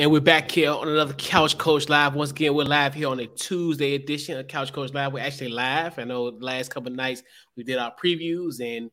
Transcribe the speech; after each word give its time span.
And 0.00 0.12
we're 0.12 0.20
back 0.20 0.48
here 0.48 0.70
on 0.70 0.86
another 0.86 1.12
Couch 1.14 1.58
Coach 1.58 1.88
Live. 1.88 2.14
Once 2.14 2.30
again, 2.30 2.54
we're 2.54 2.62
live 2.62 2.94
here 2.94 3.08
on 3.08 3.18
a 3.18 3.26
Tuesday 3.26 3.96
edition 3.96 4.38
of 4.38 4.46
Couch 4.46 4.72
Coach 4.72 4.94
Live. 4.94 5.12
We're 5.12 5.24
actually 5.24 5.48
live. 5.48 5.98
I 5.98 6.04
know 6.04 6.30
the 6.30 6.44
last 6.44 6.70
couple 6.70 6.92
nights 6.92 7.24
we 7.56 7.64
did 7.64 7.78
our 7.78 7.92
previews, 8.00 8.60
and 8.60 8.92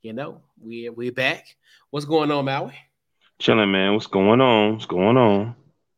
you 0.00 0.14
know 0.14 0.40
we 0.58 0.88
we're 0.88 1.12
back. 1.12 1.44
What's 1.90 2.06
going 2.06 2.30
on, 2.30 2.46
Maui? 2.46 2.72
Chilling, 3.38 3.70
man. 3.70 3.92
What's 3.92 4.06
going 4.06 4.40
on? 4.40 4.72
What's 4.72 4.86
going 4.86 5.18
on? 5.18 5.54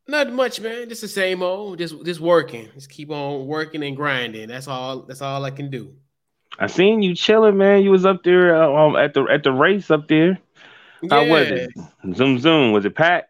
Not 0.09 0.33
much, 0.33 0.59
man. 0.59 0.89
Just 0.89 1.03
the 1.03 1.07
same 1.07 1.41
old. 1.41 1.77
Just 1.77 2.03
just 2.03 2.19
working. 2.19 2.67
Just 2.73 2.89
keep 2.89 3.11
on 3.11 3.47
working 3.47 3.81
and 3.81 3.95
grinding. 3.95 4.49
That's 4.49 4.67
all. 4.67 5.03
That's 5.03 5.21
all 5.21 5.45
I 5.45 5.51
can 5.51 5.71
do. 5.71 5.93
I 6.59 6.67
seen 6.67 7.01
you 7.01 7.15
chilling, 7.15 7.55
man. 7.55 7.81
You 7.81 7.91
was 7.91 8.05
up 8.05 8.23
there 8.25 8.61
uh, 8.61 8.73
um, 8.73 8.97
at 8.97 9.13
the 9.13 9.23
at 9.23 9.43
the 9.43 9.53
race 9.53 9.89
up 9.89 10.09
there. 10.09 10.37
How 11.09 11.25
was 11.25 11.47
it? 11.47 11.71
Zoom 12.13 12.39
zoom. 12.39 12.73
Was 12.73 12.83
it 12.83 12.93
packed? 12.93 13.29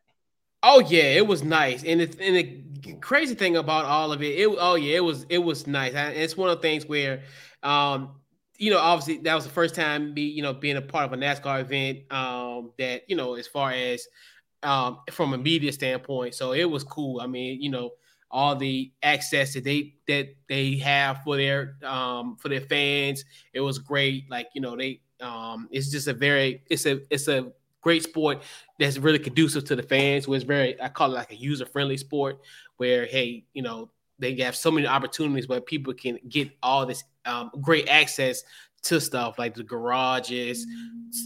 Oh 0.61 0.79
yeah, 0.81 1.03
it 1.03 1.25
was 1.25 1.41
nice, 1.43 1.83
and 1.83 2.01
it's 2.01 2.17
and 2.19 2.35
the 2.35 2.95
crazy 2.99 3.33
thing 3.33 3.55
about 3.55 3.85
all 3.85 4.11
of 4.11 4.21
it, 4.21 4.37
it 4.39 4.47
oh 4.59 4.75
yeah, 4.75 4.97
it 4.97 5.03
was 5.03 5.25
it 5.29 5.37
was 5.37 5.67
nice. 5.67 5.93
And 5.93 6.15
it's 6.17 6.35
one 6.35 6.49
of 6.49 6.57
the 6.57 6.61
things 6.61 6.85
where, 6.85 7.23
um, 7.63 8.15
you 8.57 8.69
know, 8.69 8.77
obviously 8.79 9.17
that 9.23 9.35
was 9.35 9.45
the 9.45 9.51
first 9.51 9.73
time 9.73 10.13
me, 10.13 10.23
you 10.23 10.41
know, 10.43 10.53
being 10.53 10.75
a 10.75 10.81
part 10.81 11.05
of 11.05 11.13
a 11.13 11.17
NASCAR 11.17 11.61
event, 11.61 12.11
um, 12.11 12.71
that 12.77 13.03
you 13.09 13.15
know, 13.15 13.35
as 13.35 13.47
far 13.47 13.71
as 13.71 14.05
um 14.63 14.99
from 15.11 15.33
a 15.33 15.37
media 15.37 15.71
standpoint, 15.71 16.35
so 16.35 16.53
it 16.53 16.65
was 16.65 16.83
cool. 16.83 17.21
I 17.21 17.27
mean, 17.27 17.61
you 17.61 17.69
know, 17.69 17.91
all 18.31 18.55
the 18.55 18.91
access 19.01 19.53
that 19.53 19.63
they 19.63 19.95
that 20.07 20.27
they 20.49 20.77
have 20.77 21.23
for 21.23 21.37
their 21.37 21.77
um 21.83 22.35
for 22.37 22.49
their 22.49 22.61
fans, 22.61 23.23
it 23.53 23.61
was 23.61 23.79
great. 23.79 24.29
Like 24.29 24.47
you 24.55 24.61
know, 24.61 24.75
they 24.77 25.01
um, 25.21 25.67
it's 25.71 25.89
just 25.91 26.07
a 26.07 26.13
very 26.13 26.63
it's 26.69 26.85
a 26.85 26.99
it's 27.09 27.27
a 27.29 27.51
great 27.81 28.03
sport 28.03 28.41
that's 28.79 28.97
really 28.97 29.19
conducive 29.19 29.65
to 29.65 29.75
the 29.75 29.83
fans. 29.83 30.27
Where 30.27 30.37
it's 30.37 30.45
very, 30.45 30.81
I 30.81 30.89
call 30.89 31.11
it 31.11 31.15
like 31.15 31.31
a 31.31 31.35
user 31.35 31.65
friendly 31.65 31.97
sport, 31.97 32.39
where 32.77 33.05
hey, 33.05 33.45
you 33.53 33.61
know, 33.61 33.89
they 34.19 34.35
have 34.35 34.55
so 34.55 34.71
many 34.71 34.87
opportunities 34.87 35.47
where 35.47 35.61
people 35.61 35.93
can 35.93 36.19
get 36.27 36.49
all 36.61 36.85
this 36.85 37.03
um, 37.25 37.51
great 37.61 37.87
access 37.87 38.43
to 38.81 38.99
stuff 39.01 39.37
like 39.37 39.55
the 39.55 39.63
garages, 39.63 40.65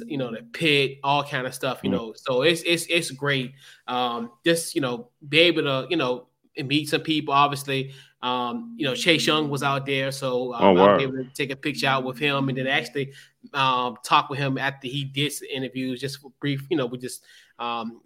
you 0.06 0.18
know, 0.18 0.32
the 0.32 0.42
pit, 0.54 0.98
all 1.04 1.24
kind 1.24 1.46
of 1.46 1.54
stuff. 1.54 1.82
You 1.84 1.90
mm. 1.90 1.94
know, 1.94 2.14
so 2.16 2.42
it's 2.42 2.62
it's 2.64 2.86
it's 2.88 3.12
great. 3.12 3.54
Um, 3.88 4.32
just 4.46 4.76
you 4.76 4.82
know, 4.82 5.10
be 5.28 5.40
able 5.40 5.64
to 5.64 5.88
you 5.90 5.98
know 5.98 6.28
meet 6.58 6.90
some 6.90 7.02
people. 7.02 7.34
Obviously, 7.34 7.94
um, 8.24 8.74
you 8.78 8.86
know, 8.86 8.96
Chase 8.96 9.28
Young 9.28 9.50
was 9.50 9.64
out 9.64 9.86
there, 9.86 10.10
so 10.12 10.54
um, 10.54 10.64
oh, 10.64 10.74
wow. 10.74 10.86
I 10.86 10.94
was 10.94 11.04
able 11.04 11.18
to 11.18 11.30
take 11.34 11.52
a 11.52 11.56
picture 11.58 11.88
out 11.88 12.06
with 12.06 12.18
him, 12.18 12.48
and 12.48 12.58
then 12.58 12.68
actually 12.68 13.12
um, 13.54 13.98
talk 14.04 14.30
with 14.30 14.40
him 14.40 14.58
after 14.58 14.88
he 14.88 15.04
did 15.04 15.34
interviews, 15.54 16.00
just 16.00 16.20
brief. 16.40 16.66
You 16.70 16.78
know, 16.78 16.86
we 16.86 16.98
just 16.98 17.24
um, 17.60 18.02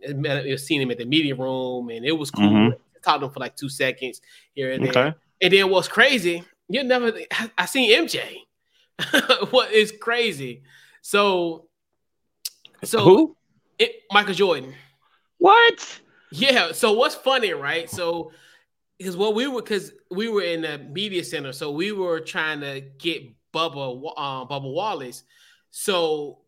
seen 0.58 0.82
him 0.82 0.90
at 0.90 0.98
the 0.98 1.06
media 1.06 1.36
room, 1.36 1.90
and 1.90 2.04
it 2.04 2.14
was 2.14 2.32
cool. 2.32 2.50
Mm-hmm. 2.50 3.02
Talked 3.04 3.22
to 3.22 3.28
him 3.28 3.32
for 3.32 3.40
like 3.40 3.56
two 3.56 3.70
seconds 3.70 4.22
here 4.54 4.72
and 4.72 4.84
there. 4.84 4.90
Okay. 4.90 5.18
And 5.42 5.54
then 5.54 5.70
what's 5.70 5.88
crazy? 5.88 6.44
You 6.68 6.84
never. 6.84 7.14
I 7.56 7.66
seen 7.66 7.92
MJ. 7.92 8.40
what 9.52 9.72
is 9.72 9.94
crazy? 10.02 10.64
So, 11.04 11.68
so 12.84 13.04
who? 13.04 13.38
It, 13.78 14.02
Michael 14.12 14.34
Jordan. 14.34 14.74
What? 15.38 16.00
Yeah. 16.32 16.72
So 16.72 16.94
what's 16.94 17.14
funny, 17.14 17.54
right? 17.54 17.88
So 17.88 18.32
because 18.98 19.16
what 19.16 19.36
we 19.36 19.48
were 19.48 19.62
because 19.62 19.92
we 20.10 20.30
were 20.30 20.42
in 20.42 20.62
the 20.62 20.78
media 20.78 21.24
center, 21.24 21.54
so 21.54 21.72
we 21.72 21.92
were 21.92 22.20
trying 22.20 22.62
to 22.62 22.82
get 22.98 23.24
Bubba 23.54 23.96
um, 24.18 24.48
Bubba 24.48 24.72
Wallace. 24.72 25.24
So 25.70 26.40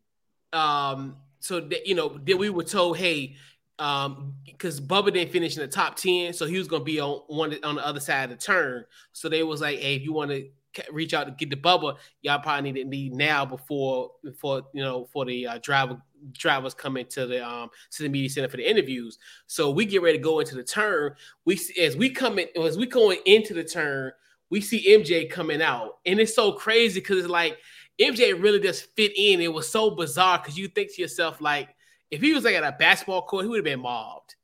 um 0.52 1.18
so 1.40 1.60
that 1.60 1.86
you 1.86 1.96
know 1.96 2.20
then 2.24 2.38
we 2.38 2.50
were 2.50 2.64
told, 2.64 2.98
hey, 2.98 3.36
um 3.78 4.34
because 4.46 4.82
Bubba 4.82 5.14
didn't 5.14 5.32
finish 5.32 5.56
in 5.56 5.62
the 5.62 5.68
top 5.68 5.96
10, 5.96 6.34
so 6.34 6.46
he 6.46 6.58
was 6.58 6.68
gonna 6.68 6.84
be 6.84 7.00
on 7.00 7.22
one 7.28 7.56
on 7.64 7.76
the 7.76 7.86
other 7.86 8.00
side 8.00 8.32
of 8.32 8.32
the 8.32 8.44
turn. 8.44 8.86
So 9.12 9.30
they 9.30 9.44
was 9.44 9.62
like, 9.62 9.80
hey, 9.80 9.96
if 9.96 10.04
you 10.04 10.14
want 10.14 10.32
to 10.32 10.50
reach 10.92 11.14
out 11.14 11.26
to 11.26 11.32
get 11.32 11.50
the 11.50 11.56
Bubba, 11.56 11.98
y'all 12.22 12.40
probably 12.40 12.72
need 12.72 12.82
to 12.82 12.88
need 12.88 13.14
now 13.14 13.46
before 13.46 14.12
before 14.24 14.64
you 14.74 14.84
know 14.84 15.08
for 15.14 15.26
the 15.26 15.48
uh, 15.48 15.60
driver 15.62 16.02
drivers 16.32 16.74
coming 16.74 17.06
to 17.08 17.26
the 17.26 17.46
um 17.46 17.70
to 17.92 18.04
the 18.04 18.10
media 18.10 18.30
center 18.30 18.50
for 18.50 18.58
the 18.58 18.70
interviews. 18.70 19.18
So 19.48 19.70
we 19.70 19.86
get 19.86 20.02
ready 20.02 20.18
to 20.18 20.24
go 20.24 20.40
into 20.40 20.56
the 20.56 20.64
turn. 20.64 21.16
We 21.46 21.60
as 21.80 21.96
we 21.96 22.10
come 22.10 22.40
in 22.40 22.48
as 22.62 22.78
we 22.78 22.86
going 22.86 23.20
into 23.26 23.54
the 23.54 23.64
turn, 23.64 24.12
we 24.50 24.62
see 24.62 24.88
MJ 24.90 25.30
coming 25.30 25.62
out, 25.62 25.98
and 26.06 26.20
it's 26.20 26.36
so 26.36 26.52
crazy 26.52 27.00
because 27.00 27.20
it's 27.20 27.28
like 27.28 27.58
MJ 28.00 28.42
really 28.42 28.60
just 28.60 28.86
fit 28.96 29.12
in. 29.18 29.42
It 29.42 29.54
was 29.54 29.70
so 29.70 29.92
bizarre 29.92 30.40
because 30.40 30.58
you 30.58 30.68
think 30.68 30.96
to 30.96 31.02
yourself 31.02 31.42
like, 31.42 31.76
if 32.10 32.22
he 32.22 32.34
was 32.34 32.44
like 32.44 32.56
at 32.56 32.64
a 32.64 32.76
basketball 32.78 33.24
court, 33.24 33.44
he 33.44 33.50
would 33.50 33.58
have 33.58 33.66
been 33.66 33.82
mobbed. 33.82 34.36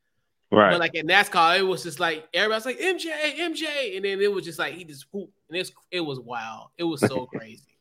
Right. 0.51 0.71
But 0.71 0.79
like 0.79 0.95
in 0.95 1.07
NASCAR, 1.07 1.57
it 1.59 1.63
was 1.63 1.83
just 1.83 1.99
like 1.99 2.27
everybody's 2.33 2.65
like 2.65 2.79
MJ, 2.79 3.05
MJ, 3.37 3.95
and 3.95 4.05
then 4.05 4.21
it 4.21 4.31
was 4.31 4.45
just 4.45 4.59
like 4.59 4.73
he 4.73 4.83
just 4.83 5.05
whoop, 5.11 5.29
and 5.49 5.57
it's 5.57 5.71
it 5.91 6.01
was 6.01 6.19
wild. 6.19 6.69
It 6.77 6.83
was 6.83 7.01
so 7.01 7.25
crazy. 7.35 7.77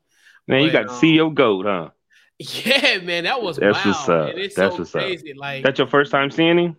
man, 0.49 0.60
but, 0.60 0.65
you 0.65 0.72
got 0.72 0.83
um, 0.83 0.88
to 0.88 0.94
see 0.94 1.12
your 1.12 1.33
goat, 1.33 1.66
huh? 1.66 1.91
Yeah, 2.39 2.99
man, 2.99 3.25
that 3.25 3.41
was 3.41 3.56
That's 3.56 3.84
wild. 3.84 3.87
What's 3.87 4.09
up. 4.09 4.34
That's 4.34 4.55
so 4.56 4.77
what's 4.77 4.91
crazy. 4.91 5.33
Up. 5.33 5.39
Like 5.39 5.65
that's 5.65 5.78
your 5.78 5.87
first 5.87 6.11
time 6.11 6.31
seeing 6.31 6.59
him? 6.59 6.77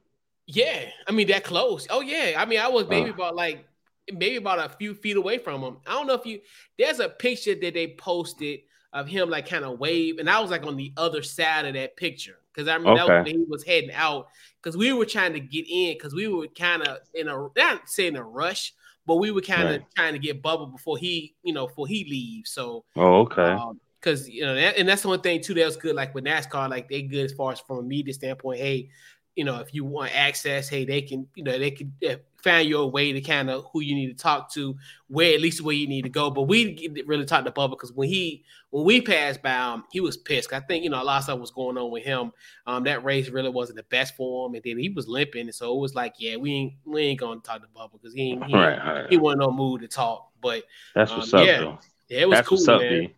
Yeah, 0.47 0.89
I 1.07 1.11
mean 1.11 1.27
that 1.27 1.43
close. 1.43 1.87
Oh 1.89 2.01
yeah, 2.01 2.33
I 2.37 2.45
mean 2.45 2.59
I 2.59 2.67
was 2.67 2.87
maybe 2.87 3.09
uh. 3.09 3.13
about 3.13 3.35
like 3.35 3.65
maybe 4.11 4.35
about 4.35 4.59
a 4.59 4.75
few 4.75 4.93
feet 4.93 5.17
away 5.17 5.37
from 5.37 5.61
him. 5.61 5.77
I 5.87 5.93
don't 5.93 6.07
know 6.07 6.13
if 6.13 6.25
you. 6.25 6.41
There's 6.77 6.99
a 6.99 7.09
picture 7.09 7.55
that 7.55 7.73
they 7.73 7.95
posted 7.97 8.59
of 8.93 9.07
him 9.07 9.29
like 9.29 9.47
kind 9.47 9.65
of 9.65 9.79
wave, 9.79 10.17
and 10.19 10.29
I 10.29 10.39
was 10.39 10.51
like 10.51 10.65
on 10.65 10.75
the 10.75 10.91
other 10.97 11.23
side 11.23 11.65
of 11.65 11.73
that 11.73 11.95
picture 11.95 12.37
because 12.53 12.67
I 12.67 12.77
mean 12.77 12.87
okay. 12.89 13.07
that 13.07 13.23
was 13.23 13.31
he 13.31 13.45
was 13.47 13.63
heading 13.63 13.91
out 13.93 14.27
because 14.61 14.77
we 14.77 14.93
were 14.93 15.05
trying 15.05 15.33
to 15.33 15.39
get 15.39 15.65
in 15.69 15.93
because 15.93 16.13
we 16.13 16.27
were 16.27 16.47
kind 16.47 16.83
of 16.83 16.97
in 17.13 17.27
a 17.27 17.47
not 17.55 17.89
saying 17.89 18.17
a 18.17 18.23
rush, 18.23 18.73
but 19.05 19.15
we 19.15 19.31
were 19.31 19.41
kind 19.41 19.69
of 19.69 19.69
right. 19.69 19.85
trying 19.95 20.13
to 20.13 20.19
get 20.19 20.43
Bubba 20.43 20.71
before 20.71 20.97
he 20.97 21.35
you 21.43 21.53
know 21.53 21.67
before 21.67 21.87
he 21.87 22.05
leaves. 22.09 22.51
So 22.51 22.83
oh 22.97 23.21
okay. 23.21 23.51
Um, 23.51 23.79
because 24.05 24.29
you 24.29 24.45
know, 24.45 24.53
that, 24.53 24.77
and 24.77 24.87
that's 24.87 25.01
the 25.01 25.07
one 25.07 25.21
thing 25.21 25.41
too 25.41 25.55
that 25.55 25.65
was 25.65 25.77
good. 25.77 25.95
Like 25.95 26.13
with 26.13 26.25
NASCAR, 26.25 26.69
like 26.69 26.87
they 26.87 27.01
good 27.01 27.25
as 27.25 27.33
far 27.33 27.51
as 27.51 27.59
from 27.59 27.79
a 27.79 27.83
media 27.83 28.13
standpoint. 28.13 28.59
Hey, 28.59 28.89
you 29.35 29.43
know, 29.43 29.59
if 29.59 29.73
you 29.73 29.83
want 29.83 30.15
access, 30.15 30.69
hey, 30.69 30.85
they 30.85 31.01
can, 31.01 31.27
you 31.35 31.43
know, 31.43 31.57
they 31.57 31.71
can 31.71 31.91
uh, 32.07 32.15
find 32.41 32.69
your 32.69 32.89
way 32.89 33.11
to 33.11 33.19
kind 33.19 33.49
of 33.49 33.65
who 33.73 33.81
you 33.81 33.95
need 33.95 34.07
to 34.07 34.23
talk 34.23 34.53
to, 34.53 34.77
where 35.07 35.33
at 35.33 35.41
least 35.41 35.61
where 35.61 35.75
you 35.75 35.87
need 35.87 36.03
to 36.03 36.09
go. 36.09 36.29
But 36.29 36.43
we 36.43 37.03
really 37.05 37.25
talked 37.25 37.45
to 37.45 37.51
Bubba 37.51 37.71
because 37.71 37.91
when 37.91 38.07
he 38.07 38.45
when 38.69 38.85
we 38.85 39.01
passed 39.01 39.41
by 39.41 39.73
him, 39.73 39.83
he 39.91 39.99
was 39.99 40.17
pissed. 40.17 40.53
I 40.53 40.59
think 40.59 40.83
you 40.83 40.91
know 40.91 41.01
a 41.01 41.03
lot 41.03 41.17
of 41.17 41.23
stuff 41.23 41.39
was 41.39 41.51
going 41.51 41.77
on 41.77 41.89
with 41.89 42.03
him. 42.03 42.31
Um, 42.67 42.83
that 42.83 43.03
race 43.03 43.29
really 43.29 43.49
wasn't 43.49 43.77
the 43.77 43.83
best 43.83 44.15
for 44.15 44.47
him, 44.47 44.53
and 44.53 44.63
then 44.63 44.77
he 44.77 44.89
was 44.89 45.07
limping, 45.07 45.47
and 45.47 45.55
so 45.55 45.75
it 45.75 45.79
was 45.79 45.95
like, 45.95 46.13
yeah, 46.19 46.35
we 46.35 46.53
ain't 46.53 46.73
we 46.85 47.01
ain't 47.01 47.19
gonna 47.19 47.39
talk 47.39 47.61
to 47.61 47.67
Bubba 47.75 47.93
because 47.93 48.13
he 48.13 48.33
ain't, 48.33 48.43
he, 48.45 48.53
right, 48.53 48.77
right. 48.77 49.09
he 49.09 49.17
wasn't 49.17 49.41
no 49.41 49.51
mood 49.51 49.81
to 49.81 49.87
talk. 49.87 50.31
But 50.41 50.63
that's 50.93 51.11
um, 51.11 51.17
what's 51.17 51.33
up, 51.33 51.45
yeah, 51.45 51.59
though. 51.59 51.79
yeah, 52.07 52.19
it 52.19 52.29
was 52.29 52.37
that's 52.37 52.47
cool, 52.47 52.57
what's 52.57 52.67
up, 52.67 52.81
man. 52.81 53.09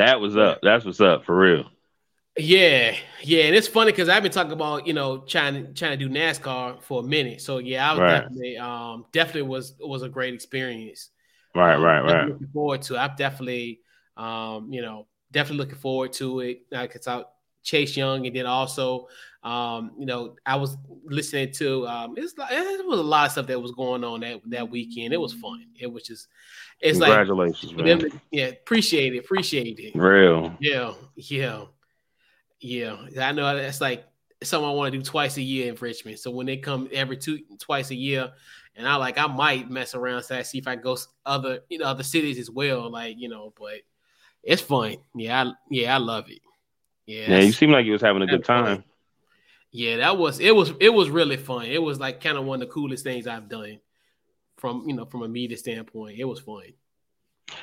That 0.00 0.18
was 0.18 0.34
up. 0.34 0.60
That's 0.62 0.82
what's 0.86 1.02
up 1.02 1.26
for 1.26 1.36
real. 1.36 1.66
Yeah, 2.38 2.96
yeah, 3.22 3.42
and 3.44 3.54
it's 3.54 3.68
funny 3.68 3.92
because 3.92 4.08
I've 4.08 4.22
been 4.22 4.32
talking 4.32 4.52
about 4.52 4.86
you 4.86 4.94
know 4.94 5.18
trying 5.18 5.54
to 5.54 5.72
trying 5.74 5.98
to 5.98 6.08
do 6.08 6.08
NASCAR 6.08 6.82
for 6.82 7.00
a 7.00 7.02
minute. 7.02 7.42
So 7.42 7.58
yeah, 7.58 7.86
I 7.86 7.92
was 7.92 8.00
right. 8.00 8.20
definitely 8.20 8.56
um 8.56 9.04
definitely 9.12 9.42
was 9.42 9.74
was 9.78 10.02
a 10.02 10.08
great 10.08 10.32
experience. 10.32 11.10
Right, 11.54 11.74
um, 11.74 11.82
right, 11.82 12.00
right. 12.00 12.28
Looking 12.28 12.48
forward 12.48 12.80
to. 12.82 12.94
It. 12.94 12.98
I'm 12.98 13.14
definitely 13.16 13.80
um 14.16 14.72
you 14.72 14.80
know 14.80 15.06
definitely 15.32 15.58
looking 15.58 15.78
forward 15.78 16.14
to 16.14 16.40
it 16.40 16.70
because 16.70 17.06
uh, 17.06 17.18
I 17.18 17.24
Chase 17.62 17.94
Young 17.94 18.26
and 18.26 18.34
then 18.34 18.46
also 18.46 19.06
um 19.42 19.92
you 19.98 20.04
know 20.04 20.36
I 20.44 20.56
was 20.56 20.76
listening 21.04 21.50
to 21.52 21.86
um 21.88 22.14
it's 22.16 22.36
like 22.36 22.50
it 22.52 22.86
was 22.86 22.98
a 22.98 23.02
lot 23.02 23.26
of 23.26 23.32
stuff 23.32 23.46
that 23.46 23.60
was 23.60 23.72
going 23.72 24.04
on 24.04 24.20
that 24.20 24.40
that 24.46 24.70
weekend. 24.70 25.14
It 25.14 25.20
was 25.20 25.32
fun. 25.32 25.66
It 25.78 25.90
was 25.90 26.02
just 26.02 26.28
it's 26.80 26.98
Congratulations, 26.98 27.72
like 27.74 27.84
man. 27.84 28.20
yeah, 28.30 28.46
appreciate 28.46 29.14
it, 29.14 29.18
appreciate 29.18 29.78
it. 29.78 29.94
Real. 29.94 30.54
Yeah, 30.60 30.92
yeah, 31.16 31.64
yeah. 32.60 32.96
I 33.18 33.32
know 33.32 33.56
that's 33.56 33.80
like 33.80 34.04
something 34.42 34.68
I 34.68 34.72
want 34.72 34.92
to 34.92 34.98
do 34.98 35.04
twice 35.04 35.36
a 35.36 35.42
year 35.42 35.70
in 35.70 35.78
Richmond. 35.78 36.18
So 36.18 36.30
when 36.30 36.46
they 36.46 36.56
come 36.56 36.88
every 36.92 37.16
two 37.16 37.40
twice 37.58 37.90
a 37.90 37.94
year, 37.94 38.32
and 38.76 38.88
I 38.88 38.96
like 38.96 39.18
I 39.18 39.26
might 39.26 39.70
mess 39.70 39.94
around 39.94 40.22
so 40.22 40.36
I 40.36 40.42
see 40.42 40.58
if 40.58 40.66
I 40.66 40.76
go 40.76 40.96
other 41.26 41.60
you 41.68 41.78
know 41.78 41.86
other 41.86 42.02
cities 42.02 42.38
as 42.38 42.50
well. 42.50 42.90
Like 42.90 43.16
you 43.18 43.28
know, 43.28 43.52
but 43.58 43.80
it's 44.42 44.62
fun. 44.62 44.96
Yeah, 45.14 45.44
I, 45.44 45.52
yeah, 45.70 45.94
I 45.94 45.98
love 45.98 46.30
it. 46.30 46.40
Yeah, 47.06 47.30
yeah. 47.30 47.40
You 47.40 47.52
seem 47.52 47.70
like 47.70 47.84
you 47.86 47.92
was 47.92 48.02
having 48.02 48.22
a 48.22 48.26
good 48.26 48.44
time. 48.44 48.64
Fun. 48.64 48.84
Yeah, 49.72 49.98
that 49.98 50.18
was 50.18 50.40
it. 50.40 50.54
Was 50.54 50.72
it 50.80 50.88
was 50.88 51.10
really 51.10 51.36
fun. 51.36 51.66
It 51.66 51.82
was 51.82 52.00
like 52.00 52.20
kind 52.22 52.36
of 52.36 52.44
one 52.44 52.60
of 52.60 52.68
the 52.68 52.72
coolest 52.72 53.04
things 53.04 53.26
I've 53.26 53.48
done 53.48 53.80
from 54.58 54.84
you 54.88 54.94
know 54.94 55.04
from 55.04 55.22
a 55.22 55.28
media 55.28 55.56
standpoint. 55.56 56.18
It 56.18 56.24
was 56.24 56.40
fun. 56.40 56.64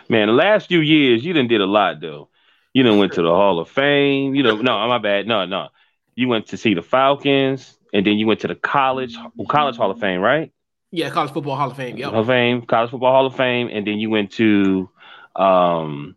Man, 0.10 0.28
the 0.28 0.34
last 0.34 0.68
few 0.68 0.80
years 0.80 1.24
you 1.24 1.34
didn't 1.34 1.50
did 1.50 1.62
a 1.62 1.66
lot 1.66 2.00
though. 2.02 2.30
You 2.74 2.84
didn't 2.84 3.00
went 3.00 3.14
to 3.14 3.22
the 3.22 3.30
Hall 3.30 3.60
of 3.60 3.70
Fame. 3.70 4.36
You 4.36 4.44
know, 4.44 4.58
no, 4.58 4.88
my 4.88 5.00
bad. 5.00 5.28
No, 5.28 5.46
no. 5.46 5.70
You 6.16 6.28
went 6.28 6.48
to 6.48 6.58
see 6.58 6.74
the 6.74 6.82
Falcons, 6.82 7.78
and 7.94 8.06
then 8.06 8.18
you 8.18 8.28
went 8.28 8.42
to 8.42 8.48
the 8.48 8.56
college 8.56 9.16
college 9.50 9.78
Hall 9.78 9.92
of 9.92 10.00
Fame, 10.00 10.22
right? 10.22 10.52
Yeah, 10.92 11.10
college 11.10 11.32
football 11.32 11.56
Hall 11.56 11.72
of 11.72 11.78
Fame. 11.78 11.98
Yeah, 11.98 12.10
Hall 12.10 12.22
of 12.22 12.28
Fame, 12.28 12.62
college 12.62 12.92
football 12.92 13.12
Hall 13.12 13.26
of 13.26 13.36
Fame, 13.36 13.70
and 13.72 13.86
then 13.86 14.00
you 14.00 14.10
went 14.10 14.32
to 14.34 14.90
um 15.36 16.16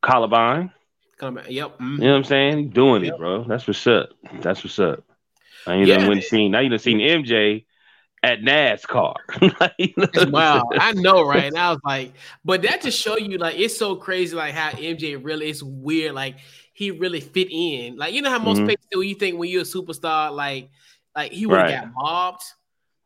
Columbine. 0.00 0.72
Columbine. 1.22 1.44
Yep. 1.48 1.74
Mm-hmm. 1.74 1.92
You 1.92 1.98
know 1.98 2.10
what 2.10 2.16
I'm 2.16 2.24
saying? 2.24 2.70
Doing 2.70 3.04
yep. 3.04 3.14
it, 3.14 3.18
bro. 3.18 3.44
That's 3.44 3.68
what's 3.68 3.86
up. 3.86 4.10
That's 4.40 4.64
what's 4.64 4.78
up. 4.80 5.04
Now 5.68 5.74
you 5.74 5.86
yeah. 5.86 5.98
done 5.98 6.20
seen 6.20 6.50
now 6.50 6.58
you 6.58 6.68
done 6.68 6.80
seen 6.80 6.98
MJ 6.98 7.64
at 8.24 8.40
NASCAR. 8.40 9.14
wow, 10.32 10.68
I 10.72 10.92
know, 10.94 11.22
right? 11.22 11.44
And 11.44 11.56
I 11.56 11.70
was 11.70 11.78
like, 11.84 12.14
but 12.44 12.62
that 12.62 12.82
just 12.82 12.98
show 12.98 13.16
you 13.16 13.38
like 13.38 13.56
it's 13.56 13.76
so 13.76 13.94
crazy, 13.94 14.34
like 14.34 14.52
how 14.52 14.70
MJ 14.70 15.22
really 15.22 15.48
is 15.48 15.62
weird, 15.62 16.14
like 16.14 16.38
he 16.72 16.90
really 16.90 17.20
fit 17.20 17.48
in. 17.52 17.96
Like 17.96 18.14
you 18.14 18.22
know 18.22 18.30
how 18.30 18.40
most 18.40 18.58
mm-hmm. 18.58 18.66
people 18.66 18.84
do. 18.90 19.02
You 19.02 19.14
think 19.14 19.38
when 19.38 19.48
you're 19.48 19.62
a 19.62 19.64
superstar, 19.64 20.34
like 20.34 20.70
like 21.14 21.30
he 21.30 21.46
would 21.46 21.54
right. 21.54 21.82
got 21.82 21.92
mobbed. 21.94 22.42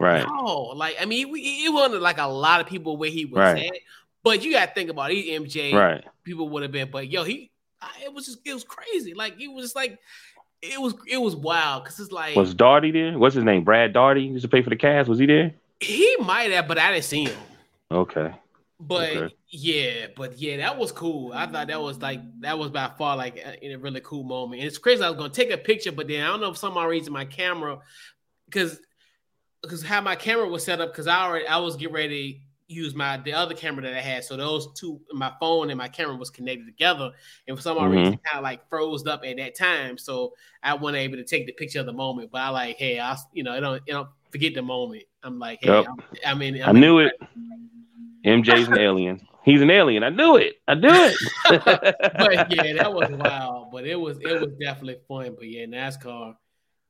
Right. 0.00 0.26
No, 0.26 0.72
like 0.74 0.96
I 0.98 1.04
mean, 1.04 1.34
it 1.36 1.70
wasn't 1.70 2.00
like 2.00 2.16
a 2.16 2.26
lot 2.26 2.62
of 2.62 2.66
people 2.66 2.96
where 2.96 3.10
he 3.10 3.26
was 3.26 3.36
right. 3.36 3.66
at, 3.66 3.78
but 4.24 4.42
you 4.42 4.52
got 4.52 4.68
to 4.68 4.74
think 4.74 4.88
about 4.88 5.10
it. 5.10 5.16
He 5.16 5.38
MJ. 5.38 5.74
Right. 5.74 6.02
People 6.24 6.48
would 6.48 6.62
have 6.62 6.72
been, 6.72 6.90
but 6.90 7.08
yo, 7.08 7.22
he 7.22 7.50
it 8.02 8.12
was 8.12 8.26
just 8.26 8.38
it 8.44 8.54
was 8.54 8.64
crazy. 8.64 9.14
Like 9.14 9.40
it 9.40 9.48
was 9.48 9.64
just 9.64 9.76
like 9.76 9.98
it 10.62 10.80
was 10.80 10.94
it 11.06 11.18
was 11.18 11.36
wild 11.36 11.84
because 11.84 12.00
it's 12.00 12.12
like 12.12 12.36
was 12.36 12.54
Daugherty 12.54 12.90
there? 12.90 13.18
What's 13.18 13.34
his 13.34 13.44
name? 13.44 13.64
Brad 13.64 13.92
Daugherty 13.92 14.22
used 14.22 14.42
to 14.42 14.48
pay 14.48 14.62
for 14.62 14.70
the 14.70 14.76
Cavs. 14.76 15.08
Was 15.08 15.18
he 15.18 15.26
there? 15.26 15.54
He 15.80 16.16
might 16.20 16.50
have, 16.52 16.66
but 16.68 16.78
I 16.78 16.92
didn't 16.92 17.04
see 17.04 17.24
him. 17.24 17.38
Okay. 17.90 18.32
But 18.78 19.16
okay. 19.16 19.34
yeah, 19.48 20.06
but 20.14 20.38
yeah, 20.38 20.58
that 20.58 20.76
was 20.76 20.92
cool. 20.92 21.32
I 21.32 21.46
thought 21.46 21.68
that 21.68 21.80
was 21.80 21.98
like 22.00 22.20
that 22.40 22.58
was 22.58 22.70
by 22.70 22.90
far 22.98 23.16
like 23.16 23.36
a, 23.38 23.72
a 23.72 23.76
really 23.76 24.00
cool 24.02 24.22
moment. 24.22 24.60
And 24.60 24.68
it's 24.68 24.78
crazy. 24.78 25.02
I 25.02 25.08
was 25.08 25.16
gonna 25.16 25.30
take 25.30 25.50
a 25.50 25.56
picture, 25.58 25.92
but 25.92 26.08
then 26.08 26.22
I 26.22 26.26
don't 26.26 26.40
know 26.40 26.50
if 26.50 26.58
some 26.58 26.76
reason 26.76 27.12
my 27.12 27.24
camera 27.24 27.78
because 28.46 28.78
because 29.62 29.82
how 29.82 30.00
my 30.00 30.14
camera 30.14 30.46
was 30.46 30.64
set 30.64 30.80
up 30.80 30.92
because 30.92 31.06
I 31.06 31.22
already 31.22 31.46
I 31.46 31.56
was 31.58 31.76
getting 31.76 31.94
ready 31.94 32.42
use 32.68 32.94
my 32.94 33.16
the 33.18 33.32
other 33.32 33.54
camera 33.54 33.82
that 33.82 33.94
I 33.94 34.00
had. 34.00 34.24
So 34.24 34.36
those 34.36 34.72
two, 34.74 35.00
my 35.12 35.32
phone 35.38 35.70
and 35.70 35.78
my 35.78 35.88
camera 35.88 36.16
was 36.16 36.30
connected 36.30 36.66
together, 36.66 37.12
and 37.46 37.56
for 37.56 37.62
some 37.62 37.76
mm-hmm. 37.76 37.96
reason, 37.96 38.18
kind 38.24 38.38
of 38.38 38.42
like 38.42 38.68
froze 38.68 39.06
up 39.06 39.22
at 39.24 39.36
that 39.36 39.54
time. 39.54 39.98
So 39.98 40.34
I 40.62 40.74
wasn't 40.74 40.98
able 40.98 41.16
to 41.16 41.24
take 41.24 41.46
the 41.46 41.52
picture 41.52 41.80
of 41.80 41.86
the 41.86 41.92
moment. 41.92 42.30
But 42.30 42.42
I 42.42 42.48
like, 42.50 42.76
hey, 42.76 42.98
I 43.00 43.16
you 43.32 43.42
know, 43.42 43.52
I 43.52 43.60
don't, 43.60 43.82
you 43.86 43.94
don't 43.94 44.08
forget 44.30 44.54
the 44.54 44.62
moment. 44.62 45.04
I'm 45.22 45.38
like, 45.38 45.60
hey, 45.62 45.68
yep. 45.68 45.86
I 46.24 46.34
mean, 46.34 46.62
I, 46.62 46.68
I 46.68 46.72
knew 46.72 46.98
it. 46.98 47.14
MJ's 48.24 48.68
an 48.68 48.78
alien. 48.78 49.26
He's 49.44 49.62
an 49.62 49.70
alien. 49.70 50.02
I 50.02 50.08
knew 50.08 50.36
it. 50.36 50.56
I 50.66 50.74
knew 50.74 50.88
it. 50.90 51.16
but 51.48 52.52
yeah, 52.52 52.72
that 52.74 52.92
was 52.92 53.08
wild. 53.10 53.70
But 53.70 53.86
it 53.86 53.94
was 53.94 54.18
it 54.18 54.40
was 54.40 54.52
definitely 54.60 54.98
fun. 55.06 55.36
But 55.36 55.48
yeah, 55.48 55.66
NASCAR. 55.66 56.34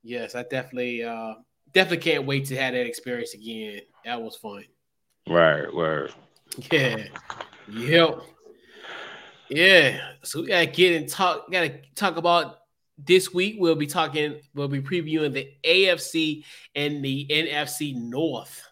Yes, 0.01 0.33
I 0.33 0.43
definitely 0.43 1.03
uh 1.03 1.35
definitely 1.71 2.11
can't 2.11 2.25
wait 2.25 2.45
to 2.45 2.55
have 2.55 2.73
that 2.73 2.87
experience 2.87 3.35
again. 3.35 3.81
That 4.05 4.21
was 4.21 4.35
fun. 4.35 4.63
Right, 5.29 5.73
word. 5.73 6.13
Yeah. 6.71 7.03
Yep. 7.69 8.21
Yeah. 9.49 9.99
So 10.23 10.41
we 10.41 10.47
gotta 10.47 10.67
get 10.67 10.95
and 10.95 11.09
talk, 11.09 11.51
gotta 11.51 11.81
talk 11.95 12.17
about 12.17 12.59
this 12.97 13.33
week. 13.33 13.57
We'll 13.59 13.75
be 13.75 13.87
talking, 13.87 14.39
we'll 14.53 14.67
be 14.67 14.81
previewing 14.81 15.33
the 15.33 15.51
AFC 15.63 16.45
and 16.75 17.03
the 17.03 17.27
NFC 17.29 17.95
North. 17.95 18.63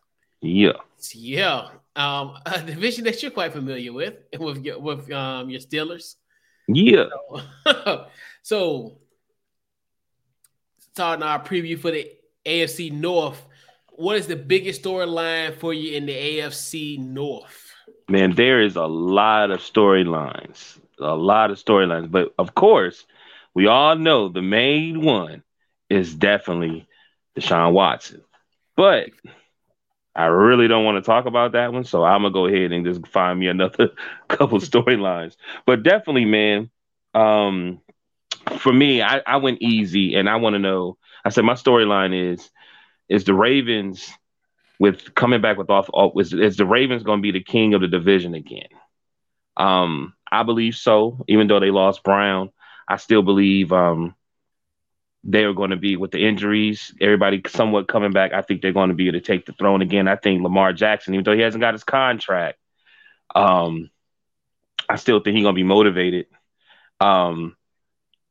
Yeah. 0.41 0.73
Yeah. 1.13 1.69
Um, 1.95 2.37
a 2.45 2.61
division 2.61 3.03
that 3.05 3.21
you're 3.21 3.31
quite 3.31 3.53
familiar 3.53 3.91
with, 3.91 4.15
with 4.39 4.63
your 4.63 4.79
with 4.79 5.11
um 5.11 5.49
your 5.49 5.59
Steelers. 5.59 6.15
Yeah. 6.67 7.05
So, 7.65 8.05
so 8.43 8.97
starting 10.93 11.23
our 11.23 11.43
preview 11.43 11.77
for 11.77 11.91
the 11.91 12.09
AFC 12.45 12.91
North 12.91 13.45
what 13.97 14.17
is 14.17 14.27
the 14.27 14.35
biggest 14.35 14.83
storyline 14.83 15.55
for 15.57 15.73
you 15.73 15.95
in 15.95 16.05
the 16.05 16.13
AFC 16.13 16.99
North? 16.99 17.73
Man, 18.09 18.35
there 18.35 18.61
is 18.61 18.75
a 18.75 18.85
lot 18.85 19.51
of 19.51 19.59
storylines, 19.61 20.79
a 20.99 21.15
lot 21.15 21.51
of 21.51 21.57
storylines. 21.57 22.11
But 22.11 22.33
of 22.37 22.55
course, 22.55 23.05
we 23.53 23.67
all 23.67 23.95
know 23.95 24.29
the 24.29 24.41
main 24.41 25.01
one 25.01 25.43
is 25.89 26.13
definitely 26.13 26.87
Deshaun 27.37 27.73
Watson. 27.73 28.21
But 28.75 29.09
I 30.15 30.25
really 30.25 30.67
don't 30.67 30.85
want 30.85 31.03
to 31.03 31.07
talk 31.07 31.25
about 31.25 31.53
that 31.53 31.73
one, 31.73 31.83
so 31.83 32.03
I'm 32.03 32.21
gonna 32.21 32.33
go 32.33 32.45
ahead 32.45 32.71
and 32.71 32.85
just 32.85 33.07
find 33.07 33.39
me 33.39 33.47
another 33.47 33.91
couple 34.27 34.59
storylines. 34.59 35.35
But 35.65 35.83
definitely, 35.83 36.25
man, 36.25 36.69
um, 37.13 37.81
for 38.59 38.73
me, 38.73 39.01
I, 39.01 39.21
I 39.25 39.37
went 39.37 39.61
easy, 39.61 40.15
and 40.15 40.29
I 40.29 40.35
want 40.35 40.53
to 40.53 40.59
know. 40.59 40.97
I 41.23 41.29
said 41.29 41.43
my 41.43 41.53
storyline 41.53 42.33
is 42.33 42.51
is 43.09 43.23
the 43.23 43.33
Ravens 43.33 44.11
with 44.79 45.15
coming 45.15 45.41
back 45.41 45.57
with 45.57 45.69
off 45.69 45.89
is, 46.19 46.33
is 46.33 46.57
the 46.57 46.65
Ravens 46.65 47.03
going 47.03 47.19
to 47.19 47.23
be 47.23 47.31
the 47.31 47.43
king 47.43 47.73
of 47.73 47.81
the 47.81 47.87
division 47.87 48.33
again? 48.33 48.67
Um, 49.57 50.13
I 50.31 50.43
believe 50.43 50.75
so. 50.75 51.23
Even 51.27 51.47
though 51.47 51.59
they 51.59 51.71
lost 51.71 52.03
Brown, 52.03 52.51
I 52.87 52.97
still 52.97 53.21
believe 53.21 53.71
um, 53.71 54.15
they 55.23 55.43
are 55.43 55.53
going 55.53 55.71
to 55.71 55.77
be 55.77 55.95
with 55.95 56.11
the 56.11 56.25
injuries, 56.25 56.93
everybody 57.01 57.41
somewhat 57.47 57.87
coming 57.87 58.11
back. 58.11 58.33
I 58.33 58.41
think 58.41 58.61
they're 58.61 58.73
going 58.73 58.89
to 58.89 58.95
be 58.95 59.07
able 59.07 59.19
to 59.19 59.25
take 59.25 59.45
the 59.45 59.53
throne 59.53 59.81
again. 59.81 60.07
I 60.07 60.15
think 60.15 60.43
Lamar 60.43 60.73
Jackson, 60.73 61.13
even 61.13 61.23
though 61.23 61.35
he 61.35 61.41
hasn't 61.41 61.61
got 61.61 61.73
his 61.73 61.83
contract, 61.83 62.59
um, 63.33 63.89
I 64.87 64.97
still 64.97 65.19
think 65.19 65.35
he's 65.35 65.43
going 65.43 65.55
to 65.55 65.59
be 65.59 65.63
motivated. 65.63 66.27
Um, 66.99 67.55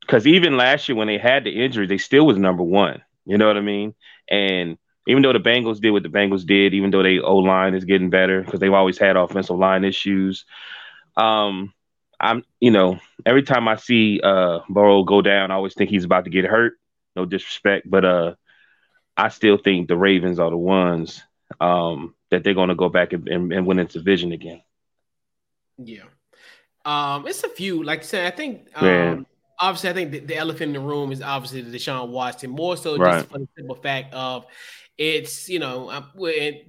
because 0.01 0.27
even 0.27 0.55
last 0.55 0.87
year 0.87 0.95
when 0.95 1.07
they 1.07 1.17
had 1.17 1.43
the 1.43 1.63
injury, 1.63 1.87
they 1.87 1.97
still 1.97 2.27
was 2.27 2.37
number 2.37 2.63
one. 2.63 3.01
You 3.25 3.39
know 3.39 3.47
what 3.47 3.57
I 3.57 3.61
mean? 3.61 3.95
And 4.29 4.77
even 5.07 5.21
though 5.21 5.33
the 5.33 5.39
Bengals 5.39 5.79
did 5.79 5.91
what 5.91 6.03
the 6.03 6.09
Bengals 6.09 6.45
did, 6.45 6.73
even 6.73 6.91
though 6.91 7.03
they 7.03 7.19
O 7.19 7.37
line 7.37 7.75
is 7.75 7.85
getting 7.85 8.09
better 8.09 8.41
because 8.41 8.59
they've 8.59 8.73
always 8.73 8.97
had 8.97 9.17
offensive 9.17 9.57
line 9.57 9.83
issues. 9.83 10.45
Um, 11.15 11.73
I'm, 12.19 12.43
you 12.59 12.71
know, 12.71 12.99
every 13.25 13.43
time 13.43 13.67
I 13.67 13.75
see 13.75 14.21
uh 14.23 14.59
Burrow 14.69 15.03
go 15.03 15.21
down, 15.21 15.51
I 15.51 15.55
always 15.55 15.73
think 15.73 15.89
he's 15.89 16.05
about 16.05 16.25
to 16.25 16.31
get 16.31 16.45
hurt. 16.45 16.73
No 17.15 17.25
disrespect, 17.25 17.89
but 17.89 18.03
uh, 18.03 18.35
I 19.15 19.29
still 19.29 19.57
think 19.57 19.87
the 19.87 19.97
Ravens 19.97 20.39
are 20.39 20.49
the 20.49 20.57
ones 20.57 21.21
um 21.59 22.15
that 22.31 22.43
they're 22.43 22.53
going 22.55 22.69
to 22.69 22.75
go 22.75 22.89
back 22.89 23.13
and, 23.13 23.27
and, 23.29 23.53
and 23.53 23.65
win 23.67 23.79
its 23.79 23.93
division 23.93 24.31
again. 24.31 24.61
Yeah, 25.77 26.05
um, 26.83 27.27
it's 27.27 27.43
a 27.43 27.49
few. 27.49 27.83
Like 27.83 27.99
I 27.99 28.03
said, 28.03 28.33
I 28.33 28.35
think 28.35 28.81
um, 28.81 29.25
obviously, 29.59 29.89
I 29.89 29.93
think 29.93 30.11
the, 30.11 30.19
the, 30.19 30.35
elephant 30.35 30.69
in 30.69 30.73
the 30.73 30.79
room 30.79 31.11
is 31.11 31.21
obviously 31.21 31.61
the 31.61 31.77
Deshaun 31.77 32.09
Watson, 32.09 32.49
more 32.51 32.77
so 32.77 32.97
right. 32.97 33.19
just 33.19 33.29
for 33.29 33.39
the 33.39 33.47
simple 33.55 33.75
fact 33.75 34.13
of 34.13 34.45
it's 34.97 35.49
you 35.49 35.59
know 35.59 35.89
um, 35.91 36.09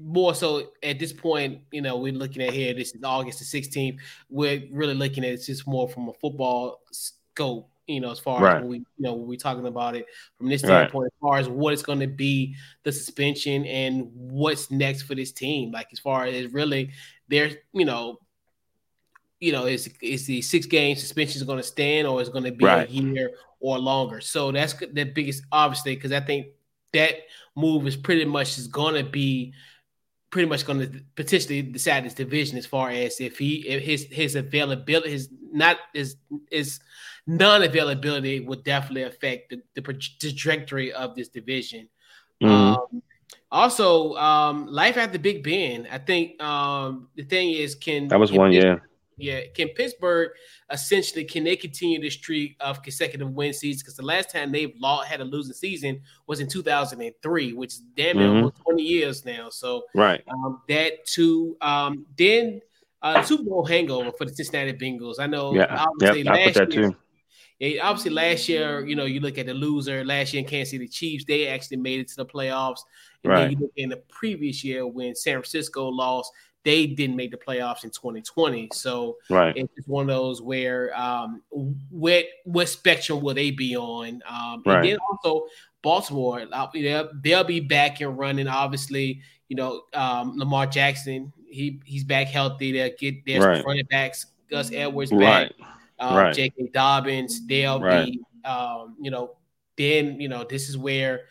more 0.00 0.34
so 0.34 0.70
at 0.82 0.98
this 0.98 1.12
point 1.12 1.60
you 1.70 1.80
know 1.80 1.96
we're 1.96 2.12
looking 2.12 2.42
at 2.42 2.52
here 2.52 2.74
this 2.74 2.92
is 2.92 3.02
august 3.04 3.38
the 3.38 3.44
16th 3.60 3.98
we're 4.28 4.62
really 4.72 4.94
looking 4.94 5.24
at 5.24 5.30
it 5.30 5.44
just 5.44 5.66
more 5.66 5.88
from 5.88 6.08
a 6.08 6.12
football 6.14 6.80
scope 6.90 7.70
you 7.86 8.00
know 8.00 8.10
as 8.10 8.18
far 8.18 8.42
right. 8.42 8.62
as 8.62 8.64
we 8.64 8.78
you 8.78 8.84
know 8.98 9.14
we're 9.14 9.38
talking 9.38 9.66
about 9.66 9.94
it 9.94 10.06
from 10.36 10.48
this 10.48 10.62
standpoint 10.62 11.04
right. 11.04 11.06
as 11.06 11.20
far 11.20 11.38
as 11.38 11.48
what 11.48 11.72
it's 11.72 11.82
going 11.82 12.00
to 12.00 12.08
be 12.08 12.54
the 12.82 12.90
suspension 12.90 13.64
and 13.66 14.10
what's 14.12 14.72
next 14.72 15.02
for 15.02 15.14
this 15.14 15.30
team 15.30 15.70
like 15.70 15.86
as 15.92 16.00
far 16.00 16.24
as 16.24 16.52
really 16.52 16.90
there's 17.28 17.54
you 17.72 17.84
know 17.84 18.18
you 19.40 19.52
know, 19.52 19.66
is 19.66 19.90
is 20.00 20.26
the 20.26 20.42
six 20.42 20.66
game 20.66 20.96
suspension 20.96 21.40
is 21.40 21.46
going 21.46 21.58
to 21.58 21.62
stand 21.62 22.06
or 22.06 22.20
is 22.20 22.28
going 22.28 22.44
to 22.44 22.52
be 22.52 22.64
right. 22.64 22.88
a 22.88 22.92
year 22.92 23.32
or 23.60 23.78
longer? 23.78 24.20
So 24.20 24.50
that's 24.52 24.74
the 24.74 25.04
biggest, 25.04 25.44
obviously, 25.52 25.94
because 25.94 26.12
I 26.12 26.20
think 26.20 26.48
that 26.92 27.14
move 27.54 27.86
is 27.86 27.96
pretty 27.96 28.24
much 28.24 28.58
is 28.58 28.66
going 28.66 28.94
to 28.94 29.08
be 29.08 29.52
pretty 30.30 30.48
much 30.48 30.66
going 30.66 30.80
to 30.80 31.00
potentially 31.14 31.62
decide 31.62 32.04
his 32.04 32.14
division 32.14 32.58
as 32.58 32.66
far 32.66 32.90
as 32.90 33.20
if 33.20 33.38
he 33.38 33.66
if 33.66 33.82
his 33.82 34.04
his 34.10 34.34
availability 34.34 35.10
his 35.10 35.28
not 35.52 35.78
his 35.94 36.16
his 36.50 36.80
non-availability 37.26 38.40
would 38.40 38.62
definitely 38.62 39.02
affect 39.02 39.50
the, 39.50 39.62
the 39.74 39.82
trajectory 39.82 40.92
of 40.92 41.14
this 41.14 41.28
division. 41.28 41.88
Mm-hmm. 42.42 42.52
Um, 42.52 43.02
also, 43.50 44.14
um, 44.16 44.66
life 44.66 44.96
after 44.96 45.18
Big 45.18 45.42
Ben. 45.42 45.88
I 45.90 45.98
think 45.98 46.40
um, 46.42 47.08
the 47.16 47.24
thing 47.24 47.50
is, 47.50 47.74
can 47.74 48.08
that 48.08 48.20
was 48.20 48.32
one, 48.32 48.52
yeah. 48.52 48.78
Yeah, 49.18 49.40
can 49.54 49.68
Pittsburgh 49.70 50.32
essentially 50.70 51.24
can 51.24 51.44
they 51.44 51.56
continue 51.56 52.00
this 52.00 52.14
streak 52.14 52.56
of 52.60 52.82
consecutive 52.82 53.30
win 53.30 53.54
seasons? 53.54 53.82
Because 53.82 53.96
the 53.96 54.04
last 54.04 54.30
time 54.30 54.52
they've 54.52 54.74
lost, 54.78 55.08
had 55.08 55.20
a 55.20 55.24
losing 55.24 55.54
season 55.54 56.02
was 56.26 56.40
in 56.40 56.48
2003, 56.48 57.54
which 57.54 57.74
is 57.74 57.82
damn 57.96 58.18
near 58.18 58.26
mm-hmm. 58.26 58.36
almost 58.36 58.56
20 58.64 58.82
years 58.82 59.24
now. 59.24 59.48
So 59.48 59.84
right, 59.94 60.22
um, 60.28 60.60
that 60.68 61.06
too. 61.06 61.56
Um, 61.62 62.04
then 62.18 62.60
uh, 63.00 63.22
Super 63.22 63.44
Bowl 63.44 63.64
hangover 63.64 64.12
for 64.12 64.26
the 64.26 64.34
Cincinnati 64.34 64.74
Bengals. 64.74 65.18
I 65.18 65.26
know. 65.26 65.54
Yeah, 65.54 65.86
obviously 65.86 66.22
yep, 66.22 66.34
last 66.34 66.56
year, 66.56 66.66
too. 66.66 66.96
Yeah, 67.58 67.86
obviously 67.86 68.10
last 68.10 68.48
year, 68.50 68.86
you 68.86 68.96
know, 68.96 69.06
you 69.06 69.20
look 69.20 69.38
at 69.38 69.46
the 69.46 69.54
loser 69.54 70.04
last 70.04 70.34
year 70.34 70.42
in 70.42 70.48
Kansas 70.48 70.72
City 70.72 70.88
Chiefs, 70.88 71.24
they 71.24 71.48
actually 71.48 71.78
made 71.78 72.00
it 72.00 72.08
to 72.08 72.16
the 72.16 72.26
playoffs. 72.26 72.80
And 73.24 73.32
right. 73.32 73.40
then 73.42 73.52
you 73.52 73.58
look 73.58 73.72
in 73.76 73.88
the 73.88 73.96
previous 74.08 74.62
year 74.62 74.86
when 74.86 75.14
San 75.14 75.34
Francisco 75.34 75.88
lost, 75.88 76.32
they 76.66 76.84
didn't 76.84 77.14
make 77.14 77.30
the 77.30 77.36
playoffs 77.36 77.84
in 77.84 77.90
2020. 77.90 78.70
So 78.72 79.18
right. 79.30 79.56
it's 79.56 79.86
one 79.86 80.02
of 80.02 80.08
those 80.08 80.42
where 80.42 80.92
um, 80.98 81.40
what 81.90 82.24
what 82.44 82.68
spectrum 82.68 83.20
will 83.20 83.34
they 83.34 83.52
be 83.52 83.76
on? 83.76 84.20
Um, 84.28 84.64
right. 84.66 84.78
And 84.78 84.84
then 84.84 84.98
also 85.08 85.46
Baltimore, 85.80 86.44
uh, 86.52 86.66
they'll, 86.74 87.08
they'll 87.22 87.44
be 87.44 87.60
back 87.60 88.00
and 88.00 88.18
running. 88.18 88.48
Obviously, 88.48 89.22
you 89.48 89.54
know 89.54 89.82
um, 89.94 90.36
Lamar 90.36 90.66
Jackson, 90.66 91.32
he 91.48 91.80
he's 91.84 92.02
back 92.02 92.26
healthy. 92.26 92.72
They'll 92.72 92.96
get 92.98 93.24
their 93.24 93.42
right. 93.42 93.64
running 93.64 93.86
backs, 93.88 94.26
Gus 94.50 94.72
Edwards 94.72 95.12
back, 95.12 95.20
right. 95.20 95.52
Um, 96.00 96.16
right. 96.16 96.34
J.K. 96.34 96.70
Dobbins. 96.74 97.46
They'll 97.46 97.80
right. 97.80 98.06
be, 98.06 98.20
um, 98.44 98.96
you 99.00 99.12
know, 99.12 99.36
then 99.78 100.20
you 100.20 100.28
know 100.28 100.42
this 100.42 100.68
is 100.68 100.76
where 100.76 101.26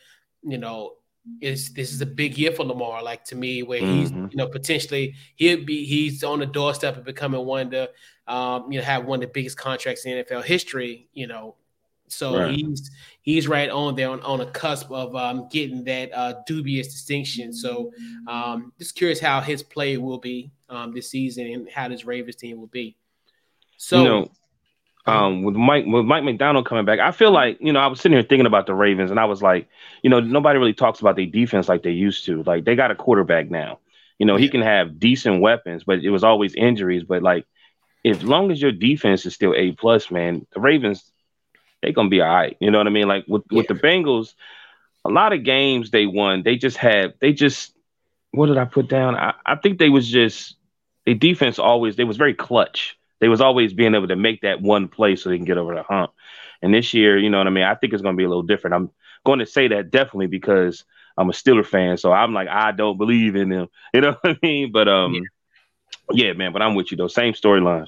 you 0.45 0.57
know, 0.59 0.93
is 1.41 1.73
this 1.73 1.91
is 1.91 2.01
a 2.01 2.05
big 2.05 2.37
year 2.37 2.51
for 2.51 2.63
Lamar. 2.63 3.03
Like 3.03 3.23
to 3.25 3.35
me, 3.35 3.63
where 3.63 3.79
he's 3.79 4.11
mm-hmm. 4.11 4.27
you 4.31 4.37
know 4.37 4.47
potentially 4.47 5.15
he'll 5.35 5.63
be 5.63 5.85
he's 5.85 6.23
on 6.23 6.39
the 6.39 6.45
doorstep 6.45 6.97
of 6.97 7.03
becoming 7.03 7.45
one 7.45 7.67
of 7.67 7.71
the 7.71 8.31
um, 8.31 8.71
you 8.71 8.79
know 8.79 8.85
have 8.85 9.05
one 9.05 9.17
of 9.17 9.21
the 9.21 9.33
biggest 9.33 9.57
contracts 9.57 10.05
in 10.05 10.23
NFL 10.23 10.43
history. 10.43 11.09
You 11.13 11.27
know, 11.27 11.55
so 12.07 12.37
right. 12.37 12.55
he's 12.55 12.91
he's 13.21 13.47
right 13.47 13.69
on 13.69 13.95
there 13.95 14.09
on, 14.09 14.21
on 14.21 14.41
a 14.41 14.51
cusp 14.51 14.91
of 14.91 15.15
um, 15.15 15.47
getting 15.51 15.83
that 15.85 16.11
uh, 16.13 16.35
dubious 16.45 16.87
distinction. 16.87 17.53
So 17.53 17.91
um, 18.27 18.71
just 18.77 18.95
curious 18.95 19.19
how 19.19 19.41
his 19.41 19.63
play 19.63 19.97
will 19.97 20.19
be 20.19 20.51
um, 20.69 20.93
this 20.93 21.09
season 21.09 21.47
and 21.47 21.69
how 21.69 21.87
this 21.87 22.05
Ravens 22.05 22.35
team 22.35 22.59
will 22.59 22.67
be. 22.67 22.97
So. 23.77 23.97
You 23.97 24.03
know, 24.03 24.31
um, 25.07 25.43
with 25.43 25.55
Mike 25.55 25.85
with 25.85 26.05
Mike 26.05 26.23
Macdonald 26.23 26.65
coming 26.65 26.85
back, 26.85 26.99
I 26.99 27.11
feel 27.11 27.31
like 27.31 27.57
you 27.59 27.73
know 27.73 27.79
I 27.79 27.87
was 27.87 27.99
sitting 28.01 28.17
here 28.17 28.23
thinking 28.27 28.47
about 28.47 28.65
the 28.65 28.73
Ravens, 28.73 29.11
and 29.11 29.19
I 29.19 29.25
was 29.25 29.41
like, 29.41 29.67
you 30.01 30.09
know, 30.09 30.19
nobody 30.19 30.57
really 30.57 30.73
talks 30.73 30.99
about 30.99 31.15
their 31.15 31.25
defense 31.25 31.69
like 31.69 31.83
they 31.83 31.91
used 31.91 32.25
to. 32.25 32.43
Like 32.43 32.65
they 32.65 32.75
got 32.75 32.91
a 32.91 32.95
quarterback 32.95 33.49
now. 33.49 33.79
You 34.17 34.25
know, 34.25 34.37
he 34.37 34.49
can 34.49 34.61
have 34.61 34.99
decent 34.99 35.41
weapons, 35.41 35.83
but 35.83 35.99
it 35.99 36.09
was 36.09 36.23
always 36.23 36.55
injuries. 36.55 37.03
But 37.03 37.21
like, 37.21 37.45
as 38.05 38.23
long 38.23 38.51
as 38.51 38.61
your 38.61 38.71
defense 38.71 39.25
is 39.25 39.33
still 39.33 39.53
a 39.55 39.73
plus, 39.73 40.09
man, 40.09 40.47
the 40.53 40.61
Ravens 40.61 41.11
they 41.85 41.91
gonna 41.91 42.09
be 42.09 42.21
all 42.21 42.33
right. 42.33 42.57
You 42.59 42.71
know 42.71 42.79
what 42.79 42.87
I 42.87 42.91
mean? 42.91 43.07
Like 43.07 43.25
with 43.27 43.43
yeah. 43.51 43.57
with 43.57 43.67
the 43.67 43.75
Bengals, 43.75 44.33
a 45.03 45.09
lot 45.09 45.33
of 45.33 45.43
games 45.43 45.91
they 45.91 46.05
won, 46.05 46.41
they 46.43 46.55
just 46.55 46.77
had 46.77 47.13
they 47.19 47.31
just 47.31 47.73
what 48.31 48.47
did 48.47 48.57
I 48.57 48.65
put 48.65 48.89
down? 48.89 49.15
I, 49.15 49.33
I 49.45 49.55
think 49.55 49.79
they 49.79 49.89
was 49.89 50.07
just 50.07 50.55
the 51.05 51.13
defense 51.13 51.59
always 51.59 51.95
they 51.95 52.03
was 52.03 52.17
very 52.17 52.33
clutch. 52.33 52.97
They 53.25 53.29
was 53.29 53.41
always 53.41 53.73
being 53.73 53.95
able 53.95 54.07
to 54.09 54.15
make 54.15 54.41
that 54.41 54.61
one 54.61 54.87
play 54.87 55.15
so 55.15 55.31
they 55.31 55.37
can 55.37 55.45
get 55.45 55.57
over 55.57 55.73
the 55.73 55.81
hump. 55.81 56.11
And 56.61 56.71
this 56.71 56.93
year, 56.93 57.17
you 57.17 57.31
know 57.31 57.39
what 57.39 57.47
I 57.47 57.49
mean? 57.49 57.63
I 57.63 57.73
think 57.73 57.91
it's 57.91 58.03
gonna 58.03 58.15
be 58.15 58.23
a 58.23 58.29
little 58.29 58.43
different. 58.43 58.75
I'm 58.75 58.91
going 59.25 59.39
to 59.39 59.47
say 59.47 59.67
that 59.69 59.89
definitely 59.89 60.27
because 60.27 60.85
I'm 61.17 61.27
a 61.31 61.33
Steeler 61.33 61.65
fan, 61.65 61.97
so 61.97 62.13
I'm 62.13 62.35
like 62.35 62.47
I 62.47 62.71
don't 62.71 62.99
believe 62.99 63.35
in 63.35 63.49
them. 63.49 63.67
You 63.95 64.01
know 64.01 64.15
what 64.21 64.37
I 64.37 64.37
mean? 64.43 64.71
But 64.71 64.87
um, 64.87 65.15
yeah, 66.11 66.27
yeah 66.27 66.33
man. 66.33 66.53
But 66.53 66.61
I'm 66.61 66.75
with 66.75 66.91
you 66.91 66.97
though. 66.97 67.07
Same 67.07 67.33
storylines. 67.33 67.87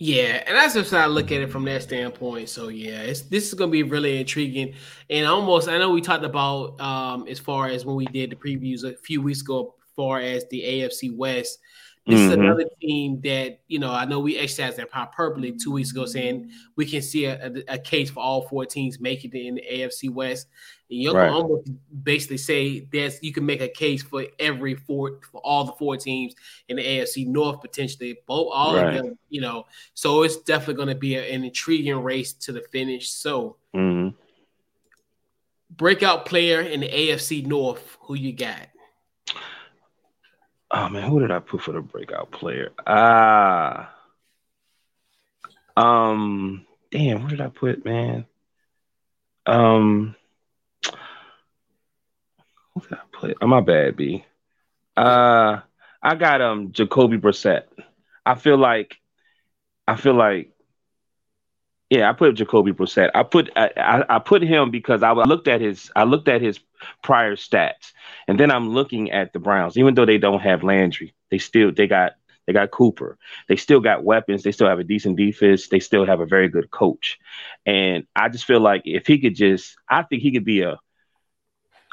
Yeah, 0.00 0.42
and 0.44 0.56
that's 0.56 0.74
just 0.74 0.90
how 0.90 0.98
I 0.98 1.06
look 1.06 1.30
at 1.30 1.42
it 1.42 1.52
from 1.52 1.64
that 1.66 1.84
standpoint. 1.84 2.48
So 2.48 2.70
yeah, 2.70 3.02
it's 3.02 3.20
this 3.20 3.46
is 3.46 3.54
gonna 3.54 3.70
be 3.70 3.84
really 3.84 4.18
intriguing, 4.18 4.74
and 5.08 5.28
almost 5.28 5.68
I 5.68 5.78
know 5.78 5.90
we 5.90 6.00
talked 6.00 6.24
about 6.24 6.80
um 6.80 7.28
as 7.28 7.38
far 7.38 7.68
as 7.68 7.86
when 7.86 7.94
we 7.94 8.06
did 8.06 8.30
the 8.30 8.34
previews 8.36 8.82
a 8.82 8.96
few 8.96 9.22
weeks 9.22 9.42
ago, 9.42 9.76
as 9.78 9.92
far 9.94 10.18
as 10.18 10.44
the 10.48 10.60
AFC 10.60 11.16
West. 11.16 11.60
This 12.06 12.20
mm-hmm. 12.20 12.28
is 12.28 12.34
another 12.34 12.64
team 12.82 13.20
that 13.22 13.60
you 13.66 13.78
know. 13.78 13.90
I 13.90 14.04
know 14.04 14.20
we 14.20 14.36
exercised 14.36 14.76
that 14.76 14.90
hyperbole 14.90 15.52
two 15.52 15.72
weeks 15.72 15.90
ago, 15.90 16.04
saying 16.04 16.50
we 16.76 16.84
can 16.84 17.00
see 17.00 17.24
a, 17.24 17.46
a, 17.46 17.74
a 17.74 17.78
case 17.78 18.10
for 18.10 18.20
all 18.20 18.42
four 18.42 18.66
teams 18.66 19.00
making 19.00 19.32
it 19.32 19.46
in 19.46 19.54
the 19.54 19.62
AFC 19.62 20.10
West. 20.10 20.48
And 20.90 21.00
you 21.00 21.12
right. 21.12 21.30
almost 21.30 21.70
basically 22.02 22.36
say 22.36 22.80
that 22.92 23.18
you 23.22 23.32
can 23.32 23.46
make 23.46 23.62
a 23.62 23.68
case 23.68 24.02
for 24.02 24.26
every 24.38 24.74
four 24.74 25.20
for 25.32 25.40
all 25.40 25.64
the 25.64 25.72
four 25.72 25.96
teams 25.96 26.34
in 26.68 26.76
the 26.76 26.84
AFC 26.84 27.26
North 27.26 27.62
potentially, 27.62 28.18
both 28.26 28.50
all 28.52 28.76
right. 28.76 28.88
of 28.88 29.02
them. 29.02 29.18
You 29.30 29.40
know, 29.40 29.64
so 29.94 30.24
it's 30.24 30.36
definitely 30.36 30.74
going 30.74 30.88
to 30.88 30.94
be 30.94 31.14
a, 31.14 31.24
an 31.34 31.42
intriguing 31.42 32.02
race 32.02 32.34
to 32.34 32.52
the 32.52 32.60
finish. 32.70 33.12
So, 33.12 33.56
mm-hmm. 33.74 34.14
breakout 35.70 36.26
player 36.26 36.60
in 36.60 36.80
the 36.80 36.88
AFC 36.88 37.46
North, 37.46 37.96
who 38.00 38.12
you 38.14 38.34
got? 38.34 38.68
Oh 40.74 40.88
man, 40.88 41.08
who 41.08 41.20
did 41.20 41.30
I 41.30 41.38
put 41.38 41.62
for 41.62 41.72
the 41.72 41.80
breakout 41.80 42.32
player? 42.32 42.70
Ah, 42.86 43.94
um, 45.76 46.66
damn, 46.90 47.22
what 47.22 47.30
did 47.30 47.40
I 47.40 47.48
put, 47.48 47.84
man? 47.84 48.26
Um, 49.46 50.16
who 52.74 52.80
did 52.80 52.92
I 52.94 53.02
put? 53.12 53.36
Oh, 53.40 53.46
my 53.46 53.60
bad, 53.60 53.96
B. 53.96 54.24
Uh, 54.96 55.60
I 56.02 56.14
got 56.16 56.42
um 56.42 56.72
Jacoby 56.72 57.18
Brissett. 57.18 57.64
I 58.26 58.34
feel 58.36 58.58
like, 58.58 58.96
I 59.88 59.96
feel 59.96 60.14
like 60.14 60.53
yeah, 61.94 62.10
I 62.10 62.12
put 62.12 62.34
Jacoby 62.34 62.72
Brissett. 62.72 63.10
I 63.14 63.22
put 63.22 63.50
I, 63.56 64.04
I 64.08 64.18
put 64.18 64.42
him 64.42 64.70
because 64.70 65.02
I 65.02 65.12
looked 65.12 65.46
at 65.46 65.60
his 65.60 65.92
I 65.94 66.04
looked 66.04 66.28
at 66.28 66.42
his 66.42 66.58
prior 67.02 67.36
stats, 67.36 67.92
and 68.26 68.38
then 68.38 68.50
I'm 68.50 68.70
looking 68.70 69.12
at 69.12 69.32
the 69.32 69.38
Browns. 69.38 69.76
Even 69.76 69.94
though 69.94 70.04
they 70.04 70.18
don't 70.18 70.40
have 70.40 70.64
Landry, 70.64 71.14
they 71.30 71.38
still 71.38 71.70
they 71.72 71.86
got 71.86 72.12
they 72.46 72.52
got 72.52 72.72
Cooper. 72.72 73.16
They 73.48 73.56
still 73.56 73.80
got 73.80 74.02
weapons. 74.02 74.42
They 74.42 74.50
still 74.50 74.68
have 74.68 74.80
a 74.80 74.84
decent 74.84 75.16
defense. 75.16 75.68
They 75.68 75.78
still 75.78 76.04
have 76.04 76.20
a 76.20 76.26
very 76.26 76.48
good 76.48 76.70
coach. 76.70 77.18
And 77.64 78.06
I 78.16 78.28
just 78.28 78.44
feel 78.44 78.60
like 78.60 78.82
if 78.84 79.06
he 79.06 79.18
could 79.18 79.36
just, 79.36 79.76
I 79.88 80.02
think 80.02 80.22
he 80.22 80.32
could 80.32 80.44
be 80.44 80.62
a 80.62 80.78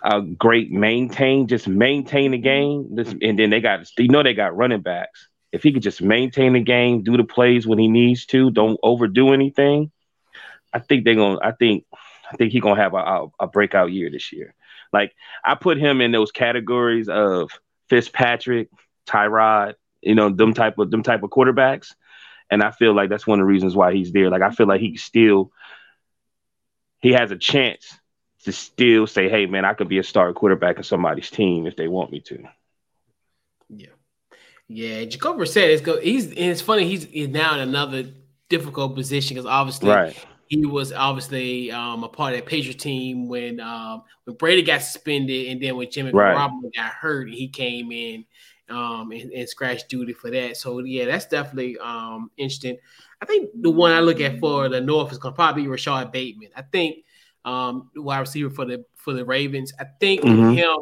a 0.03 0.19
great 0.19 0.71
maintain, 0.71 1.47
just 1.47 1.67
maintain 1.67 2.31
the 2.31 2.39
game. 2.39 2.95
This, 2.95 3.13
and 3.21 3.37
then 3.37 3.51
they 3.51 3.61
got, 3.61 3.87
you 3.99 4.07
know, 4.07 4.23
they 4.23 4.33
got 4.33 4.57
running 4.57 4.81
backs 4.81 5.29
if 5.51 5.63
he 5.63 5.73
could 5.73 5.83
just 5.83 6.01
maintain 6.01 6.53
the 6.53 6.61
game, 6.61 7.03
do 7.03 7.17
the 7.17 7.23
plays 7.23 7.67
when 7.67 7.79
he 7.79 7.87
needs 7.87 8.25
to, 8.27 8.51
don't 8.51 8.79
overdo 8.81 9.33
anything, 9.33 9.91
I 10.73 10.79
think 10.79 11.03
they're 11.03 11.15
gonna. 11.15 11.39
I 11.41 11.51
think 11.51 11.85
I 12.31 12.37
think 12.37 12.51
he's 12.51 12.61
gonna 12.61 12.81
have 12.81 12.93
a, 12.93 12.97
a, 12.97 13.27
a 13.41 13.47
breakout 13.47 13.91
year 13.91 14.09
this 14.09 14.31
year. 14.31 14.53
Like 14.93 15.13
I 15.43 15.55
put 15.55 15.77
him 15.77 16.01
in 16.01 16.11
those 16.11 16.31
categories 16.31 17.09
of 17.09 17.51
Fitzpatrick, 17.89 18.69
Tyrod, 19.07 19.75
you 20.01 20.15
know, 20.15 20.29
them 20.29 20.53
type 20.53 20.77
of 20.77 20.91
them 20.91 21.03
type 21.03 21.23
of 21.23 21.29
quarterbacks, 21.29 21.93
and 22.49 22.63
I 22.63 22.71
feel 22.71 22.93
like 22.93 23.09
that's 23.09 23.27
one 23.27 23.39
of 23.39 23.43
the 23.43 23.51
reasons 23.51 23.75
why 23.75 23.93
he's 23.93 24.11
there. 24.11 24.29
Like 24.29 24.41
I 24.41 24.51
feel 24.51 24.67
like 24.67 24.81
he 24.81 24.95
still 24.97 25.51
he 27.01 27.11
has 27.13 27.31
a 27.31 27.37
chance 27.37 27.97
to 28.43 28.51
still 28.51 29.07
say, 29.07 29.29
"Hey, 29.29 29.45
man, 29.45 29.65
I 29.65 29.73
could 29.73 29.89
be 29.89 29.99
a 29.99 30.03
star 30.03 30.31
quarterback 30.33 30.77
in 30.77 30.83
somebody's 30.83 31.29
team 31.29 31.67
if 31.67 31.75
they 31.75 31.87
want 31.87 32.11
me 32.11 32.21
to." 32.21 32.43
Yeah. 34.73 35.05
Jacob 35.05 35.45
said 35.47 35.69
it's 35.69 35.81
go. 35.81 35.99
He's 35.99 36.31
it's 36.31 36.61
funny. 36.61 36.87
He's, 36.87 37.05
he's 37.05 37.27
now 37.27 37.55
in 37.55 37.61
another 37.61 38.05
difficult 38.49 38.95
position 38.95 39.35
because 39.35 39.45
obviously 39.45 39.89
right. 39.89 40.25
he 40.47 40.65
was 40.65 40.93
obviously 40.93 41.71
um, 41.71 42.03
a 42.03 42.09
part 42.09 42.33
of 42.33 42.39
that 42.39 42.45
Patriot 42.45 42.79
team 42.79 43.27
when 43.27 43.59
um, 43.59 44.03
when 44.23 44.37
Brady 44.37 44.61
got 44.61 44.81
suspended, 44.81 45.47
and 45.47 45.61
then 45.61 45.75
when 45.75 45.91
Jimmy 45.91 46.11
right. 46.11 46.35
Garoppolo 46.35 46.73
got 46.75 46.93
hurt, 46.93 47.29
he 47.29 47.47
came 47.47 47.91
in 47.91 48.25
um, 48.69 49.11
and, 49.11 49.31
and, 49.31 49.49
scratched 49.49 49.89
duty 49.89 50.13
for 50.13 50.31
that. 50.31 50.57
So 50.57 50.79
yeah, 50.79 51.05
that's 51.05 51.25
definitely 51.25 51.77
um, 51.79 52.31
interesting. 52.37 52.77
I 53.21 53.25
think 53.25 53.49
the 53.61 53.69
one 53.69 53.91
I 53.91 53.99
look 53.99 54.21
at 54.21 54.39
for 54.39 54.69
the 54.69 54.81
North 54.81 55.11
is 55.11 55.17
going 55.17 55.33
to 55.33 55.35
probably 55.35 55.63
be 55.63 55.67
Rashod 55.67 56.11
Bateman. 56.11 56.49
I 56.55 56.61
think 56.63 57.03
um, 57.45 57.89
wide 57.95 58.19
receiver 58.19 58.49
for 58.49 58.65
the 58.65 58.85
for 58.95 59.13
the 59.13 59.25
Ravens. 59.25 59.73
I 59.79 59.85
think 59.99 60.21
mm-hmm. 60.21 60.53
him 60.53 60.77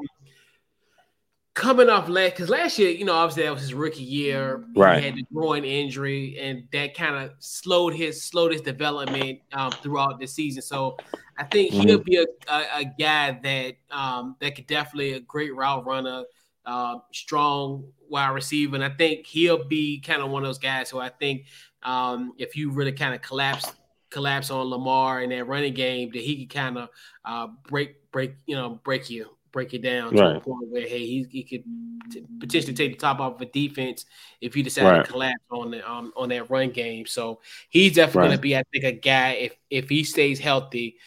coming 1.60 1.90
off 1.90 2.08
last 2.08 2.32
because 2.32 2.50
last 2.50 2.80
year, 2.80 2.90
you 2.90 3.04
know, 3.04 3.14
obviously 3.14 3.44
that 3.44 3.52
was 3.52 3.62
his 3.62 3.74
rookie 3.74 4.02
year. 4.02 4.64
Right. 4.76 5.00
He 5.00 5.06
had 5.06 5.16
the 5.16 5.26
groin 5.32 5.66
injury, 5.66 6.40
and 6.40 6.64
that 6.72 6.96
kind 6.96 7.16
of 7.16 7.32
slowed 7.40 7.94
his 7.94 8.24
slowed 8.24 8.54
his 8.54 8.62
development 8.62 9.40
um, 9.52 9.72
throughout 9.72 10.20
the 10.20 10.26
season. 10.26 10.62
So 10.62 10.98
I 11.38 11.44
think 11.44 11.74
mm-hmm. 11.74 11.88
he'll 11.88 12.04
be 12.04 12.16
a, 12.16 12.26
a, 12.52 12.64
a, 12.80 12.86
guy 12.98 13.40
that 13.44 13.76
um, 13.92 14.38
that 14.40 14.56
could 14.56 14.68
definitely 14.68 15.14
a 15.14 15.20
great 15.20 15.54
route 15.54 15.86
runner, 15.86 16.24
uh, 16.66 17.00
strong 17.14 17.92
wide 18.10 18.30
receiver, 18.30 18.76
and 18.76 18.84
I 18.84 18.90
think 18.90 19.28
he'll 19.28 19.68
be 19.68 20.00
kind 20.00 20.22
of 20.22 20.30
one 20.32 20.44
of 20.44 20.48
those 20.48 20.60
guys 20.60 20.90
who 20.90 21.00
I 21.00 21.10
think 21.10 21.46
um, 21.84 22.34
if 22.38 22.56
you 22.56 22.72
really 22.72 22.94
kind 22.94 23.14
of 23.14 23.22
collapse 23.22 23.70
collapse 24.10 24.50
on 24.50 24.66
Lamar 24.66 25.22
in 25.22 25.30
that 25.32 25.46
running 25.46 25.74
game, 25.74 26.10
that 26.14 26.22
he 26.22 26.46
can 26.46 26.48
kind 26.48 26.78
of 26.78 26.90
uh, 27.26 27.48
break 27.68 28.10
break 28.12 28.36
you 28.46 28.56
know 28.56 28.80
break 28.84 29.10
you 29.10 29.30
break 29.52 29.74
it 29.74 29.82
down 29.82 30.14
to 30.14 30.22
right. 30.22 30.36
a 30.38 30.40
point 30.40 30.70
where 30.70 30.88
hey 30.88 31.06
he, 31.06 31.28
he 31.30 31.44
could 31.44 31.64
t- 32.12 32.26
potentially 32.40 32.74
take 32.74 32.92
the 32.92 32.98
top 32.98 33.20
off 33.20 33.36
of 33.36 33.42
a 33.42 33.46
defense 33.46 34.06
if 34.42 34.54
he 34.54 34.64
decided 34.64 34.90
right. 34.90 35.06
to 35.06 35.12
collapse 35.12 35.44
on 35.50 35.72
the 35.72 35.90
um, 35.90 36.12
on 36.16 36.30
that 36.30 36.50
run 36.50 36.70
game. 36.70 37.06
So 37.06 37.42
he's 37.70 37.94
definitely 37.94 38.20
right. 38.20 38.28
going 38.28 38.38
to 38.38 38.42
be 38.42 38.58
I 38.58 38.64
think 38.72 38.84
a 38.86 38.92
guy 38.92 39.32
if 39.32 39.56
if 39.70 39.90
he 39.90 40.04
stays 40.04 40.40
healthy, 40.40 40.98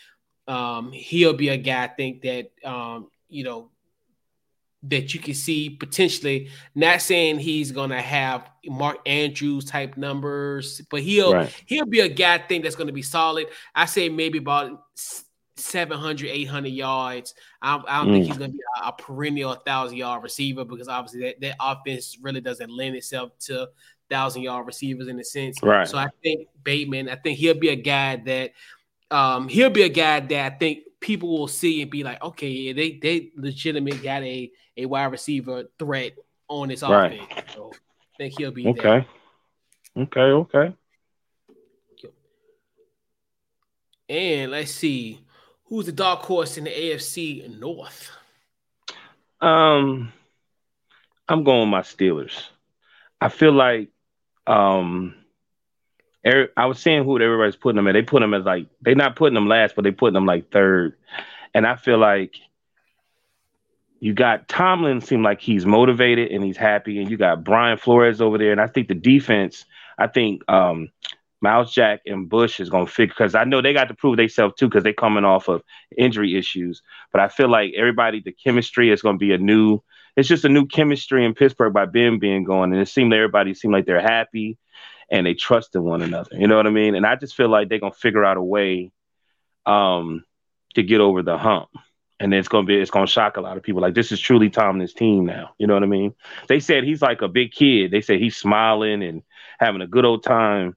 um, 0.49 0.93
he'll 0.93 1.35
be 1.35 1.49
a 1.49 1.57
guy 1.57 1.85
I 1.85 1.89
think 1.89 2.23
that 2.23 2.51
um, 2.65 3.09
you 3.29 3.45
know 3.45 3.71
that 4.85 5.15
you 5.15 5.21
can 5.21 5.35
see 5.35 5.71
potentially 5.71 6.49
not 6.75 7.01
saying 7.01 7.39
he's 7.39 7.71
gonna 7.71 8.01
have 8.01 8.51
Mark 8.67 8.99
Andrews 9.07 9.65
type 9.65 9.97
numbers, 9.97 10.81
but 10.91 11.03
he'll 11.03 11.35
right. 11.35 11.63
he'll 11.67 11.87
be 11.87 12.01
a 12.01 12.09
guy 12.09 12.35
I 12.35 12.39
think 12.39 12.65
that's 12.65 12.77
gonna 12.77 12.93
be 12.93 13.03
solid. 13.03 13.47
I 13.75 13.87
say 13.87 14.09
maybe 14.09 14.39
about 14.39 14.83
700, 15.63 16.29
800 16.29 16.69
yards. 16.69 17.35
I, 17.61 17.81
I 17.87 17.99
don't 17.99 18.09
mm. 18.09 18.13
think 18.13 18.27
he's 18.27 18.37
going 18.37 18.51
to 18.51 18.57
be 18.57 18.65
a, 18.83 18.89
a 18.89 18.93
perennial 18.93 19.51
1,000 19.51 19.97
yard 19.97 20.23
receiver 20.23 20.65
because 20.65 20.89
obviously 20.89 21.21
that, 21.23 21.41
that 21.41 21.57
offense 21.61 22.19
really 22.21 22.41
doesn't 22.41 22.71
lend 22.71 22.97
itself 22.97 23.31
to 23.41 23.69
1,000 24.09 24.43
yard 24.43 24.67
receivers 24.67 25.09
in 25.09 25.19
a 25.19 25.25
sense. 25.25 25.63
Right. 25.63 25.89
So 25.89 25.99
I 25.99 26.09
think 26.23 26.49
Bateman, 26.63 27.09
I 27.09 27.17
think 27.17 27.39
he'll 27.39 27.59
be 27.59 27.71
a 27.71 27.77
guy 27.77 28.17
that, 28.17 28.53
um, 29.11 29.49
he'll 29.49 29.71
be 29.71 29.83
a 29.83 29.89
guy 29.89 30.21
that 30.21 30.53
I 30.53 30.57
think 30.57 30.85
people 31.01 31.39
will 31.39 31.49
see 31.49 31.83
and 31.83 31.91
be 31.91 32.03
like, 32.03 32.23
okay, 32.23 32.49
yeah, 32.49 32.73
they 32.73 32.99
they 33.03 33.31
legitimately 33.37 33.99
got 33.99 34.23
a, 34.23 34.51
a 34.79 34.87
wide 34.87 35.13
receiver 35.13 35.65
threat 35.79 36.13
on 36.49 36.69
this 36.69 36.83
right. 36.83 37.21
offense. 37.21 37.53
So 37.55 37.73
I 37.75 38.17
think 38.17 38.39
he'll 38.39 38.53
be 38.53 38.67
okay. 38.69 39.07
There. 39.95 40.05
Okay, 40.05 40.21
okay. 40.21 40.75
And 44.09 44.51
let's 44.51 44.73
see 44.73 45.23
Who's 45.73 45.87
the 45.87 45.93
dark 45.93 46.21
horse 46.21 46.59
in 46.59 46.65
the 46.65 46.71
AFC 46.71 47.59
North? 47.59 48.11
Um, 49.41 50.13
I'm 51.27 51.45
going 51.45 51.61
with 51.61 51.69
my 51.71 51.81
Steelers. 51.81 52.49
I 53.23 53.31
feel 53.31 53.53
like 53.53 53.89
um 54.47 55.15
I 56.27 56.67
was 56.67 56.79
seeing 56.79 57.05
who 57.05 57.19
everybody's 57.19 57.57
putting 57.57 57.77
them 57.77 57.89
at. 57.89 57.93
They 57.93 58.03
put 58.03 58.21
them 58.21 58.35
as 58.35 58.45
like 58.45 58.67
they're 58.83 58.95
not 58.95 59.17
putting 59.17 59.33
them 59.33 59.49
last, 59.49 59.75
but 59.75 59.85
they 59.85 59.93
putting 59.93 60.13
them 60.13 60.27
like 60.27 60.51
third. 60.51 60.95
And 61.55 61.67
I 61.67 61.77
feel 61.77 61.97
like 61.97 62.35
you 63.99 64.13
got 64.13 64.49
Tomlin 64.49 65.01
seem 65.01 65.23
like 65.23 65.41
he's 65.41 65.65
motivated 65.65 66.33
and 66.33 66.45
he's 66.45 66.59
happy, 66.59 67.01
and 67.01 67.11
you 67.11 67.17
got 67.17 67.45
Brian 67.45 67.79
Flores 67.79 68.21
over 68.21 68.37
there. 68.37 68.53
And 68.53 68.61
I 68.61 68.67
think 68.67 68.89
the 68.89 68.95
defense, 68.95 69.65
I 69.97 70.07
think 70.07 70.43
um 70.53 70.91
Myles 71.43 71.73
Jack 71.73 72.03
and 72.07 72.29
Bush 72.29 72.61
is 72.61 72.71
gonna 72.71 72.87
figure 72.87 73.13
because 73.17 73.35
I 73.35 73.45
know 73.45 73.61
they 73.61 73.73
got 73.73 73.89
to 73.89 73.95
prove 73.95 74.17
themselves 74.17 74.55
too 74.57 74.69
because 74.69 74.85
they're 74.85 74.93
coming 74.93 75.25
off 75.25 75.49
of 75.49 75.63
injury 75.99 76.37
issues. 76.37 76.83
But 77.11 77.21
I 77.21 77.29
feel 77.29 77.49
like 77.49 77.73
everybody, 77.77 78.21
the 78.21 78.33
chemistry 78.33 78.91
is 78.91 79.03
gonna 79.03 79.19
be 79.19 79.33
a 79.33 79.39
new. 79.39 79.81
It's 80.17 80.29
just 80.29 80.45
a 80.45 80.49
new 80.49 80.67
chemistry 80.67 81.25
in 81.25 81.35
Pittsburgh 81.35 81.73
by 81.73 81.87
Ben 81.87 82.19
being 82.19 82.45
gone, 82.45 82.73
and 82.73 82.81
it 82.81 82.89
seemed 82.89 83.11
like 83.11 83.19
everybody 83.19 83.55
seemed 83.55 83.75
like 83.75 83.87
they're 83.87 84.01
happy 84.01 84.57
and 85.11 85.27
they 85.27 85.35
trusted 85.35 85.83
one 85.83 86.01
another. 86.01 86.31
You 86.33 86.47
know 86.47 86.57
what 86.57 86.67
I 86.67 86.71
mean? 86.71 86.95
And 86.95 87.05
I 87.05 87.17
just 87.17 87.35
feel 87.35 87.49
like 87.49 87.69
they're 87.69 87.81
gonna 87.81 87.93
figure 87.93 88.25
out 88.25 88.37
a 88.37 88.43
way 88.43 88.93
um, 89.67 90.25
to 90.75 90.83
get 90.83 91.01
over 91.01 91.23
the 91.23 91.37
hump. 91.37 91.69
And 92.21 92.33
it's 92.33 92.47
gonna 92.47 92.67
be 92.67 92.77
it's 92.77 92.93
gonna 92.93 93.09
shock 93.09 93.37
a 93.37 93.41
lot 93.41 93.57
of 93.57 93.65
people. 93.65 93.83
Like 93.83 93.95
this 93.95 94.13
is 94.13 94.21
truly 94.21 94.49
Tomlin's 94.49 94.95
team 94.95 95.27
now. 95.27 95.51
You 95.59 95.67
know 95.67 95.75
what 95.75 95.83
I 95.83 95.87
mean? 95.87 96.15
They 96.47 96.61
said 96.61 96.85
he's 96.85 97.03
like 97.03 97.21
a 97.21 97.27
big 97.27 97.51
kid. 97.51 97.91
They 97.91 98.01
said 98.01 98.21
he's 98.21 98.37
smiling 98.37 99.03
and 99.03 99.23
having 99.59 99.83
a 99.83 99.89
good 99.89 100.05
old 100.05 100.23
time 100.23 100.77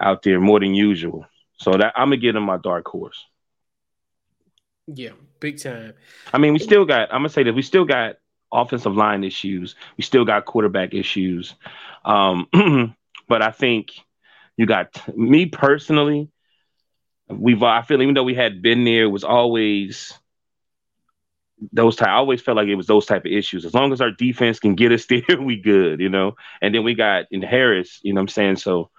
out 0.00 0.22
there 0.22 0.40
more 0.40 0.60
than 0.60 0.74
usual. 0.74 1.26
So 1.58 1.72
that 1.72 1.92
I'm 1.96 2.08
gonna 2.08 2.16
give 2.16 2.36
him 2.36 2.42
my 2.44 2.58
dark 2.58 2.86
horse. 2.88 3.24
Yeah, 4.86 5.12
big 5.40 5.58
time. 5.60 5.94
I 6.32 6.38
mean, 6.38 6.52
we 6.52 6.58
still 6.58 6.84
got. 6.84 7.12
I'm 7.12 7.20
gonna 7.20 7.28
say 7.28 7.44
that 7.44 7.54
we 7.54 7.62
still 7.62 7.84
got 7.84 8.16
offensive 8.52 8.94
line 8.94 9.24
issues. 9.24 9.74
We 9.96 10.02
still 10.04 10.24
got 10.24 10.44
quarterback 10.44 10.94
issues. 10.94 11.54
Um, 12.04 12.48
But 13.28 13.42
I 13.42 13.50
think 13.50 13.92
you 14.56 14.66
got 14.66 15.16
me 15.16 15.46
personally. 15.46 16.30
We've 17.28 17.62
I 17.62 17.82
feel 17.82 18.02
even 18.02 18.14
though 18.14 18.22
we 18.22 18.34
had 18.34 18.62
been 18.62 18.84
there, 18.84 19.04
it 19.04 19.10
was 19.10 19.24
always 19.24 20.18
those 21.72 21.96
type. 21.96 22.08
I 22.08 22.14
always 22.14 22.42
felt 22.42 22.56
like 22.56 22.68
it 22.68 22.74
was 22.74 22.86
those 22.86 23.06
type 23.06 23.24
of 23.24 23.32
issues. 23.32 23.64
As 23.64 23.72
long 23.74 23.92
as 23.92 24.00
our 24.00 24.10
defense 24.10 24.58
can 24.60 24.74
get 24.74 24.92
us 24.92 25.06
there, 25.08 25.40
we 25.40 25.56
good, 25.60 26.00
you 26.00 26.10
know. 26.10 26.36
And 26.60 26.74
then 26.74 26.84
we 26.84 26.94
got 26.94 27.26
in 27.30 27.42
Harris, 27.42 28.00
you 28.02 28.12
know 28.12 28.18
what 28.18 28.24
I'm 28.24 28.28
saying. 28.28 28.56
So 28.56 28.90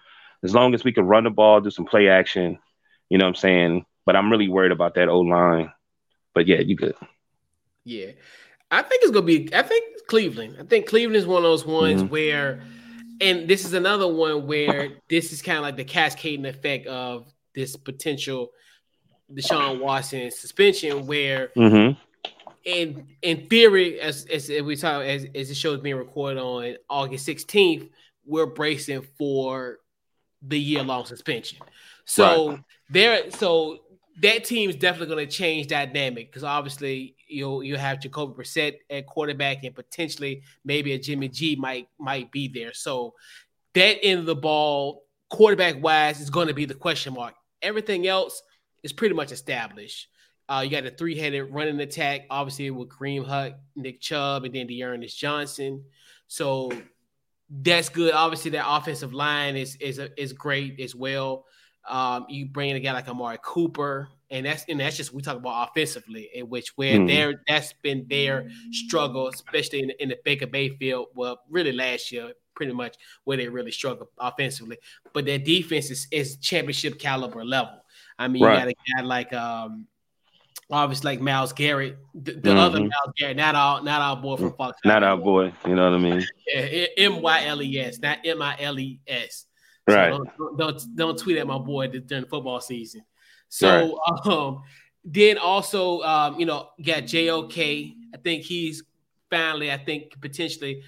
as 0.45 0.53
long 0.53 0.73
as 0.73 0.83
we 0.83 0.93
can 0.93 1.05
run 1.05 1.25
the 1.25 1.29
ball, 1.29 1.59
do 1.59 1.69
some 1.69 1.85
play 1.85 2.07
action, 2.07 2.57
you 3.09 3.17
know 3.17 3.25
what 3.25 3.29
I'm 3.29 3.35
saying. 3.35 3.85
But 4.05 4.15
I'm 4.15 4.31
really 4.31 4.47
worried 4.47 4.71
about 4.71 4.95
that 4.95 5.09
O 5.09 5.19
line. 5.19 5.71
But 6.33 6.47
yeah, 6.47 6.59
you 6.59 6.75
good. 6.75 6.95
Yeah, 7.83 8.11
I 8.71 8.81
think 8.81 9.03
it's 9.03 9.11
gonna 9.11 9.25
be. 9.25 9.49
I 9.53 9.61
think 9.61 10.07
Cleveland. 10.07 10.57
I 10.59 10.63
think 10.63 10.87
Cleveland 10.87 11.17
is 11.17 11.25
one 11.25 11.37
of 11.37 11.43
those 11.43 11.65
ones 11.65 12.01
mm-hmm. 12.01 12.11
where 12.11 12.61
and 13.21 13.47
this 13.47 13.65
is 13.65 13.73
another 13.73 14.07
one 14.07 14.47
where 14.47 14.89
this 15.09 15.31
is 15.31 15.41
kind 15.41 15.57
of 15.57 15.63
like 15.63 15.77
the 15.77 15.85
cascading 15.85 16.45
effect 16.45 16.87
of 16.87 17.25
this 17.53 17.75
potential 17.75 18.51
Deshaun 19.31 19.79
Watson 19.79 20.29
suspension, 20.31 21.07
where 21.07 21.49
mm-hmm. 21.57 21.99
in 22.63 23.07
in 23.21 23.47
theory, 23.47 23.99
as 23.99 24.25
as 24.25 24.49
we 24.49 24.75
talk 24.75 25.03
as, 25.03 25.25
as 25.33 25.49
the 25.49 25.55
show 25.55 25.73
is 25.73 25.81
being 25.81 25.95
recorded 25.95 26.39
on 26.39 26.75
August 26.89 27.27
16th, 27.27 27.89
we're 28.25 28.45
bracing 28.45 29.05
for 29.17 29.79
the 30.47 30.59
year 30.59 30.83
long 30.83 31.05
suspension. 31.05 31.59
So 32.05 32.49
right. 32.49 32.63
there, 32.89 33.31
so 33.31 33.79
that 34.21 34.43
team 34.43 34.69
is 34.69 34.75
definitely 34.75 35.13
going 35.13 35.27
to 35.27 35.31
change 35.31 35.67
dynamic 35.67 36.31
because 36.31 36.43
obviously 36.43 37.15
you'll 37.27 37.63
you 37.63 37.75
have 37.75 37.99
Jacoby 37.99 38.33
Brissett 38.33 38.75
at 38.89 39.07
quarterback 39.07 39.63
and 39.63 39.75
potentially 39.75 40.43
maybe 40.63 40.93
a 40.93 40.99
Jimmy 40.99 41.27
G 41.27 41.55
might 41.55 41.89
might 41.99 42.31
be 42.31 42.47
there. 42.47 42.73
So 42.73 43.13
that 43.73 43.97
end 44.03 44.21
of 44.21 44.25
the 44.25 44.35
ball, 44.35 45.03
quarterback 45.29 45.81
wise, 45.81 46.21
is 46.21 46.29
going 46.29 46.47
to 46.47 46.53
be 46.53 46.65
the 46.65 46.73
question 46.73 47.13
mark. 47.13 47.33
Everything 47.61 48.07
else 48.07 48.41
is 48.83 48.93
pretty 48.93 49.15
much 49.15 49.31
established. 49.31 50.07
Uh, 50.47 50.61
you 50.63 50.69
got 50.69 50.85
a 50.85 50.91
three 50.91 51.17
headed 51.17 51.51
running 51.51 51.79
attack, 51.79 52.21
obviously 52.29 52.69
with 52.69 52.89
Kareem 52.89 53.25
Hunt, 53.25 53.55
Nick 53.75 53.99
Chubb, 53.99 54.45
and 54.45 54.53
then 54.53 54.67
D'Ernest 54.67 55.17
Johnson. 55.17 55.83
So 56.27 56.71
that's 57.49 57.89
good. 57.89 58.13
Obviously, 58.13 58.51
that 58.51 58.65
offensive 58.67 59.13
line 59.13 59.55
is 59.55 59.75
is 59.77 59.99
is 60.17 60.33
great 60.33 60.79
as 60.79 60.95
well. 60.95 61.45
Um, 61.87 62.25
you 62.29 62.47
bring 62.47 62.71
in 62.71 62.75
a 62.75 62.79
guy 62.79 62.93
like 62.93 63.07
Amari 63.07 63.37
Cooper, 63.43 64.09
and 64.31 64.45
that's 64.45 64.65
and 64.67 64.79
that's 64.79 64.97
just 64.97 65.13
we 65.13 65.21
talk 65.21 65.37
about 65.37 65.69
offensively, 65.69 66.29
in 66.33 66.49
which 66.49 66.69
where 66.75 66.97
mm. 66.97 67.07
there 67.07 67.41
that's 67.47 67.73
been 67.83 68.05
their 68.09 68.49
struggle, 68.71 69.27
especially 69.27 69.83
in, 69.83 69.91
in 69.99 70.09
the 70.09 70.17
Baker 70.25 70.47
Mayfield. 70.51 71.07
Well, 71.13 71.41
really 71.49 71.71
last 71.71 72.11
year, 72.11 72.33
pretty 72.55 72.73
much 72.73 72.95
where 73.25 73.37
they 73.37 73.47
really 73.47 73.71
struggled 73.71 74.09
offensively. 74.17 74.77
But 75.13 75.25
their 75.25 75.37
defense 75.37 75.91
is, 75.91 76.07
is 76.11 76.37
championship 76.37 76.99
caliber 76.99 77.45
level. 77.45 77.83
I 78.17 78.27
mean, 78.27 78.43
right. 78.43 78.53
you 78.53 78.59
got 78.59 78.67
a 78.69 79.01
guy 79.01 79.07
like 79.07 79.33
um 79.33 79.87
obviously 80.69 81.11
like 81.11 81.21
Myles 81.21 81.53
Garrett, 81.53 81.97
the, 82.13 82.33
the 82.33 82.39
mm-hmm. 82.41 82.57
other 82.57 82.79
Myles 82.79 83.13
Garrett, 83.17 83.37
not 83.37 83.55
our 83.55 83.83
not 83.83 84.01
our 84.01 84.21
boy 84.21 84.37
from 84.37 84.53
Fox. 84.53 84.79
Not 84.83 85.03
our 85.03 85.17
boy, 85.17 85.53
you 85.65 85.75
know 85.75 85.89
what 85.89 85.93
I 85.93 85.97
mean? 85.97 86.25
Yeah, 86.47 86.85
M 86.97 87.21
Y 87.21 87.45
L 87.45 87.61
E 87.61 87.79
S, 87.79 87.99
not 87.99 88.19
M 88.25 88.41
I 88.41 88.55
L 88.59 88.79
E 88.79 88.99
S. 89.07 89.45
Right. 89.87 90.11
So 90.11 90.25
don't, 90.37 90.57
don't, 90.57 90.95
don't 90.95 91.19
tweet 91.19 91.37
at 91.37 91.47
my 91.47 91.59
boy 91.59 91.87
during 91.87 92.25
football 92.25 92.59
season. 92.59 93.05
So 93.49 93.99
right. 94.07 94.25
um, 94.25 94.63
then 95.03 95.37
also 95.37 96.01
um, 96.01 96.39
you 96.39 96.45
know 96.45 96.69
got 96.83 97.05
JOK. 97.05 97.57
I 97.57 98.17
think 98.23 98.43
he's 98.43 98.83
finally 99.29 99.71
I 99.71 99.77
think 99.77 100.19
potentially 100.19 100.81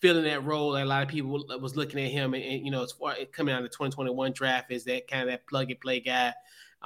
filling 0.00 0.24
that 0.24 0.44
role. 0.44 0.72
That 0.72 0.84
a 0.84 0.86
lot 0.86 1.02
of 1.02 1.08
people 1.08 1.44
was 1.60 1.76
looking 1.76 2.04
at 2.04 2.10
him 2.10 2.34
and, 2.34 2.44
and 2.44 2.64
you 2.64 2.70
know 2.70 2.84
as 2.84 2.92
far 2.92 3.16
coming 3.32 3.52
out 3.54 3.58
of 3.58 3.64
the 3.64 3.70
2021 3.70 4.32
draft 4.32 4.70
is 4.70 4.84
that 4.84 5.08
kind 5.08 5.22
of 5.22 5.28
that 5.28 5.46
plug 5.46 5.70
and 5.70 5.80
play 5.80 6.00
guy, 6.00 6.32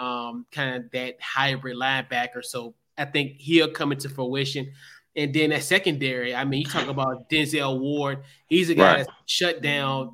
um, 0.01 0.47
kind 0.51 0.77
of 0.77 0.91
that 0.93 1.21
hybrid 1.21 1.77
linebacker. 1.77 2.43
So 2.43 2.75
I 2.97 3.05
think 3.05 3.37
he'll 3.37 3.71
come 3.71 3.93
into 3.93 4.09
fruition. 4.09 4.73
And 5.15 5.35
then 5.35 5.51
that 5.51 5.63
secondary, 5.63 6.35
I 6.35 6.45
mean, 6.45 6.61
you 6.61 6.67
talk 6.67 6.89
about 6.89 7.29
Denzel 7.29 7.79
Ward. 7.79 8.23
He's 8.49 8.71
a 8.71 8.75
guy 8.75 8.83
right. 8.83 8.97
that's 8.99 9.11
shut 9.27 9.61
down 9.61 10.13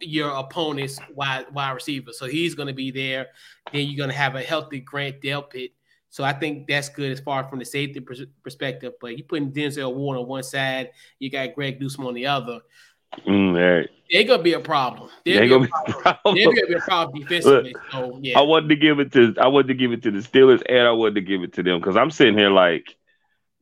your 0.00 0.30
opponent's 0.30 0.98
wide 1.14 1.46
wide 1.52 1.72
receiver. 1.72 2.12
So 2.12 2.26
he's 2.26 2.54
going 2.54 2.68
to 2.68 2.74
be 2.74 2.90
there. 2.90 3.28
Then 3.72 3.86
you're 3.86 3.96
going 3.96 4.10
to 4.10 4.16
have 4.16 4.34
a 4.34 4.42
healthy 4.42 4.80
Grant 4.80 5.22
Delpit. 5.22 5.72
So 6.10 6.22
I 6.22 6.32
think 6.32 6.68
that's 6.68 6.88
good 6.90 7.10
as 7.10 7.18
far 7.18 7.48
from 7.48 7.58
the 7.58 7.64
safety 7.64 8.00
perspective. 8.42 8.92
But 9.00 9.16
you 9.16 9.24
putting 9.24 9.52
Denzel 9.52 9.94
Ward 9.94 10.18
on 10.18 10.28
one 10.28 10.42
side, 10.42 10.90
you 11.18 11.30
got 11.30 11.54
Greg 11.54 11.80
Newsome 11.80 12.06
on 12.06 12.14
the 12.14 12.26
other. 12.26 12.60
Mm, 13.26 13.54
right. 13.54 13.90
They're 14.10 14.24
gonna 14.24 14.42
be 14.42 14.52
a 14.52 14.60
problem. 14.60 15.10
They're, 15.24 15.40
They're 15.40 15.48
gonna, 15.48 15.66
be 15.66 15.72
a 15.88 15.92
problem. 15.92 16.34
They're 16.36 16.46
gonna 16.46 16.66
be 16.66 16.74
a 16.74 16.80
problem 16.80 17.20
defensively. 17.22 17.72
Look, 17.72 17.82
so 17.90 18.18
yeah. 18.22 18.38
I 18.38 18.42
wanted 18.42 18.68
to 18.68 18.76
give 18.76 19.00
it 19.00 19.12
to 19.12 19.34
I 19.40 19.48
wanted 19.48 19.68
to 19.68 19.74
give 19.74 19.92
it 19.92 20.02
to 20.02 20.10
the 20.10 20.20
Steelers 20.20 20.62
and 20.68 20.86
I 20.86 20.92
wanted 20.92 21.16
to 21.16 21.20
give 21.22 21.42
it 21.42 21.54
to 21.54 21.62
them 21.62 21.80
because 21.80 21.96
I'm 21.96 22.10
sitting 22.10 22.36
here 22.36 22.50
like, 22.50 22.96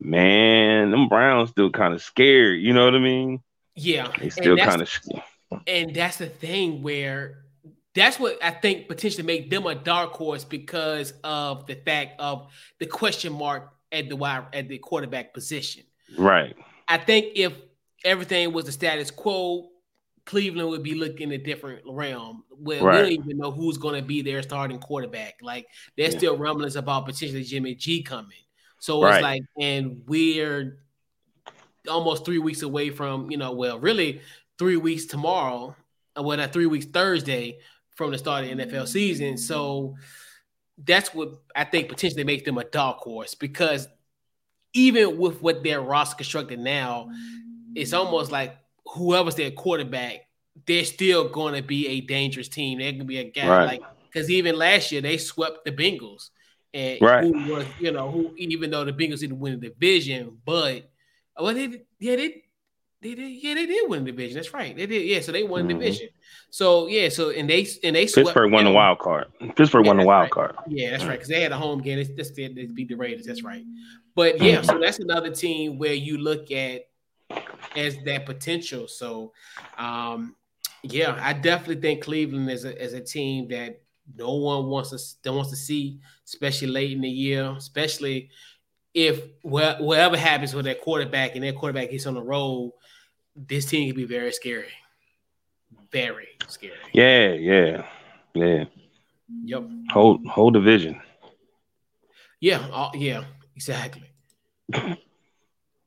man, 0.00 0.90
them 0.90 1.08
Browns 1.08 1.50
still 1.50 1.70
kind 1.70 1.94
of 1.94 2.02
scared. 2.02 2.60
You 2.60 2.72
know 2.72 2.84
what 2.84 2.94
I 2.94 2.98
mean? 2.98 3.40
Yeah. 3.74 4.12
They 4.18 4.30
still 4.30 4.56
kind 4.56 4.82
of 4.82 4.88
scared 4.88 5.22
and 5.66 5.94
that's 5.94 6.18
the 6.18 6.28
thing 6.28 6.82
where 6.82 7.44
that's 7.94 8.18
what 8.18 8.42
I 8.42 8.50
think 8.50 8.88
potentially 8.88 9.24
make 9.24 9.50
them 9.50 9.66
a 9.66 9.74
dark 9.74 10.12
horse 10.12 10.44
because 10.44 11.12
of 11.22 11.66
the 11.66 11.74
fact 11.74 12.20
of 12.20 12.48
the 12.78 12.86
question 12.86 13.32
mark 13.32 13.72
at 13.90 14.08
the 14.08 14.16
wide 14.16 14.46
at 14.52 14.68
the 14.68 14.78
quarterback 14.78 15.34
position. 15.34 15.84
Right. 16.16 16.56
I 16.88 16.98
think 16.98 17.32
if 17.34 17.52
everything 18.04 18.52
was 18.52 18.66
the 18.66 18.72
status 18.72 19.10
quo, 19.10 19.68
Cleveland 20.24 20.68
would 20.68 20.82
be 20.82 20.94
looking 20.94 21.32
a 21.32 21.38
different 21.38 21.82
realm. 21.86 22.44
Where 22.50 22.82
right. 22.82 23.04
we 23.04 23.16
don't 23.16 23.24
even 23.24 23.38
know 23.38 23.50
who's 23.50 23.78
going 23.78 24.00
to 24.00 24.06
be 24.06 24.22
their 24.22 24.42
starting 24.42 24.78
quarterback. 24.78 25.34
Like 25.42 25.66
there's 25.96 26.12
yeah. 26.14 26.18
still 26.18 26.36
rumblings 26.36 26.76
about 26.76 27.06
potentially 27.06 27.42
Jimmy 27.42 27.74
G 27.74 28.02
coming. 28.02 28.36
So 28.78 29.02
right. 29.02 29.14
it's 29.14 29.22
like, 29.22 29.42
and 29.60 30.02
we're 30.06 30.78
almost 31.88 32.24
three 32.24 32.38
weeks 32.38 32.62
away 32.62 32.90
from, 32.90 33.30
you 33.30 33.36
know, 33.36 33.52
well, 33.52 33.78
really 33.78 34.20
three 34.58 34.76
weeks 34.76 35.06
tomorrow, 35.06 35.74
uh, 36.16 36.22
well, 36.22 36.36
not 36.36 36.52
three 36.52 36.66
weeks 36.66 36.86
Thursday 36.86 37.58
from 37.96 38.10
the 38.10 38.18
start 38.18 38.44
of 38.44 38.56
the 38.56 38.64
NFL 38.64 38.88
season. 38.88 39.36
So 39.38 39.96
that's 40.78 41.14
what 41.14 41.40
I 41.54 41.64
think 41.64 41.88
potentially 41.88 42.24
makes 42.24 42.44
them 42.44 42.58
a 42.58 42.64
dark 42.64 42.98
horse 42.98 43.34
because 43.34 43.88
even 44.72 45.18
with 45.18 45.42
what 45.42 45.62
their 45.62 45.80
roster 45.80 46.16
constructed 46.16 46.58
now, 46.58 47.10
it's 47.74 47.92
almost 47.92 48.32
like 48.32 48.56
whoever's 48.86 49.34
their 49.34 49.50
quarterback, 49.50 50.26
they're 50.66 50.84
still 50.84 51.28
going 51.28 51.54
to 51.54 51.62
be 51.62 51.88
a 51.88 52.00
dangerous 52.00 52.48
team. 52.48 52.78
They're 52.78 52.92
going 52.92 53.00
to 53.00 53.04
be 53.06 53.18
a 53.18 53.30
guy 53.30 53.48
right. 53.48 53.64
like 53.64 53.82
because 54.12 54.30
even 54.30 54.56
last 54.56 54.92
year 54.92 55.00
they 55.00 55.18
swept 55.18 55.64
the 55.64 55.72
Bengals, 55.72 56.30
and 56.74 57.00
right. 57.00 57.24
who 57.24 57.52
was 57.52 57.66
you 57.78 57.92
know 57.92 58.10
who 58.10 58.34
even 58.36 58.70
though 58.70 58.84
the 58.84 58.92
Bengals 58.92 59.20
didn't 59.20 59.40
win 59.40 59.60
the 59.60 59.68
division, 59.68 60.38
but 60.44 60.90
well 61.38 61.54
they 61.54 61.82
yeah 61.98 62.16
they 62.16 62.42
They 63.02 63.16
did, 63.16 63.30
yeah, 63.42 63.54
they 63.54 63.66
did 63.66 63.90
win 63.90 64.04
the 64.04 64.12
division. 64.12 64.36
That's 64.36 64.54
right. 64.54 64.76
They 64.76 64.86
did, 64.86 65.02
yeah. 65.02 65.20
So 65.20 65.32
they 65.32 65.42
won 65.42 65.62
mm-hmm. 65.62 65.78
the 65.78 65.84
division. 65.86 66.08
So 66.50 66.86
yeah, 66.86 67.08
so 67.08 67.30
and 67.30 67.50
they 67.50 67.66
and 67.82 67.96
they 67.96 68.06
Pittsburgh 68.06 68.52
won 68.52 68.64
the 68.64 68.70
wild 68.70 69.00
card. 69.00 69.26
Pittsburgh 69.56 69.84
yeah, 69.84 69.90
won 69.90 69.96
the 69.96 70.06
wild 70.06 70.22
right. 70.22 70.30
card. 70.30 70.54
Yeah, 70.68 70.92
that's 70.92 71.04
right. 71.04 71.18
Because 71.18 71.26
they 71.26 71.42
had 71.42 71.50
a 71.50 71.56
home 71.56 71.82
game. 71.82 71.96
They, 71.98 72.22
they, 72.22 72.54
they 72.54 72.66
beat 72.66 72.88
the 72.88 72.94
Raiders. 72.94 73.26
That's 73.26 73.42
right. 73.42 73.64
But 74.14 74.40
yeah, 74.40 74.58
mm-hmm. 74.58 74.66
so 74.66 74.78
that's 74.78 75.00
another 75.00 75.32
team 75.34 75.78
where 75.78 75.94
you 75.94 76.18
look 76.18 76.52
at 76.52 76.82
as 77.76 77.96
that 78.04 78.26
potential. 78.26 78.88
So, 78.88 79.32
um, 79.78 80.36
yeah, 80.82 81.18
I 81.20 81.32
definitely 81.32 81.80
think 81.80 82.04
Cleveland 82.04 82.50
is 82.50 82.64
a, 82.64 82.82
is 82.82 82.92
a 82.92 83.00
team 83.00 83.48
that 83.48 83.80
no 84.16 84.34
one 84.34 84.66
wants 84.66 84.90
to 84.90 85.22
don't 85.22 85.36
wants 85.36 85.50
to 85.50 85.56
see, 85.56 86.00
especially 86.26 86.68
late 86.68 86.92
in 86.92 87.00
the 87.00 87.08
year, 87.08 87.54
especially 87.56 88.30
if 88.94 89.22
whatever 89.42 90.16
happens 90.16 90.54
with 90.54 90.64
their 90.64 90.74
quarterback 90.74 91.34
and 91.34 91.44
their 91.44 91.52
quarterback 91.52 91.90
gets 91.90 92.06
on 92.06 92.14
the 92.14 92.22
road, 92.22 92.72
this 93.34 93.64
team 93.66 93.88
can 93.88 93.96
be 93.96 94.04
very 94.04 94.32
scary. 94.32 94.68
Very 95.90 96.28
scary. 96.48 96.74
Yeah, 96.92 97.32
yeah, 97.32 97.86
yeah. 98.34 98.64
Yep. 99.44 99.64
Whole 99.90 100.18
whole 100.28 100.50
division. 100.50 101.00
Yeah, 102.40 102.66
uh, 102.72 102.90
yeah, 102.94 103.24
exactly. 103.54 104.10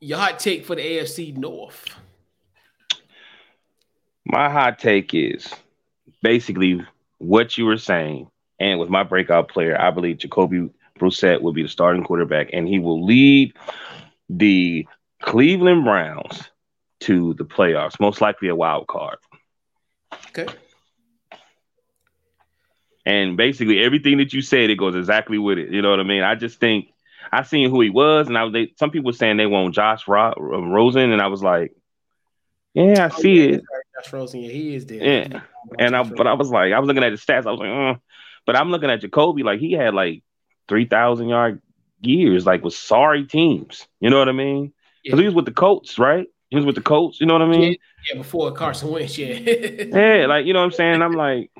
Your 0.06 0.20
hot 0.20 0.38
take 0.38 0.64
for 0.68 0.76
the 0.76 0.84
AFC 0.84 1.36
North. 1.36 1.96
My 4.24 4.52
hot 4.52 4.78
take 4.78 5.16
is 5.16 5.52
basically 6.22 6.86
what 7.18 7.58
you 7.58 7.66
were 7.66 7.80
saying, 7.80 8.30
and 8.60 8.80
with 8.80 8.90
my 8.90 9.02
breakout 9.02 9.50
player, 9.50 9.76
I 9.82 9.90
believe 9.90 10.20
Jacoby 10.20 10.70
Brissett 11.00 11.42
will 11.42 11.54
be 11.54 11.64
the 11.64 11.70
starting 11.70 12.04
quarterback, 12.04 12.52
and 12.54 12.68
he 12.68 12.78
will 12.78 13.04
lead 13.04 13.56
the 14.30 14.88
Cleveland 15.24 15.86
Browns 15.86 16.52
to 17.00 17.34
the 17.34 17.46
playoffs, 17.46 18.00
most 18.00 18.22
likely 18.22 18.50
a 18.50 18.56
wild 18.56 18.86
card. 18.86 19.18
Okay. 20.28 20.46
And 23.08 23.38
basically 23.38 23.80
everything 23.80 24.20
that 24.20 24.34
you 24.34 24.44
said, 24.44 24.70
it 24.70 24.76
goes 24.76 24.96
exactly 24.96 25.40
with 25.40 25.58
it. 25.58 25.72
You 25.72 25.82
know 25.82 25.90
what 25.90 26.00
I 26.00 26.04
mean? 26.04 26.22
I 26.22 26.36
just 26.36 26.60
think 26.60 26.90
I 27.32 27.44
seen 27.44 27.70
who 27.70 27.82
he 27.82 27.90
was, 27.90 28.28
and 28.28 28.38
I 28.38 28.44
was 28.44 28.54
they, 28.54 28.74
some 28.78 28.92
people 28.92 29.08
were 29.08 29.18
saying 29.18 29.38
they 29.38 29.46
want 29.46 29.76
Josh 29.76 30.08
Ro- 30.08 30.34
Rosen, 30.38 31.12
and 31.12 31.22
I 31.22 31.28
was 31.28 31.42
like, 31.42 31.74
yeah, 32.74 33.06
I 33.06 33.16
oh, 33.16 33.22
see 33.22 33.36
yeah, 33.38 33.56
it. 33.56 33.64
Josh 33.96 34.14
Rosen, 34.14 34.42
yeah, 34.42 34.52
he 34.52 34.76
is 34.76 34.86
there. 34.86 35.04
Yeah, 35.04 35.42
and 35.80 35.96
I, 35.96 36.04
but 36.04 36.28
I 36.28 36.34
was 36.34 36.50
like, 36.50 36.74
I 36.74 36.80
was 36.80 36.88
looking 36.88 37.04
at 37.04 37.12
the 37.12 37.18
stats, 37.18 37.46
I 37.46 37.52
was 37.52 37.60
like, 37.60 37.70
uh. 37.70 38.00
but 38.46 38.56
I'm 38.56 38.70
looking 38.70 38.90
at 38.90 39.02
Jacoby, 39.02 39.44
like 39.44 39.60
he 39.60 39.74
had 39.74 39.94
like 39.94 40.24
three 40.68 40.86
thousand 40.86 41.30
yard 41.30 41.62
years, 42.02 42.46
like 42.46 42.64
with 42.64 42.74
sorry 42.74 43.26
teams. 43.26 43.88
You 44.00 44.10
know 44.10 44.20
what 44.20 44.30
I 44.30 44.34
mean? 44.34 44.74
Because 45.04 45.18
yeah. 45.18 45.24
he 45.24 45.28
was 45.28 45.36
with 45.36 45.46
the 45.46 45.52
Colts, 45.52 46.00
right? 46.00 46.28
He 46.50 46.56
was 46.56 46.66
with 46.66 46.76
the 46.76 46.82
Colts. 46.82 47.20
You 47.20 47.28
know 47.28 47.34
what 47.34 47.42
I 47.42 47.48
mean? 47.48 47.74
Yeah, 47.74 47.78
yeah 48.14 48.18
before 48.18 48.52
Carson 48.52 48.92
Wentz. 48.92 49.18
Yeah. 49.18 49.34
yeah, 49.38 50.26
like 50.28 50.46
you 50.46 50.54
know 50.54 50.60
what 50.60 50.66
I'm 50.66 50.72
saying. 50.72 51.02
I'm 51.02 51.14
like, 51.14 51.52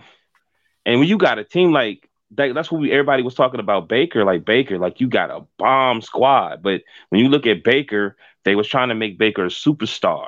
and 0.86 1.00
when 1.00 1.08
you 1.08 1.18
got 1.18 1.40
a 1.40 1.44
team 1.44 1.72
like 1.72 2.05
that, 2.32 2.54
that's 2.54 2.72
what 2.72 2.82
we 2.82 2.92
everybody 2.92 3.24
was 3.24 3.36
talking 3.36 3.60
about 3.60 3.88
Baker. 3.88 4.26
Like 4.26 4.46
Baker, 4.46 4.78
like 4.78 5.00
you 5.00 5.08
got 5.08 5.32
a 5.32 5.46
bomb 5.58 6.02
squad, 6.02 6.62
but 6.64 6.82
when 7.10 7.22
you 7.22 7.30
look 7.30 7.48
at 7.48 7.64
Baker, 7.64 8.18
they 8.44 8.56
was 8.56 8.68
trying 8.68 8.90
to 8.90 8.96
make 8.96 9.18
Baker 9.18 9.46
a 9.46 9.50
superstar. 9.50 10.28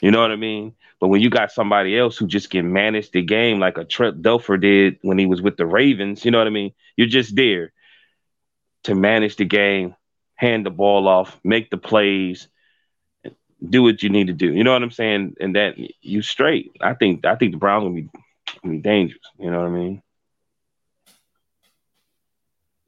You 0.00 0.10
know 0.10 0.20
what 0.20 0.30
I 0.32 0.36
mean? 0.36 0.74
But 1.00 1.08
when 1.08 1.20
you 1.20 1.30
got 1.30 1.52
somebody 1.52 1.98
else 1.98 2.16
who 2.16 2.26
just 2.26 2.50
can 2.50 2.72
manage 2.72 3.10
the 3.10 3.22
game 3.22 3.58
like 3.58 3.78
a 3.78 3.84
Trent 3.84 4.22
Dilfer 4.22 4.60
did 4.60 4.98
when 5.02 5.18
he 5.18 5.26
was 5.26 5.42
with 5.42 5.56
the 5.56 5.66
Ravens, 5.66 6.24
you 6.24 6.30
know 6.30 6.38
what 6.38 6.46
I 6.46 6.50
mean? 6.50 6.72
You're 6.96 7.08
just 7.08 7.36
there 7.36 7.72
to 8.84 8.94
manage 8.94 9.36
the 9.36 9.44
game, 9.44 9.94
hand 10.36 10.66
the 10.66 10.70
ball 10.70 11.08
off, 11.08 11.38
make 11.44 11.70
the 11.70 11.78
plays, 11.78 12.48
do 13.66 13.82
what 13.82 14.02
you 14.02 14.10
need 14.10 14.28
to 14.28 14.32
do. 14.32 14.52
You 14.52 14.64
know 14.64 14.72
what 14.72 14.82
I'm 14.82 14.90
saying? 14.90 15.36
And 15.40 15.56
that 15.56 15.74
you 16.02 16.22
straight. 16.22 16.72
I 16.80 16.94
think 16.94 17.24
I 17.24 17.36
think 17.36 17.52
the 17.52 17.58
Browns 17.58 17.84
will 17.84 17.94
be, 17.94 18.08
will 18.62 18.72
be 18.72 18.78
dangerous. 18.78 19.24
You 19.38 19.50
know 19.50 19.60
what 19.60 19.68
I 19.68 19.70
mean? 19.70 20.02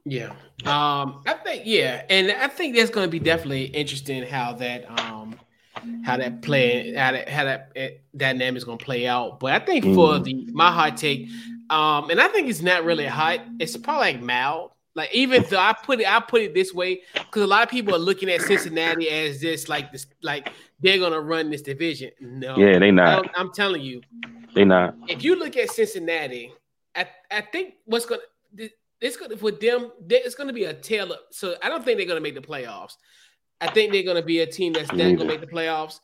Yeah. 0.07 0.31
Um, 0.65 1.23
I 1.27 1.35
think 1.45 1.63
yeah, 1.67 2.03
and 2.09 2.31
I 2.31 2.47
think 2.47 2.77
that's 2.77 2.91
going 2.91 3.07
to 3.07 3.11
be 3.11 3.19
definitely 3.19 3.65
interesting 3.65 4.23
how 4.23 4.53
that 4.55 4.89
um 5.01 5.39
how 6.05 6.17
that 6.17 6.43
play 6.43 6.95
how 6.95 7.13
that 7.13 7.29
how 7.29 7.45
that 7.45 7.73
uh, 7.77 7.89
dynamic 8.17 8.57
is 8.57 8.65
going 8.65 8.79
to 8.79 8.85
play 8.85 9.07
out. 9.07 9.41
But 9.41 9.53
I 9.53 9.59
think 9.59 9.85
for 9.85 10.15
mm. 10.15 10.25
the 10.25 10.49
my 10.53 10.71
hot 10.71 10.97
take, 10.97 11.29
um, 11.71 12.09
and 12.09 12.21
I 12.21 12.29
think 12.29 12.49
it's 12.49 12.63
not 12.63 12.85
really 12.85 13.05
hot. 13.05 13.41
It's 13.59 13.77
probably 13.77 14.13
like 14.13 14.23
mild. 14.23 14.71
Like 14.95 15.13
even 15.13 15.45
though 15.51 15.59
I 15.59 15.75
put 15.75 16.01
it, 16.01 16.11
I 16.11 16.21
put 16.21 16.41
it 16.41 16.55
this 16.55 16.73
way 16.73 17.03
because 17.13 17.43
a 17.43 17.47
lot 17.47 17.65
of 17.65 17.69
people 17.69 17.95
are 17.95 17.99
looking 17.99 18.31
at 18.31 18.41
Cincinnati 18.43 19.11
as 19.11 19.41
this 19.41 19.69
like 19.69 19.93
this 19.93 20.07
like 20.23 20.51
they're 20.81 20.99
gonna 20.99 21.21
run 21.21 21.51
this 21.51 21.63
division. 21.63 22.13
No, 22.21 22.57
yeah, 22.57 22.79
they 22.79 22.93
not. 22.93 23.27
I'm, 23.27 23.31
I'm 23.37 23.53
telling 23.53 23.83
you, 23.83 24.01
they 24.55 24.65
not. 24.65 24.95
If 25.09 25.25
you 25.25 25.37
look 25.37 25.57
at 25.57 25.71
Cincinnati, 25.71 26.53
I 26.95 27.07
I 27.31 27.41
think 27.43 27.75
what's 27.85 28.07
gonna 28.07 28.23
it's 29.01 29.17
gonna 29.17 29.37
for 29.37 29.51
them 29.51 29.91
it's 30.09 30.35
gonna 30.35 30.53
be 30.53 30.65
a 30.65 30.75
tail 30.75 31.13
up. 31.13 31.27
So 31.31 31.55
I 31.63 31.69
don't 31.69 31.85
think 31.85 31.99
they're 31.99 32.07
gonna 32.07 32.21
make 32.21 32.35
the 32.35 32.41
playoffs. 32.41 32.95
I 33.61 33.69
think 33.69 33.93
they're 33.93 34.03
gonna 34.03 34.23
be 34.23 34.41
a 34.41 34.47
team 34.47 34.73
that's 34.73 34.93
not 34.93 35.17
gonna 35.17 35.25
make 35.25 35.41
the 35.41 35.47
playoffs, 35.47 36.01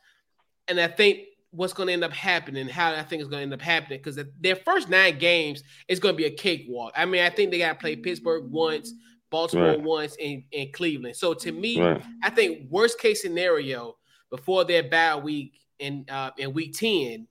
and 0.68 0.80
I 0.80 0.88
think 0.88 1.20
what's 1.52 1.74
going 1.74 1.86
to 1.86 1.92
end 1.92 2.02
up 2.02 2.12
happening, 2.12 2.66
how 2.66 2.92
I 2.92 3.02
think 3.02 3.20
is 3.20 3.28
going 3.28 3.40
to 3.40 3.42
end 3.42 3.54
up 3.54 3.60
happening, 3.60 4.00
because 4.02 4.18
their 4.40 4.56
first 4.56 4.88
nine 4.88 5.18
games 5.18 5.62
is 5.86 6.00
going 6.00 6.14
to 6.14 6.16
be 6.16 6.24
a 6.24 6.30
cakewalk. 6.30 6.94
I 6.96 7.04
mean, 7.04 7.22
I 7.22 7.30
think 7.30 7.50
they 7.50 7.58
got 7.58 7.74
to 7.74 7.78
play 7.78 7.94
Pittsburgh 7.94 8.50
once, 8.50 8.92
Baltimore 9.30 9.68
right. 9.68 9.82
once, 9.82 10.16
and, 10.20 10.44
and 10.52 10.72
Cleveland. 10.72 11.14
So 11.14 11.34
to 11.34 11.52
me, 11.52 11.80
right. 11.80 12.02
I 12.22 12.30
think 12.30 12.70
worst 12.70 12.98
case 12.98 13.20
scenario 13.20 13.96
before 14.30 14.64
their 14.64 14.82
bye 14.82 15.16
week 15.16 15.60
in 15.78 16.06
uh, 16.08 16.30
in 16.38 16.54
week 16.54 16.74
ten, 16.74 17.28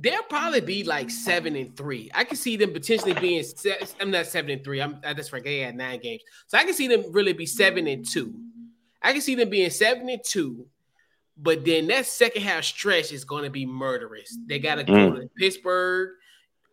they'll 0.00 0.22
probably 0.24 0.60
be 0.60 0.84
like 0.84 1.10
seven 1.10 1.56
and 1.56 1.76
three. 1.76 2.10
I 2.14 2.24
can 2.24 2.36
see 2.36 2.56
them 2.56 2.72
potentially 2.72 3.14
being. 3.14 3.42
Se- 3.42 3.78
I'm 4.00 4.10
not 4.10 4.26
seven 4.26 4.50
and 4.50 4.64
three. 4.64 4.80
I'm 4.80 5.00
that's 5.02 5.32
right. 5.32 5.44
They 5.44 5.58
had 5.58 5.76
nine 5.76 6.00
games, 6.00 6.22
so 6.46 6.56
I 6.58 6.64
can 6.64 6.74
see 6.74 6.88
them 6.88 7.04
really 7.12 7.32
be 7.32 7.46
seven 7.46 7.86
and 7.86 8.08
two. 8.08 8.34
I 9.02 9.12
can 9.12 9.20
see 9.20 9.34
them 9.34 9.50
being 9.50 9.70
seven 9.70 10.08
and 10.08 10.20
two 10.24 10.66
but 11.38 11.64
then 11.64 11.86
that 11.86 12.06
second 12.06 12.42
half 12.42 12.64
stretch 12.64 13.12
is 13.12 13.24
going 13.24 13.44
to 13.44 13.50
be 13.50 13.64
murderous. 13.64 14.36
They 14.46 14.58
got 14.58 14.76
to 14.76 14.84
go 14.84 14.92
mm. 14.92 15.20
to 15.20 15.30
Pittsburgh 15.38 16.10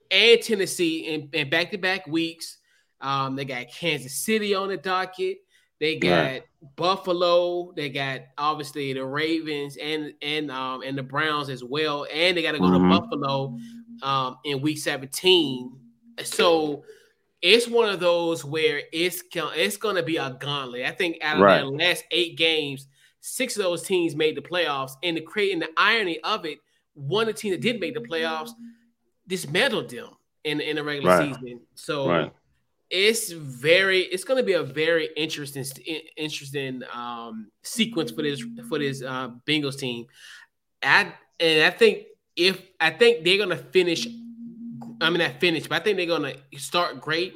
and 0.09 0.41
Tennessee 0.41 1.05
in, 1.05 1.29
in 1.33 1.49
back-to-back 1.49 2.07
weeks. 2.07 2.57
Um, 2.99 3.35
they 3.35 3.45
got 3.45 3.67
Kansas 3.67 4.15
City 4.15 4.55
on 4.55 4.69
the 4.69 4.77
docket. 4.77 5.37
They 5.79 5.97
got 5.97 6.33
yeah. 6.33 6.39
Buffalo. 6.75 7.73
They 7.75 7.89
got 7.89 8.21
obviously 8.37 8.93
the 8.93 9.05
Ravens 9.05 9.77
and 9.77 10.13
and 10.21 10.49
um 10.51 10.81
and 10.83 10.97
the 10.97 11.03
Browns 11.03 11.49
as 11.49 11.63
well. 11.63 12.07
And 12.13 12.37
they 12.37 12.41
got 12.41 12.53
to 12.53 12.59
go 12.59 12.65
mm-hmm. 12.65 12.89
to 12.89 12.99
Buffalo 12.99 13.57
um 14.01 14.37
in 14.45 14.61
week 14.61 14.77
17. 14.77 15.71
So 16.23 16.83
it's 17.41 17.67
one 17.67 17.89
of 17.89 17.99
those 17.99 18.45
where 18.45 18.81
it's 18.93 19.23
it's 19.33 19.77
going 19.77 19.97
to 19.97 20.03
be 20.03 20.17
a 20.17 20.37
gauntlet. 20.39 20.85
I 20.85 20.91
think 20.91 21.17
out 21.21 21.37
of 21.37 21.41
right. 21.41 21.57
their 21.57 21.65
last 21.65 22.05
eight 22.11 22.37
games, 22.37 22.87
Six 23.27 23.57
of 23.57 23.63
those 23.63 23.81
teams 23.81 24.15
made 24.15 24.37
the 24.37 24.41
playoffs, 24.41 24.91
and 25.01 25.17
the 25.17 25.21
creating 25.21 25.57
the 25.57 25.69
irony 25.75 26.19
of 26.19 26.45
it, 26.45 26.59
one 26.93 27.27
of 27.27 27.33
the 27.33 27.41
teams 27.41 27.55
that 27.55 27.61
did 27.61 27.79
make 27.79 27.95
the 27.95 27.99
playoffs 27.99 28.51
dismantled 29.27 29.89
them 29.89 30.09
in 30.43 30.61
in 30.61 30.75
the 30.75 30.83
regular 30.83 31.09
right. 31.09 31.33
season. 31.33 31.61
So 31.73 32.07
right. 32.07 32.31
It's 32.89 33.31
very 33.31 34.01
it's 34.01 34.23
going 34.23 34.37
to 34.37 34.45
be 34.45 34.53
a 34.53 34.63
very 34.63 35.09
interesting 35.15 35.65
interesting 36.17 36.83
um, 36.93 37.49
sequence 37.63 38.11
for 38.11 38.21
this 38.21 38.43
for 38.69 38.79
this 38.79 39.01
uh, 39.01 39.29
Bengals 39.47 39.77
team. 39.77 40.05
I, 40.83 41.13
and 41.39 41.63
I 41.63 41.71
think 41.71 42.03
if 42.35 42.61
I 42.79 42.91
think 42.91 43.23
they're 43.23 43.37
going 43.37 43.49
to 43.49 43.57
finish. 43.57 44.07
I 45.01 45.09
mean, 45.09 45.19
not 45.19 45.41
finish, 45.41 45.67
but 45.67 45.81
I 45.81 45.83
think 45.83 45.97
they're 45.97 46.05
going 46.05 46.33
to 46.51 46.59
start 46.59 47.01
great 47.01 47.33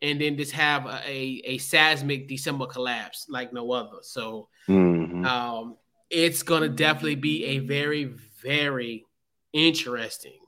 and 0.00 0.20
then 0.20 0.36
just 0.36 0.52
have 0.52 0.86
a, 0.86 1.02
a, 1.06 1.42
a 1.44 1.58
seismic 1.58 2.26
December 2.26 2.66
collapse 2.66 3.26
like 3.28 3.52
no 3.52 3.70
other. 3.72 3.98
So 4.02 4.48
mm-hmm. 4.68 5.24
um, 5.24 5.76
it's 6.10 6.42
going 6.42 6.62
to 6.62 6.68
definitely 6.68 7.16
be 7.16 7.44
a 7.44 7.58
very, 7.58 8.04
very 8.42 9.04
interesting 9.52 10.41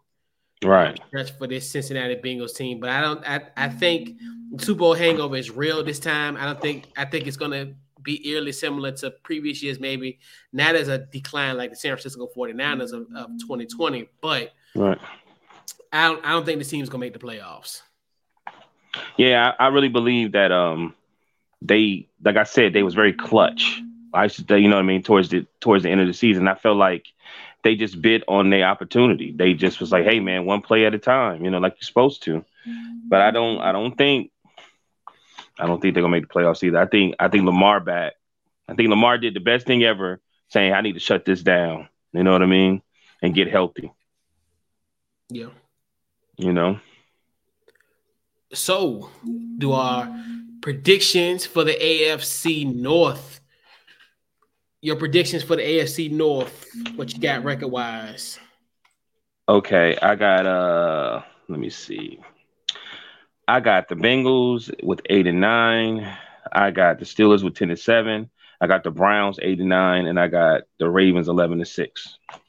right 0.64 0.98
stretch 1.08 1.32
for 1.38 1.46
this 1.46 1.70
Cincinnati 1.70 2.16
Bengals 2.16 2.54
team. 2.54 2.80
But 2.80 2.90
I 2.90 3.00
don't. 3.00 3.28
I, 3.28 3.40
I 3.56 3.68
think 3.68 4.18
Super 4.58 4.78
Bowl 4.78 4.94
hangover 4.94 5.36
is 5.36 5.50
real 5.50 5.82
this 5.84 5.98
time. 5.98 6.36
I 6.36 6.44
don't 6.44 6.60
think. 6.60 6.86
I 6.96 7.04
think 7.04 7.26
it's 7.26 7.36
going 7.36 7.52
to 7.52 7.74
be 8.04 8.28
eerily 8.28 8.52
similar 8.52 8.92
to 8.92 9.10
previous 9.10 9.62
years, 9.62 9.80
maybe 9.80 10.20
not 10.52 10.76
as 10.76 10.88
a 10.88 10.98
decline 10.98 11.56
like 11.56 11.70
the 11.70 11.76
San 11.76 11.92
Francisco 11.92 12.28
49ers 12.36 12.92
of, 12.92 13.06
of 13.16 13.30
2020, 13.40 14.08
but 14.20 14.52
right. 14.74 14.98
I 15.92 16.08
don't, 16.08 16.24
I 16.24 16.30
don't 16.32 16.44
think 16.44 16.58
the 16.58 16.64
team's 16.66 16.88
going 16.88 17.00
to 17.00 17.06
make 17.06 17.14
the 17.14 17.18
playoffs. 17.18 17.82
Yeah, 19.16 19.54
I, 19.58 19.64
I, 19.64 19.68
really 19.68 19.88
believe 19.88 20.32
that 20.32 20.52
um 20.52 20.94
they 21.60 22.08
like 22.22 22.36
I 22.36 22.44
said, 22.44 22.72
they 22.72 22.84
was 22.84 22.94
very 22.94 23.12
clutch. 23.12 23.82
I 24.12 24.28
should 24.28 24.48
you 24.50 24.68
know 24.68 24.76
what 24.76 24.82
I 24.82 24.86
mean, 24.86 25.02
towards 25.02 25.30
the 25.30 25.46
towards 25.60 25.82
the 25.82 25.90
end 25.90 26.00
of 26.00 26.06
the 26.06 26.12
season. 26.12 26.46
I 26.46 26.54
felt 26.54 26.76
like 26.76 27.06
they 27.64 27.74
just 27.74 28.00
bit 28.00 28.22
on 28.28 28.50
their 28.50 28.66
opportunity. 28.66 29.32
They 29.32 29.54
just 29.54 29.80
was 29.80 29.90
like, 29.90 30.04
hey 30.04 30.20
man, 30.20 30.44
one 30.44 30.60
play 30.60 30.86
at 30.86 30.94
a 30.94 30.98
time, 30.98 31.44
you 31.44 31.50
know, 31.50 31.58
like 31.58 31.72
you're 31.74 31.86
supposed 31.86 32.22
to. 32.24 32.44
Mm-hmm. 32.66 33.08
But 33.08 33.22
I 33.22 33.30
don't 33.32 33.60
I 33.60 33.72
don't 33.72 33.96
think 33.96 34.30
I 35.58 35.66
don't 35.66 35.80
think 35.80 35.94
they're 35.94 36.02
gonna 36.02 36.12
make 36.12 36.28
the 36.28 36.32
playoffs 36.34 36.62
either. 36.62 36.78
I 36.78 36.86
think 36.86 37.16
I 37.18 37.28
think 37.28 37.44
Lamar 37.44 37.80
back. 37.80 38.12
I 38.68 38.74
think 38.74 38.90
Lamar 38.90 39.18
did 39.18 39.34
the 39.34 39.40
best 39.40 39.66
thing 39.66 39.82
ever 39.82 40.20
saying 40.48 40.72
I 40.72 40.82
need 40.82 40.92
to 40.92 41.00
shut 41.00 41.24
this 41.24 41.42
down. 41.42 41.88
You 42.12 42.22
know 42.22 42.32
what 42.32 42.42
I 42.42 42.46
mean? 42.46 42.82
And 43.22 43.34
get 43.34 43.50
healthy. 43.50 43.92
Yeah. 45.30 45.48
You 46.36 46.52
know. 46.52 46.78
So, 48.52 49.10
do 49.58 49.72
our 49.72 50.14
predictions 50.60 51.44
for 51.44 51.64
the 51.64 51.74
AFC 51.74 52.72
North. 52.72 53.40
Your 54.84 54.96
predictions 54.96 55.42
for 55.42 55.56
the 55.56 55.62
AFC 55.62 56.10
North. 56.10 56.68
What 56.94 57.14
you 57.14 57.18
got 57.18 57.42
record 57.42 57.68
wise? 57.68 58.38
Okay, 59.48 59.96
I 60.02 60.14
got 60.14 60.44
uh 60.44 61.22
let 61.48 61.58
me 61.58 61.70
see. 61.70 62.20
I 63.48 63.60
got 63.60 63.88
the 63.88 63.94
Bengals 63.94 64.70
with 64.84 65.00
eight 65.08 65.26
and 65.26 65.40
nine. 65.40 66.06
I 66.52 66.70
got 66.70 66.98
the 66.98 67.06
Steelers 67.06 67.42
with 67.42 67.54
ten 67.54 67.70
and 67.70 67.78
seven. 67.78 68.28
I 68.60 68.66
got 68.66 68.84
the 68.84 68.90
Browns 68.90 69.38
eight 69.40 69.58
and 69.58 69.70
nine, 69.70 70.04
and 70.04 70.20
I 70.20 70.28
got 70.28 70.64
the 70.78 70.90
Ravens 70.90 71.28
eleven 71.28 71.60
and 71.60 71.66
six. 71.66 72.18
All 72.36 72.42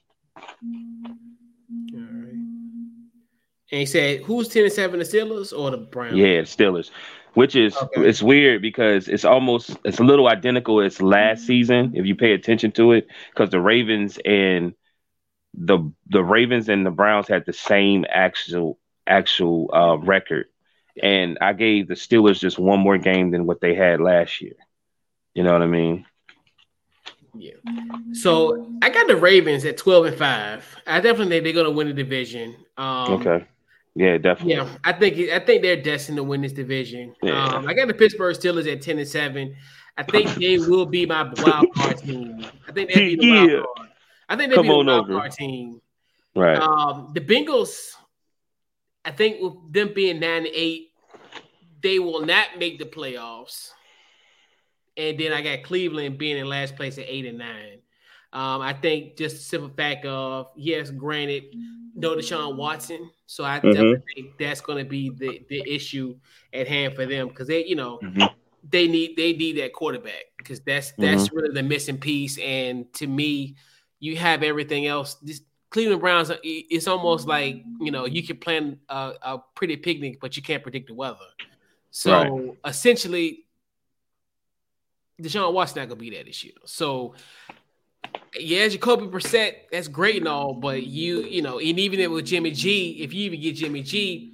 right. 1.94 2.34
And 3.72 3.80
he 3.80 3.86
said, 3.86 4.24
"Who's 4.24 4.50
ten 4.50 4.66
and 4.66 4.74
seven, 4.74 5.00
the 5.00 5.06
Steelers 5.06 5.58
or 5.58 5.72
the 5.72 5.78
Browns?" 5.78 6.18
Yeah, 6.18 6.42
Steelers. 6.42 6.92
Which 7.36 7.56
is 7.56 7.76
okay. 7.76 8.08
it's 8.08 8.24
weird 8.24 8.62
because 8.62 9.08
it's 9.08 9.26
almost 9.26 9.78
it's 9.84 10.00
a 10.00 10.04
little 10.04 10.28
identical 10.28 10.82
as 10.82 11.02
last 11.02 11.46
season 11.46 11.92
if 11.94 12.06
you 12.06 12.16
pay 12.16 12.32
attention 12.32 12.72
to 12.74 12.94
it 12.94 13.08
because 13.30 13.50
the 13.50 13.60
Ravens 13.60 14.18
and 14.26 14.74
the 15.54 15.92
the 16.08 16.24
Ravens 16.24 16.70
and 16.70 16.86
the 16.86 16.92
Browns 16.92 17.28
had 17.28 17.46
the 17.46 17.54
same 17.54 18.06
actual 18.10 18.80
actual 19.06 19.70
uh, 19.74 19.98
record, 19.98 20.48
and 21.02 21.38
I 21.42 21.54
gave 21.54 21.88
the 21.88 21.94
Steelers 21.96 22.40
just 22.40 22.58
one 22.58 22.80
more 22.80 22.98
game 22.98 23.32
than 23.32 23.46
what 23.46 23.62
they 23.62 23.76
had 23.76 24.02
last 24.02 24.42
year. 24.42 24.56
You 25.34 25.44
know 25.44 25.54
what 25.54 25.62
I 25.62 25.68
mean? 25.68 26.06
Yeah. 27.38 27.54
So 28.14 28.72
I 28.82 28.90
got 28.90 29.08
the 29.08 29.18
Ravens 29.18 29.66
at 29.66 29.78
twelve 29.78 30.06
and 30.06 30.18
five. 30.18 30.66
I 30.88 31.02
definitely 31.02 31.36
think 31.36 31.44
they're 31.44 31.54
going 31.54 31.66
to 31.66 31.72
win 31.72 31.88
the 31.88 31.94
division. 31.94 32.56
Um, 32.78 33.14
okay. 33.14 33.46
Yeah, 33.96 34.18
definitely. 34.18 34.56
Yeah, 34.56 34.70
I 34.84 34.92
think 34.92 35.18
I 35.32 35.40
think 35.40 35.62
they're 35.62 35.82
destined 35.82 36.18
to 36.18 36.24
win 36.24 36.42
this 36.42 36.52
division. 36.52 37.16
Yeah. 37.24 37.48
Um, 37.48 37.68
I 37.68 37.74
got 37.74 37.88
the 37.88 37.94
Pittsburgh 37.94 38.36
Steelers 38.36 38.72
at 38.72 38.82
ten 38.82 39.00
and 39.00 39.08
seven. 39.08 39.56
I 39.98 40.04
think 40.04 40.36
they 40.36 40.58
will 40.58 40.86
be 40.86 41.06
my 41.06 41.24
wild 41.38 41.74
card 41.74 41.98
team. 42.00 42.46
I 42.68 42.74
think 42.74 42.92
they'll 42.92 43.06
be 43.06 43.16
the 43.16 43.32
wild 43.32 43.50
yeah. 43.50 43.62
card. 43.78 43.90
I 44.28 44.36
think 44.36 44.50
they'll 44.50 44.58
Come 44.58 44.66
be 44.66 44.70
the 44.70 44.76
wild 44.76 45.10
over. 45.10 45.14
card 45.14 45.32
team. 45.32 45.82
Right. 46.36 46.58
Um, 46.58 47.12
the 47.14 47.22
Bengals, 47.22 47.92
I 49.06 49.12
think 49.12 49.42
with 49.42 49.72
them 49.72 49.94
being 49.96 50.20
nine 50.20 50.46
and 50.46 50.48
eight, 50.48 50.92
they 51.82 52.00
will 52.00 52.26
not 52.26 52.60
make 52.60 52.78
the 52.78 52.86
playoffs. 52.86 53.70
And 54.98 55.18
then 55.18 55.32
I 55.32 55.42
got 55.42 55.64
Cleveland 55.64 56.18
being 56.18 56.38
in 56.38 56.48
last 56.48 56.76
place 56.76 56.98
at 56.98 57.06
eight 57.08 57.26
and 57.26 57.38
nine. 57.38 57.80
Um, 58.34 58.62
I 58.62 58.74
think 58.74 59.16
just 59.16 59.38
the 59.38 59.42
simple 59.42 59.70
fact 59.70 60.06
of 60.06 60.48
yes, 60.58 60.90
granted, 60.90 61.44
no 61.96 62.16
Deshaun 62.16 62.58
Watson, 62.58 63.10
so 63.26 63.44
I 63.44 63.58
mm-hmm. 63.60 63.72
definitely 63.72 64.04
think 64.14 64.38
that's 64.38 64.62
going 64.62 64.84
to 64.84 64.90
be 64.90 65.10
the, 65.10 65.46
the 65.50 65.64
issue 65.66 66.16
at 66.54 66.68
hand 66.68 66.94
for 66.94 67.06
them 67.06 67.30
because 67.30 67.48
they, 67.48 67.66
you 67.66 67.76
know, 67.76 68.00
mm-hmm. 68.04 68.24
they 68.70 68.88
need 68.88 69.16
they 69.16 69.34
need 69.34 69.58
that 69.60 69.74
quarterback 69.74 70.26
because 70.38 70.60
that's 70.60 70.92
that's 70.98 71.24
mm-hmm. 71.24 71.36
really 71.36 71.54
the 71.54 71.64
missing 71.64 71.98
piece. 71.98 72.38
And 72.38 72.92
to 72.96 73.08
me, 73.08 73.56
you 74.00 74.18
have 74.18 74.44
everything 74.44 74.86
else. 74.86 75.16
This 75.16 75.42
Cleveland 75.70 76.02
Browns, 76.02 76.32
it's 76.44 76.88
almost 76.88 77.28
like 77.28 77.64
you 77.80 77.92
know 77.92 78.06
you 78.06 78.24
can 78.24 78.38
plan 78.38 78.80
a, 78.90 79.14
a 79.22 79.44
pretty 79.56 79.78
picnic, 79.78 80.20
but 80.20 80.36
you 80.36 80.44
can't 80.44 80.64
predict 80.64 80.88
the 80.88 80.94
weather. 80.94 81.18
So 81.92 82.12
right. 82.12 82.58
essentially, 82.66 83.46
Deshaun 85.22 85.54
Watson 85.54 85.82
not 85.82 85.90
gonna 85.90 86.00
be 86.00 86.10
there 86.10 86.26
this 86.26 86.44
year. 86.44 86.54
So 86.66 87.16
yeah, 88.40 88.68
Jacoby 88.68 89.08
Brissett, 89.08 89.56
that's 89.72 89.88
great 89.88 90.18
and 90.18 90.28
all, 90.28 90.54
but 90.54 90.84
you, 90.84 91.24
you 91.24 91.42
know, 91.42 91.60
and 91.60 91.80
even 91.80 92.12
with 92.12 92.26
Jimmy 92.26 92.52
G, 92.52 93.02
if 93.02 93.14
you 93.14 93.26
even 93.26 93.42
get 93.42 93.56
Jimmy 93.56 93.82
G, 93.82 94.32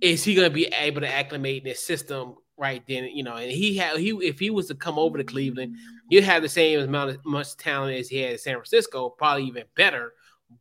is 0.00 0.22
he 0.22 0.34
going 0.34 0.48
to 0.48 0.54
be 0.54 0.66
able 0.66 1.00
to 1.00 1.12
acclimate 1.12 1.62
in 1.62 1.68
this 1.68 1.84
system 1.84 2.36
right 2.56 2.82
then? 2.86 3.04
You 3.04 3.22
know, 3.22 3.36
and 3.36 3.50
he 3.50 3.76
had 3.76 3.96
he 3.98 4.10
if 4.10 4.38
he 4.38 4.50
was 4.50 4.68
to 4.68 4.74
come 4.74 4.98
over 4.98 5.18
to 5.18 5.24
Cleveland, 5.24 5.76
you'd 6.08 6.24
have 6.24 6.42
the 6.42 6.48
same 6.48 6.80
amount 6.80 7.10
of 7.10 7.24
much 7.24 7.56
talent 7.56 7.98
as 7.98 8.08
he 8.08 8.18
had 8.18 8.32
in 8.32 8.38
San 8.38 8.54
Francisco, 8.54 9.08
probably 9.10 9.44
even 9.44 9.64
better. 9.76 10.12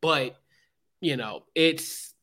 But 0.02 0.38
you 1.02 1.18
know, 1.18 1.44
it's 1.54 2.14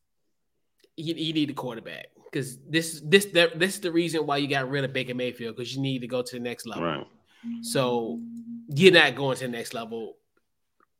you, 0.97 1.13
you 1.15 1.33
need 1.33 1.49
a 1.49 1.53
quarterback 1.53 2.07
because 2.31 2.57
this 2.67 3.01
this 3.03 3.25
this 3.25 3.75
is 3.75 3.81
the 3.81 3.91
reason 3.91 4.25
why 4.25 4.37
you 4.37 4.47
got 4.47 4.69
rid 4.69 4.83
of 4.83 4.93
Baker 4.93 5.13
Mayfield 5.13 5.55
because 5.55 5.75
you 5.75 5.81
need 5.81 5.99
to 5.99 6.07
go 6.07 6.21
to 6.21 6.35
the 6.35 6.41
next 6.41 6.65
level. 6.65 6.83
Right. 6.83 7.07
So 7.61 8.19
you're 8.67 8.93
not 8.93 9.15
going 9.15 9.37
to 9.37 9.45
the 9.45 9.51
next 9.51 9.73
level 9.73 10.15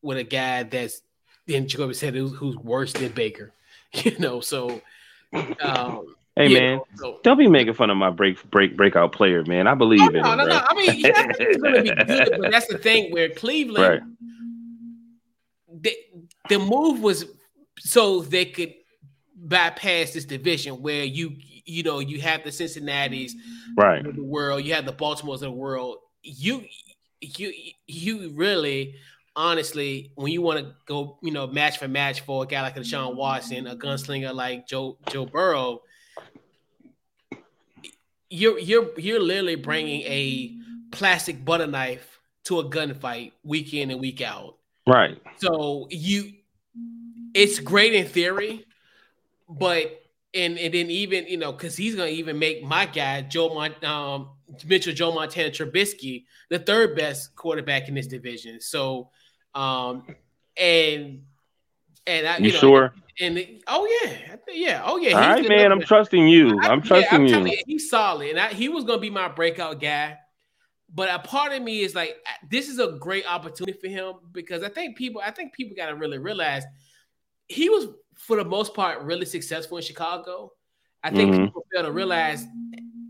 with 0.02 0.18
a 0.18 0.24
guy 0.24 0.64
that's 0.64 1.02
then 1.48 1.68
Jacoby 1.68 1.94
Brissett 1.94 2.36
who's 2.36 2.56
worse 2.58 2.94
than 2.94 3.12
Baker. 3.12 3.54
You 3.94 4.18
know, 4.20 4.40
so 4.40 4.80
um, 5.62 6.06
Hey 6.38 6.54
man, 6.54 6.78
know, 6.78 6.86
so. 6.96 7.20
don't 7.24 7.38
be 7.38 7.48
making 7.48 7.74
fun 7.74 7.90
of 7.90 7.98
my 7.98 8.10
break 8.10 8.50
break 8.50 8.78
breakout 8.78 9.12
player, 9.12 9.44
man. 9.44 9.68
I 9.68 9.76
believe 9.76 10.00
oh, 10.02 10.08
in 10.08 10.14
no, 10.14 10.32
him. 10.32 10.38
No, 10.38 10.46
no, 10.46 10.62
I 10.66 10.74
mean, 10.74 10.98
yeah, 10.98 11.28
it's 11.38 11.62
gonna 11.62 11.82
be 11.82 11.90
good, 11.90 12.38
but 12.40 12.52
that's 12.52 12.68
the 12.68 12.78
thing 12.78 13.12
where 13.12 13.30
Cleveland, 13.30 13.86
right. 13.86 14.02
the, 15.82 15.94
the 16.48 16.60
move 16.60 17.02
was 17.02 17.26
so 17.80 18.22
they 18.22 18.46
could 18.46 18.74
bypass 19.36 20.14
this 20.14 20.24
division 20.24 20.82
where 20.82 21.04
you 21.04 21.36
you 21.66 21.84
know 21.84 22.00
you 22.00 22.22
have 22.22 22.46
the 22.46 22.52
Cincinnati's 22.52 23.36
right 23.76 24.06
of 24.06 24.16
the 24.16 24.24
world, 24.24 24.64
you 24.64 24.74
have 24.74 24.86
the 24.86 24.94
Baltimore's 24.94 25.42
of 25.42 25.52
the 25.52 25.58
world. 25.58 25.98
You 26.24 26.64
you 27.20 27.52
you 27.88 28.30
really 28.30 28.96
honestly, 29.36 30.12
when 30.16 30.32
you 30.32 30.42
want 30.42 30.60
to 30.60 30.74
go, 30.86 31.18
you 31.22 31.32
know, 31.32 31.48
match 31.48 31.78
for 31.78 31.88
match 31.88 32.22
for 32.22 32.44
a 32.44 32.48
guy 32.48 32.62
like 32.62 32.78
a 32.78 32.82
Deshaun 32.82 33.16
Watson, 33.16 33.68
a 33.68 33.76
gunslinger 33.76 34.34
like 34.34 34.68
Joe 34.68 34.98
Joe 35.10 35.26
Burrow, 35.26 35.82
you're 38.30 38.60
you're 38.60 39.00
you're 39.00 39.20
literally 39.20 39.56
bringing 39.56 40.02
a 40.02 40.56
plastic 40.92 41.44
butter 41.44 41.68
knife 41.68 42.20
to 42.46 42.60
a 42.60 42.70
gunfight 42.70 43.34
week 43.44 43.74
in 43.74 43.92
and 43.92 44.00
week 44.00 44.22
out. 44.22 44.58
Right. 44.88 45.22
So 45.38 45.88
you, 45.90 46.34
it's 47.34 47.60
great 47.60 47.94
in 47.94 48.08
theory, 48.08 48.66
but 49.48 50.02
and 50.34 50.58
and 50.58 50.74
then 50.74 50.90
even 50.90 51.28
you 51.28 51.38
know 51.38 51.52
because 51.52 51.76
he's 51.76 51.96
gonna 51.96 52.10
even 52.10 52.40
make 52.40 52.64
my 52.64 52.86
guy 52.86 53.22
Joe 53.22 53.54
Mont, 53.54 53.84
um, 53.84 54.30
Mitchell 54.66 54.94
Joe 54.94 55.14
Montana 55.14 55.50
Trubisky 55.50 56.26
the 56.50 56.60
third 56.60 56.96
best 56.96 57.36
quarterback 57.36 57.88
in 57.88 57.96
this 57.96 58.08
division. 58.08 58.60
So 58.60 59.10
um, 59.54 60.04
and 60.58 61.24
and 62.08 62.28
I, 62.28 62.38
you, 62.38 62.48
you 62.48 62.54
know, 62.54 62.60
sure? 62.60 62.94
And, 63.20 63.38
and 63.38 63.62
oh 63.68 64.00
yeah, 64.04 64.36
yeah, 64.50 64.82
oh 64.86 64.98
yeah. 64.98 65.14
All 65.14 65.20
right, 65.20 65.48
man. 65.48 65.72
I'm 65.72 65.82
trusting 65.82 66.28
you. 66.28 66.60
I, 66.62 66.72
am 66.72 66.82
trusting 66.82 67.28
yeah, 67.28 67.38
I'm 67.38 67.48
you. 67.48 67.54
you. 67.54 67.64
He's 67.66 67.90
solid, 67.90 68.30
and 68.30 68.40
I, 68.40 68.48
he 68.50 68.70
was 68.70 68.84
gonna 68.84 69.02
be 69.02 69.10
my 69.10 69.28
breakout 69.28 69.80
guy. 69.80 70.18
But 70.94 71.10
a 71.10 71.20
part 71.20 71.54
of 71.54 71.62
me 71.64 71.82
is 71.82 71.96
like, 71.96 72.18
this 72.50 72.68
is 72.68 72.78
a 72.78 72.98
great 73.00 73.26
opportunity 73.26 73.80
for 73.80 73.88
him 73.88 74.16
because 74.34 74.62
I 74.62 74.68
think 74.68 74.98
people, 74.98 75.22
I 75.24 75.32
think 75.32 75.54
people 75.54 75.74
got 75.74 75.86
to 75.86 75.96
really 75.96 76.18
realize 76.18 76.64
he 77.48 77.70
was, 77.70 77.88
for 78.18 78.36
the 78.36 78.44
most 78.44 78.74
part, 78.74 79.02
really 79.04 79.26
successful 79.26 79.78
in 79.78 79.84
Chicago. 79.84 80.52
I 81.02 81.10
think 81.10 81.32
mm-hmm. 81.32 81.46
people 81.46 81.66
fail 81.74 81.84
to 81.84 81.94
realize 81.94 82.46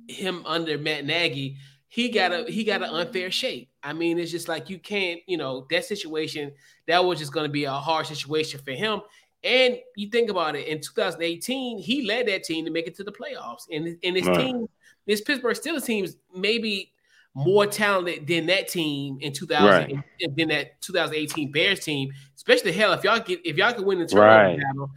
him 0.07 0.43
under 0.45 0.77
Matt 0.77 1.05
Nagy 1.05 1.57
he 1.91 2.07
got 2.07 2.31
a 2.31 2.45
he 2.49 2.63
got 2.63 2.81
an 2.81 2.89
unfair 2.89 3.29
shake. 3.29 3.69
I 3.83 3.93
mean, 3.93 4.19
it's 4.19 4.31
just 4.31 4.47
like 4.47 4.69
you 4.69 4.79
can't, 4.79 5.21
you 5.27 5.37
know, 5.37 5.65
that 5.69 5.85
situation 5.85 6.51
that 6.87 7.03
was 7.03 7.19
just 7.19 7.33
going 7.33 7.45
to 7.45 7.51
be 7.51 7.65
a 7.65 7.71
hard 7.71 8.05
situation 8.05 8.59
for 8.63 8.71
him. 8.71 9.01
And 9.43 9.77
you 9.95 10.09
think 10.09 10.29
about 10.29 10.55
it, 10.55 10.67
in 10.67 10.81
2018, 10.81 11.79
he 11.79 12.05
led 12.05 12.27
that 12.27 12.43
team 12.43 12.63
to 12.65 12.71
make 12.71 12.85
it 12.85 12.95
to 12.95 13.03
the 13.03 13.11
playoffs, 13.11 13.63
and 13.71 13.97
and 14.03 14.15
his 14.15 14.27
right. 14.27 14.37
team, 14.37 14.67
his 15.07 15.21
Pittsburgh 15.21 15.55
Steelers 15.55 15.83
teams, 15.83 16.15
maybe 16.35 16.93
more 17.33 17.65
talented 17.65 18.27
than 18.27 18.45
that 18.47 18.67
team 18.67 19.17
in 19.21 19.33
2000 19.33 19.65
right. 19.65 20.03
than 20.35 20.49
that 20.49 20.79
2018 20.81 21.51
Bears 21.51 21.79
team. 21.79 22.11
Especially 22.35 22.71
hell, 22.71 22.93
if 22.93 23.03
y'all 23.03 23.19
get 23.19 23.43
if 23.43 23.57
y'all 23.57 23.73
could 23.73 23.85
win 23.85 23.97
the 23.97 24.05
turnover 24.05 24.27
right. 24.27 24.59
battle, 24.59 24.91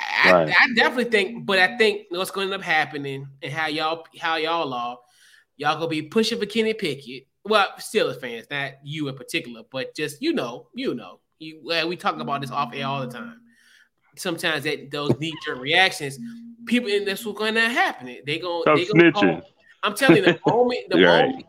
I, 0.00 0.32
right. 0.32 0.48
I, 0.48 0.74
definitely 0.74 1.12
think. 1.12 1.46
But 1.46 1.60
I 1.60 1.76
think 1.76 2.06
what's 2.08 2.32
going 2.32 2.48
to 2.48 2.54
end 2.54 2.62
up 2.62 2.66
happening 2.66 3.28
and 3.42 3.52
how 3.52 3.68
y'all 3.68 4.04
how 4.18 4.36
y'all 4.36 4.74
are 4.74 4.98
Y'all 5.56 5.76
gonna 5.76 5.88
be 5.88 6.02
pushing 6.02 6.38
for 6.38 6.46
Kenny 6.46 6.74
Pickett. 6.74 7.26
Well, 7.44 7.68
Steelers 7.78 8.20
fans, 8.20 8.46
not 8.50 8.72
you 8.82 9.08
in 9.08 9.16
particular, 9.16 9.62
but 9.70 9.94
just 9.94 10.22
you 10.22 10.32
know, 10.32 10.68
you 10.74 10.94
know, 10.94 11.20
you 11.38 11.60
well, 11.62 11.88
we 11.88 11.96
talk 11.96 12.18
about 12.18 12.40
this 12.40 12.50
off 12.50 12.74
air 12.74 12.86
all 12.86 13.06
the 13.06 13.12
time. 13.12 13.40
Sometimes 14.16 14.64
that 14.64 14.90
those 14.90 15.18
knee 15.18 15.34
jerk 15.44 15.58
reactions, 15.58 16.18
people, 16.66 16.90
and 16.90 17.06
that's 17.06 17.24
what's 17.24 17.38
going 17.38 17.54
to 17.54 17.68
happen. 17.68 18.06
They 18.24 18.38
gonna, 18.38 18.76
they 18.76 18.86
gonna 18.86 19.12
call, 19.12 19.42
I'm 19.82 19.94
telling 19.94 20.18
you, 20.18 20.22
the 20.22 20.40
moment, 20.46 20.80
the 20.88 21.04
right. 21.04 21.44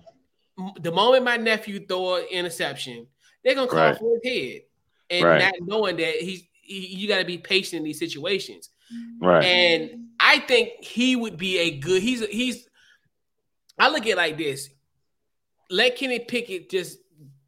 moment, 0.58 0.84
the 0.84 0.92
moment 0.92 1.24
my 1.24 1.38
nephew 1.38 1.86
throw 1.86 2.16
an 2.16 2.26
interception, 2.32 3.08
they're 3.44 3.56
gonna 3.56 3.68
call 3.68 3.80
right. 3.80 3.98
for 3.98 4.20
his 4.22 4.34
head, 4.34 4.62
and 5.10 5.26
right. 5.26 5.42
not 5.42 5.54
knowing 5.62 5.98
that 5.98 6.16
he's 6.16 6.44
he, 6.66 6.88
you 6.96 7.08
got 7.08 7.20
to 7.20 7.26
be 7.26 7.38
patient 7.38 7.80
in 7.80 7.84
these 7.84 8.00
situations. 8.00 8.70
Right. 9.22 9.44
And 9.44 10.08
I 10.20 10.40
think 10.40 10.84
he 10.84 11.16
would 11.16 11.38
be 11.38 11.58
a 11.60 11.78
good. 11.80 12.02
He's 12.02 12.26
he's 12.28 12.68
I 13.78 13.90
look 13.90 14.02
at 14.02 14.08
it 14.08 14.18
like 14.18 14.38
this: 14.38 14.70
let 15.70 15.96
Kenny 15.96 16.20
Pickett 16.20 16.70
just 16.70 17.00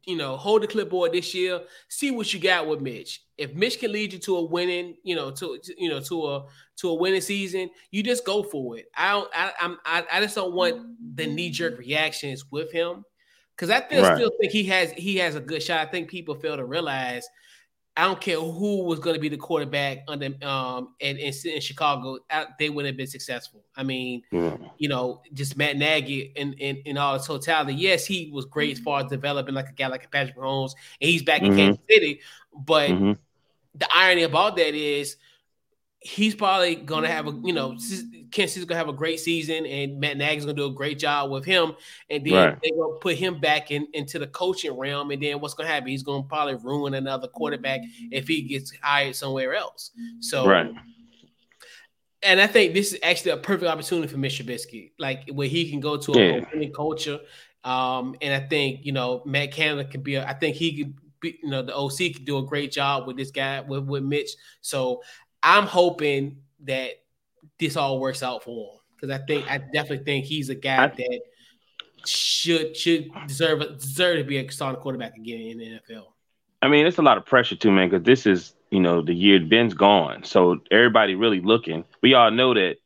you 0.08 0.16
know, 0.16 0.38
hold 0.38 0.62
the 0.62 0.66
clipboard 0.66 1.12
this 1.12 1.34
year. 1.34 1.60
See 1.88 2.10
what 2.10 2.32
you 2.32 2.40
got 2.40 2.66
with 2.66 2.80
Mitch. 2.80 3.24
If 3.36 3.54
Mitch 3.54 3.78
can 3.78 3.92
lead 3.92 4.14
you 4.14 4.18
to 4.20 4.36
a 4.36 4.42
winning, 4.42 4.96
you 5.02 5.14
know, 5.14 5.30
to, 5.32 5.60
you 5.76 5.90
know, 5.90 6.00
to 6.00 6.26
a 6.28 6.46
to 6.76 6.88
a 6.88 6.94
winning 6.94 7.20
season, 7.20 7.68
you 7.90 8.02
just 8.02 8.24
go 8.24 8.42
for 8.42 8.78
it. 8.78 8.86
I 8.96 9.10
don't. 9.12 9.30
I, 9.34 9.52
I'm. 9.60 9.76
I, 9.84 10.04
I 10.10 10.20
just 10.22 10.34
don't 10.34 10.54
want 10.54 10.96
the 11.14 11.26
knee 11.26 11.50
jerk 11.50 11.78
reactions 11.78 12.46
with 12.50 12.72
him 12.72 13.04
because 13.54 13.68
I 13.68 13.84
still, 13.84 14.02
right. 14.02 14.16
still 14.16 14.30
think 14.40 14.50
he 14.50 14.64
has 14.64 14.92
he 14.92 15.18
has 15.18 15.34
a 15.34 15.40
good 15.40 15.62
shot. 15.62 15.86
I 15.86 15.90
think 15.90 16.08
people 16.08 16.34
fail 16.34 16.56
to 16.56 16.64
realize 16.64 17.28
I 17.98 18.04
don't 18.04 18.20
care 18.20 18.36
who 18.36 18.84
was 18.84 19.00
going 19.00 19.14
to 19.14 19.20
be 19.20 19.28
the 19.28 19.36
quarterback 19.36 20.04
under 20.06 20.26
um 20.46 20.94
in, 21.00 21.16
in, 21.16 21.34
in 21.44 21.60
Chicago, 21.60 22.18
they 22.56 22.70
would 22.70 22.86
have 22.86 22.96
been 22.96 23.08
successful. 23.08 23.64
I 23.74 23.82
mean, 23.82 24.22
yeah. 24.30 24.56
you 24.78 24.88
know, 24.88 25.20
just 25.34 25.56
Matt 25.56 25.76
Nagy 25.76 26.32
in, 26.36 26.52
in 26.54 26.76
in 26.84 26.96
all 26.96 27.16
its 27.16 27.26
totality. 27.26 27.74
Yes, 27.74 28.06
he 28.06 28.30
was 28.32 28.44
great 28.44 28.70
as 28.70 28.78
far 28.78 29.00
as 29.00 29.10
developing 29.10 29.52
like 29.52 29.68
a 29.68 29.72
guy 29.72 29.88
like 29.88 30.04
a 30.04 30.08
Patrick 30.08 30.36
Mahomes, 30.36 30.74
and 31.00 31.10
he's 31.10 31.24
back 31.24 31.42
mm-hmm. 31.42 31.52
in 31.52 31.58
Kansas 31.58 31.84
City. 31.90 32.20
But 32.56 32.90
mm-hmm. 32.90 33.12
the 33.74 33.88
irony 33.92 34.22
about 34.22 34.54
that 34.58 34.76
is 34.76 35.16
he's 36.00 36.34
probably 36.34 36.76
gonna 36.76 37.08
have 37.08 37.26
a 37.26 37.30
you 37.42 37.52
know 37.52 37.76
Kansas 38.30 38.54
City's 38.54 38.64
gonna 38.64 38.78
have 38.78 38.88
a 38.88 38.92
great 38.92 39.20
season, 39.20 39.66
and 39.66 39.98
Matt 39.98 40.16
Nagy's 40.16 40.44
gonna 40.44 40.56
do 40.56 40.66
a 40.66 40.72
great 40.72 40.98
job 40.98 41.30
with 41.30 41.44
him, 41.44 41.72
and 42.10 42.24
then 42.24 42.34
right. 42.34 42.58
they're 42.62 42.76
gonna 42.76 42.98
put 43.00 43.16
him 43.16 43.40
back 43.40 43.70
in 43.70 43.86
into 43.94 44.18
the 44.18 44.26
coaching 44.26 44.76
realm, 44.76 45.10
and 45.10 45.22
then 45.22 45.40
what's 45.40 45.54
gonna 45.54 45.68
happen? 45.68 45.88
He's 45.88 46.02
gonna 46.02 46.22
probably 46.22 46.54
ruin 46.56 46.94
another 46.94 47.28
quarterback 47.28 47.80
if 48.10 48.28
he 48.28 48.42
gets 48.42 48.72
hired 48.82 49.16
somewhere 49.16 49.54
else. 49.54 49.90
So 50.20 50.46
right. 50.46 50.72
And 52.20 52.40
I 52.40 52.48
think 52.48 52.74
this 52.74 52.92
is 52.92 52.98
actually 53.04 53.30
a 53.30 53.36
perfect 53.36 53.70
opportunity 53.70 54.08
for 54.08 54.16
Mr. 54.16 54.44
Trubisky, 54.44 54.90
like 54.98 55.30
where 55.30 55.46
he 55.46 55.70
can 55.70 55.78
go 55.78 55.96
to 55.96 56.12
a 56.14 56.46
yeah. 56.52 56.68
culture. 56.74 57.20
Um, 57.62 58.16
and 58.20 58.34
I 58.34 58.46
think 58.46 58.84
you 58.84 58.92
know 58.92 59.22
Matt 59.24 59.52
Canada 59.52 59.88
could 59.88 60.02
be. 60.02 60.16
A, 60.16 60.26
I 60.26 60.34
think 60.34 60.56
he 60.56 60.84
could 60.84 60.94
be. 61.20 61.38
You 61.42 61.50
know 61.50 61.62
the 61.62 61.76
OC 61.76 62.14
could 62.14 62.24
do 62.24 62.38
a 62.38 62.42
great 62.42 62.72
job 62.72 63.06
with 63.06 63.16
this 63.16 63.30
guy 63.30 63.60
with 63.60 63.84
with 63.84 64.02
Mitch. 64.02 64.30
So 64.60 65.02
I'm 65.42 65.64
hoping 65.64 66.38
that 66.64 66.90
this 67.58 67.76
all 67.76 68.00
works 68.00 68.22
out 68.22 68.42
for 68.42 68.72
him 68.72 68.80
because 68.94 69.14
I 69.14 69.24
think 69.24 69.50
I 69.50 69.58
definitely 69.58 70.04
think 70.04 70.24
he's 70.24 70.48
a 70.48 70.54
guy 70.54 70.84
I, 70.84 70.88
that 70.88 71.20
should 72.06 72.76
should 72.76 73.10
deserve 73.26 73.60
deserve 73.78 74.18
to 74.18 74.24
be 74.24 74.38
a 74.38 74.50
starting 74.50 74.80
quarterback 74.80 75.16
again 75.16 75.40
in 75.40 75.58
the 75.58 75.64
NFL. 75.64 76.06
I 76.60 76.68
mean, 76.68 76.86
it's 76.86 76.98
a 76.98 77.02
lot 77.02 77.18
of 77.18 77.26
pressure 77.26 77.56
too, 77.56 77.70
man, 77.70 77.88
because 77.88 78.04
this 78.04 78.26
is 78.26 78.54
you 78.70 78.80
know 78.80 79.02
the 79.02 79.14
year 79.14 79.40
Ben's 79.40 79.74
gone, 79.74 80.24
so 80.24 80.58
everybody 80.70 81.14
really 81.14 81.40
looking. 81.40 81.84
We 82.02 82.14
all 82.14 82.30
know 82.30 82.54
that 82.54 82.76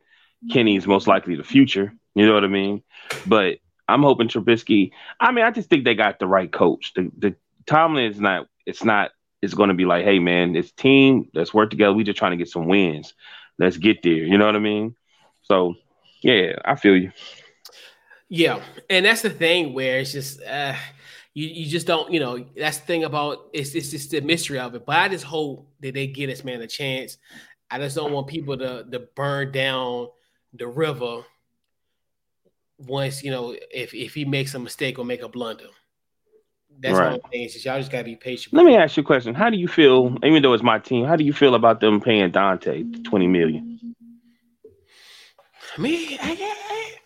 Kenny's 0.51 0.87
most 0.87 1.07
likely 1.07 1.37
the 1.37 1.45
future. 1.45 1.93
You 2.15 2.27
know 2.27 2.35
what 2.35 2.45
I 2.45 2.49
mean? 2.49 2.83
But 3.27 3.59
I'm 3.89 4.03
hoping 4.03 4.29
Trubisky. 4.29 4.91
I 5.19 5.33
mean, 5.33 5.45
I 5.45 5.51
just 5.51 5.71
think 5.71 5.85
they 5.85 5.95
got 5.95 6.19
the 6.19 6.27
right 6.27 6.51
coach. 6.51 6.93
The 6.95 7.11
the 7.17 7.35
Tomlin 7.67 8.11
is 8.11 8.21
not. 8.21 8.47
It's 8.67 8.85
not 8.85 9.11
it's 9.43 9.55
going 9.55 9.69
to 9.69 9.75
be 9.75 9.85
like, 9.85 10.05
hey 10.05 10.21
man, 10.21 10.57
it's 10.57 10.71
team. 10.71 11.29
Let's 11.35 11.53
work 11.53 11.71
together. 11.71 11.93
We 11.93 12.05
just 12.05 12.19
trying 12.19 12.31
to 12.31 12.37
get 12.37 12.49
some 12.49 12.67
wins. 12.67 13.13
Let's 13.59 13.77
get 13.77 14.03
there. 14.03 14.13
You 14.13 14.39
know 14.39 14.47
what 14.47 14.57
I 14.57 14.61
mean? 14.61 14.95
So 15.43 15.75
yeah, 16.23 16.53
I 16.65 16.77
feel 16.77 16.97
you. 16.97 17.11
Yeah, 18.29 18.63
and 18.89 19.05
that's 19.05 19.21
the 19.21 19.31
thing 19.31 19.75
where 19.75 19.99
it's 19.99 20.13
just 20.13 20.43
uh, 20.43 20.75
you 21.35 21.49
you 21.49 21.67
just 21.67 21.87
don't 21.87 22.11
you 22.11 22.21
know 22.21 22.45
that's 22.57 22.79
the 22.79 22.87
thing 22.87 23.05
about 23.05 23.51
it's 23.53 23.75
it's 23.75 23.91
just 23.91 24.11
the 24.11 24.21
mystery 24.21 24.59
of 24.59 24.75
it. 24.75 24.87
But 24.87 24.97
I 24.97 25.09
just 25.09 25.25
hope 25.25 25.69
that 25.81 25.93
they 25.93 26.07
get 26.07 26.29
this 26.29 26.45
man 26.45 26.63
a 26.63 26.67
chance. 26.67 27.19
I 27.71 27.79
just 27.79 27.97
don't 27.97 28.13
want 28.13 28.29
people 28.29 28.57
to 28.57 28.87
to 28.91 29.01
burn 29.15 29.53
down 29.53 30.09
the 30.55 30.67
river 30.67 31.25
once 32.79 33.23
you 33.23 33.31
know 33.31 33.57
if 33.71 33.93
if 33.93 34.15
he 34.15 34.25
makes 34.25 34.55
a 34.55 34.59
mistake 34.59 34.99
or 34.99 35.05
make 35.05 35.23
a 35.23 35.29
blunder. 35.29 35.69
That's 36.81 36.99
right. 36.99 37.13
all 37.13 37.31
things. 37.31 37.65
Y'all 37.65 37.79
just 37.79 37.93
gotta 37.93 38.05
be 38.05 38.17
patient. 38.17 38.55
Let 38.55 38.67
me 38.67 38.77
ask 38.77 38.97
you 38.97 39.03
a 39.03 39.07
question. 39.07 39.35
How 39.35 39.51
do 39.51 39.57
you 39.57 39.69
feel, 39.69 40.17
even 40.25 40.43
though 40.43 40.53
it's 40.53 40.63
my 40.63 40.79
team, 40.79 41.05
how 41.05 41.17
do 41.17 41.25
you 41.25 41.33
feel 41.33 41.55
about 41.55 41.81
them 41.81 42.01
paying 42.01 42.31
Dante 42.31 42.83
20 43.05 43.27
million? 43.27 43.95
I 45.77 45.81
mean, 45.81 46.19
I, 46.21 46.97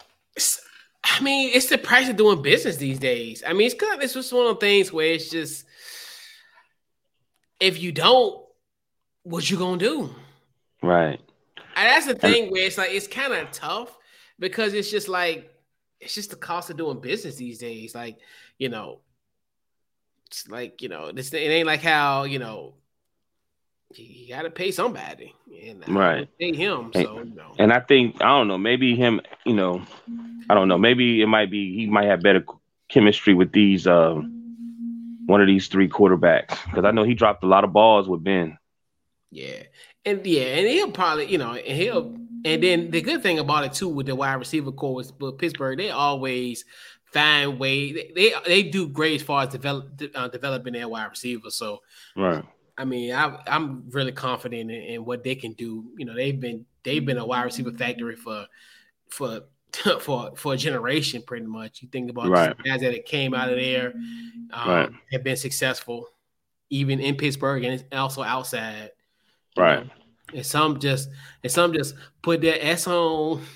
I 1.05 1.21
mean, 1.23 1.51
it's 1.55 1.67
the 1.67 1.79
price 1.79 2.09
of 2.09 2.17
doing 2.17 2.43
business 2.43 2.77
these 2.77 2.99
days. 2.99 3.43
I 3.47 3.53
mean, 3.53 3.67
it's 3.67 3.75
kind 3.75 3.95
of 3.97 4.03
it's 4.03 4.15
just 4.15 4.33
one 4.33 4.47
of 4.47 4.55
those 4.55 4.61
things 4.61 4.93
where 4.93 5.07
it's 5.07 5.31
just 5.31 5.65
if 7.61 7.81
you 7.81 7.93
don't, 7.93 8.45
what 9.23 9.49
you 9.51 9.57
gonna 9.57 9.79
do? 9.79 10.15
Right. 10.83 11.21
And 11.77 11.89
that's 11.89 12.07
the 12.07 12.15
thing 12.15 12.51
where 12.51 12.67
it's 12.67 12.79
like 12.79 12.91
it's 12.91 13.07
kind 13.07 13.33
of 13.33 13.51
tough 13.51 13.97
because 14.39 14.75
it's 14.75 14.91
just 14.91 15.09
like 15.09 15.53
it's 16.01 16.15
just 16.15 16.31
the 16.31 16.37
cost 16.37 16.71
of 16.71 16.77
doing 16.77 17.01
business 17.01 17.37
these 17.37 17.59
days. 17.59 17.95
Like, 17.95 18.19
you 18.59 18.69
know, 18.69 19.01
it's 20.27 20.49
like 20.49 20.83
you 20.83 20.89
know, 20.89 21.13
this 21.13 21.33
it 21.33 21.39
ain't 21.39 21.67
like 21.67 21.83
how 21.83 22.25
you 22.25 22.39
know 22.39 22.75
you 23.95 24.29
got 24.29 24.43
to 24.43 24.51
pay 24.51 24.71
somebody, 24.71 25.35
and 25.63 25.89
right, 25.89 26.29
pay 26.39 26.55
him. 26.55 26.91
So 26.93 27.01
you 27.01 27.35
know. 27.35 27.55
and 27.59 27.73
I 27.73 27.81
think 27.81 28.17
I 28.21 28.29
don't 28.29 28.49
know, 28.49 28.59
maybe 28.59 28.97
him, 28.97 29.21
you 29.45 29.55
know, 29.55 29.83
I 30.51 30.55
don't 30.55 30.69
know, 30.69 30.79
maybe 30.79 31.23
it 31.23 31.27
might 31.27 31.51
be 31.51 31.75
he 31.75 31.87
might 31.87 32.07
have 32.07 32.23
better 32.23 32.45
chemistry 32.89 33.35
with 33.35 33.53
these 33.53 33.87
um 33.87 34.33
one 35.27 35.41
of 35.41 35.47
these 35.47 35.69
three 35.69 35.89
quarterbacks 35.89 36.57
because 36.67 36.85
I 36.85 36.91
know 36.91 37.03
he 37.03 37.15
dropped 37.15 37.43
a 37.43 37.49
lot 37.49 37.65
of 37.65 37.73
balls 37.73 38.09
with 38.09 38.23
Ben. 38.23 38.59
Yeah, 39.31 39.63
and 40.05 40.25
yeah, 40.27 40.43
and 40.43 40.67
he'll 40.67 40.93
probably 40.93 41.27
you 41.27 41.39
know, 41.39 41.55
and 41.55 41.77
he'll 41.77 42.17
and 42.45 42.63
then 42.63 42.91
the 42.91 43.01
good 43.01 43.23
thing 43.23 43.39
about 43.39 43.65
it 43.65 43.73
too 43.73 43.89
with 43.89 44.07
the 44.07 44.15
wide 44.15 44.35
receiver 44.35 44.73
corps 44.73 44.95
with 45.19 45.39
Pittsburgh, 45.39 45.79
they 45.79 45.91
always 45.91 46.65
find 47.17 47.59
way 47.59 47.93
they, 47.93 48.13
they, 48.15 48.33
they 48.47 48.63
do 48.63 48.89
great 48.89 49.21
as 49.21 49.27
far 49.27 49.45
as 49.45 49.49
develop 49.49 50.01
uh, 50.15 50.29
developing 50.29 50.75
their 50.75 50.89
wide 50.89 51.07
receivers. 51.07 51.55
So 51.55 51.83
right. 52.15 52.45
I 52.79 52.85
mean, 52.85 53.13
I, 53.13 53.41
I'm 53.47 53.89
really 53.91 54.13
confident 54.13 54.71
in, 54.71 54.83
in, 54.83 55.05
what 55.05 55.25
they 55.25 55.35
can 55.35 55.55
do. 55.55 55.93
You 55.97 56.05
know, 56.05 56.15
they've 56.15 56.39
been 56.39 56.67
they've 56.83 57.05
been 57.05 57.17
a 57.17 57.27
wide 57.27 57.45
receiver 57.45 57.73
factory 57.73 58.17
for 58.17 58.47
for 59.09 59.41
for 60.01 60.37
for 60.37 60.55
a 60.55 60.57
generation, 60.57 61.23
pretty 61.27 61.47
much. 61.47 61.83
You 61.83 61.89
think 61.89 62.11
about 62.11 62.29
right. 62.29 62.55
guys 62.63 62.81
that 62.83 63.07
came 63.07 63.33
out 63.33 63.49
of 63.49 63.57
there, 63.57 63.95
um, 64.53 64.69
right. 64.69 64.91
have 65.13 65.25
been 65.25 65.37
successful, 65.37 66.09
even 66.69 67.01
in 67.01 67.17
Pittsburgh 67.17 67.65
and 67.65 67.85
also 67.93 68.23
outside. 68.23 68.91
Right. 69.57 69.87
Know? 69.87 69.93
And 70.35 70.45
some 70.45 70.81
just 70.81 71.09
and 71.43 71.51
some 71.51 71.73
just 71.73 71.95
put 72.23 72.43
their 72.43 72.59
S 72.61 72.87
on. 72.87 73.43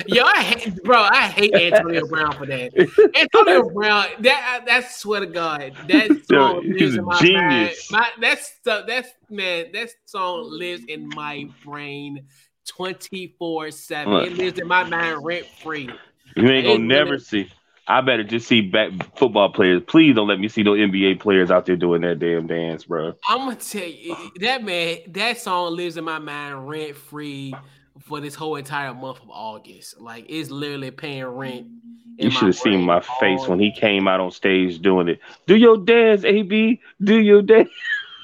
Yo, 0.08 0.24
I 0.24 0.42
hate, 0.42 0.84
bro. 0.84 1.02
I 1.02 1.28
hate 1.28 1.54
Antonio 1.54 2.08
Brown 2.08 2.34
for 2.34 2.46
that. 2.46 2.72
Antonio 3.16 3.70
Brown, 3.70 4.08
that 4.20 4.64
that's 4.66 5.00
swear 5.00 5.20
to 5.22 5.26
God, 5.26 5.74
that 5.88 6.12
song 6.26 6.64
Yo, 6.66 6.74
lives 6.74 6.96
in 6.96 7.06
my 7.06 7.20
genius. 7.20 7.92
mind. 7.92 8.04
My, 8.04 8.10
that's 8.22 8.60
that's 8.64 9.10
man, 9.30 9.72
that 9.74 9.90
song 10.06 10.48
lives 10.50 10.84
in 10.88 11.08
my 11.10 11.48
brain 11.64 12.26
twenty 12.68 13.36
four 13.38 13.72
seven. 13.72 14.14
It 14.14 14.34
lives 14.34 14.60
in 14.60 14.68
my 14.68 14.84
mind 14.84 15.26
rent 15.26 15.46
free. 15.62 15.90
You 16.36 16.50
ain't 16.50 16.68
gonna 16.68 16.80
never 16.80 17.20
see. 17.20 17.50
I 17.88 18.00
better 18.00 18.24
just 18.24 18.48
see 18.48 18.62
back 18.62 18.92
football 19.18 19.52
players. 19.52 19.82
Please 19.86 20.16
don't 20.16 20.28
let 20.28 20.40
me 20.40 20.48
see 20.48 20.64
no 20.64 20.72
NBA 20.74 21.20
players 21.20 21.52
out 21.52 21.66
there 21.66 21.76
doing 21.76 22.02
that 22.02 22.20
damn 22.20 22.48
dance, 22.48 22.86
bro. 22.86 23.14
I'm 23.28 23.40
gonna 23.40 23.56
tell 23.56 23.84
you 23.84 24.16
that 24.40 24.64
man. 24.64 25.00
That 25.08 25.40
song 25.40 25.76
lives 25.76 25.98
in 25.98 26.06
my 26.06 26.20
mind 26.20 26.70
rent 26.70 26.96
free 26.96 27.54
for 28.00 28.20
this 28.20 28.36
whole 28.36 28.56
entire 28.56 28.94
month 28.94 29.22
of 29.22 29.30
August. 29.30 30.00
Like 30.00 30.26
it's 30.30 30.50
literally 30.50 30.92
paying 30.92 31.26
rent. 31.26 31.68
Mm-hmm. 31.68 32.24
You 32.24 32.32
should 32.32 32.48
have 32.48 32.58
seen 32.58 32.82
my 32.82 33.02
face 33.20 33.48
when 33.48 33.60
he 33.60 33.72
came 33.72 34.08
out 34.08 34.20
on 34.20 34.32
stage 34.32 34.80
doing 34.80 35.08
it. 35.08 35.20
Do 35.48 35.56
your 35.56 35.78
dance, 35.78 36.24
AB. 36.24 36.82
Do 37.04 37.20
your 37.20 37.42
dance. 37.42 37.70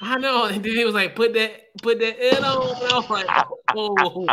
I 0.01 0.18
know. 0.20 0.45
And 0.45 0.63
then 0.63 0.76
he 0.76 0.86
was 0.86 0.93
like, 0.93 1.15
put 1.15 1.34
that, 1.34 1.76
put 1.82 1.99
that 1.99 2.38
in 2.38 2.43
on. 2.43 2.84
And 2.84 2.93
I 2.93 2.97
was 2.97 3.09
like, 3.09 3.28
oh, 3.76 4.28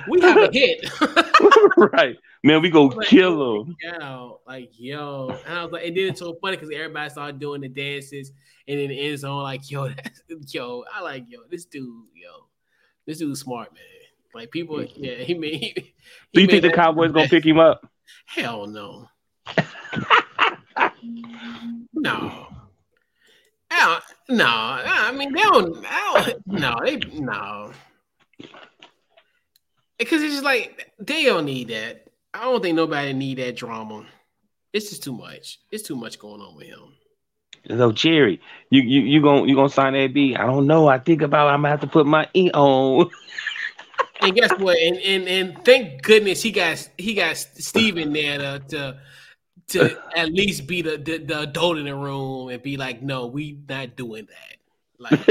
we 0.08 0.20
have 0.20 0.36
a 0.38 0.50
hit. 0.50 0.90
right. 1.92 2.16
Man, 2.42 2.60
we 2.62 2.70
go 2.70 2.84
like, 2.86 3.08
kill 3.08 3.62
him. 3.62 3.76
Yeah, 3.82 4.30
like 4.46 4.70
yo. 4.78 5.34
And 5.46 5.58
I 5.58 5.62
was 5.64 5.72
like, 5.72 5.86
and 5.86 5.96
then 5.96 6.08
it's 6.08 6.20
so 6.20 6.36
funny 6.40 6.56
because 6.56 6.70
everybody 6.74 7.10
started 7.10 7.40
doing 7.40 7.62
the 7.62 7.68
dances 7.68 8.32
and 8.68 8.78
then 8.78 8.88
the 8.88 9.00
end 9.00 9.18
zone, 9.18 9.42
like, 9.42 9.70
yo, 9.70 9.90
yo, 10.48 10.84
I 10.92 11.00
like 11.00 11.24
yo, 11.28 11.40
this 11.50 11.64
dude, 11.64 11.86
yo. 12.14 12.46
This 13.06 13.18
dude's 13.18 13.40
smart, 13.40 13.72
man. 13.72 13.82
Like 14.34 14.50
people, 14.50 14.78
mm-hmm. 14.78 15.04
yeah, 15.04 15.16
he 15.16 15.34
made. 15.34 15.60
He, 15.60 15.72
he 15.76 15.94
Do 16.32 16.40
you 16.42 16.46
think 16.48 16.62
the 16.62 16.72
Cowboys 16.72 17.12
gonna 17.12 17.28
pick 17.28 17.44
him 17.44 17.58
up? 17.58 17.88
Hell 18.26 18.66
no. 18.66 19.08
no. 21.94 22.46
I 23.70 24.00
don't, 24.28 24.38
no, 24.38 24.46
I 24.46 25.12
mean 25.12 25.32
they 25.32 25.42
don't. 25.42 25.84
I 25.86 26.24
don't 26.26 26.46
no, 26.46 26.76
they 26.84 26.96
no. 26.96 27.72
Because 29.98 30.22
it's 30.22 30.34
just 30.34 30.44
like 30.44 30.92
they 30.98 31.24
don't 31.24 31.44
need 31.44 31.68
that. 31.68 32.06
I 32.32 32.44
don't 32.44 32.62
think 32.62 32.76
nobody 32.76 33.12
need 33.12 33.38
that 33.38 33.56
drama. 33.56 34.04
It's 34.72 34.90
just 34.90 35.04
too 35.04 35.12
much. 35.12 35.60
It's 35.70 35.86
too 35.86 35.96
much 35.96 36.18
going 36.18 36.40
on 36.40 36.56
with 36.56 36.66
him. 36.66 36.94
So 37.68 37.92
Jerry, 37.92 38.40
you 38.70 38.82
you 38.82 39.00
you 39.00 39.22
gonna 39.22 39.46
you 39.46 39.54
gonna 39.54 39.68
sign 39.68 39.94
that 39.94 40.12
B? 40.12 40.36
I 40.36 40.44
don't 40.46 40.66
know. 40.66 40.88
I 40.88 40.98
think 40.98 41.22
about 41.22 41.48
I'm 41.48 41.60
gonna 41.62 41.70
have 41.70 41.80
to 41.80 41.86
put 41.86 42.06
my 42.06 42.28
E 42.34 42.50
on. 42.52 43.10
and 44.20 44.34
guess 44.34 44.52
what? 44.58 44.76
And, 44.78 44.96
and 44.98 45.28
and 45.28 45.64
thank 45.64 46.02
goodness 46.02 46.42
he 46.42 46.50
got 46.50 46.88
he 46.98 47.14
got 47.14 47.36
Stephen 47.36 48.12
there 48.12 48.38
to 48.38 48.58
to, 48.68 48.98
to 49.68 49.98
at 50.16 50.30
least 50.32 50.66
be 50.66 50.82
the, 50.82 50.98
the, 50.98 51.18
the 51.18 51.40
adult 51.40 51.78
in 51.78 51.86
the 51.86 51.94
room 51.94 52.50
and 52.50 52.62
be 52.62 52.76
like, 52.76 53.02
no, 53.02 53.26
we 53.26 53.58
not 53.68 53.96
doing 53.96 54.26
that. 54.26 54.54
Like 54.98 55.28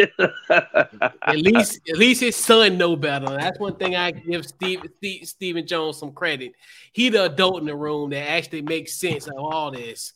at 0.49 1.37
least 1.37 1.79
at 1.89 1.97
least 1.97 2.21
his 2.21 2.35
son 2.35 2.77
know 2.77 2.95
better. 2.95 3.25
That's 3.25 3.59
one 3.59 3.75
thing 3.75 3.95
I 3.95 4.11
give 4.11 4.45
Steve, 4.45 4.81
Steve 4.97 5.27
Stephen 5.27 5.65
Jones 5.65 5.97
some 5.97 6.11
credit. 6.11 6.51
He 6.91 7.09
the 7.09 7.25
adult 7.25 7.61
in 7.61 7.65
the 7.65 7.75
room 7.75 8.09
that 8.09 8.29
actually 8.29 8.61
makes 8.61 8.99
sense 8.99 9.27
of 9.27 9.33
all 9.37 9.71
this. 9.71 10.13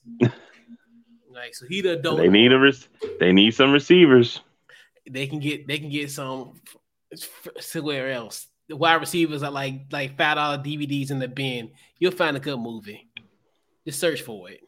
Like 1.38 1.54
so, 1.54 1.68
he 1.68 1.82
the 1.82 2.00
adult. 2.00 2.18
They 2.18 2.30
need 2.30 2.52
a 2.52 2.58
res- 2.58 2.90
they 3.20 3.32
need 3.32 3.52
some 3.52 3.72
receivers. 3.72 4.42
They 5.10 5.28
can 5.28 5.40
get 5.40 5.68
they 5.68 5.78
can 5.78 5.90
get 5.90 6.10
some 6.10 6.60
somewhere 7.60 8.12
else. 8.12 8.48
The 8.68 8.76
wide 8.76 8.96
receivers 8.96 9.44
are 9.44 9.52
like 9.52 9.82
like 9.92 10.18
five 10.18 10.38
dollar 10.38 10.58
DVDs 10.58 11.12
in 11.12 11.20
the 11.20 11.28
bin. 11.28 11.70
You'll 12.00 12.12
find 12.12 12.36
a 12.36 12.40
good 12.40 12.60
movie. 12.60 13.08
Just 13.86 14.00
search 14.00 14.24
for 14.24 14.50
it. 14.50 14.62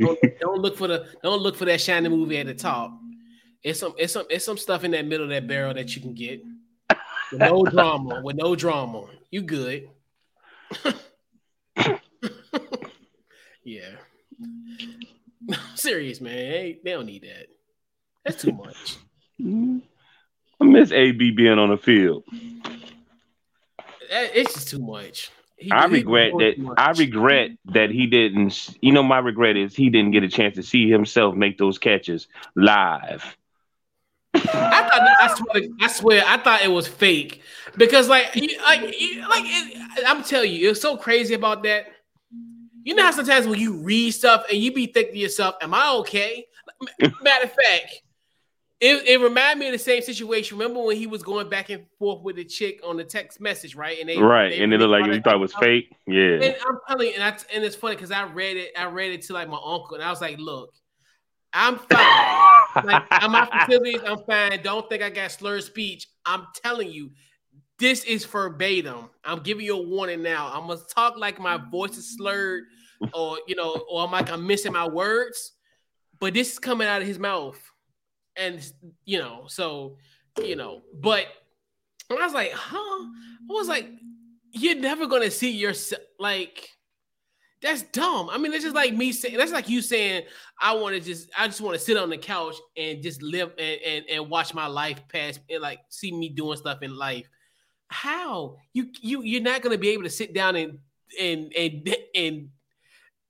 don't, 0.00 0.18
don't 0.40 0.62
look 0.62 0.78
for 0.78 0.88
the 0.88 1.06
don't 1.22 1.42
look 1.42 1.56
for 1.56 1.66
that 1.66 1.80
shiny 1.80 2.08
movie 2.08 2.38
at 2.38 2.46
the 2.46 2.54
top. 2.54 2.98
It's 3.62 3.80
some 3.80 3.94
it's 3.98 4.14
some 4.14 4.24
it's 4.30 4.46
some 4.46 4.56
stuff 4.56 4.82
in 4.84 4.92
that 4.92 5.04
middle 5.04 5.24
of 5.24 5.30
that 5.30 5.46
barrel 5.46 5.74
that 5.74 5.94
you 5.94 6.00
can 6.00 6.14
get. 6.14 6.42
With 7.30 7.40
no 7.40 7.64
drama. 7.64 8.22
With 8.24 8.36
no 8.36 8.56
drama. 8.56 9.04
You 9.30 9.42
good. 9.42 9.90
yeah. 13.62 13.96
serious, 15.74 16.20
man. 16.20 16.34
They, 16.34 16.78
they 16.82 16.92
don't 16.92 17.06
need 17.06 17.22
that. 17.22 17.46
That's 18.24 18.42
too 18.42 18.52
much. 18.52 18.98
I 20.60 20.64
miss 20.64 20.92
AB 20.92 21.30
being 21.32 21.58
on 21.58 21.70
the 21.70 21.78
field. 21.78 22.24
It's 24.10 24.54
just 24.54 24.68
too 24.68 24.80
much. 24.80 25.30
He, 25.56 25.70
I 25.70 25.84
regret 25.86 26.32
that. 26.38 26.74
I 26.78 26.90
regret 26.92 27.50
that 27.66 27.90
he 27.90 28.06
didn't. 28.06 28.76
You 28.80 28.92
know, 28.92 29.02
my 29.02 29.18
regret 29.18 29.56
is 29.56 29.74
he 29.74 29.90
didn't 29.90 30.12
get 30.12 30.22
a 30.22 30.28
chance 30.28 30.56
to 30.56 30.62
see 30.62 30.88
himself 30.90 31.34
make 31.34 31.58
those 31.58 31.78
catches 31.78 32.28
live. 32.56 33.36
I 34.34 34.40
thought 34.40 35.02
I 35.20 35.34
swear, 35.34 35.62
I 35.80 35.88
swear, 35.88 36.24
I 36.26 36.38
thought 36.38 36.62
it 36.62 36.70
was 36.70 36.88
fake 36.88 37.42
because, 37.76 38.08
like, 38.08 38.34
like, 38.36 38.80
like, 38.80 38.82
it, 38.92 40.04
I'm 40.06 40.22
telling 40.22 40.52
you, 40.52 40.70
it's 40.70 40.80
so 40.80 40.96
crazy 40.96 41.34
about 41.34 41.62
that. 41.64 41.86
You 42.82 42.94
know 42.94 43.02
how 43.02 43.10
sometimes 43.10 43.46
when 43.46 43.58
you 43.58 43.74
read 43.74 44.12
stuff 44.12 44.44
and 44.50 44.58
you 44.58 44.72
be 44.72 44.86
thinking 44.86 45.14
to 45.14 45.18
yourself, 45.18 45.56
"Am 45.60 45.74
I 45.74 45.90
okay?" 45.96 46.46
Matter 47.22 47.44
of 47.44 47.52
fact, 47.52 48.02
it, 48.80 49.06
it 49.06 49.20
reminded 49.20 49.58
me 49.58 49.66
of 49.66 49.72
the 49.72 49.78
same 49.78 50.02
situation. 50.02 50.56
Remember 50.56 50.82
when 50.82 50.96
he 50.96 51.06
was 51.06 51.22
going 51.22 51.50
back 51.50 51.68
and 51.68 51.84
forth 51.98 52.22
with 52.22 52.38
a 52.38 52.44
chick 52.44 52.80
on 52.82 52.96
the 52.96 53.04
text 53.04 53.40
message, 53.40 53.74
right? 53.74 53.98
And 54.00 54.08
they 54.08 54.16
right, 54.16 54.48
they, 54.48 54.62
and 54.62 54.72
it 54.72 54.78
looked 54.78 54.90
like 54.90 55.12
you 55.12 55.20
thought 55.20 55.34
it 55.34 55.40
was 55.40 55.54
fake. 55.54 55.92
Yeah, 56.06 56.40
and 56.42 56.56
I'm 56.66 56.78
telling 56.88 57.08
you, 57.08 57.14
and, 57.14 57.22
I, 57.22 57.36
and 57.54 57.62
it's 57.62 57.76
funny 57.76 57.96
because 57.96 58.10
I 58.10 58.24
read 58.24 58.56
it. 58.56 58.70
I 58.78 58.86
read 58.86 59.12
it 59.12 59.22
to 59.22 59.34
like 59.34 59.48
my 59.48 59.60
uncle, 59.62 59.94
and 59.94 60.02
I 60.02 60.08
was 60.08 60.22
like, 60.22 60.38
"Look, 60.38 60.72
I'm 61.52 61.78
fine. 61.78 62.84
like 62.84 63.02
I'm 63.10 63.32
my 63.32 63.46
facilities. 63.46 64.00
I'm 64.06 64.18
fine. 64.24 64.62
Don't 64.62 64.88
think 64.88 65.02
I 65.02 65.10
got 65.10 65.30
slurred 65.32 65.64
speech. 65.64 66.08
I'm 66.24 66.46
telling 66.62 66.90
you, 66.90 67.10
this 67.80 68.04
is 68.04 68.24
verbatim. 68.24 69.10
I'm 69.24 69.40
giving 69.40 69.64
you 69.64 69.76
a 69.76 69.82
warning 69.82 70.22
now. 70.22 70.52
I'm 70.54 70.68
gonna 70.68 70.80
talk 70.94 71.16
like 71.18 71.40
my 71.40 71.56
voice 71.56 71.96
is 71.96 72.16
slurred, 72.16 72.64
or 73.12 73.38
you 73.48 73.56
know, 73.56 73.84
or 73.90 74.04
I'm 74.04 74.12
like 74.12 74.30
I'm 74.30 74.46
missing 74.46 74.72
my 74.72 74.86
words. 74.86 75.52
But 76.20 76.34
this 76.34 76.52
is 76.52 76.58
coming 76.58 76.86
out 76.86 77.00
of 77.00 77.08
his 77.08 77.18
mouth 77.18 77.58
and 78.36 78.72
you 79.04 79.18
know, 79.18 79.44
so 79.48 79.96
you 80.42 80.56
know, 80.56 80.82
but 80.94 81.26
I 82.10 82.14
was 82.14 82.34
like, 82.34 82.52
huh? 82.52 82.76
I 82.76 83.52
was 83.52 83.68
like, 83.68 83.88
you're 84.52 84.76
never 84.76 85.06
gonna 85.06 85.30
see 85.30 85.50
yourself 85.50 86.02
like 86.18 86.68
that's 87.62 87.82
dumb. 87.82 88.30
I 88.30 88.38
mean, 88.38 88.52
it's 88.52 88.64
just 88.64 88.74
like 88.74 88.94
me 88.94 89.12
saying 89.12 89.36
that's 89.36 89.52
like 89.52 89.68
you 89.68 89.82
saying 89.82 90.24
I 90.60 90.74
want 90.74 90.94
to 90.94 91.00
just 91.00 91.30
I 91.38 91.46
just 91.46 91.60
want 91.60 91.78
to 91.78 91.84
sit 91.84 91.96
on 91.96 92.10
the 92.10 92.18
couch 92.18 92.56
and 92.76 93.02
just 93.02 93.22
live 93.22 93.52
and, 93.58 93.80
and 93.82 94.04
and 94.10 94.30
watch 94.30 94.54
my 94.54 94.66
life 94.66 95.00
pass 95.08 95.38
and 95.48 95.60
like 95.60 95.80
see 95.88 96.12
me 96.12 96.30
doing 96.30 96.56
stuff 96.56 96.82
in 96.82 96.96
life. 96.96 97.28
How 97.90 98.56
you 98.72 98.88
you 99.00 99.22
you're 99.22 99.42
not 99.42 99.62
gonna 99.62 99.78
be 99.78 99.90
able 99.90 100.04
to 100.04 100.10
sit 100.10 100.32
down 100.32 100.56
and 100.56 100.78
and 101.20 101.52
and 101.56 101.96
and 102.14 102.48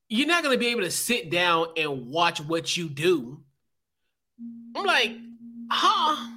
you're 0.09 0.29
not 0.29 0.43
gonna 0.43 0.59
be 0.59 0.69
able 0.69 0.83
to 0.83 0.91
sit 0.91 1.31
down 1.31 1.69
and 1.77 2.07
watch 2.07 2.41
what 2.41 2.77
you 2.77 2.89
do 2.89 3.43
I'm 4.77 4.85
like, 4.85 5.17
huh? 5.71 6.31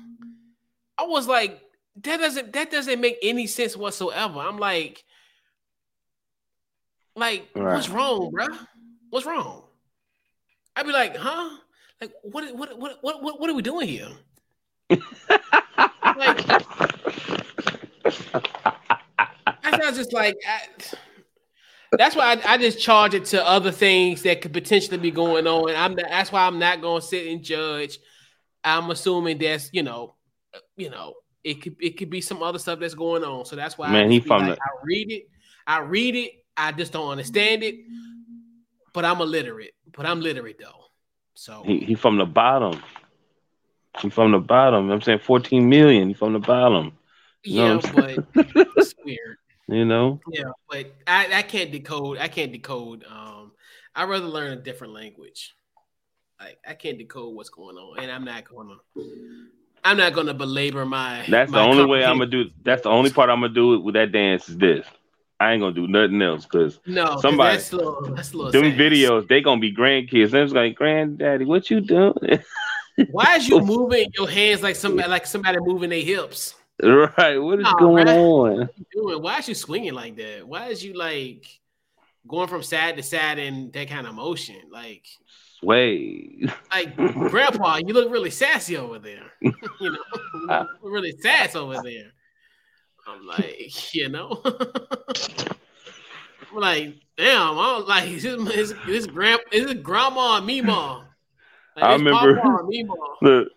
I 0.97 1.03
was 1.03 1.28
like, 1.28 1.61
that 2.01 2.17
doesn't 2.17 2.53
that 2.53 2.71
doesn't 2.71 2.99
make 2.99 3.17
any 3.21 3.47
sense 3.47 3.78
whatsoever. 3.78 4.39
I'm 4.39 4.57
like, 4.57 5.03
like, 7.15 7.49
right. 7.55 7.76
what's 7.76 7.89
wrong, 7.89 8.32
bro? 8.32 8.47
What's 9.09 9.26
wrong? 9.26 9.63
I'd 10.76 10.86
be 10.86 10.91
like, 10.91 11.15
huh? 11.15 11.57
Like, 12.01 12.11
what 12.24 12.55
what 12.55 12.80
what 12.80 12.97
what 13.03 13.39
what 13.39 13.49
are 13.49 13.53
we 13.53 13.61
doing 13.61 13.88
here? 13.88 14.09
like, 16.17 16.92
I 19.64 19.78
was 19.88 19.97
just 19.97 20.14
like, 20.14 20.36
I, 20.47 20.61
that's 21.97 22.16
why 22.16 22.34
I, 22.34 22.53
I, 22.53 22.57
just 22.57 22.80
charge 22.80 23.14
it 23.14 23.26
to 23.26 23.45
other 23.45 23.72
things 23.72 24.24
that 24.24 24.41
could 24.41 24.53
potentially 24.53 24.97
be 24.97 25.11
going 25.11 25.45
on. 25.47 25.70
And 25.70 25.78
I'm 25.78 25.95
that's 25.95 26.32
why 26.32 26.45
I'm 26.45 26.59
not 26.59 26.82
gonna 26.82 27.01
sit 27.01 27.28
and 27.28 27.43
judge 27.43 27.99
I'm 28.64 28.89
assuming 28.89 29.38
that's 29.38 29.70
you 29.74 29.84
know, 29.84 30.16
you 30.76 30.89
know, 30.89 31.16
it 31.43 31.61
could 31.61 31.76
it 31.82 31.97
could 31.97 32.09
be 32.09 32.22
some 32.22 32.41
other 32.41 32.59
stuff 32.59 32.80
that's 32.80 32.93
going 32.93 33.24
on. 33.24 33.45
So 33.45 33.55
that's 33.55 33.78
why 33.78 33.91
man, 33.91 34.07
I 34.07 34.09
he 34.09 34.20
from 34.20 34.47
like, 34.47 34.55
the- 34.55 34.61
I 34.61 34.84
read 34.84 35.11
it, 35.11 35.30
I 35.68 35.80
read 35.80 36.16
it, 36.16 36.32
I 36.55 36.72
just 36.72 36.93
don't 36.93 37.09
understand 37.09 37.64
it. 37.64 37.76
But 38.93 39.05
I'm 39.05 39.20
illiterate. 39.22 39.74
But 39.95 40.05
I'm 40.05 40.22
literate 40.22 40.59
though. 40.59 40.86
So 41.34 41.64
he, 41.66 41.80
he 41.80 41.95
from 41.95 42.18
the 42.18 42.26
bottom. 42.26 42.82
He 43.99 44.09
from 44.09 44.32
the 44.32 44.39
bottom. 44.39 44.89
I'm 44.89 45.01
saying 45.01 45.20
14 45.20 45.68
million. 45.68 46.07
He 46.07 46.14
from 46.14 46.34
the 46.34 46.39
bottom. 46.39 46.97
Yeah, 47.43 47.79
but 47.93 48.25
it's 48.35 48.95
weird. 49.03 49.37
You 49.69 49.85
know? 49.85 50.19
Yeah, 50.29 50.51
but 50.69 50.93
I, 51.07 51.37
I 51.37 51.41
can't 51.41 51.71
decode. 51.71 52.17
I 52.17 52.27
can't 52.27 52.51
decode. 52.51 53.05
Um, 53.09 53.53
I'd 53.95 54.09
rather 54.09 54.25
learn 54.25 54.51
a 54.51 54.55
different 54.57 54.91
language. 54.93 55.55
Like 56.39 56.59
I 56.67 56.73
can't 56.73 56.97
decode 56.97 57.33
what's 57.33 57.49
going 57.49 57.77
on, 57.77 58.03
and 58.03 58.11
I'm 58.11 58.25
not 58.25 58.43
gonna. 58.43 58.75
I'm 59.85 59.95
not 59.95 60.13
gonna 60.13 60.33
belabor 60.33 60.85
my. 60.85 61.25
That's 61.29 61.49
my 61.49 61.59
the 61.59 61.65
only 61.65 61.85
way 61.85 62.03
I'm 62.03 62.17
gonna 62.17 62.29
do. 62.29 62.49
That's 62.63 62.83
the 62.83 62.89
only 62.89 63.09
part 63.09 63.29
I'm 63.29 63.39
gonna 63.39 63.53
do 63.53 63.75
it 63.75 63.83
with 63.83 63.95
that 63.95 64.11
dance 64.11 64.49
is 64.49 64.57
this. 64.57 64.85
I 65.39 65.53
ain't 65.53 65.61
gonna 65.61 65.73
do 65.73 65.87
nothing 65.87 66.21
else 66.21 66.45
because 66.45 66.79
no, 66.85 67.19
somebody 67.19 67.57
that's 67.57 67.73
little, 67.73 68.01
that's 68.13 68.33
little 68.33 68.51
them 68.51 68.77
videos 68.77 69.27
they 69.27 69.41
gonna 69.41 69.59
be 69.59 69.73
grandkids. 69.73 70.31
They're 70.31 70.47
like, 70.47 70.75
granddaddy, 70.75 71.45
what 71.45 71.69
you 71.69 71.81
doing? 71.81 72.13
Why 73.11 73.37
is 73.37 73.47
you 73.49 73.59
moving 73.59 74.11
your 74.17 74.29
hands 74.29 74.61
like 74.61 74.75
somebody 74.75 75.09
like 75.09 75.25
somebody 75.25 75.57
moving 75.59 75.89
their 75.89 76.01
hips? 76.01 76.55
Right. 77.17 77.38
What 77.38 77.59
is 77.59 77.73
going 77.79 78.09
on? 78.09 78.57
What 78.57 78.89
doing? 78.91 79.21
Why 79.21 79.39
is 79.39 79.47
you 79.47 79.55
swinging 79.55 79.93
like 79.93 80.15
that? 80.17 80.47
Why 80.47 80.67
is 80.67 80.84
you 80.84 80.93
like 80.93 81.45
going 82.27 82.47
from 82.47 82.63
sad 82.63 82.97
to 82.97 83.03
sad 83.03 83.39
in 83.39 83.71
that 83.71 83.89
kind 83.89 84.05
of 84.05 84.15
motion? 84.15 84.57
Like 84.69 85.05
sway. 85.59 86.43
Like, 86.71 86.95
Grandpa, 87.29 87.77
you 87.77 87.93
look 87.93 88.11
really 88.11 88.29
sassy 88.29 88.77
over 88.77 88.99
there. 88.99 89.31
you 89.41 89.53
know, 89.81 90.67
really 90.81 91.13
sass 91.19 91.55
over 91.55 91.81
there. 91.84 92.11
I'm 93.07 93.25
like, 93.25 93.93
you 93.93 94.09
know, 94.09 94.41
I'm 96.51 96.57
like, 96.57 96.95
damn, 97.17 97.57
I'm 97.57 97.86
like, 97.86 98.09
this, 98.21 98.73
this, 98.86 99.07
grand, 99.07 99.41
is 99.51 99.69
it 99.69 99.84
grandma 99.84 100.38
and 100.38 100.45
Mima? 100.45 101.05
Like, 101.75 101.86
I 101.86 101.93
remember. 101.93 102.41
Look, 103.21 103.21
when 103.21 103.47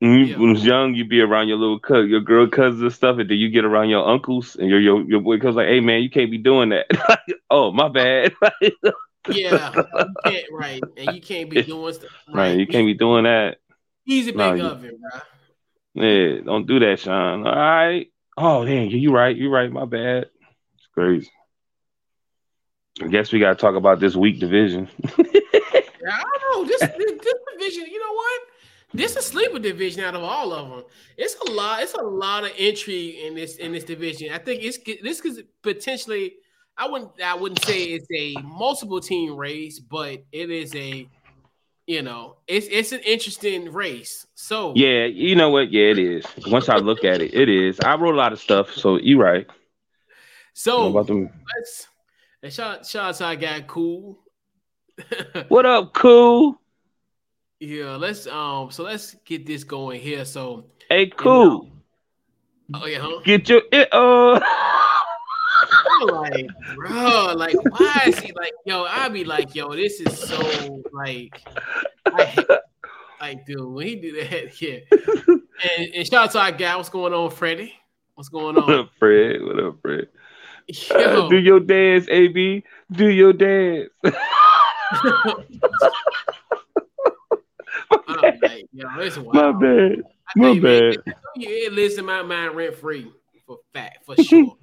you, 0.00 0.10
yeah. 0.10 0.36
when 0.36 0.52
was 0.52 0.64
young, 0.64 0.94
you 0.94 1.06
be 1.06 1.20
around 1.20 1.48
your 1.48 1.56
little 1.56 1.78
cousin, 1.78 2.10
your 2.10 2.20
girl 2.20 2.48
cousins 2.48 2.82
and 2.82 2.92
stuff, 2.92 3.18
and 3.18 3.30
then 3.30 3.38
you 3.38 3.48
get 3.48 3.64
around 3.64 3.88
your 3.88 4.06
uncles 4.06 4.56
and 4.56 4.68
your 4.68 4.80
your, 4.80 5.02
your 5.02 5.20
boy 5.20 5.38
comes 5.38 5.56
like, 5.56 5.68
"Hey 5.68 5.80
man, 5.80 6.02
you 6.02 6.10
can't 6.10 6.30
be 6.30 6.38
doing 6.38 6.70
that." 6.70 6.86
oh, 7.50 7.72
my 7.72 7.88
bad. 7.88 8.34
Yeah, 9.28 9.72
right, 10.52 10.80
and 10.96 11.16
you 11.16 11.20
can't 11.20 11.50
be 11.50 11.60
doing 11.62 11.94
stuff. 11.94 12.10
Right, 12.28 12.50
right 12.50 12.58
you 12.58 12.64
can't 12.64 12.86
be 12.86 12.94
doing 12.94 13.24
that. 13.24 13.56
Easy 14.06 14.30
big 14.30 14.38
no, 14.38 14.68
oven, 14.68 15.00
bro. 15.00 15.20
Yeah, 15.96 16.42
don't 16.44 16.66
do 16.66 16.78
that, 16.78 17.00
Sean. 17.00 17.44
All 17.44 17.52
right. 17.52 18.06
Oh, 18.36 18.64
damn, 18.64 18.88
you 18.88 19.12
right. 19.12 19.34
You 19.34 19.50
right. 19.50 19.68
My 19.72 19.84
bad. 19.84 20.26
It's 20.76 20.86
crazy. 20.94 21.30
I 23.02 23.08
guess 23.08 23.32
we 23.32 23.40
got 23.40 23.50
to 23.50 23.54
talk 23.56 23.74
about 23.74 23.98
this 23.98 24.14
weak 24.14 24.38
division. 24.38 24.88
yeah, 25.18 25.24
I 26.12 26.22
don't 26.22 26.42
know. 26.52 26.64
This, 26.64 26.80
this, 26.80 27.12
this 27.22 27.34
division, 27.52 27.86
you 27.90 27.98
know 27.98 28.12
what? 28.12 28.40
This 28.96 29.10
is 29.12 29.16
a 29.18 29.22
sleeper 29.22 29.58
division 29.58 30.02
out 30.02 30.14
of 30.14 30.22
all 30.22 30.52
of 30.52 30.70
them. 30.70 30.84
It's 31.16 31.36
a 31.46 31.50
lot. 31.50 31.82
It's 31.82 31.94
a 31.94 32.02
lot 32.02 32.44
of 32.44 32.52
intrigue 32.56 33.16
in 33.24 33.34
this 33.34 33.56
in 33.56 33.72
this 33.72 33.84
division. 33.84 34.32
I 34.32 34.38
think 34.38 34.62
it's 34.62 34.78
this 35.02 35.20
could 35.20 35.46
potentially 35.62 36.36
I 36.78 36.88
wouldn't 36.88 37.20
I 37.20 37.34
wouldn't 37.34 37.62
say 37.64 37.84
it's 37.84 38.06
a 38.10 38.40
multiple 38.42 39.00
team 39.00 39.36
race, 39.36 39.78
but 39.78 40.24
it 40.32 40.50
is 40.50 40.74
a 40.74 41.06
you 41.86 42.02
know, 42.02 42.38
it's 42.48 42.66
it's 42.70 42.92
an 42.92 43.00
interesting 43.00 43.72
race. 43.72 44.26
So 44.34 44.72
yeah, 44.74 45.04
you 45.04 45.36
know 45.36 45.50
what? 45.50 45.70
Yeah, 45.70 45.90
it 45.90 45.98
is. 45.98 46.24
Once 46.46 46.68
I 46.68 46.76
look 46.76 47.04
at 47.04 47.20
it, 47.20 47.34
it 47.34 47.48
is. 47.48 47.78
I 47.80 47.94
wrote 47.96 48.14
a 48.14 48.18
lot 48.18 48.32
of 48.32 48.40
stuff, 48.40 48.72
so 48.72 48.98
you're 48.98 49.22
right. 49.22 49.46
So 50.54 50.88
let's 50.88 51.88
and 52.42 52.52
shout 52.52 52.86
shout 52.86 53.08
out 53.08 53.14
to 53.16 53.24
our 53.26 53.36
guy 53.36 53.60
Cool. 53.66 54.18
what 55.48 55.66
up, 55.66 55.92
Cool? 55.92 56.58
Yeah, 57.58 57.96
let's 57.96 58.26
um 58.26 58.70
so 58.70 58.82
let's 58.84 59.16
get 59.24 59.46
this 59.46 59.64
going 59.64 60.00
here. 60.00 60.24
So 60.24 60.66
hey, 60.90 61.06
Cool. 61.06 61.70
oh 62.74 62.86
yeah, 62.86 62.98
huh? 63.00 63.20
Get 63.24 63.48
your 63.48 63.62
it 63.72 63.88
uh 63.92 64.40
like, 66.04 66.48
bro, 66.74 67.32
like, 67.34 67.56
why 67.70 68.04
is 68.06 68.18
he 68.18 68.32
like, 68.32 68.52
yo? 68.66 68.84
I 68.84 69.08
be 69.08 69.24
like, 69.24 69.54
yo, 69.54 69.74
this 69.74 70.00
is 70.00 70.18
so 70.18 70.82
like, 70.92 71.40
I 72.04 72.44
like, 73.20 73.46
dude, 73.46 73.66
when 73.66 73.86
he 73.86 73.96
do 73.96 74.12
that, 74.22 74.60
yeah. 74.60 74.78
And, 75.78 75.94
and 75.94 76.06
shout 76.06 76.24
out 76.24 76.30
to 76.32 76.40
our 76.40 76.52
guy. 76.52 76.76
What's 76.76 76.90
going 76.90 77.14
on, 77.14 77.30
Freddie? 77.30 77.72
What's 78.14 78.28
going 78.28 78.56
on? 78.56 78.66
What 78.66 78.78
up, 78.78 78.90
Fred? 78.98 79.42
What 79.42 79.58
up, 79.58 79.80
Fred? 79.80 80.08
Uh, 80.90 81.28
do 81.28 81.38
your 81.38 81.60
dance, 81.60 82.06
AB. 82.08 82.64
Do 82.92 83.08
your 83.08 83.32
dance. 83.32 83.88
like, 88.42 88.66
yo, 88.72 88.88
it's 88.98 89.16
My 89.16 89.52
bad. 89.52 90.02
My 90.34 90.58
bad. 90.58 90.96
it 91.36 91.72
lives 91.72 91.98
in 91.98 92.04
my 92.04 92.22
mind 92.22 92.54
rent 92.54 92.74
free 92.76 93.10
for 93.46 93.58
fact, 93.72 94.04
for 94.04 94.16
sure. 94.22 94.56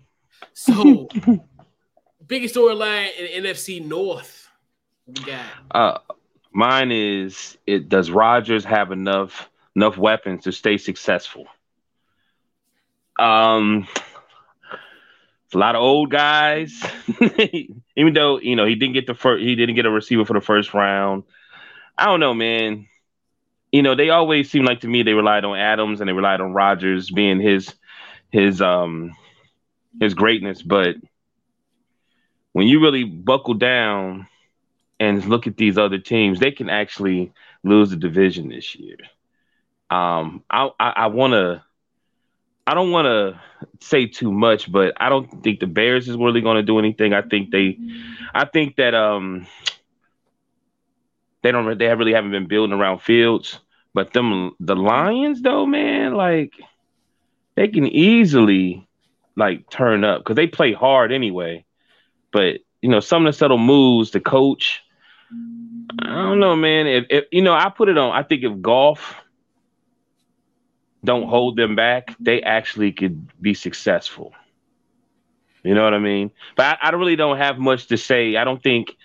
So, 0.53 1.07
biggest 2.27 2.55
storyline 2.55 3.09
in 3.17 3.43
NFC 3.43 3.83
North. 3.85 4.49
We 5.07 5.13
got. 5.23 5.45
Uh, 5.71 5.97
mine 6.51 6.91
is 6.91 7.57
it. 7.65 7.89
Does 7.89 8.11
Rodgers 8.11 8.65
have 8.65 8.91
enough 8.91 9.49
enough 9.75 9.97
weapons 9.97 10.43
to 10.43 10.51
stay 10.51 10.77
successful? 10.77 11.47
Um, 13.17 13.87
a 15.53 15.57
lot 15.57 15.75
of 15.75 15.81
old 15.81 16.11
guys. 16.11 16.83
Even 17.95 18.13
though 18.13 18.39
you 18.39 18.55
know 18.55 18.65
he 18.65 18.75
didn't 18.75 18.93
get 18.93 19.07
the 19.07 19.13
first, 19.13 19.43
he 19.43 19.55
didn't 19.55 19.75
get 19.75 19.85
a 19.85 19.91
receiver 19.91 20.25
for 20.25 20.33
the 20.33 20.41
first 20.41 20.73
round. 20.73 21.23
I 21.97 22.05
don't 22.05 22.19
know, 22.19 22.33
man. 22.33 22.87
You 23.73 23.83
know, 23.83 23.95
they 23.95 24.09
always 24.11 24.51
seem 24.51 24.65
like 24.65 24.81
to 24.81 24.87
me 24.87 25.03
they 25.03 25.13
relied 25.13 25.45
on 25.45 25.57
Adams 25.57 26.01
and 26.01 26.09
they 26.09 26.13
relied 26.13 26.41
on 26.41 26.53
Rodgers 26.53 27.11
being 27.11 27.41
his 27.41 27.73
his 28.31 28.61
um 28.61 29.15
his 29.99 30.13
greatness, 30.13 30.61
but 30.61 30.95
when 32.53 32.67
you 32.67 32.81
really 32.81 33.03
buckle 33.03 33.55
down 33.55 34.27
and 34.99 35.25
look 35.25 35.47
at 35.47 35.57
these 35.57 35.77
other 35.77 35.99
teams, 35.99 36.39
they 36.39 36.51
can 36.51 36.69
actually 36.69 37.33
lose 37.63 37.91
the 37.91 37.97
division 37.97 38.49
this 38.49 38.75
year. 38.75 38.97
Um, 39.89 40.43
I 40.49 40.69
I, 40.79 40.89
I 40.95 41.07
want 41.07 41.33
to. 41.33 41.63
I 42.65 42.75
don't 42.75 42.91
want 42.91 43.05
to 43.07 43.41
say 43.85 44.07
too 44.07 44.31
much, 44.31 44.71
but 44.71 44.93
I 44.99 45.09
don't 45.09 45.43
think 45.43 45.59
the 45.59 45.67
Bears 45.67 46.07
is 46.07 46.17
really 46.17 46.41
going 46.41 46.57
to 46.57 46.63
do 46.63 46.79
anything. 46.79 47.13
I 47.13 47.21
think 47.21 47.51
they, 47.51 47.77
I 48.33 48.45
think 48.45 48.77
that 48.77 48.93
um, 48.95 49.47
they 51.43 51.51
don't. 51.51 51.77
They 51.77 51.87
really 51.93 52.13
haven't 52.13 52.31
been 52.31 52.47
building 52.47 52.73
around 52.77 53.01
Fields, 53.01 53.59
but 53.93 54.13
them 54.13 54.55
the 54.59 54.75
Lions 54.75 55.41
though, 55.41 55.65
man, 55.65 56.13
like 56.13 56.53
they 57.55 57.67
can 57.67 57.87
easily 57.87 58.87
like 59.35 59.69
turn 59.69 60.03
up 60.03 60.21
because 60.21 60.35
they 60.35 60.47
play 60.47 60.73
hard 60.73 61.11
anyway. 61.11 61.65
But 62.31 62.59
you 62.81 62.89
know, 62.89 62.99
some 62.99 63.25
of 63.25 63.33
the 63.33 63.37
subtle 63.37 63.57
moves, 63.57 64.11
the 64.11 64.19
coach. 64.19 64.81
I 66.01 66.07
don't 66.07 66.39
know, 66.39 66.55
man. 66.55 66.87
If, 66.87 67.05
if 67.09 67.25
you 67.31 67.41
know, 67.41 67.53
I 67.53 67.69
put 67.69 67.89
it 67.89 67.97
on. 67.97 68.11
I 68.15 68.23
think 68.23 68.43
if 68.43 68.61
golf 68.61 69.15
don't 71.03 71.27
hold 71.27 71.57
them 71.57 71.75
back, 71.75 72.15
they 72.19 72.41
actually 72.41 72.91
could 72.91 73.27
be 73.41 73.53
successful. 73.53 74.33
You 75.63 75.73
know 75.75 75.83
what 75.83 75.93
I 75.93 75.99
mean? 75.99 76.31
But 76.55 76.77
I, 76.81 76.87
I 76.87 76.89
really 76.91 77.15
don't 77.15 77.37
have 77.37 77.57
much 77.57 77.87
to 77.87 77.97
say. 77.97 78.35
I 78.35 78.43
don't 78.43 78.61
think. 78.61 78.95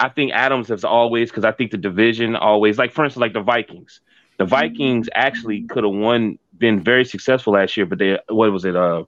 I 0.00 0.08
think 0.08 0.32
Adams 0.32 0.68
has 0.68 0.84
always 0.84 1.30
because 1.30 1.44
I 1.44 1.52
think 1.52 1.70
the 1.70 1.76
division 1.78 2.34
always 2.34 2.78
like 2.78 2.92
for 2.92 3.04
instance 3.04 3.20
like 3.20 3.34
the 3.34 3.40
Vikings. 3.42 4.00
The 4.38 4.44
Vikings 4.44 5.08
actually 5.14 5.62
could 5.64 5.84
have 5.84 5.92
won, 5.92 6.38
been 6.58 6.82
very 6.82 7.04
successful 7.04 7.52
last 7.52 7.76
year, 7.76 7.86
but 7.86 7.98
they 7.98 8.18
what 8.28 8.50
was 8.50 8.64
it? 8.64 8.76
Uh, 8.76 9.04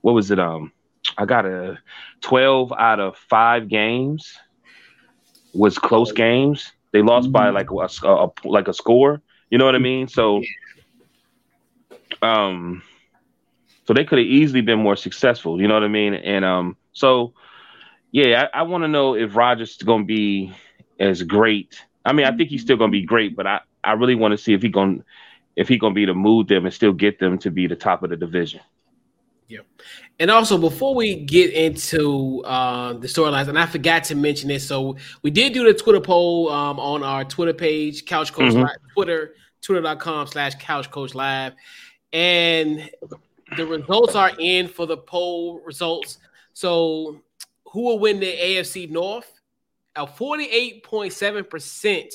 what 0.00 0.14
was 0.14 0.30
it? 0.30 0.38
Um, 0.38 0.72
I 1.16 1.24
got 1.24 1.46
a 1.46 1.78
12 2.22 2.72
out 2.72 3.00
of 3.00 3.16
five 3.16 3.68
games 3.68 4.36
was 5.54 5.78
close 5.78 6.12
games. 6.12 6.72
They 6.92 7.02
lost 7.02 7.32
by 7.32 7.50
like 7.50 7.70
a, 7.70 8.06
a, 8.06 8.32
like 8.44 8.68
a 8.68 8.74
score. 8.74 9.22
You 9.50 9.58
know 9.58 9.64
what 9.64 9.74
I 9.74 9.78
mean? 9.78 10.08
So, 10.08 10.42
um, 12.22 12.82
so 13.86 13.94
they 13.94 14.04
could 14.04 14.18
have 14.18 14.26
easily 14.26 14.60
been 14.60 14.78
more 14.78 14.96
successful. 14.96 15.60
You 15.60 15.68
know 15.68 15.74
what 15.74 15.84
I 15.84 15.88
mean? 15.88 16.14
And 16.14 16.44
um, 16.44 16.76
so 16.92 17.34
yeah, 18.10 18.48
I, 18.52 18.60
I 18.60 18.62
want 18.62 18.84
to 18.84 18.88
know 18.88 19.14
if 19.14 19.34
Rodgers 19.34 19.72
is 19.72 19.82
going 19.82 20.02
to 20.02 20.06
be 20.06 20.52
as 20.98 21.22
great. 21.22 21.84
I 22.04 22.12
mean, 22.12 22.26
I 22.26 22.36
think 22.36 22.50
he's 22.50 22.62
still 22.62 22.76
going 22.76 22.90
to 22.90 22.98
be 22.98 23.04
great, 23.04 23.34
but 23.36 23.46
I 23.46 23.60
I 23.84 23.92
really 23.92 24.14
want 24.14 24.32
to 24.32 24.38
see 24.38 24.54
if 24.54 24.62
he 24.62 24.68
going 24.68 25.04
if 25.56 25.68
he 25.68 25.78
going 25.78 25.92
to 25.92 25.94
be 25.94 26.06
to 26.06 26.14
move 26.14 26.48
them 26.48 26.64
and 26.64 26.74
still 26.74 26.92
get 26.92 27.18
them 27.18 27.38
to 27.38 27.50
be 27.50 27.66
the 27.66 27.76
top 27.76 28.02
of 28.02 28.10
the 28.10 28.16
division. 28.16 28.60
Yeah. 29.46 29.60
And 30.18 30.30
also, 30.30 30.58
before 30.58 30.94
we 30.94 31.16
get 31.16 31.52
into 31.52 32.42
uh, 32.44 32.94
the 32.94 33.06
storylines, 33.06 33.48
and 33.48 33.58
I 33.58 33.66
forgot 33.66 34.04
to 34.04 34.14
mention 34.14 34.48
this, 34.48 34.66
so 34.66 34.96
we 35.22 35.30
did 35.30 35.52
do 35.52 35.64
the 35.64 35.74
Twitter 35.74 36.00
poll 36.00 36.50
um, 36.50 36.80
on 36.80 37.02
our 37.02 37.24
Twitter 37.24 37.52
page, 37.52 38.06
Couch 38.06 38.32
Coach 38.32 38.52
mm-hmm. 38.52 38.62
Live, 38.62 38.76
Twitter, 38.94 39.34
twitter.com 39.60 40.28
slash 40.28 40.54
Couch 40.54 40.90
Coach 40.90 41.14
Live. 41.14 41.52
And 42.12 42.88
the 43.56 43.66
results 43.66 44.14
are 44.14 44.32
in 44.38 44.68
for 44.68 44.86
the 44.86 44.96
poll 44.96 45.60
results. 45.60 46.18
So, 46.52 47.20
who 47.66 47.82
will 47.82 47.98
win 47.98 48.20
the 48.20 48.32
AFC 48.32 48.90
North? 48.90 49.30
A 49.96 50.06
48.7% 50.06 52.12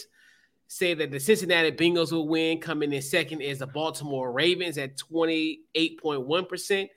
say 0.69 0.93
that 0.93 1.09
the 1.09 1.19
Cincinnati 1.19 1.71
Bengals 1.71 2.11
will 2.11 2.27
win. 2.27 2.59
Coming 2.59 2.93
in 2.93 3.01
second 3.01 3.41
is 3.41 3.59
the 3.59 3.67
Baltimore 3.67 4.31
Ravens 4.31 4.77
at 4.77 4.95
28.1%. 4.95 6.89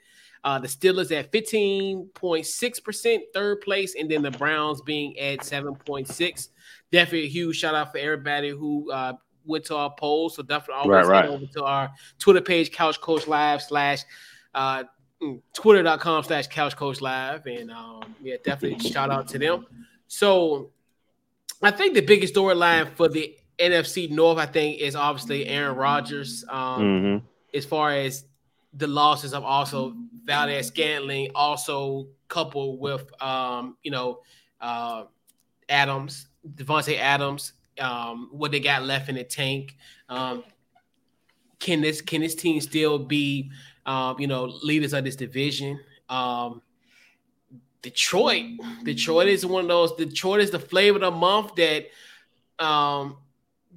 Uh, 0.44 0.58
the 0.58 0.68
Steelers 0.68 1.10
at 1.16 1.32
15.6%, 1.32 3.18
third 3.32 3.60
place, 3.62 3.94
and 3.98 4.10
then 4.10 4.22
the 4.22 4.30
Browns 4.30 4.82
being 4.82 5.18
at 5.18 5.38
7.6. 5.38 6.48
Definitely 6.90 7.24
a 7.24 7.28
huge 7.28 7.56
shout 7.56 7.74
out 7.74 7.92
for 7.92 7.98
everybody 7.98 8.50
who 8.50 8.90
uh, 8.92 9.14
went 9.46 9.64
to 9.66 9.76
our 9.76 9.94
polls. 9.94 10.34
So 10.36 10.42
definitely 10.42 10.74
always 10.82 11.06
right, 11.06 11.22
right. 11.22 11.28
over 11.30 11.46
to 11.46 11.64
our 11.64 11.90
Twitter 12.18 12.42
page, 12.42 12.72
Couch 12.72 13.00
Coach 13.00 13.26
Live 13.26 13.62
slash 13.62 14.02
uh, 14.54 14.84
mm, 15.22 15.40
twitter.com 15.54 16.24
slash 16.24 16.48
couch 16.48 16.76
coach 16.76 17.00
live. 17.00 17.46
And 17.46 17.70
um, 17.70 18.14
yeah, 18.22 18.36
definitely 18.44 18.86
shout 18.90 19.10
out 19.10 19.28
to 19.28 19.38
them. 19.38 19.66
So 20.08 20.72
I 21.62 21.70
think 21.70 21.94
the 21.94 22.02
biggest 22.02 22.34
storyline 22.34 22.92
for 22.96 23.08
the 23.08 23.34
NFC 23.58 24.10
North, 24.10 24.38
I 24.38 24.46
think, 24.46 24.80
is 24.80 24.96
obviously 24.96 25.46
Aaron 25.46 25.76
Rodgers. 25.76 26.44
Um, 26.48 26.82
mm-hmm. 26.82 27.26
As 27.56 27.64
far 27.64 27.92
as 27.92 28.24
the 28.74 28.86
losses 28.86 29.34
of 29.34 29.44
also 29.44 29.94
Valdes-Scantling, 30.24 31.30
also 31.34 32.08
coupled 32.28 32.80
with 32.80 33.10
um, 33.22 33.76
you 33.82 33.90
know 33.90 34.20
uh, 34.60 35.04
Adams, 35.68 36.28
Davante 36.54 36.98
Adams, 36.98 37.52
um, 37.78 38.28
what 38.32 38.50
they 38.50 38.60
got 38.60 38.84
left 38.84 39.08
in 39.08 39.16
the 39.16 39.24
tank. 39.24 39.76
Um, 40.08 40.44
can 41.58 41.80
this 41.80 42.00
can 42.00 42.20
this 42.20 42.34
team 42.34 42.60
still 42.60 42.98
be 42.98 43.50
um, 43.86 44.18
you 44.18 44.26
know 44.26 44.44
leaders 44.62 44.92
of 44.92 45.04
this 45.04 45.16
division? 45.16 45.78
Um, 46.08 46.62
Detroit, 47.82 48.44
Detroit 48.84 49.26
is 49.26 49.44
one 49.44 49.64
of 49.64 49.68
those. 49.68 49.92
Detroit 49.96 50.40
is 50.40 50.50
the 50.50 50.58
flavor 50.58 50.96
of 50.96 51.02
the 51.02 51.10
month 51.10 51.54
that 51.56 51.86
um, 52.64 53.16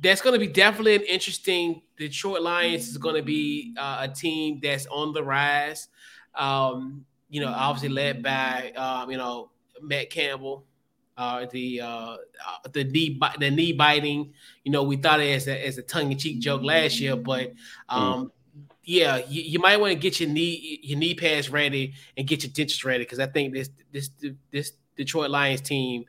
that's 0.02 0.22
going 0.22 0.34
to 0.34 0.40
be 0.40 0.52
definitely 0.52 0.96
an 0.96 1.04
interesting. 1.04 1.82
Detroit 1.98 2.42
Lions 2.42 2.88
is 2.90 2.98
going 2.98 3.16
to 3.16 3.22
be 3.22 3.74
uh, 3.78 4.08
a 4.10 4.14
team 4.14 4.60
that's 4.62 4.86
on 4.88 5.14
the 5.14 5.24
rise. 5.24 5.88
Um, 6.34 7.06
you 7.30 7.42
know, 7.42 7.48
obviously 7.48 7.90
led 7.90 8.22
by 8.22 8.72
um, 8.76 9.10
you 9.10 9.18
know 9.18 9.52
Matt 9.82 10.10
Campbell, 10.10 10.66
uh, 11.18 11.46
the 11.52 11.82
uh, 11.82 11.88
uh 11.88 12.18
the 12.72 12.84
knee 12.84 13.20
the 13.40 13.52
knee 13.52 13.74
biting. 13.74 14.34
You 14.64 14.72
know, 14.72 14.84
we 14.84 14.98
thought 14.98 15.22
it 15.22 15.32
as 15.32 15.48
a, 15.48 15.66
as 15.66 15.78
a 15.78 15.82
tongue 15.82 16.12
in 16.12 16.18
cheek 16.18 16.40
joke 16.40 16.64
last 16.64 17.00
year, 17.00 17.16
but 17.16 17.54
um, 17.88 18.26
mm. 18.26 18.30
yeah, 18.84 19.22
you, 19.30 19.42
you 19.44 19.60
might 19.60 19.80
want 19.80 19.94
to 19.94 20.00
get 20.00 20.20
your 20.20 20.30
knee 20.30 20.80
your 20.84 21.00
knee 21.00 21.16
pads 21.16 21.50
ready 21.50 21.94
and 22.18 22.28
get 22.28 22.44
your 22.44 22.52
dentures 22.52 22.84
ready 22.84 23.04
because 23.04 23.20
I 23.20 23.28
think 23.28 23.54
this 23.54 23.70
this 23.92 24.10
this 24.52 24.74
Detroit 24.98 25.30
Lions 25.30 25.62
team 25.62 26.06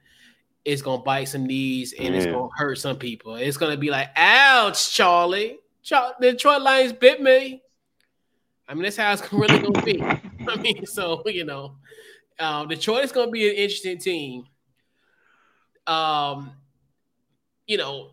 is 0.66 0.82
gonna 0.82 1.02
bite 1.02 1.28
some 1.28 1.46
knees 1.46 1.94
and 1.98 2.14
it's 2.14 2.26
gonna 2.26 2.48
hurt 2.56 2.76
some 2.78 2.96
people. 2.96 3.36
It's 3.36 3.56
gonna 3.56 3.76
be 3.76 3.90
like, 3.90 4.10
ouch, 4.16 4.92
Charlie. 4.92 5.58
Char- 5.82 6.14
the 6.18 6.32
Detroit 6.32 6.62
Lions 6.62 6.92
bit 6.92 7.22
me. 7.22 7.62
I 8.68 8.74
mean, 8.74 8.82
that's 8.82 8.96
how 8.96 9.12
it's 9.12 9.22
really 9.32 9.60
gonna 9.60 9.82
be. 9.82 10.02
I 10.02 10.56
mean, 10.60 10.84
so 10.84 11.22
you 11.26 11.44
know, 11.44 11.76
um, 12.40 12.68
Detroit 12.68 13.04
is 13.04 13.12
gonna 13.12 13.30
be 13.30 13.48
an 13.48 13.54
interesting 13.54 13.98
team. 13.98 14.44
Um, 15.86 16.50
you 17.66 17.76
know, 17.76 18.10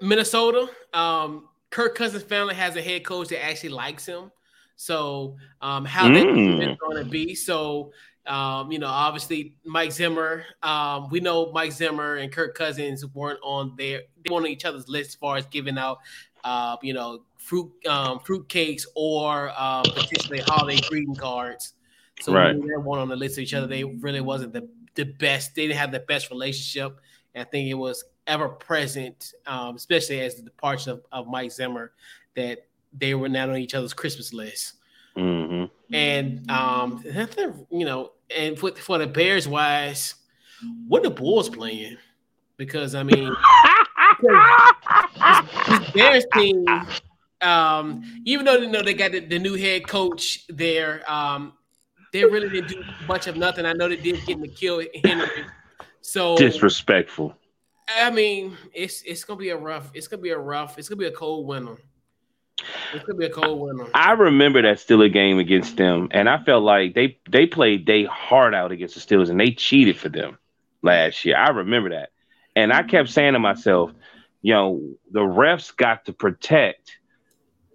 Minnesota. 0.00 0.68
Um, 0.94 1.48
Kirk 1.70 1.96
Cousins' 1.96 2.22
family 2.22 2.54
has 2.54 2.76
a 2.76 2.82
head 2.82 3.04
coach 3.04 3.28
that 3.28 3.44
actually 3.44 3.70
likes 3.70 4.06
him. 4.06 4.30
So 4.76 5.36
um, 5.60 5.84
how 5.84 6.08
mm. 6.08 6.58
that's 6.58 6.80
going 6.80 7.04
to 7.04 7.10
be. 7.10 7.34
So 7.34 7.92
um, 8.28 8.70
you 8.70 8.78
know, 8.78 8.88
obviously 8.88 9.54
Mike 9.64 9.92
Zimmer. 9.92 10.44
Um, 10.62 11.08
we 11.10 11.20
know 11.20 11.50
Mike 11.52 11.72
Zimmer 11.72 12.16
and 12.16 12.30
Kirk 12.30 12.54
Cousins 12.54 13.04
weren't 13.06 13.40
on 13.42 13.74
their 13.76 14.02
they 14.22 14.30
weren't 14.30 14.46
on 14.46 14.50
each 14.50 14.64
other's 14.64 14.88
list 14.88 15.10
as 15.10 15.14
far 15.14 15.36
as 15.36 15.46
giving 15.46 15.78
out, 15.78 15.98
uh, 16.44 16.76
you 16.82 16.92
know, 16.92 17.22
fruit 17.36 17.70
um, 17.86 18.20
fruit 18.20 18.48
cakes 18.48 18.86
or 18.94 19.50
uh, 19.56 19.82
potentially 19.82 20.40
holiday 20.40 20.80
greeting 20.88 21.14
cards. 21.14 21.74
So 22.20 22.32
right. 22.32 22.54
they 22.54 22.76
weren't 22.76 23.00
on 23.00 23.08
the 23.08 23.16
list 23.16 23.38
of 23.38 23.42
each 23.44 23.54
other. 23.54 23.66
They 23.66 23.84
really 23.84 24.20
wasn't 24.20 24.52
the 24.52 24.68
the 24.94 25.04
best. 25.04 25.54
They 25.54 25.66
didn't 25.66 25.78
have 25.78 25.92
the 25.92 26.00
best 26.00 26.30
relationship. 26.30 27.00
And 27.34 27.46
I 27.46 27.50
think 27.50 27.70
it 27.70 27.74
was 27.74 28.04
ever 28.26 28.48
present, 28.48 29.32
um, 29.46 29.76
especially 29.76 30.20
as 30.20 30.34
the 30.36 30.42
departure 30.42 30.92
of, 30.92 31.02
of 31.12 31.28
Mike 31.28 31.52
Zimmer, 31.52 31.92
that 32.36 32.66
they 32.92 33.14
were 33.14 33.28
not 33.28 33.48
on 33.48 33.56
each 33.56 33.74
other's 33.74 33.94
Christmas 33.94 34.32
list. 34.32 34.74
Mm-hmm. 35.16 35.72
And 35.92 36.50
um, 36.50 37.02
you 37.70 37.84
know, 37.84 38.12
and 38.34 38.58
for, 38.58 38.72
for 38.72 38.98
the 38.98 39.06
Bears 39.06 39.48
wise, 39.48 40.14
what 40.86 41.02
the 41.02 41.10
Bulls 41.10 41.48
playing? 41.48 41.96
Because 42.56 42.94
I 42.94 43.02
mean, 43.02 43.34
this, 44.22 45.40
this 45.68 45.90
Bears 45.92 46.26
team, 46.34 46.66
um, 47.40 48.02
even 48.24 48.44
though 48.44 48.56
you 48.56 48.68
know 48.68 48.82
they 48.82 48.94
got 48.94 49.12
the, 49.12 49.20
the 49.20 49.38
new 49.38 49.54
head 49.54 49.86
coach 49.86 50.44
there, 50.48 51.10
um, 51.10 51.54
they 52.12 52.24
really 52.24 52.48
didn't 52.48 52.68
do 52.68 52.82
much 53.06 53.26
of 53.26 53.36
nothing. 53.36 53.64
I 53.64 53.72
know 53.72 53.88
they 53.88 53.96
did 53.96 54.24
get 54.26 54.38
N'Keal 54.38 54.86
Harry. 55.04 55.46
So 56.00 56.36
disrespectful. 56.36 57.34
I 57.88 58.10
mean, 58.10 58.56
it's 58.74 59.02
it's 59.02 59.24
gonna 59.24 59.38
be 59.38 59.50
a 59.50 59.56
rough. 59.56 59.90
It's 59.94 60.08
gonna 60.08 60.22
be 60.22 60.30
a 60.30 60.38
rough. 60.38 60.78
It's 60.78 60.88
gonna 60.88 60.98
be 60.98 61.06
a 61.06 61.12
cold 61.12 61.46
winter. 61.46 61.78
It 62.94 63.04
could 63.04 63.18
be 63.18 63.26
a 63.26 63.30
cold 63.30 63.60
winter. 63.60 63.90
I 63.94 64.12
remember 64.12 64.62
that 64.62 64.78
Steeler 64.78 65.12
game 65.12 65.38
against 65.38 65.76
them, 65.76 66.08
and 66.10 66.28
I 66.28 66.42
felt 66.42 66.62
like 66.64 66.94
they 66.94 67.18
they 67.30 67.46
played 67.46 67.86
they 67.86 68.04
hard 68.04 68.54
out 68.54 68.72
against 68.72 68.94
the 68.94 69.00
Steelers, 69.00 69.30
and 69.30 69.38
they 69.40 69.52
cheated 69.52 69.96
for 69.96 70.08
them 70.08 70.38
last 70.82 71.24
year. 71.24 71.36
I 71.36 71.50
remember 71.50 71.90
that, 71.90 72.10
and 72.56 72.72
I 72.72 72.82
kept 72.82 73.10
saying 73.10 73.34
to 73.34 73.38
myself, 73.38 73.92
you 74.42 74.54
know, 74.54 74.82
the 75.10 75.20
refs 75.20 75.74
got 75.76 76.06
to 76.06 76.12
protect 76.12 76.98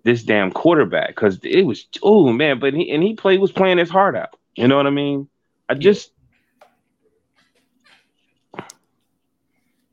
this 0.04 0.24
damn 0.24 0.52
quarterback 0.52 1.10
because 1.10 1.40
it 1.44 1.64
was 1.64 1.88
oh 2.02 2.32
man, 2.32 2.60
but 2.60 2.74
he 2.74 2.92
and 2.92 3.04
he 3.04 3.14
played 3.16 3.40
was 3.40 3.52
playing 3.52 3.78
his 3.78 3.90
heart 3.90 4.16
out. 4.16 4.36
You 4.56 4.68
know 4.68 4.78
what 4.78 4.88
I 4.88 4.92
mean? 4.92 5.30
I 5.70 5.76
just 5.76 6.12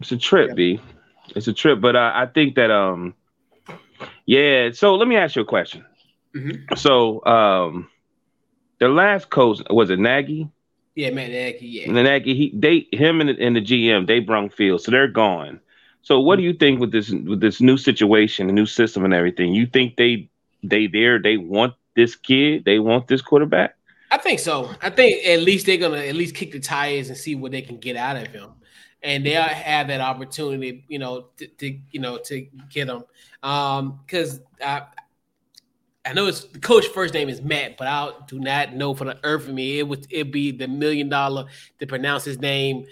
it's 0.00 0.12
a 0.12 0.16
trip, 0.16 0.48
yeah. 0.48 0.54
B. 0.54 0.80
It's 1.36 1.46
a 1.48 1.52
trip, 1.52 1.80
but 1.80 1.96
I, 1.96 2.22
I 2.22 2.26
think 2.26 2.56
that 2.56 2.70
um 2.70 3.14
yeah. 4.26 4.70
So 4.72 4.94
let 4.94 5.08
me 5.08 5.16
ask 5.16 5.36
you 5.36 5.42
a 5.42 5.46
question. 5.46 5.84
Mm-hmm. 6.34 6.76
So 6.76 7.24
um, 7.26 7.88
the 8.78 8.88
last 8.88 9.30
coach 9.30 9.60
was 9.70 9.90
it 9.90 9.98
Nagy? 9.98 10.48
Yeah, 10.94 11.10
man, 11.10 11.30
Nagy. 11.30 11.66
Yeah. 11.66 11.84
And 11.86 11.94
Nagy, 11.94 12.34
he 12.34 12.52
they 12.54 12.86
him 12.92 13.20
and 13.20 13.30
the, 13.30 13.40
and 13.40 13.56
the 13.56 13.60
GM 13.60 14.06
they 14.06 14.20
brung 14.20 14.50
field, 14.50 14.82
so 14.82 14.90
they're 14.90 15.08
gone. 15.08 15.60
So 16.02 16.20
what 16.20 16.36
do 16.36 16.42
you 16.42 16.52
think 16.52 16.80
with 16.80 16.92
this 16.92 17.10
with 17.10 17.40
this 17.40 17.60
new 17.60 17.76
situation, 17.76 18.46
the 18.46 18.52
new 18.52 18.66
system, 18.66 19.04
and 19.04 19.14
everything? 19.14 19.54
You 19.54 19.66
think 19.66 19.96
they 19.96 20.28
they 20.62 20.86
there 20.86 21.20
they 21.20 21.36
want 21.36 21.74
this 21.94 22.16
kid, 22.16 22.64
they 22.64 22.78
want 22.78 23.08
this 23.08 23.22
quarterback? 23.22 23.76
I 24.12 24.18
think 24.18 24.40
so. 24.40 24.70
I 24.82 24.90
think 24.90 25.24
at 25.24 25.40
least 25.40 25.66
they're 25.66 25.76
gonna 25.76 25.98
at 25.98 26.14
least 26.14 26.34
kick 26.34 26.52
the 26.52 26.60
tires 26.60 27.08
and 27.08 27.16
see 27.16 27.34
what 27.34 27.52
they 27.52 27.62
can 27.62 27.78
get 27.78 27.96
out 27.96 28.16
of 28.16 28.26
him 28.28 28.50
and 29.02 29.24
they'll 29.24 29.42
have 29.42 29.88
that 29.88 30.00
opportunity, 30.00 30.84
you 30.88 30.98
know, 30.98 31.26
to, 31.36 31.46
to 31.46 31.78
you 31.90 32.00
know 32.00 32.18
to 32.18 32.46
get 32.70 32.86
them. 32.86 33.04
Um, 33.42 34.00
because 34.04 34.40
I 34.62 34.82
I 36.04 36.12
know 36.12 36.26
it's 36.26 36.46
coach 36.60 36.86
first 36.88 37.14
name 37.14 37.28
is 37.28 37.42
Matt, 37.42 37.76
but 37.76 37.86
I 37.86 38.10
do 38.26 38.40
not 38.40 38.74
know 38.74 38.94
for 38.94 39.04
the 39.04 39.18
earth 39.22 39.48
of 39.48 39.54
me. 39.54 39.78
It 39.78 39.88
would 39.88 40.06
it 40.10 40.32
be 40.32 40.50
the 40.50 40.68
million 40.68 41.08
dollar 41.08 41.46
to 41.78 41.86
pronounce 41.86 42.24
his 42.24 42.38
name. 42.38 42.86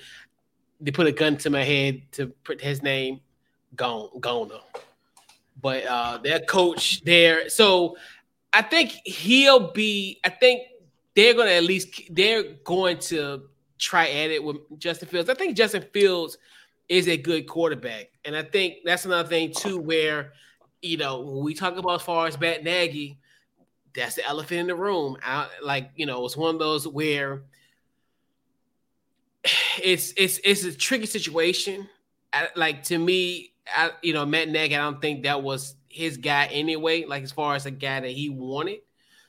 They 0.80 0.90
put 0.90 1.06
a 1.06 1.12
gun 1.12 1.36
to 1.38 1.50
my 1.50 1.64
head 1.64 2.02
to 2.12 2.28
put 2.44 2.60
his 2.60 2.82
name, 2.82 3.20
gone, 3.74 4.10
gone. 4.20 4.50
But 5.60 5.84
uh, 5.86 6.18
their 6.18 6.40
coach 6.40 7.02
there, 7.04 7.48
so 7.48 7.96
I 8.52 8.62
think 8.62 8.90
he'll 9.04 9.72
be. 9.72 10.20
I 10.24 10.28
think 10.28 10.62
they're 11.16 11.34
gonna 11.34 11.50
at 11.50 11.64
least 11.64 12.00
they're 12.10 12.44
going 12.64 12.98
to 12.98 13.48
try 13.78 14.08
at 14.08 14.30
it 14.30 14.42
with 14.42 14.56
Justin 14.78 15.08
Fields. 15.08 15.30
I 15.30 15.34
think 15.34 15.56
Justin 15.56 15.84
Fields 15.92 16.38
is 16.88 17.08
a 17.08 17.16
good 17.16 17.46
quarterback. 17.46 18.10
And 18.24 18.36
I 18.36 18.42
think 18.42 18.78
that's 18.84 19.04
another 19.04 19.28
thing 19.28 19.52
too, 19.52 19.78
where 19.78 20.32
you 20.82 20.96
know, 20.96 21.20
when 21.20 21.44
we 21.44 21.54
talk 21.54 21.76
about 21.76 21.94
as 21.94 22.02
far 22.02 22.26
as 22.26 22.38
Matt 22.38 22.62
Nagy, 22.62 23.18
that's 23.94 24.14
the 24.14 24.26
elephant 24.26 24.60
in 24.60 24.66
the 24.68 24.74
room. 24.74 25.16
I, 25.22 25.48
like, 25.62 25.90
you 25.96 26.06
know, 26.06 26.24
it's 26.24 26.36
one 26.36 26.54
of 26.54 26.58
those 26.60 26.86
where 26.86 27.42
it's 29.82 30.12
it's 30.16 30.38
it's 30.44 30.64
a 30.64 30.72
tricky 30.72 31.06
situation. 31.06 31.88
I, 32.32 32.48
like 32.54 32.84
to 32.84 32.98
me, 32.98 33.54
I, 33.66 33.90
you 34.02 34.12
know, 34.12 34.24
Matt 34.26 34.48
Nagy, 34.48 34.76
I 34.76 34.78
don't 34.78 35.00
think 35.00 35.24
that 35.24 35.42
was 35.42 35.74
his 35.88 36.16
guy 36.16 36.46
anyway. 36.46 37.04
Like 37.04 37.22
as 37.22 37.32
far 37.32 37.54
as 37.54 37.66
a 37.66 37.70
guy 37.70 38.00
that 38.00 38.10
he 38.10 38.28
wanted. 38.28 38.80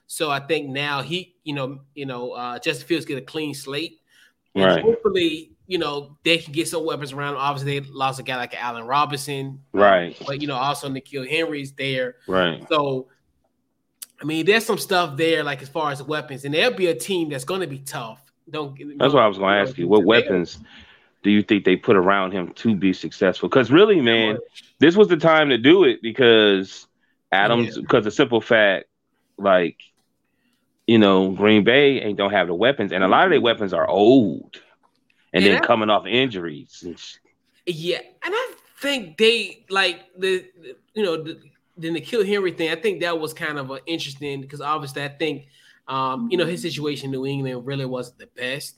So 0.07 0.31
I 0.31 0.39
think 0.39 0.69
now 0.69 1.01
he, 1.01 1.35
you 1.43 1.53
know, 1.53 1.81
you 1.93 2.05
know, 2.05 2.31
uh, 2.31 2.59
Justin 2.59 2.87
Fields 2.87 3.05
get 3.05 3.17
a 3.17 3.21
clean 3.21 3.53
slate. 3.53 3.98
And 4.55 4.65
right. 4.65 4.83
hopefully, 4.83 5.51
you 5.67 5.77
know, 5.77 6.17
they 6.23 6.37
can 6.37 6.51
get 6.53 6.67
some 6.67 6.85
weapons 6.85 7.13
around. 7.13 7.35
Obviously, 7.35 7.79
they 7.79 7.87
lost 7.89 8.19
a 8.19 8.23
guy 8.23 8.35
like 8.37 8.55
Allen 8.61 8.85
Robinson. 8.85 9.61
Right. 9.73 10.17
But 10.25 10.41
you 10.41 10.47
know, 10.47 10.55
also 10.55 10.89
N'Keal 10.89 11.29
Harry's 11.29 11.73
there. 11.73 12.15
Right. 12.27 12.65
So 12.69 13.07
I 14.21 14.25
mean, 14.25 14.45
there's 14.45 14.65
some 14.65 14.77
stuff 14.77 15.17
there, 15.17 15.43
like 15.43 15.61
as 15.61 15.69
far 15.69 15.91
as 15.91 16.03
weapons, 16.03 16.45
and 16.45 16.53
there'll 16.53 16.75
be 16.75 16.87
a 16.87 16.95
team 16.95 17.29
that's 17.29 17.45
going 17.45 17.61
to 17.61 17.67
be 17.67 17.79
tough. 17.79 18.21
Don't. 18.49 18.77
That's 18.97 19.13
what 19.13 19.23
I 19.23 19.27
was 19.27 19.37
going 19.37 19.53
to 19.53 19.69
ask 19.69 19.77
you. 19.77 19.87
What 19.87 20.05
weapons 20.05 20.59
do 21.23 21.29
you 21.29 21.41
think 21.41 21.63
they 21.65 21.75
put 21.75 21.95
around 21.95 22.31
him 22.31 22.51
to 22.53 22.75
be 22.75 22.91
successful? 22.91 23.47
Because 23.47 23.71
really, 23.71 24.01
man, 24.01 24.37
this 24.79 24.95
was 24.95 25.07
the 25.07 25.17
time 25.17 25.49
to 25.49 25.57
do 25.57 25.83
it 25.83 26.01
because 26.01 26.87
Adams, 27.31 27.77
because 27.77 28.01
yeah. 28.01 28.05
the 28.05 28.11
simple 28.11 28.41
fact, 28.41 28.87
like 29.37 29.77
you 30.89 30.97
know, 30.97 31.29
Green 31.29 31.63
Bay 31.63 32.01
ain't 32.01 32.17
don't 32.17 32.31
have 32.31 32.47
the 32.47 32.55
weapons, 32.55 32.91
and 32.91 33.03
a 33.03 33.07
lot 33.07 33.25
of 33.25 33.29
their 33.29 33.37
mm-hmm. 33.37 33.45
weapons 33.45 33.73
are 33.73 33.87
old, 33.87 34.59
and, 35.33 35.43
and 35.43 35.45
then 35.45 35.63
I, 35.63 35.67
coming 35.67 35.91
off 35.91 36.07
injuries. 36.07 37.19
Yeah, 37.67 37.99
and 38.23 38.33
I 38.33 38.53
think 38.81 39.19
they 39.19 39.65
like 39.69 40.05
the, 40.17 40.43
you 40.95 41.03
know 41.03 41.21
the, 41.21 41.39
the 41.77 41.89
N'Keal 41.89 42.25
Harry 42.25 42.53
thing. 42.53 42.71
I 42.71 42.75
think 42.75 43.01
that 43.01 43.19
was 43.19 43.35
kind 43.35 43.59
of 43.59 43.69
an 43.69 43.81
interesting 43.85 44.41
because 44.41 44.61
obviously 44.61 45.03
I 45.03 45.09
think 45.09 45.45
um, 45.87 46.27
you 46.31 46.39
know 46.39 46.47
his 46.47 46.63
situation 46.63 47.05
in 47.05 47.11
New 47.11 47.27
England 47.27 47.67
really 47.67 47.85
wasn't 47.85 48.17
the 48.17 48.27
best. 48.35 48.77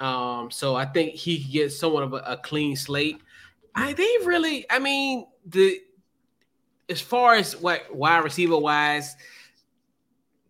Um, 0.00 0.50
so 0.50 0.74
I 0.74 0.86
think 0.86 1.14
he 1.14 1.40
could 1.40 1.52
get 1.52 1.72
somewhat 1.72 2.02
of 2.02 2.14
a, 2.14 2.16
a 2.16 2.36
clean 2.36 2.74
slate. 2.74 3.20
I 3.76 3.92
they 3.92 4.16
really, 4.24 4.66
I 4.68 4.80
mean, 4.80 5.28
the 5.46 5.80
as 6.88 7.00
far 7.00 7.36
as 7.36 7.54
what 7.54 7.94
wide 7.94 8.24
receiver 8.24 8.58
wise, 8.58 9.14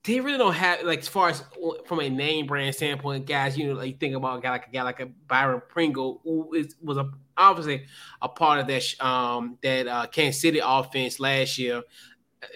they 0.09 0.21
really 0.21 0.39
don't 0.39 0.55
have 0.55 0.85
like 0.85 1.01
as 1.01 1.09
far 1.09 1.29
as 1.29 1.45
from 1.85 2.01
a 2.01 2.09
name 2.09 2.47
brand 2.47 2.75
standpoint, 2.75 3.27
guys. 3.27 3.59
You 3.59 3.69
know, 3.69 3.75
like 3.75 4.01
think 4.01 4.17
about 4.17 4.39
a 4.39 4.41
guy 4.41 4.51
like 4.51 4.67
a 4.67 4.71
guy 4.71 4.83
like 4.83 5.01
a 5.01 5.07
Byron 5.07 5.61
Pringle, 5.69 6.23
who 6.25 6.55
is 6.55 6.77
was 6.81 6.97
a, 6.97 7.11
obviously 7.37 7.85
a 8.23 8.29
part 8.29 8.61
of 8.61 8.67
that 8.69 9.05
um 9.05 9.59
that 9.63 9.87
uh, 9.87 10.07
Kansas 10.07 10.41
City 10.41 10.61
offense 10.65 11.21
last 11.21 11.59
year 11.59 11.83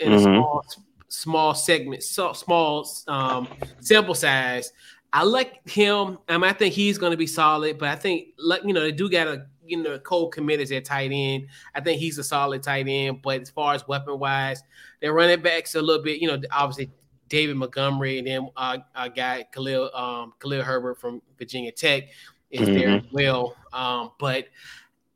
in 0.01 0.13
mm-hmm. 0.13 0.17
a 0.17 0.23
small 0.23 0.65
small 1.09 1.55
segment, 1.55 2.03
so 2.03 2.33
small 2.33 2.89
um 3.07 3.47
sample 3.81 4.15
size. 4.15 4.73
I 5.13 5.25
like 5.25 5.69
him. 5.69 6.17
I 6.31 6.39
mean, 6.39 6.45
I 6.45 6.55
think 6.55 6.73
he's 6.73 6.97
going 6.97 7.11
to 7.11 7.19
be 7.19 7.27
solid, 7.27 7.77
but 7.77 7.91
I 7.91 7.97
think 7.97 8.29
like 8.39 8.65
you 8.65 8.73
know 8.73 8.81
they 8.81 8.93
do 8.93 9.11
got 9.11 9.27
a 9.27 9.45
you 9.67 9.77
know 9.77 9.99
Cole 9.99 10.31
Kmet 10.31 10.59
as 10.59 10.71
their 10.71 10.81
tight 10.81 11.11
end. 11.13 11.49
I 11.75 11.83
think 11.83 12.01
he's 12.01 12.17
a 12.17 12.25
solid 12.25 12.63
tight 12.63 12.89
end, 12.89 13.21
but 13.21 13.43
as 13.43 13.51
far 13.51 13.75
as 13.75 13.87
weapon 13.87 14.19
wise, 14.19 14.63
their 15.03 15.13
running 15.13 15.43
backs 15.43 15.75
a 15.75 15.83
little 15.83 16.03
bit. 16.03 16.19
You 16.19 16.29
know, 16.29 16.41
obviously 16.51 16.91
David 17.33 17.57
Montgomery, 17.57 18.19
and 18.19 18.27
then 18.27 18.51
uh, 18.59 18.77
a 18.95 19.09
guy 19.09 19.47
Khalil 19.55 19.91
um, 19.95 20.35
Khalil 20.39 20.63
Herbert 20.63 21.01
from 21.01 21.23
Virginia 21.39 21.73
Tech 21.73 22.11
is 22.51 22.69
mm-hmm. 22.69 22.75
there 22.75 22.89
as 22.91 23.05
well. 23.11 23.57
Um, 23.73 24.11
but 24.21 24.49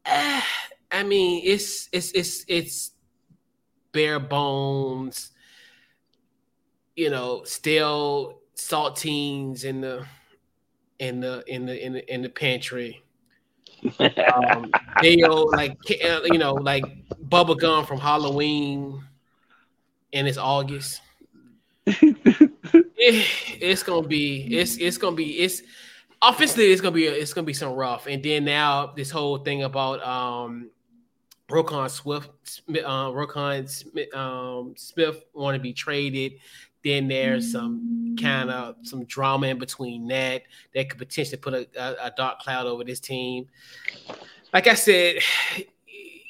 uh, 0.06 0.40
I 0.90 1.02
mean, 1.02 1.42
it's 1.44 1.90
it's 1.92 2.12
it's 2.12 2.42
it's 2.48 2.92
bare 3.92 4.18
bones. 4.18 5.32
You 6.96 7.10
know, 7.10 7.44
still 7.44 8.40
saltines 8.54 9.64
in 9.64 9.82
the 9.82 10.06
in 10.98 11.20
the 11.20 11.44
in 11.46 11.66
the 11.66 11.84
in 11.84 11.92
the 11.92 12.14
in 12.14 12.22
the 12.22 12.30
pantry. 12.30 13.04
um, 13.98 14.72
they 15.02 15.16
like 15.18 15.76
uh, 16.02 16.20
you 16.24 16.38
know 16.38 16.54
like 16.54 16.84
bubble 17.20 17.56
gum 17.56 17.84
from 17.84 17.98
Halloween, 17.98 19.04
and 20.14 20.26
it's 20.26 20.38
August 20.38 21.02
it, 21.86 23.26
it's 23.60 23.82
gonna 23.82 24.06
be 24.06 24.42
it's 24.58 24.76
it's 24.78 24.98
gonna 24.98 25.14
be 25.14 25.38
it's 25.38 25.62
offensively 26.20 26.72
it's 26.72 26.80
gonna 26.80 26.94
be 26.94 27.06
it's 27.06 27.32
gonna 27.32 27.46
be 27.46 27.52
some 27.52 27.72
rough 27.72 28.06
and 28.06 28.22
then 28.22 28.44
now 28.44 28.92
this 28.96 29.10
whole 29.10 29.38
thing 29.38 29.62
about 29.62 30.02
um 30.02 30.70
Roquan 31.48 31.88
Swift, 31.88 32.62
uh, 32.68 33.10
Roquan 33.10 33.68
Smith, 33.68 34.12
um, 34.14 34.74
Smith 34.76 35.22
want 35.32 35.54
to 35.54 35.60
be 35.60 35.72
traded. 35.72 36.40
Then 36.82 37.08
there's 37.08 37.52
some 37.52 38.16
kind 38.20 38.50
of 38.50 38.76
some 38.82 39.04
drama 39.04 39.48
in 39.48 39.58
between 39.58 40.08
that 40.08 40.42
that 40.74 40.88
could 40.88 40.98
potentially 40.98 41.36
put 41.36 41.54
a, 41.54 41.68
a, 41.76 42.06
a 42.06 42.12
dark 42.16 42.40
cloud 42.40 42.66
over 42.66 42.84
this 42.84 43.00
team. 43.00 43.46
Like 44.52 44.66
I 44.66 44.74
said, 44.74 45.16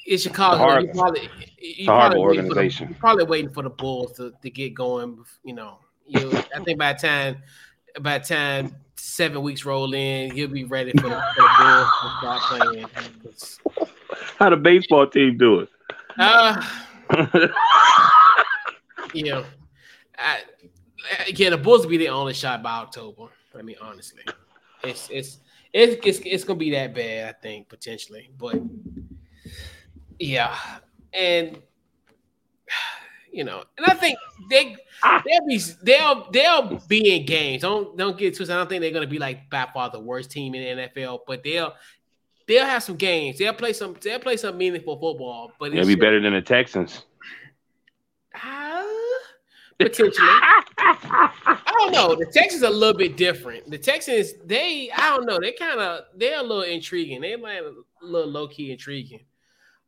it's 0.07 0.23
Chicago. 0.23 0.57
Hard, 0.57 0.85
you 0.85 0.91
probably, 0.93 1.29
you 1.59 1.85
probably 1.85 2.19
organization. 2.19 2.89
The, 2.89 2.95
probably 2.95 3.25
waiting 3.25 3.51
for 3.51 3.61
the 3.61 3.69
Bulls 3.69 4.13
to, 4.13 4.33
to 4.41 4.49
get 4.49 4.73
going. 4.73 5.23
You 5.43 5.53
know, 5.53 5.79
you. 6.05 6.31
I 6.55 6.63
think 6.63 6.79
by 6.79 6.93
the 6.93 6.99
time 6.99 7.43
by 8.01 8.17
the 8.17 8.25
time 8.25 8.75
seven 8.95 9.41
weeks 9.41 9.65
roll 9.65 9.93
in, 9.93 10.31
he'll 10.31 10.47
be 10.47 10.63
ready 10.63 10.91
for 10.91 11.09
the, 11.09 11.21
for 11.35 11.41
the 11.41 11.49
Bulls 11.59 11.89
to 12.01 12.09
start 12.19 12.41
playing. 12.43 12.85
How 14.39 14.49
the 14.49 14.55
baseball 14.55 15.07
team 15.07 15.37
do 15.37 15.59
it? 15.59 15.69
Uh, 16.17 16.63
you 19.13 19.25
know, 19.25 19.45
I, 20.17 20.39
yeah, 21.27 21.49
the 21.49 21.57
Bulls 21.57 21.81
will 21.81 21.89
be 21.89 21.97
the 21.97 22.09
only 22.09 22.33
shot 22.33 22.63
by 22.63 22.77
October. 22.77 23.27
I 23.57 23.61
mean, 23.61 23.75
honestly, 23.81 24.23
it's 24.83 25.09
it's 25.11 25.39
it's 25.73 25.97
it's, 26.05 26.19
it's 26.25 26.43
gonna 26.45 26.59
be 26.59 26.71
that 26.71 26.95
bad. 26.95 27.35
I 27.35 27.37
think 27.41 27.67
potentially, 27.67 28.29
but 28.37 28.55
yeah, 30.19 30.55
and 31.13 31.61
you 33.31 33.43
know, 33.43 33.63
and 33.77 33.85
I 33.85 33.93
think 33.93 34.17
they 34.49 34.75
they'll 35.03 35.45
be 35.47 35.61
they'll 35.83 36.31
they'll 36.31 36.81
be 36.87 37.15
in 37.15 37.25
games. 37.25 37.61
Don't 37.61 37.97
don't 37.97 38.17
get 38.17 38.35
twisted. 38.35 38.55
I 38.55 38.59
don't 38.59 38.69
think 38.69 38.81
they're 38.81 38.91
gonna 38.91 39.07
be 39.07 39.19
like 39.19 39.49
by 39.49 39.67
far 39.73 39.89
the 39.89 39.99
worst 39.99 40.31
team 40.31 40.55
in 40.55 40.77
the 40.77 40.83
NFL, 40.87 41.19
but 41.27 41.43
they'll 41.43 41.73
they'll 42.47 42.65
have 42.65 42.83
some 42.83 42.95
games. 42.95 43.37
They'll 43.37 43.53
play 43.53 43.73
some 43.73 43.95
they'll 44.01 44.19
play 44.19 44.37
some 44.37 44.57
meaningful 44.57 44.99
football. 44.99 45.51
But 45.59 45.71
they'll 45.71 45.85
be 45.85 45.95
better 45.95 46.19
than 46.19 46.33
the 46.33 46.41
Texans. 46.41 47.03
Uh, 48.33 48.83
potentially. 49.77 50.27
I 50.27 51.63
don't 51.77 51.91
know. 51.91 52.15
The 52.15 52.31
Texans 52.33 52.63
are 52.63 52.71
a 52.71 52.75
little 52.75 52.97
bit 52.97 53.17
different. 53.17 53.69
The 53.69 53.77
Texans, 53.77 54.33
they 54.45 54.89
I 54.95 55.15
don't 55.15 55.25
know. 55.25 55.39
They 55.39 55.51
kind 55.51 55.79
of 55.79 56.05
they're 56.15 56.39
a 56.39 56.43
little 56.43 56.63
intriguing. 56.63 57.21
They 57.21 57.35
might 57.35 57.61
like 57.61 57.73
a 58.01 58.05
little 58.05 58.31
low 58.31 58.47
key 58.47 58.71
intriguing. 58.71 59.25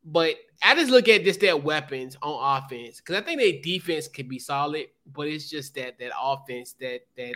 But 0.06 0.36
I 0.64 0.76
just 0.76 0.90
look 0.90 1.08
at 1.08 1.24
just 1.24 1.40
their 1.40 1.58
weapons 1.58 2.18
on 2.22 2.58
offense 2.64 2.98
because 2.98 3.16
I 3.16 3.22
think 3.22 3.40
their 3.40 3.62
defense 3.62 4.08
could 4.08 4.30
be 4.30 4.40
solid, 4.40 4.88
but 5.14 5.28
it's 5.28 5.50
just 5.50 5.76
that 5.76 6.00
that 6.00 6.12
offense 6.20 6.74
that 6.80 7.02
that 7.18 7.36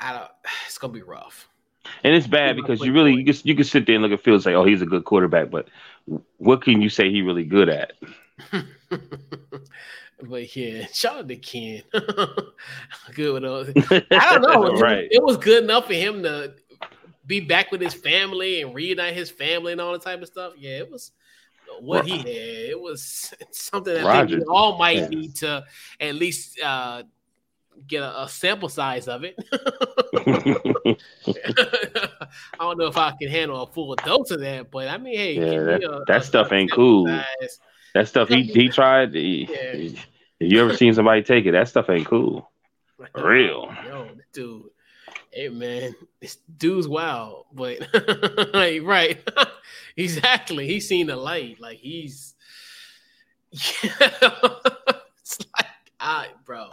I 0.00 0.12
don't. 0.12 0.30
It's 0.66 0.78
gonna 0.78 0.92
be 0.92 1.02
rough. 1.02 1.48
And 2.04 2.14
it's 2.14 2.26
bad 2.26 2.56
because 2.56 2.80
you 2.80 2.92
really 2.92 3.14
you 3.14 3.24
can 3.24 3.34
you 3.44 3.54
can 3.54 3.64
sit 3.64 3.86
there 3.86 3.96
and 3.96 4.02
look 4.02 4.12
at 4.12 4.24
Phil 4.24 4.34
and 4.34 4.42
say, 4.42 4.54
"Oh, 4.54 4.64
he's 4.64 4.82
a 4.82 4.86
good 4.86 5.04
quarterback," 5.04 5.50
but 5.50 5.68
what 6.38 6.62
can 6.62 6.80
you 6.80 6.88
say 6.88 7.10
he 7.10 7.22
really 7.22 7.44
good 7.44 7.68
at? 7.68 7.92
but 10.22 10.56
yeah, 10.56 10.86
shout 10.92 11.18
out 11.18 11.28
to 11.28 11.36
Ken. 11.36 11.82
good 13.14 13.34
with 13.34 13.42
those. 13.42 13.72
I 14.10 14.38
don't 14.38 14.42
know. 14.42 14.80
right. 14.80 15.08
It 15.10 15.22
was 15.22 15.36
good 15.36 15.64
enough 15.64 15.86
for 15.86 15.94
him 15.94 16.22
to 16.22 16.54
be 17.26 17.40
back 17.40 17.70
with 17.70 17.80
his 17.80 17.94
family 17.94 18.62
and 18.62 18.74
reunite 18.74 19.14
his 19.14 19.30
family 19.30 19.72
and 19.72 19.80
all 19.80 19.92
that 19.92 20.02
type 20.02 20.20
of 20.22 20.28
stuff. 20.28 20.54
Yeah, 20.56 20.78
it 20.78 20.90
was 20.90 21.12
what 21.80 22.04
he 22.06 22.18
had. 22.18 22.26
It 22.26 22.80
was 22.80 23.32
something 23.50 23.94
that 23.94 24.04
I 24.04 24.26
think 24.26 24.40
we 24.40 24.44
all 24.46 24.78
might 24.78 25.08
need 25.08 25.36
to 25.36 25.64
at 26.00 26.14
least 26.14 26.60
uh, 26.60 27.04
get 27.86 28.02
a, 28.02 28.22
a, 28.22 28.28
sample 28.28 28.68
size 28.68 29.08
of 29.08 29.24
it. 29.24 29.36
I 32.58 32.64
don't 32.64 32.78
know 32.78 32.86
if 32.86 32.96
I 32.96 33.12
can 33.20 33.28
handle 33.30 33.62
a 33.62 33.66
full 33.66 33.94
dose 33.96 34.30
of 34.30 34.40
that, 34.40 34.70
but 34.70 34.88
I 34.88 34.98
mean, 34.98 35.16
hey, 35.16 35.34
yeah, 35.34 35.62
that, 35.62 35.84
a, 35.84 36.04
that 36.08 36.22
a, 36.22 36.24
stuff 36.24 36.52
ain't 36.52 36.72
cool. 36.72 37.06
Size. 37.06 37.58
That 37.94 38.08
stuff 38.08 38.28
he 38.28 38.42
he 38.42 38.68
tried. 38.68 39.14
He, 39.14 39.48
yeah. 39.50 39.90
you 40.40 40.60
ever 40.60 40.74
seen 40.76 40.94
somebody 40.94 41.22
take 41.22 41.44
it? 41.46 41.52
That 41.52 41.68
stuff 41.68 41.90
ain't 41.90 42.06
cool. 42.06 42.50
real. 43.14 43.74
Yo, 43.86 44.08
dude 44.32 44.71
hey 45.32 45.48
man, 45.48 45.94
this 46.20 46.36
dude's 46.56 46.86
wild, 46.86 47.46
but 47.52 47.80
like 48.54 48.82
right, 48.82 49.18
exactly. 49.96 50.66
He's 50.66 50.88
seen 50.88 51.06
the 51.06 51.16
light. 51.16 51.60
Like 51.60 51.78
he's, 51.78 52.34
yeah. 53.50 53.60
it's 55.20 55.38
like, 55.56 55.66
all 56.00 56.18
right, 56.18 56.44
bro. 56.44 56.70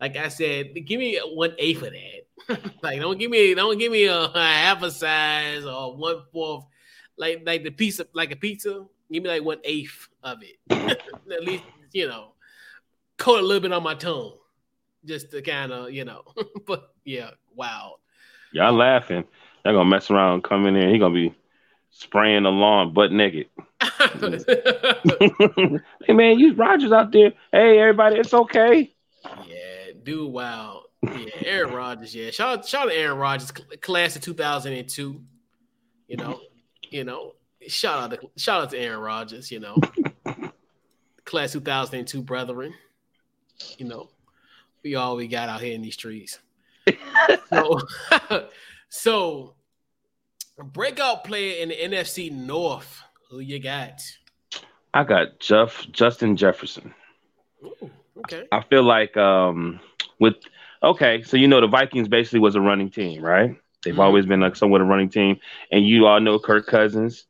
Like 0.00 0.16
I 0.16 0.28
said, 0.28 0.74
give 0.84 0.98
me 0.98 1.18
one 1.18 1.54
eighth 1.58 1.82
of 1.82 1.92
that. 1.92 2.72
like 2.82 3.00
don't 3.00 3.18
give 3.18 3.30
me, 3.30 3.54
don't 3.54 3.78
give 3.78 3.92
me 3.92 4.06
a, 4.06 4.24
a 4.24 4.40
half 4.40 4.82
a 4.82 4.90
size 4.90 5.64
or 5.64 5.96
one 5.96 6.22
fourth. 6.32 6.64
Like 7.16 7.42
like 7.46 7.62
the 7.62 7.70
piece 7.70 8.00
of 8.00 8.08
like 8.12 8.32
a 8.32 8.36
pizza. 8.36 8.84
Give 9.10 9.22
me 9.22 9.28
like 9.28 9.44
one 9.44 9.60
eighth 9.64 10.08
of 10.22 10.38
it. 10.42 10.58
At 10.70 11.44
least 11.44 11.64
you 11.92 12.08
know, 12.08 12.32
coat 13.16 13.40
a 13.40 13.42
little 13.42 13.60
bit 13.60 13.72
on 13.72 13.82
my 13.82 13.94
tongue 13.94 14.32
just 15.04 15.30
to 15.30 15.42
kind 15.42 15.72
of, 15.72 15.92
you 15.92 16.04
know. 16.04 16.22
but 16.66 16.94
yeah, 17.04 17.30
wow. 17.54 17.96
Y'all 18.52 18.72
laughing. 18.72 19.24
They're 19.64 19.72
gonna 19.72 19.88
mess 19.88 20.10
around, 20.10 20.42
coming 20.42 20.76
in. 20.76 20.90
He 20.90 20.98
gonna 20.98 21.14
be 21.14 21.34
spraying 21.90 22.42
the 22.42 22.50
lawn 22.50 22.92
butt 22.92 23.12
naked. 23.12 23.46
hey 26.06 26.12
man, 26.12 26.38
you 26.38 26.54
Rodgers 26.54 26.92
out 26.92 27.12
there. 27.12 27.32
Hey 27.52 27.78
everybody, 27.78 28.16
it's 28.16 28.34
okay. 28.34 28.92
Yeah, 29.46 29.92
dude, 30.02 30.32
wow. 30.32 30.82
Yeah, 31.02 31.26
Aaron 31.44 31.74
Rodgers. 31.74 32.14
Yeah, 32.14 32.30
shout 32.30 32.58
out, 32.58 32.66
shout 32.66 32.86
out 32.86 32.90
to 32.90 32.96
Aaron 32.96 33.18
Rodgers, 33.18 33.50
class 33.80 34.16
of 34.16 34.22
2002. 34.22 35.20
You 36.08 36.16
know, 36.16 36.40
you 36.90 37.04
know, 37.04 37.32
shout 37.68 37.98
out 37.98 38.10
to 38.10 38.28
shout 38.36 38.62
out 38.62 38.70
to 38.70 38.78
Aaron 38.78 39.00
Rodgers. 39.00 39.50
You 39.50 39.60
know, 39.60 39.76
class 41.24 41.52
2002 41.52 42.22
brethren. 42.22 42.74
You 43.78 43.86
know, 43.86 44.10
we 44.82 44.96
all 44.96 45.16
we 45.16 45.28
got 45.28 45.48
out 45.48 45.60
here 45.60 45.74
in 45.74 45.82
these 45.82 45.94
streets 45.94 46.38
so, 47.50 47.80
so 48.88 49.54
breakout 50.62 51.24
player 51.24 51.62
in 51.62 51.70
the 51.70 51.76
NFC 51.76 52.30
North. 52.30 53.00
Who 53.30 53.40
you 53.40 53.58
got? 53.58 54.00
I 54.94 55.04
got 55.04 55.40
Jeff 55.40 55.86
Justin 55.90 56.36
Jefferson. 56.36 56.94
Ooh, 57.64 57.90
okay. 58.18 58.46
I 58.52 58.62
feel 58.62 58.82
like 58.82 59.16
um 59.16 59.80
with 60.18 60.34
okay, 60.82 61.22
so 61.22 61.36
you 61.36 61.48
know 61.48 61.60
the 61.60 61.66
Vikings 61.66 62.08
basically 62.08 62.40
was 62.40 62.56
a 62.56 62.60
running 62.60 62.90
team, 62.90 63.22
right? 63.22 63.56
They've 63.82 63.92
mm-hmm. 63.92 64.00
always 64.00 64.26
been 64.26 64.40
like 64.40 64.56
somewhat 64.56 64.80
a 64.80 64.84
running 64.84 65.08
team, 65.08 65.38
and 65.70 65.86
you 65.86 66.06
all 66.06 66.20
know 66.20 66.38
Kirk 66.38 66.66
Cousins 66.66 67.24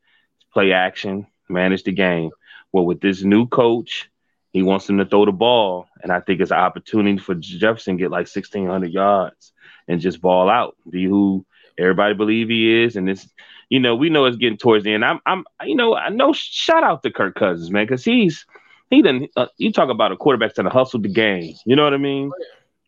play 0.53 0.73
action, 0.73 1.27
manage 1.49 1.85
the 1.85 1.93
game. 1.93 2.31
Well, 2.73 2.85
with 2.85 3.01
this 3.01 3.23
new 3.23 3.47
coach, 3.47 4.11
he 4.53 4.63
wants 4.63 4.89
him 4.89 4.99
to 4.99 5.07
throw 5.07 5.25
the 5.25 5.33
ball, 5.33 5.87
and 6.03 6.11
I 6.11 6.21
think 6.21 6.41
it's 6.41 6.51
an 6.51 6.59
opportunity 6.59 7.19
for 7.19 7.35
Jefferson 7.35 7.97
to 7.97 8.03
get 8.03 8.11
like 8.11 8.27
sixteen 8.27 8.67
hundred 8.67 8.93
yards 8.93 9.53
and 9.89 10.01
just 10.01 10.21
ball 10.21 10.49
out, 10.49 10.77
be 10.89 11.05
who 11.05 11.45
everybody 11.79 12.15
believe 12.15 12.49
he 12.49 12.85
is. 12.85 12.97
And 12.97 13.09
this, 13.09 13.29
you 13.69 13.81
know, 13.81 13.95
we 13.95 14.11
know 14.11 14.25
it's 14.25 14.37
getting 14.37 14.59
towards 14.59 14.85
the 14.85 14.93
end. 14.93 15.05
I'm, 15.05 15.21
I'm, 15.27 15.45
you 15.65 15.75
know, 15.75 15.95
I 15.95 16.09
know. 16.11 16.33
Shout 16.33 16.85
out 16.85 17.03
to 17.03 17.11
Kirk 17.11 17.35
Cousins, 17.35 17.71
man, 17.71 17.85
because 17.85 18.05
he's 18.05 18.47
he 18.91 19.03
didn't. 19.03 19.31
Uh, 19.37 19.47
you 19.57 19.73
talk 19.73 19.89
about 19.89 20.13
a 20.13 20.17
quarterback 20.17 20.55
that 20.55 20.67
hustled 20.67 21.05
the 21.05 21.09
game. 21.09 21.55
You 21.65 21.77
know 21.77 21.85
what 21.85 21.95
I 21.95 21.99
mean? 21.99 22.31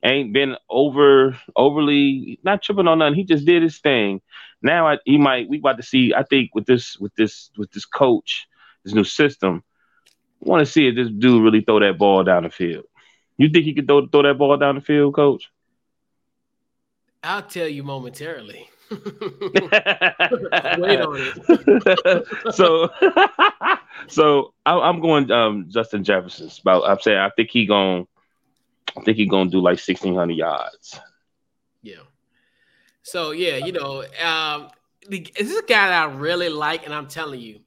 Ain't 0.02 0.34
been 0.34 0.56
over 0.68 1.38
overly 1.56 2.38
not 2.44 2.62
tripping 2.62 2.88
on 2.88 2.98
nothing. 2.98 3.14
He 3.14 3.24
just 3.24 3.46
did 3.46 3.62
his 3.62 3.78
thing. 3.78 4.20
Now 4.60 4.86
I, 4.86 4.98
he 5.04 5.16
might. 5.16 5.48
We 5.48 5.58
about 5.58 5.78
to 5.78 5.82
see. 5.82 6.12
I 6.14 6.24
think 6.24 6.54
with 6.54 6.66
this 6.66 6.98
with 6.98 7.14
this 7.14 7.50
with 7.56 7.70
this 7.72 7.86
coach, 7.86 8.46
this 8.84 8.92
new 8.92 9.04
system 9.04 9.64
want 10.44 10.64
to 10.64 10.70
see 10.70 10.88
if 10.88 10.94
this 10.94 11.08
dude 11.08 11.42
really 11.42 11.62
throw 11.62 11.80
that 11.80 11.98
ball 11.98 12.24
down 12.24 12.44
the 12.44 12.50
field. 12.50 12.84
You 13.36 13.48
think 13.48 13.64
he 13.64 13.74
could 13.74 13.86
throw, 13.86 14.06
throw 14.06 14.22
that 14.22 14.38
ball 14.38 14.56
down 14.56 14.76
the 14.76 14.80
field, 14.80 15.14
coach? 15.14 15.50
I'll 17.24 17.42
tell 17.42 17.68
you 17.68 17.82
momentarily. 17.82 18.68
Wait 18.90 19.00
on 21.00 21.16
it. 21.18 22.26
so, 22.54 22.90
so 24.08 24.54
I, 24.66 24.88
am 24.88 25.00
going 25.00 25.30
um, 25.30 25.66
Justin 25.68 26.04
Jefferson's. 26.04 26.58
About 26.58 26.88
I'm 26.88 27.00
saying 27.00 27.18
I 27.18 27.30
think 27.30 27.50
he 27.50 27.66
going 27.66 28.06
I 28.96 29.00
think 29.00 29.16
he 29.16 29.26
gonna 29.26 29.50
do 29.50 29.58
like 29.58 29.78
1600 29.78 30.34
yards. 30.34 31.00
Yeah. 31.82 32.02
So 33.02 33.32
yeah, 33.32 33.56
you 33.56 33.72
know, 33.72 34.04
um, 34.24 34.68
this 35.08 35.30
is 35.36 35.58
a 35.58 35.62
guy 35.62 35.88
that 35.88 36.08
I 36.08 36.12
really 36.12 36.48
like, 36.48 36.84
and 36.84 36.94
I'm 36.94 37.08
telling 37.08 37.40
you, 37.40 37.60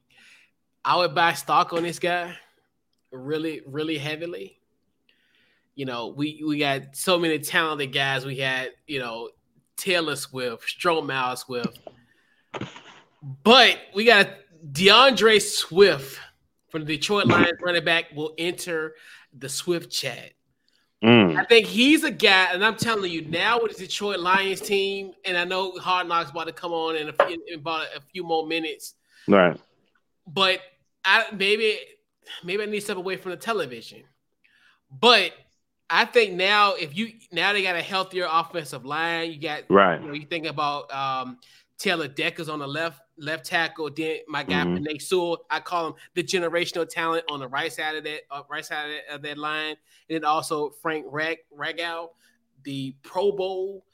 I 0.84 0.96
would 0.96 1.14
buy 1.14 1.34
stock 1.34 1.72
on 1.72 1.82
this 1.82 1.98
guy 1.98 2.36
really, 3.12 3.62
really 3.66 3.98
heavily. 3.98 4.58
You 5.74 5.86
know, 5.86 6.08
we 6.08 6.42
we 6.46 6.58
got 6.58 6.96
so 6.96 7.18
many 7.18 7.38
talented 7.38 7.92
guys. 7.92 8.24
We 8.24 8.36
had, 8.36 8.70
you 8.86 8.98
know, 8.98 9.30
Taylor 9.78 10.16
Swift, 10.16 10.64
Stromile 10.64 11.38
Swift, 11.38 11.78
but 13.42 13.78
we 13.94 14.04
got 14.04 14.28
D'Andre 14.72 15.38
Swift 15.38 16.20
from 16.68 16.84
the 16.84 16.96
Detroit 16.96 17.26
Lions 17.26 17.58
running 17.62 17.84
back 17.84 18.06
will 18.14 18.34
enter 18.36 18.94
the 19.36 19.48
Swift 19.48 19.90
chat. 19.90 20.32
Mm. 21.02 21.38
I 21.38 21.44
think 21.44 21.66
he's 21.66 22.02
a 22.02 22.10
guy, 22.10 22.48
and 22.52 22.64
I'm 22.64 22.76
telling 22.76 23.10
you 23.10 23.22
now 23.22 23.60
with 23.62 23.76
the 23.76 23.86
Detroit 23.86 24.18
Lions 24.18 24.60
team, 24.60 25.12
and 25.24 25.36
I 25.36 25.44
know 25.44 25.72
Hard 25.78 26.08
Knocks 26.08 26.30
about 26.30 26.48
to 26.48 26.52
come 26.52 26.72
on 26.72 26.96
in, 26.96 27.08
a, 27.08 27.28
in 27.28 27.40
about 27.54 27.86
a 27.96 28.00
few 28.00 28.24
more 28.24 28.46
minutes. 28.46 28.94
Right. 29.28 29.58
But 30.26 30.60
I 31.04 31.26
maybe 31.32 31.78
maybe 32.44 32.62
I 32.62 32.66
need 32.66 32.80
to 32.80 32.80
step 32.80 32.96
away 32.96 33.16
from 33.16 33.30
the 33.30 33.36
television. 33.36 34.02
But 34.90 35.32
I 35.90 36.04
think 36.04 36.34
now 36.34 36.74
if 36.74 36.96
you 36.96 37.12
now 37.32 37.52
they 37.52 37.62
got 37.62 37.76
a 37.76 37.82
healthier 37.82 38.26
offensive 38.30 38.84
line, 38.84 39.32
you 39.32 39.40
got 39.40 39.62
right. 39.70 40.00
You, 40.00 40.08
know, 40.08 40.14
you 40.14 40.26
think 40.26 40.46
about 40.46 40.92
um, 40.92 41.38
Taylor 41.78 42.08
Decker's 42.08 42.48
on 42.48 42.58
the 42.58 42.66
left 42.66 43.00
left 43.16 43.46
tackle. 43.46 43.90
Then 43.94 44.18
my 44.28 44.44
guy 44.44 44.64
mm 44.64 44.78
hmm 44.78 44.98
Sewell, 44.98 45.46
I 45.50 45.60
call 45.60 45.88
him 45.88 45.94
the 46.14 46.22
generational 46.22 46.88
talent 46.88 47.24
on 47.30 47.40
the 47.40 47.48
right 47.48 47.72
side 47.72 47.96
of 47.96 48.04
that 48.04 48.20
uh, 48.30 48.42
right 48.50 48.64
side 48.64 48.86
of 48.86 48.90
that, 48.90 49.14
of 49.14 49.22
that, 49.22 49.38
line, 49.38 49.76
and 50.08 50.16
then 50.16 50.24
also 50.24 50.70
Frank 50.82 51.06
Rag 51.08 51.38
Ragnow, 51.56 52.08
the 52.64 52.94
Pro 53.02 53.32
Bowl 53.32 53.84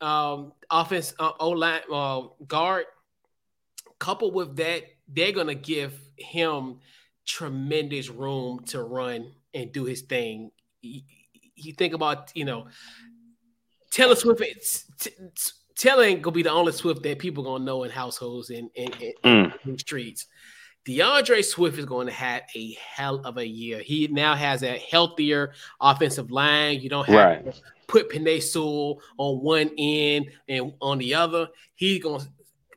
um, 0.00 0.52
offense 0.70 1.14
uh, 1.18 1.32
O 1.38 1.50
line 1.50 1.82
uh, 1.92 2.22
guard. 2.48 2.86
Coupled 4.00 4.34
with 4.34 4.56
that, 4.56 4.82
they're 5.08 5.32
gonna 5.32 5.54
give 5.54 5.98
him 6.16 6.80
tremendous 7.24 8.10
room 8.10 8.60
to 8.66 8.82
run 8.82 9.32
and 9.54 9.70
do 9.72 9.84
his 9.84 10.02
thing. 10.02 10.50
You, 11.56 11.72
think 11.72 11.94
about 11.94 12.32
you 12.34 12.44
know 12.44 12.66
Taylor 13.90 14.16
Swift. 14.16 14.40
It's, 14.40 14.84
it's, 15.06 15.54
Taylor 15.76 16.04
ain't 16.04 16.22
gonna 16.22 16.34
be 16.34 16.42
the 16.42 16.50
only 16.50 16.72
Swift 16.72 17.02
that 17.02 17.18
people 17.18 17.44
gonna 17.44 17.64
know 17.64 17.84
in 17.84 17.90
households 17.90 18.50
and 18.50 18.70
in, 18.74 18.92
in, 19.00 19.12
mm. 19.24 19.66
in, 19.66 19.78
streets. 19.78 20.26
D'Andre 20.84 21.40
Swift 21.40 21.78
is 21.78 21.86
going 21.86 22.06
to 22.06 22.12
have 22.12 22.42
a 22.54 22.76
hell 22.78 23.20
of 23.24 23.38
a 23.38 23.46
year. 23.46 23.78
He 23.78 24.06
now 24.08 24.34
has 24.34 24.62
a 24.62 24.76
healthier 24.76 25.52
offensive 25.80 26.30
line. 26.30 26.80
You 26.80 26.90
don't 26.90 27.06
have 27.06 27.16
right. 27.16 27.54
to 27.54 27.60
put 27.86 28.10
Penei 28.10 28.42
Sewell 28.42 29.00
on 29.16 29.38
one 29.38 29.70
end 29.78 30.30
and 30.46 30.74
on 30.82 30.98
the 30.98 31.14
other. 31.14 31.48
He's 31.74 32.02
gonna 32.02 32.24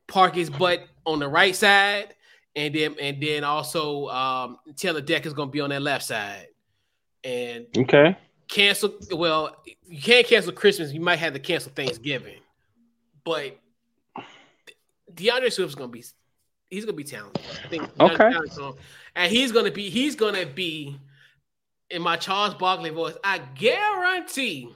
park 0.08 0.36
his 0.36 0.50
butt 0.50 0.84
on 1.06 1.20
the 1.20 1.28
right 1.28 1.56
side, 1.56 2.16
and 2.56 2.74
then 2.74 2.96
and 3.00 3.22
then 3.22 3.44
also 3.44 4.08
um, 4.08 4.58
Taylor 4.76 5.02
Decker's 5.02 5.34
gonna 5.34 5.52
be 5.52 5.62
on 5.62 5.70
that 5.70 5.82
left 5.82 6.06
side. 6.06 6.48
And 7.24 7.66
okay, 7.78 8.18
cancel. 8.48 8.94
Well, 9.12 9.56
you 9.88 10.02
can't 10.02 10.26
cancel 10.26 10.52
Christmas. 10.52 10.92
You 10.94 11.02
might 11.02 11.18
have 11.18 11.34
to 11.34 11.40
cancel 11.40 11.72
Thanksgiving. 11.72 12.40
But 13.24 13.60
D'Andre 15.14 15.50
Swift's 15.50 15.76
gonna 15.76 15.90
be 15.90 16.04
he's 16.70 16.86
gonna 16.86 16.96
be 16.96 17.04
talented. 17.04 17.44
I 17.64 17.68
think 17.68 18.00
okay. 18.00 18.32
And 19.16 19.32
he's 19.32 19.52
gonna 19.52 19.72
be 19.72 19.90
he's 19.90 20.16
gonna 20.16 20.46
be 20.46 21.00
in 21.90 22.02
my 22.02 22.18
Charles 22.18 22.54
Barkley 22.54 22.90
voice. 22.90 23.16
I 23.24 23.40
guarantee 23.56 24.74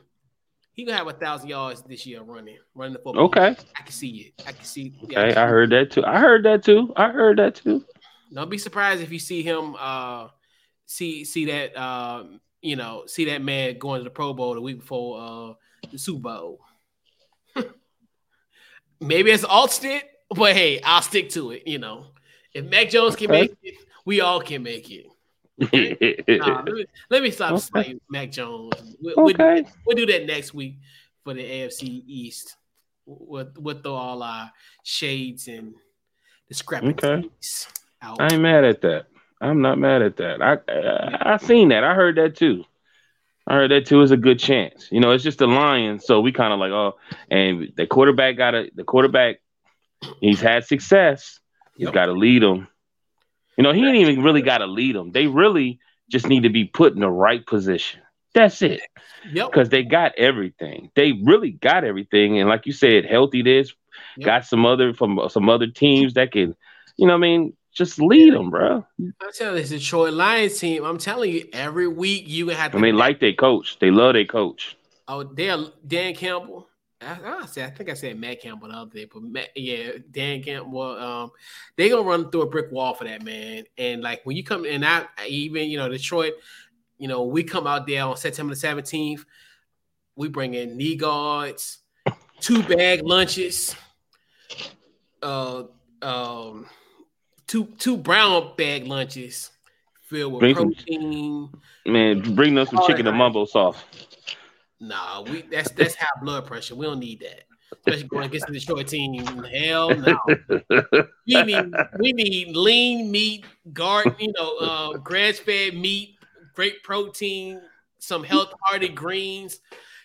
he 0.74 0.86
gonna 0.86 0.98
have 0.98 1.08
a 1.08 1.14
thousand 1.14 1.50
yards 1.50 1.82
this 1.84 2.06
year 2.06 2.22
running, 2.22 2.58
running 2.74 2.94
the 2.94 3.00
football. 3.00 3.26
Okay, 3.26 3.56
I 3.78 3.82
can 3.82 3.92
see 3.92 4.34
it. 4.38 4.44
I 4.48 4.52
can 4.52 4.64
see. 4.64 4.98
Okay, 5.04 5.30
yeah, 5.30 5.40
I, 5.40 5.46
I 5.46 5.48
heard 5.48 5.70
that 5.72 5.92
too. 5.92 6.04
I 6.06 6.20
heard 6.20 6.46
that 6.46 6.64
too. 6.64 6.94
I 6.96 7.10
heard 7.10 7.38
that 7.40 7.56
too. 7.56 7.86
Don't 8.34 8.50
be 8.50 8.58
surprised 8.58 9.02
if 9.02 9.12
you 9.12 9.20
see 9.20 9.44
him. 9.44 9.76
Uh, 9.78 10.30
see 10.86 11.26
see 11.26 11.46
that. 11.46 11.78
Um, 11.78 12.40
you 12.62 12.76
know, 12.76 13.04
see 13.08 13.26
that 13.26 13.42
man 13.42 13.78
going 13.78 14.00
to 14.00 14.04
the 14.04 14.10
Pro 14.10 14.34
Bowl 14.34 14.54
the 14.54 14.62
week 14.62 14.80
before 14.80 15.22
uh, 15.22 15.54
the 15.92 15.98
Super 15.98 16.22
Bowl. 16.22 16.60
Maybe 19.00 19.32
it's 19.32 19.44
alternate, 19.44 20.04
but 20.30 20.54
hey, 20.54 20.80
I'll 20.82 21.02
stick 21.02 21.30
to 21.32 21.52
it. 21.52 21.68
You 21.68 21.80
know, 21.80 22.08
if 22.54 22.66
Mac 22.66 22.90
Jones 22.90 23.16
can 23.16 23.32
make 23.32 23.56
it, 23.64 23.76
we 24.06 24.22
all 24.22 24.42
can 24.42 24.64
make 24.64 24.90
it. 24.92 25.08
nah, 26.28 26.64
let, 26.66 26.74
me, 26.74 26.86
let, 27.10 27.24
me, 27.24 27.32
stop 27.32 27.62
okay. 27.76 28.00
Mac 28.10 28.32
Jones. 28.32 28.74
We, 29.02 29.14
okay. 29.14 29.62
We'll, 29.62 29.64
we'll, 29.86 29.96
do 29.96 30.06
that 30.08 30.26
next 30.26 30.54
week 30.54 30.80
for 31.24 31.34
the 31.34 31.44
AFC 31.44 32.04
East. 32.08 32.58
We'll, 33.06 33.50
we'll 33.58 33.80
throw 33.80 33.94
all 33.94 34.24
our 34.24 34.52
shades 34.84 35.48
and 35.48 35.76
discrepancies 36.48 37.68
okay. 37.68 38.12
out. 38.12 38.22
I 38.22 38.34
ain't 38.34 38.42
mad 38.42 38.64
at 38.64 38.82
that. 38.82 39.11
I'm 39.42 39.62
not 39.62 39.80
mad 39.80 40.02
at 40.02 40.18
that. 40.18 40.42
I, 40.42 40.58
I 40.72 41.34
I 41.34 41.38
seen 41.38 41.70
that. 41.70 41.84
I 41.84 41.96
heard 41.96 42.18
that 42.18 42.36
too. 42.36 42.64
I 43.48 43.56
heard 43.56 43.72
that 43.72 43.88
too 43.88 44.02
is 44.02 44.12
a 44.12 44.18
good 44.18 44.40
chance. 44.40 44.88
You 44.92 45.00
know, 45.00 45.12
it's 45.12 45.24
just 45.24 45.40
the 45.40 45.48
Lions, 45.48 46.06
so 46.06 46.22
we 46.22 46.32
kind 46.32 46.54
of 46.54 46.60
like, 46.60 46.72
oh, 46.72 46.98
and 47.30 47.74
the 47.76 47.88
quarterback 47.88 48.38
got 48.38 48.54
a 48.54 48.70
the 48.76 48.84
quarterback. 48.84 49.38
He's 50.20 50.40
had 50.40 50.66
success. 50.66 51.40
He's 51.76 51.86
yep. 51.86 51.94
got 51.94 52.06
to 52.06 52.14
lead 52.14 52.44
them. 52.44 52.68
You 53.58 53.64
know, 53.64 53.72
he 53.72 53.86
ain't 53.86 53.98
even 53.98 54.24
really 54.24 54.42
got 54.42 54.60
to 54.60 54.68
lead 54.68 54.96
them. 54.96 55.12
They 55.12 55.28
really 55.28 55.80
just 56.10 56.28
need 56.28 56.44
to 56.44 56.50
be 56.50 56.66
put 56.66 56.94
in 56.94 57.00
the 57.00 57.10
right 57.10 57.46
position. 57.46 58.02
That's 58.34 58.62
it. 58.62 58.82
Yep. 59.32 59.52
Because 59.52 59.70
they 59.70 59.84
got 59.84 60.14
everything. 60.18 60.90
They 60.96 61.12
really 61.12 61.52
got 61.52 61.84
everything, 61.84 62.40
and 62.40 62.48
like 62.48 62.66
you 62.66 62.74
said, 62.74 63.06
healthy. 63.06 63.42
This 63.42 63.74
yep. 64.18 64.26
got 64.26 64.46
some 64.46 64.66
other 64.66 64.94
from 64.94 65.20
some 65.30 65.50
other 65.50 65.68
teams 65.68 66.14
that 66.14 66.32
can, 66.32 66.56
you 66.98 67.08
know, 67.08 67.16
I 67.16 67.18
mean, 67.18 67.54
just 67.74 68.00
lead 68.00 68.34
them, 68.34 68.50
bro. 68.50 68.86
I'm 69.00 69.14
telling 69.34 69.58
you, 69.58 69.62
this 69.62 69.70
Detroit 69.70 70.14
Lions 70.14 70.60
team. 70.60 70.84
I'm 70.84 70.98
telling 70.98 71.32
you, 71.32 71.48
every 71.54 71.88
week 71.88 72.26
you 72.28 72.50
have 72.50 72.72
to. 72.72 72.78
I 72.78 72.82
mean, 72.82 72.98
like 72.98 73.20
their 73.20 73.34
coach. 73.34 73.80
They 73.80 73.92
love 73.92 74.14
their 74.14 74.26
coach. 74.26 74.78
Oh, 75.08 75.24
they're 75.24 75.58
Dan 75.86 76.14
Campbell. 76.16 76.68
I, 77.02 77.18
I, 77.24 77.42
I 77.42 77.46
think 77.46 77.90
I 77.90 77.94
said 77.94 78.20
Matt 78.20 78.42
Campbell 78.42 78.68
the 78.68 78.76
other 78.76 78.92
day, 78.92 79.06
but 79.12 79.24
Matt, 79.24 79.50
yeah, 79.56 79.94
Dan 80.12 80.44
Campbell. 80.44 80.82
Um, 80.82 81.32
they 81.76 81.90
gonna 81.90 82.04
run 82.04 82.30
through 82.30 82.44
a 82.44 82.50
brick 82.50 82.72
wall 82.72 82.94
for 82.94 83.06
that 83.06 83.24
man. 83.24 83.64
And 83.78 84.02
like 84.02 84.22
when 84.26 84.36
you 84.36 84.44
come 84.44 84.66
and 84.66 84.86
I 84.86 85.06
even 85.28 85.70
you 85.70 85.78
know 85.78 85.90
Detroit, 85.90 86.34
you 86.98 87.08
know 87.08 87.24
we 87.24 87.44
come 87.44 87.68
out 87.68 87.88
there 87.88 88.04
on 88.06 88.18
September 88.18 88.54
the 88.54 88.60
17th, 88.60 89.26
we 90.16 90.28
bring 90.28 90.54
in 90.54 90.78
knee 90.78 90.96
guards, 90.96 91.80
two 92.40 92.62
bag 92.64 93.02
lunches, 93.04 93.76
uh, 95.24 95.64
um 96.02 96.68
two 97.52 97.66
two 97.78 97.98
brown 97.98 98.54
bag 98.56 98.88
lunches 98.88 99.52
filled 100.08 100.34
with 100.34 100.40
bring 100.40 100.56
protein. 100.56 101.50
Some, 101.52 101.94
man, 101.94 102.36
bring 102.36 102.56
them 102.56 102.66
some 102.66 102.80
chicken 102.88 103.06
and 103.08 103.18
mumbo 103.18 103.44
sauce. 103.44 103.84
Nah, 104.80 105.22
we 105.24 105.42
that's 105.44 105.70
that's 105.72 105.96
high 105.96 106.08
blood 106.22 106.46
pressure. 106.48 106.76
We 106.76 106.86
don't 106.86 107.00
need 107.00 107.20
that. 107.20 107.44
Especially 107.74 108.08
going 108.08 108.26
against 108.26 108.48
the 108.48 108.54
Detroit 108.54 108.88
team. 108.88 109.26
Hell 109.44 109.96
no. 109.96 110.18
we 111.28 111.44
need 111.44 111.74
we 112.00 112.14
need 112.14 112.56
lean 112.56 113.12
meat, 113.12 113.44
garden, 113.74 114.16
you 114.18 114.32
know, 114.38 114.58
uh, 114.58 114.98
grass 114.98 115.40
fed 115.40 115.76
meat, 115.76 116.16
great 116.56 116.84
protein, 116.84 117.62
some 118.00 118.24
health 118.24 118.54
hearty 118.64 118.90
greens. 118.90 119.60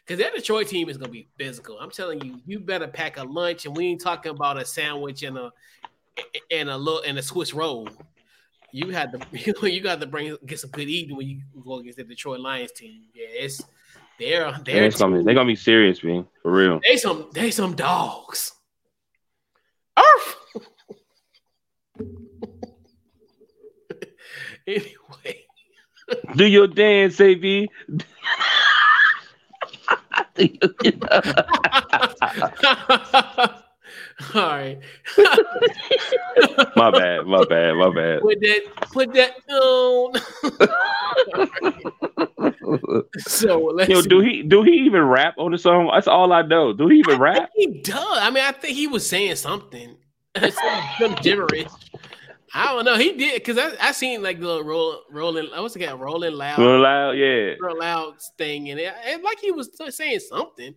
Because 0.05 0.21
that 0.21 0.35
Detroit 0.35 0.69
team 0.69 0.89
is 0.89 0.97
gonna 0.97 1.11
be 1.11 1.29
physical. 1.37 1.79
I'm 1.79 1.91
telling 1.91 2.25
you, 2.25 2.41
you 2.45 2.61
better 2.61 2.87
pack 2.89 3.19
a 3.19 3.25
lunch, 3.25 3.67
and 3.67 3.77
we 3.77 3.87
ain't 3.87 4.01
talking 4.01 4.31
about 4.31 4.57
a 4.61 4.65
sandwich 4.65 5.23
and 5.23 5.37
a 5.37 5.53
and 6.51 6.69
a 6.69 6.77
little 6.77 7.03
and 7.03 7.19
a 7.19 7.23
Swiss 7.23 7.55
roll. 7.55 7.89
You 8.73 8.91
had 8.91 9.13
to 9.13 9.21
you 9.71 9.81
got 9.81 10.01
to 10.01 10.07
bring 10.07 10.37
get 10.47 10.61
some 10.61 10.71
good 10.71 10.89
eating 10.89 11.17
when 11.17 11.29
you 11.29 11.41
go 11.65 11.79
against 11.79 11.99
the 11.99 12.05
Detroit 12.05 12.41
Lions 12.41 12.73
team. 12.73 13.03
Yeah, 13.15 13.27
it's 13.29 13.63
they're 14.19 14.53
they're 14.65 14.85
yeah, 14.85 14.91
gonna 14.91 15.19
be, 15.19 15.25
they're 15.25 15.35
gonna 15.35 15.47
be 15.47 15.57
serious, 15.57 16.03
man, 16.03 16.27
for 16.43 16.53
real. 16.53 16.81
They 16.87 16.97
some 16.97 17.29
they 17.33 17.51
some 17.51 17.75
dogs. 17.75 18.53
Earth. 19.99 20.37
anyway, 24.67 25.45
do 26.35 26.47
your 26.47 26.67
dance, 26.67 27.21
AB. 27.21 27.69
All 34.35 34.41
right. 34.41 34.79
my 36.75 36.91
bad. 36.91 37.27
My 37.27 37.45
bad. 37.45 37.75
My 37.75 37.95
bad. 37.95 38.23
Put 38.23 38.41
that. 38.41 38.61
Put 38.93 39.13
that 39.13 39.35
on. 39.51 40.15
so 43.19 43.59
let's. 43.75 43.91
Yo, 43.91 44.01
do 44.01 44.21
he 44.21 44.43
do 44.43 44.63
he 44.63 44.73
even 44.73 45.03
rap 45.03 45.35
on 45.37 45.53
the 45.53 45.59
song? 45.59 45.91
That's 45.93 46.09
all 46.09 46.33
I 46.33 46.41
know. 46.43 46.73
Do 46.73 46.89
he 46.89 46.99
even 47.01 47.17
I 47.17 47.19
rap? 47.19 47.51
he 47.55 47.83
does. 47.83 48.19
I 48.19 48.31
mean, 48.31 48.43
I 48.43 48.53
think 48.53 48.75
he 48.75 48.87
was 48.87 49.07
saying 49.07 49.37
something. 49.37 49.99
some 50.99 51.15
gibberish. 51.17 51.69
I 52.55 52.73
don't 52.73 52.87
know. 52.87 52.97
He 52.97 53.13
did 53.13 53.35
because 53.35 53.59
I, 53.59 53.73
I 53.89 53.93
seen 53.93 54.23
like 54.23 54.41
the 54.41 54.65
roll 54.65 55.03
rolling. 55.11 55.51
I 55.55 55.61
was 55.61 55.77
like 55.77 55.91
rolling 55.99 56.33
loud, 56.33 56.59
rolling 56.59 56.81
loud, 56.81 57.11
yeah, 57.13 57.55
rolling 57.61 57.81
loud 57.81 58.15
thing, 58.39 58.71
and 58.71 58.81
it, 58.81 58.95
it 59.05 59.23
like 59.23 59.41
he 59.41 59.51
was 59.51 59.71
saying 59.91 60.21
something. 60.21 60.75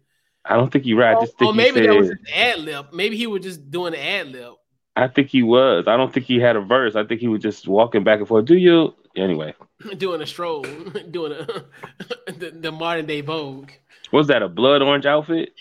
I 0.49 0.55
don't 0.55 0.71
think 0.73 0.83
he 0.83 0.95
right. 0.95 1.15
I 1.15 1.21
just 1.21 1.37
think 1.37 1.51
or 1.51 1.53
maybe 1.53 1.81
said, 1.81 1.89
that 1.89 1.95
was 1.95 2.09
an 2.09 2.19
ad 2.33 2.59
lib. 2.59 2.87
Maybe 2.91 3.15
he 3.15 3.27
was 3.27 3.43
just 3.43 3.69
doing 3.69 3.93
an 3.93 3.99
ad 3.99 4.27
lib. 4.29 4.55
I 4.95 5.07
think 5.07 5.29
he 5.29 5.43
was. 5.43 5.85
I 5.87 5.95
don't 5.95 6.11
think 6.11 6.25
he 6.25 6.39
had 6.39 6.55
a 6.55 6.61
verse. 6.61 6.95
I 6.95 7.05
think 7.05 7.21
he 7.21 7.27
was 7.27 7.41
just 7.41 7.67
walking 7.67 8.03
back 8.03 8.19
and 8.19 8.27
forth. 8.27 8.45
Do 8.45 8.55
you 8.55 8.95
anyway? 9.15 9.53
doing 9.97 10.21
a 10.21 10.25
stroll, 10.25 10.63
doing 11.11 11.33
a 11.33 11.45
the, 12.31 12.51
the, 12.59 12.71
modern 12.71 13.05
day 13.05 13.21
Vogue. 13.21 13.69
Was 14.11 14.27
that 14.27 14.41
a 14.41 14.49
blood 14.49 14.81
orange 14.81 15.05
outfit? 15.05 15.53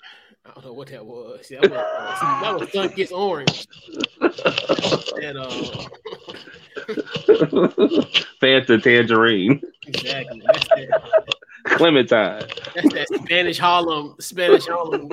I 0.47 0.53
don't 0.53 0.65
know 0.65 0.73
what 0.73 0.89
that 0.89 1.05
was. 1.05 1.49
That 1.51 1.61
was, 1.61 1.71
that 1.71 2.59
was 2.59 2.73
Sun 2.73 2.89
Kiss 2.91 3.13
Orange. 3.13 3.69
and 5.23 5.39
uh 5.39 5.85
Fanta 8.41 8.83
Tangerine. 8.83 9.61
Exactly. 9.87 10.43
Clementine. 11.69 12.45
That's 12.75 12.93
that 12.93 13.09
Spanish 13.23 13.59
Harlem, 13.59 14.15
Spanish 14.21 14.67
Harlem. 14.67 15.09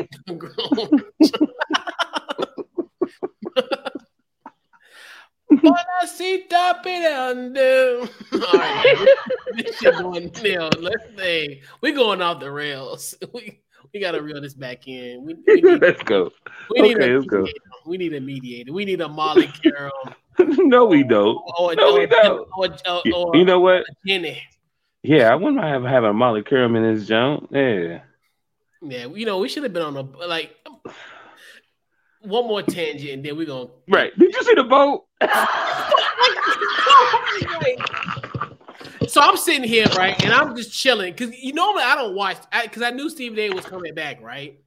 Mamacita 5.52 6.82
pirando. 6.84 8.10
All 8.34 8.60
right, 8.60 9.08
this 9.56 9.78
shit 9.78 9.96
going 9.98 10.32
nil. 10.44 10.70
Let's 10.80 11.04
say 11.18 11.62
We're 11.82 11.96
going 11.96 12.22
off 12.22 12.40
the 12.40 12.52
rails. 12.52 13.16
We 13.34 13.62
we 13.94 14.00
gotta 14.00 14.22
reel 14.22 14.42
this 14.42 14.54
back 14.54 14.88
in. 14.88 15.24
We, 15.24 15.36
we 15.48 15.62
need, 15.62 15.82
let's 15.82 16.04
go. 16.04 16.32
We 16.70 16.82
need 16.82 16.98
okay, 16.98 17.12
a 17.12 17.16
let's 17.16 17.28
go. 17.28 17.48
We 17.86 17.98
need 17.98 18.14
a 18.14 18.20
mediator. 18.20 18.74
We 18.74 18.86
need 18.86 19.02
a 19.02 19.08
Molly 19.08 19.48
Carroll. 19.48 19.92
no, 20.40 20.86
we 20.86 21.04
don't. 21.04 21.38
Or, 21.58 21.76
no, 21.76 21.94
or, 21.94 22.00
we 22.00 22.06
don't. 22.08 22.48
Or, 22.58 22.68
or, 22.92 23.36
you 23.36 23.46
know 23.46 23.60
what? 23.60 23.86
Jenny. 24.06 24.42
Yeah, 25.08 25.32
I 25.32 25.36
wouldn't 25.36 25.58
mind 25.58 25.86
having 25.86 26.10
a 26.10 26.14
Molly 26.14 26.42
Carroll 26.42 26.76
in 26.76 26.82
this 26.82 27.08
jump. 27.08 27.50
Yeah. 27.52 28.00
Yeah, 28.82 29.06
you 29.08 29.28
know, 29.28 29.38
we 29.38 29.48
should 29.48 29.62
have 29.62 29.72
been 29.72 29.84
on 29.84 29.96
a 29.96 30.02
like 30.02 30.56
one 32.22 32.48
more 32.48 32.64
tangent 32.64 33.12
and 33.12 33.24
then 33.24 33.38
we're 33.38 33.46
gonna 33.46 33.70
Right. 33.88 34.18
Did 34.18 34.34
you 34.34 34.44
see 34.44 34.56
the 34.56 34.64
boat? 34.64 35.06
so 39.08 39.22
I'm 39.22 39.38
sitting 39.38 39.64
here, 39.64 39.86
right, 39.96 40.20
and 40.24 40.34
I'm 40.34 40.56
just 40.56 40.74
chilling 40.74 41.14
because 41.14 41.38
you 41.38 41.54
normally 41.54 41.84
I 41.84 41.96
don't 41.96 42.16
watch 42.16 42.38
because 42.64 42.82
I, 42.82 42.88
I, 42.88 42.92
knew 42.92 43.12
Stephen 43.12 43.38
A 43.38 43.52
was 43.52 43.66
coming 43.66 43.94
back, 43.94 44.24
right? 44.24 44.60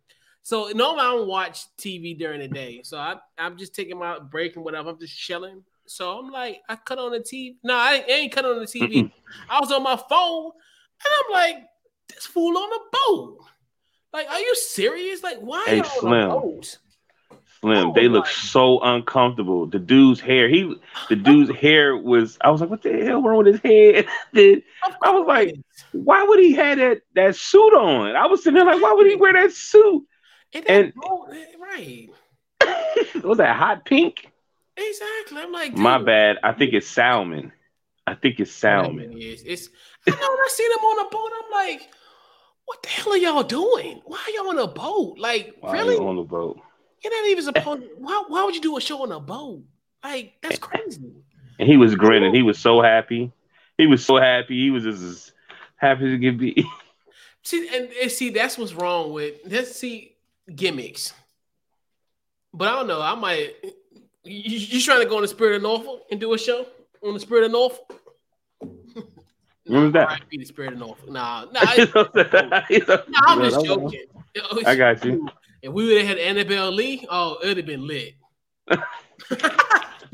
So 0.43 0.68
normally 0.68 1.01
I 1.01 1.14
don't 1.14 1.28
watch 1.28 1.66
TV 1.78 2.16
during 2.16 2.41
the 2.41 2.49
day. 2.49 2.82
So 2.84 2.97
I, 2.97 3.16
I'm 3.36 3.59
just 3.59 3.74
taking 3.74 3.99
my 3.99 4.20
break 4.20 4.55
and 4.55 4.64
whatever. 4.64 4.91
I'm 4.91 5.01
just 5.01 5.18
chilling. 5.18 5.64
So 5.89 6.18
I'm 6.18 6.30
like, 6.30 6.61
I 6.68 6.76
cut 6.76 6.99
on 6.99 7.12
the 7.12 7.20
TV. 7.20 7.57
No, 7.62 7.74
I 7.74 8.05
ain't 8.07 8.32
cut 8.32 8.45
on 8.45 8.59
the 8.59 8.66
TV. 8.66 9.05
Mm-mm. 9.05 9.12
I 9.49 9.61
was 9.61 9.72
on 9.72 9.82
my 9.82 10.01
phone, 10.09 10.45
and 10.47 11.14
I'm 11.18 11.32
like, 11.32 11.64
this 12.09 12.26
fool 12.26 12.57
on 12.57 12.70
a 12.72 12.78
boat. 12.93 13.39
Like, 14.12 14.28
are 14.28 14.41
you 14.41 14.55
serious? 14.55 15.22
Like, 15.22 15.39
why 15.39 15.64
hey, 15.66 15.82
Slim. 15.82 16.62
Slim, 17.61 17.89
oh, 17.89 17.93
they 17.93 18.09
look 18.09 18.26
so 18.26 18.80
uncomfortable. 18.80 19.66
The 19.66 19.80
dude's 19.80 20.20
hair, 20.20 20.49
he, 20.49 20.74
the 21.09 21.16
dude's 21.16 21.51
hair 21.59 21.97
was. 21.97 22.39
I 22.41 22.51
was 22.51 22.61
like, 22.61 22.70
what 22.70 22.82
the 22.82 23.05
hell 23.05 23.22
wrong 23.22 23.45
with 23.45 23.55
his 23.55 23.61
head? 23.62 24.07
then 24.32 24.62
I 25.03 25.11
was 25.11 25.26
like, 25.26 25.57
why 25.93 26.22
would 26.22 26.39
he 26.39 26.53
have 26.53 26.78
that 26.78 27.01
that 27.14 27.34
suit 27.34 27.74
on? 27.74 28.14
I 28.14 28.26
was 28.26 28.45
sitting 28.45 28.55
there 28.55 28.64
like, 28.64 28.80
why 28.80 28.93
would 28.93 29.07
he 29.07 29.16
wear 29.16 29.32
that 29.32 29.53
suit? 29.53 30.07
and 30.68 30.93
right, 31.61 32.09
was 33.24 33.39
that 33.39 33.57
hot 33.57 33.84
pink? 33.84 34.30
Exactly. 34.79 35.43
I'm 35.43 35.53
like, 35.53 35.74
dude. 35.74 35.81
my 35.81 35.99
bad. 35.99 36.39
I 36.43 36.53
think 36.53 36.72
it's 36.72 36.87
salmon. 36.87 37.53
I 38.07 38.14
think 38.14 38.41
it's 38.41 38.53
salmon. 38.53 39.12
It's, 39.16 39.43
it's 39.43 39.68
I 40.07 40.11
know 40.11 40.16
when 40.16 40.22
I 40.22 40.49
see 40.51 40.68
them 40.68 40.85
on 40.85 41.07
a 41.07 41.11
boat, 41.11 41.31
I'm 41.45 41.51
like, 41.51 41.89
what 42.64 42.83
the 42.83 42.89
hell 42.89 43.12
are 43.12 43.16
y'all 43.16 43.43
doing? 43.43 44.01
Why 44.05 44.18
are 44.18 44.31
y'all 44.31 44.51
on 44.51 44.59
a 44.59 44.66
boat? 44.66 45.18
Like, 45.18 45.57
why 45.61 45.72
really? 45.72 45.97
on 45.97 46.16
the 46.16 46.22
boat? 46.22 46.61
You're 47.03 47.12
not 47.12 47.29
even 47.29 47.45
supposed. 47.45 47.83
why? 47.99 48.24
Why 48.29 48.45
would 48.45 48.55
you 48.55 48.61
do 48.61 48.76
a 48.76 48.81
show 48.81 49.03
on 49.03 49.12
a 49.12 49.20
boat? 49.20 49.62
Like, 50.03 50.35
that's 50.43 50.59
crazy. 50.61 51.12
And 51.59 51.68
he 51.68 51.76
was 51.76 51.95
grinning. 51.95 52.35
He 52.35 52.43
was 52.43 52.59
so 52.59 52.81
happy. 52.81 53.33
He 53.76 53.87
was 53.87 54.05
so 54.05 54.16
happy. 54.16 54.61
He 54.61 54.70
was 54.70 54.85
just 54.85 55.03
as 55.03 55.33
happy 55.76 56.07
as 56.07 56.12
he 56.12 56.26
could 56.26 56.39
be. 56.39 56.64
See, 57.43 57.68
and, 57.74 57.89
and 58.03 58.11
see, 58.11 58.29
that's 58.31 58.59
what's 58.59 58.74
wrong 58.74 59.12
with. 59.12 59.37
Let's 59.47 59.74
see 59.74 60.16
gimmicks. 60.55 61.14
But 62.53 62.68
I 62.68 62.72
don't 62.72 62.89
know. 62.89 63.01
I 63.01 63.14
might. 63.14 63.55
You, 64.29 64.59
you 64.59 64.83
trying 64.83 65.03
to 65.03 65.09
go 65.09 65.16
on 65.16 65.22
the 65.22 65.29
Spirit 65.29 65.57
of 65.57 65.62
Norfolk 65.62 66.03
and 66.11 66.20
do 66.20 66.33
a 66.35 66.39
show 66.39 66.66
on 67.03 67.14
the 67.14 67.20
Spirit 67.20 67.45
of 67.45 67.53
Norfolk? 67.53 68.01
What 69.68 69.83
was 69.83 69.93
that? 69.93 70.22
Be 70.31 70.39
the 70.39 70.47
Spirit 70.47 70.72
of 70.72 70.79
Norfolk. 70.79 71.11
Nah, 71.11 71.45
nah, 71.53 71.61
nah 71.61 72.62
I'm 73.26 73.43
just 73.43 73.62
joking. 73.66 74.07
I 74.64 74.74
got 74.74 75.05
you. 75.05 75.29
If 75.61 75.72
we 75.72 75.87
would 75.87 75.99
have 75.99 76.07
had 76.07 76.18
Annabel 76.18 76.72
Lee, 76.72 77.07
oh, 77.11 77.37
it'd 77.43 77.59
have 77.59 77.66
been 77.66 77.87
lit. 77.87 78.14
I, 78.70 78.83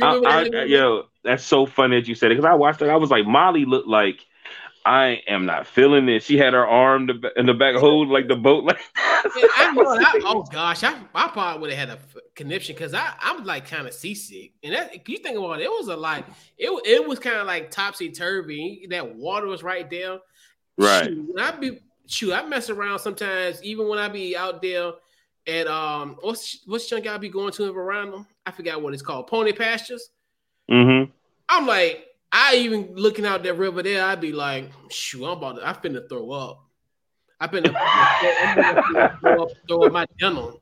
I, 0.02 0.64
yo, 0.64 1.04
that's 1.22 1.44
so 1.44 1.66
funny 1.66 2.00
that 2.00 2.08
you 2.08 2.16
said 2.16 2.32
it 2.32 2.36
because 2.36 2.50
I 2.50 2.54
watched 2.54 2.82
it. 2.82 2.88
I 2.88 2.96
was 2.96 3.10
like, 3.10 3.26
Molly 3.26 3.64
looked 3.64 3.86
like 3.86 4.26
I 4.84 5.22
am 5.26 5.46
not 5.46 5.66
feeling 5.66 6.06
this. 6.06 6.24
She 6.24 6.36
had 6.36 6.52
her 6.52 6.66
arm 6.66 7.08
in 7.36 7.46
the 7.46 7.54
back 7.54 7.74
hold 7.76 8.08
like 8.08 8.28
the 8.28 8.36
boat. 8.36 8.64
Like 9.24 9.34
yeah, 9.36 9.46
I. 9.56 9.74
I, 9.76 10.20
oh 10.24 10.42
gosh, 10.42 10.84
I, 10.84 10.94
I 11.14 11.28
probably 11.28 11.62
would 11.62 11.72
have 11.72 11.88
had 11.88 11.98
a 11.98 12.20
conniption 12.34 12.74
because 12.74 12.92
I 12.92 13.14
I'm 13.20 13.42
like 13.44 13.66
kind 13.66 13.86
of 13.86 13.94
seasick, 13.94 14.52
and 14.62 14.74
that 14.74 15.08
you 15.08 15.16
think 15.16 15.38
about 15.38 15.60
it, 15.60 15.64
it 15.64 15.70
was 15.70 15.88
a 15.88 15.96
like 15.96 16.26
it 16.58 16.68
it 16.84 17.08
was 17.08 17.18
kind 17.18 17.36
of 17.36 17.46
like 17.46 17.70
topsy 17.70 18.10
turvy. 18.10 18.86
That 18.90 19.16
water 19.16 19.46
was 19.46 19.62
right 19.62 19.88
there. 19.88 20.18
Right. 20.76 21.06
Shoot, 21.06 21.36
I 21.40 21.50
be 21.52 21.80
shoot. 22.06 22.34
I 22.34 22.44
mess 22.44 22.68
around 22.68 22.98
sometimes, 22.98 23.62
even 23.62 23.88
when 23.88 23.98
I 23.98 24.08
be 24.08 24.36
out 24.36 24.60
there 24.60 24.92
at 25.46 25.66
um 25.66 26.16
what's 26.20 26.60
what's 26.66 26.88
junk 26.88 27.06
I 27.06 27.16
be 27.16 27.30
going 27.30 27.52
to 27.52 27.64
in 27.64 27.72
Veranda? 27.72 28.26
I 28.44 28.50
forgot 28.50 28.82
what 28.82 28.92
it's 28.92 29.02
called. 29.02 29.26
Pony 29.26 29.52
pastures. 29.52 30.10
Mm-hmm. 30.70 31.10
I'm 31.48 31.66
like 31.66 32.06
I 32.36 32.56
even 32.56 32.96
looking 32.96 33.24
out 33.24 33.44
that 33.44 33.54
river 33.54 33.80
there, 33.80 34.04
I'd 34.04 34.20
be 34.20 34.32
like, 34.32 34.68
shoot, 34.90 35.24
I'm 35.24 35.38
about 35.38 35.56
to, 35.56 35.68
I 35.68 35.72
finna 35.72 36.08
throw 36.08 36.32
up. 36.32 36.66
I 37.38 37.46
finna, 37.46 37.72
finna 37.72 39.20
throw, 39.20 39.42
up, 39.44 39.48
throw 39.68 39.82
up 39.84 39.92
my 39.92 40.04
dental. 40.18 40.60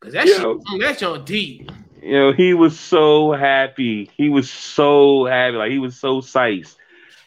Cause 0.00 0.14
that 0.14 0.26
Yo, 0.26 0.32
shit, 0.32 0.46
mm, 0.46 0.80
that's 0.80 1.02
on 1.02 1.26
deep. 1.26 1.70
You 2.02 2.12
know, 2.12 2.32
he 2.32 2.54
was 2.54 2.80
so 2.80 3.32
happy. 3.32 4.10
He 4.16 4.30
was 4.30 4.50
so 4.50 5.26
happy. 5.26 5.56
Like 5.58 5.70
he 5.70 5.78
was 5.78 6.00
so 6.00 6.22
sized. 6.22 6.78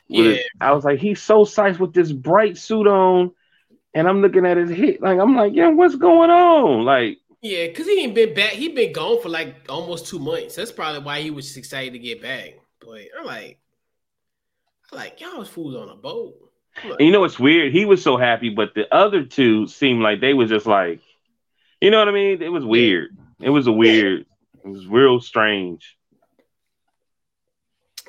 Yeah. 0.07 0.37
I 0.59 0.71
was 0.71 0.83
like, 0.83 0.97
he's 0.97 1.21
so 1.21 1.45
sized 1.45 1.79
with 1.79 1.93
this 1.93 2.11
bright 2.11 2.57
suit 2.57 2.87
on. 2.87 3.31
And 3.93 4.07
I'm 4.07 4.23
looking 4.23 4.45
at 4.47 4.57
his 4.57 4.71
hit. 4.71 5.01
Like, 5.01 5.19
I'm 5.19 5.35
like, 5.35 5.53
yeah, 5.53 5.69
what's 5.69 5.95
going 5.95 6.31
on? 6.31 6.83
Like, 6.83 7.19
yeah, 7.41 7.67
because 7.67 7.85
he 7.85 8.01
ain't 8.01 8.15
been 8.15 8.33
back. 8.33 8.53
He 8.53 8.69
been 8.69 8.91
gone 8.91 9.21
for 9.21 9.29
like 9.29 9.55
almost 9.69 10.07
two 10.07 10.19
months. 10.19 10.55
That's 10.55 10.71
probably 10.71 11.01
why 11.01 11.21
he 11.21 11.29
was 11.29 11.55
excited 11.55 11.93
to 11.93 11.99
get 11.99 12.21
back. 12.23 12.55
But 12.85 13.01
I'm 13.19 13.25
like, 13.25 13.59
I'm 14.91 14.97
like 14.97 15.19
y'all 15.21 15.39
was 15.39 15.49
fools 15.49 15.75
on 15.75 15.89
a 15.89 15.95
boat. 15.95 16.35
Like, 16.83 16.99
you 16.99 17.11
know 17.11 17.21
what's 17.21 17.39
weird? 17.39 17.71
He 17.71 17.85
was 17.85 18.03
so 18.03 18.17
happy, 18.17 18.49
but 18.49 18.73
the 18.75 18.93
other 18.93 19.23
two 19.23 19.65
seemed 19.67 20.01
like 20.01 20.19
they 20.19 20.33
was 20.33 20.49
just 20.49 20.65
like, 20.65 20.99
you 21.81 21.89
know 21.89 21.99
what 21.99 22.09
I 22.09 22.11
mean? 22.11 22.41
It 22.41 22.49
was 22.49 22.65
weird. 22.65 23.15
It 23.39 23.49
was 23.49 23.67
a 23.67 23.71
weird. 23.71 24.25
It 24.63 24.67
was 24.67 24.85
real 24.87 25.21
strange. 25.21 25.97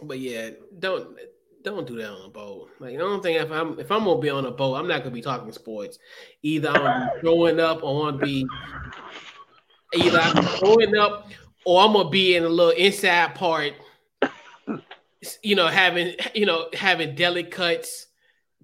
But 0.03 0.19
yeah, 0.19 0.51
don't 0.79 1.17
don't 1.63 1.87
do 1.87 1.97
that 1.97 2.11
on 2.11 2.27
a 2.27 2.29
boat. 2.29 2.71
Like 2.81 2.95
I 2.95 2.99
don't 2.99 3.23
think 3.23 3.41
if 3.41 3.51
I'm 3.51 3.79
if 3.79 3.91
I'm 3.91 4.05
gonna 4.05 4.21
be 4.21 4.31
on 4.31 4.47
a 4.47 4.51
boat, 4.51 4.75
I'm 4.75 4.89
not 4.89 5.03
gonna 5.03 5.15
be 5.15 5.23
talking 5.23 5.53
sports. 5.53 5.99
Either 6.43 6.71
I'm 6.71 7.21
growing 7.21 7.61
up 7.61 7.83
or 7.83 8.09
I'm 8.09 8.15
gonna 8.15 8.27
be 8.27 8.47
either 9.95 10.19
I'm 10.21 10.45
growing 10.61 10.97
up 10.97 11.31
or 11.65 11.83
I'm 11.83 11.93
gonna 11.93 12.11
be 12.11 12.37
in 12.37 12.45
a 12.45 12.49
little 12.49 12.73
inside 12.73 13.35
part 13.35 13.73
you 15.43 15.55
know, 15.55 15.69
having 15.69 16.15
you 16.35 16.47
know 16.47 16.69
having 16.73 17.15
deli 17.15 17.45
cuts, 17.45 18.07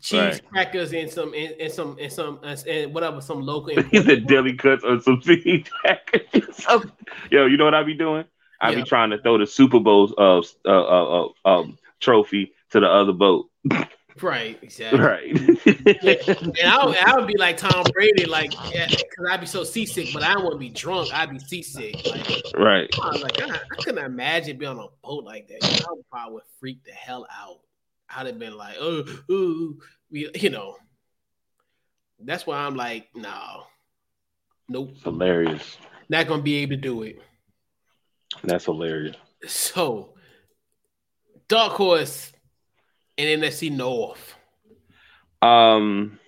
cheese 0.00 0.20
right. 0.20 0.48
crackers, 0.50 0.92
and 0.92 1.10
some 1.10 1.34
and, 1.34 1.54
and 1.60 1.72
some 1.72 1.96
and 2.00 2.12
some 2.12 2.40
and 2.42 2.94
whatever 2.94 3.20
some 3.20 3.42
local. 3.42 3.74
the 3.92 4.22
deli 4.26 4.54
cuts 4.54 4.84
or 4.84 5.00
some 5.00 5.20
cheese 5.24 5.66
crackers. 5.80 6.66
Yo, 7.30 7.46
you 7.46 7.56
know 7.56 7.64
what 7.64 7.74
I 7.74 7.82
be 7.82 7.94
doing? 7.94 8.24
I 8.60 8.70
yep. 8.70 8.76
be 8.76 8.82
trying 8.84 9.10
to 9.10 9.18
throw 9.18 9.38
the 9.38 9.46
Super 9.46 9.80
Bowl 9.80 10.14
uh, 10.16 10.38
uh, 10.38 10.42
uh, 10.66 11.24
uh 11.24 11.28
um, 11.44 11.78
trophy 12.00 12.52
to 12.70 12.80
the 12.80 12.88
other 12.88 13.12
boat. 13.12 13.50
Right, 14.20 14.58
exactly. 14.62 15.00
Right. 15.00 15.30
and 15.66 16.68
I 16.68 16.84
would, 16.84 16.96
I 16.96 17.16
would 17.16 17.26
be 17.32 17.36
like 17.38 17.56
Tom 17.56 17.84
Brady, 17.94 18.26
like, 18.26 18.50
because 18.50 18.72
yeah, 18.74 19.30
I'd 19.30 19.40
be 19.40 19.46
so 19.46 19.64
seasick, 19.64 20.08
but 20.12 20.22
I 20.22 20.34
don't 20.34 20.42
want 20.42 20.54
to 20.54 20.58
be 20.58 20.68
drunk. 20.68 21.12
I'd 21.14 21.30
be 21.30 21.38
seasick. 21.38 21.94
Like, 22.06 22.44
right. 22.56 22.90
I 23.02 23.08
was 23.08 23.22
like, 23.22 23.40
I, 23.42 23.54
I 23.54 23.82
couldn't 23.82 24.04
imagine 24.04 24.58
being 24.58 24.70
on 24.70 24.78
a 24.78 24.88
boat 25.02 25.24
like 25.24 25.48
that. 25.48 25.64
I 25.64 25.92
would 25.92 26.08
probably 26.10 26.34
would 26.34 26.42
freak 26.60 26.84
the 26.84 26.92
hell 26.92 27.26
out. 27.32 27.60
I'd 28.14 28.26
have 28.26 28.38
been 28.38 28.56
like, 28.56 28.76
oh, 28.78 29.04
ooh, 29.30 29.78
you 30.10 30.50
know. 30.50 30.76
That's 32.24 32.46
why 32.46 32.58
I'm 32.58 32.76
like, 32.76 33.08
no, 33.14 33.64
nope. 34.68 34.94
Hilarious. 35.02 35.78
Not 36.08 36.28
gonna 36.28 36.42
be 36.42 36.56
able 36.56 36.76
to 36.76 36.80
do 36.80 37.02
it. 37.02 37.20
That's 38.44 38.66
hilarious. 38.66 39.16
So, 39.46 40.14
dark 41.48 41.72
horse 41.72 42.32
and 43.18 43.42
NFC 43.42 43.70
North? 43.70 44.34
Um, 45.40 46.18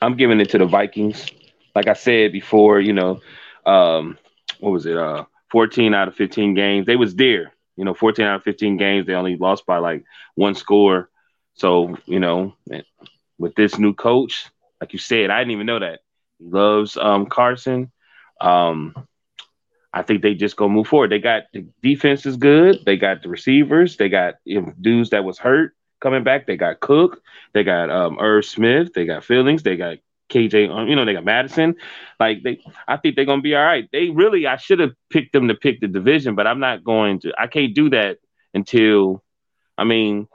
I'm 0.00 0.16
giving 0.16 0.40
it 0.40 0.50
to 0.50 0.58
the 0.58 0.66
Vikings. 0.66 1.26
Like 1.74 1.88
I 1.88 1.94
said 1.94 2.32
before, 2.32 2.80
you 2.80 2.92
know, 2.92 3.20
um, 3.64 4.18
what 4.60 4.70
was 4.70 4.86
it? 4.86 4.96
Uh, 4.96 5.24
14 5.50 5.94
out 5.94 6.08
of 6.08 6.14
15 6.14 6.54
games. 6.54 6.86
They 6.86 6.96
was 6.96 7.14
there. 7.14 7.52
You 7.76 7.84
know, 7.84 7.94
14 7.94 8.24
out 8.24 8.36
of 8.36 8.42
15 8.42 8.76
games. 8.76 9.06
They 9.06 9.14
only 9.14 9.36
lost 9.36 9.66
by 9.66 9.78
like 9.78 10.04
one 10.34 10.54
score. 10.54 11.08
So, 11.54 11.96
you 12.06 12.18
know, 12.18 12.54
with 13.38 13.54
this 13.54 13.78
new 13.78 13.94
coach, 13.94 14.46
like 14.80 14.92
you 14.92 14.98
said, 14.98 15.30
I 15.30 15.38
didn't 15.38 15.52
even 15.52 15.66
know 15.66 15.78
that. 15.78 16.00
He 16.38 16.46
loves 16.46 16.96
um, 16.96 17.26
Carson. 17.26 17.92
Um, 18.40 18.94
I 19.92 20.02
think 20.02 20.22
they 20.22 20.34
just 20.34 20.56
go 20.56 20.68
move 20.68 20.88
forward. 20.88 21.10
They 21.10 21.18
got 21.18 21.44
the 21.52 21.66
defense 21.82 22.24
is 22.24 22.36
good. 22.36 22.84
They 22.84 22.96
got 22.96 23.22
the 23.22 23.28
receivers. 23.28 23.96
They 23.96 24.08
got 24.08 24.34
you 24.44 24.62
know, 24.62 24.72
dudes 24.80 25.10
that 25.10 25.24
was 25.24 25.38
hurt 25.38 25.74
coming 26.02 26.24
back. 26.24 26.46
They 26.46 26.56
got 26.56 26.80
Cook, 26.80 27.22
they 27.54 27.64
got 27.64 27.88
um 27.88 28.18
Irv 28.20 28.44
Smith, 28.44 28.92
they 28.94 29.06
got 29.06 29.24
Fillings, 29.24 29.62
they 29.62 29.76
got 29.76 29.98
KJ, 30.28 30.70
um, 30.70 30.88
you 30.88 30.96
know, 30.96 31.04
they 31.04 31.12
got 31.12 31.24
Mattison. 31.24 31.76
Like 32.18 32.42
they, 32.42 32.62
I 32.88 32.96
think 32.96 33.16
they're 33.16 33.24
gonna 33.24 33.42
be 33.42 33.54
all 33.54 33.64
right. 33.64 33.88
They 33.92 34.10
really, 34.10 34.46
I 34.46 34.56
should 34.56 34.80
have 34.80 34.92
picked 35.10 35.32
them 35.32 35.48
to 35.48 35.54
pick 35.54 35.80
the 35.80 35.88
division, 35.88 36.34
but 36.34 36.46
I'm 36.46 36.60
not 36.60 36.84
going 36.84 37.20
to. 37.20 37.32
I 37.38 37.46
can't 37.46 37.74
do 37.74 37.90
that 37.90 38.18
until, 38.52 39.22
I 39.78 39.84
mean, 39.84 40.28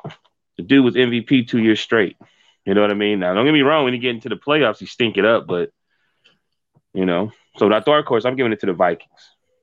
the 0.57 0.63
dude 0.63 0.86
was 0.86 0.95
MVP 0.95 1.47
two 1.47 1.59
years 1.59 1.80
straight. 1.80 2.18
You 2.65 2.74
know 2.74 2.82
what 2.82 2.91
I 2.91 2.95
mean? 2.95 3.20
Now, 3.20 3.34
don't 3.34 3.45
get 3.45 3.53
me 3.53 3.61
wrong. 3.61 3.86
When 3.86 3.93
you 3.93 3.99
get 3.99 4.15
into 4.15 4.30
the 4.30 4.36
playoffs, 4.36 4.82
you 4.82 4.88
stink 4.88 5.18
it 5.18 5.26
up, 5.26 5.47
but 5.47 5.70
you 6.93 7.05
know. 7.05 7.32
So 7.57 7.70
that 7.70 7.86
dark 7.86 8.05
horse, 8.05 8.26
I'm 8.26 8.36
giving 8.36 8.53
it 8.53 8.59
to 8.61 8.65
the 8.68 8.74
Vikings. 8.74 9.09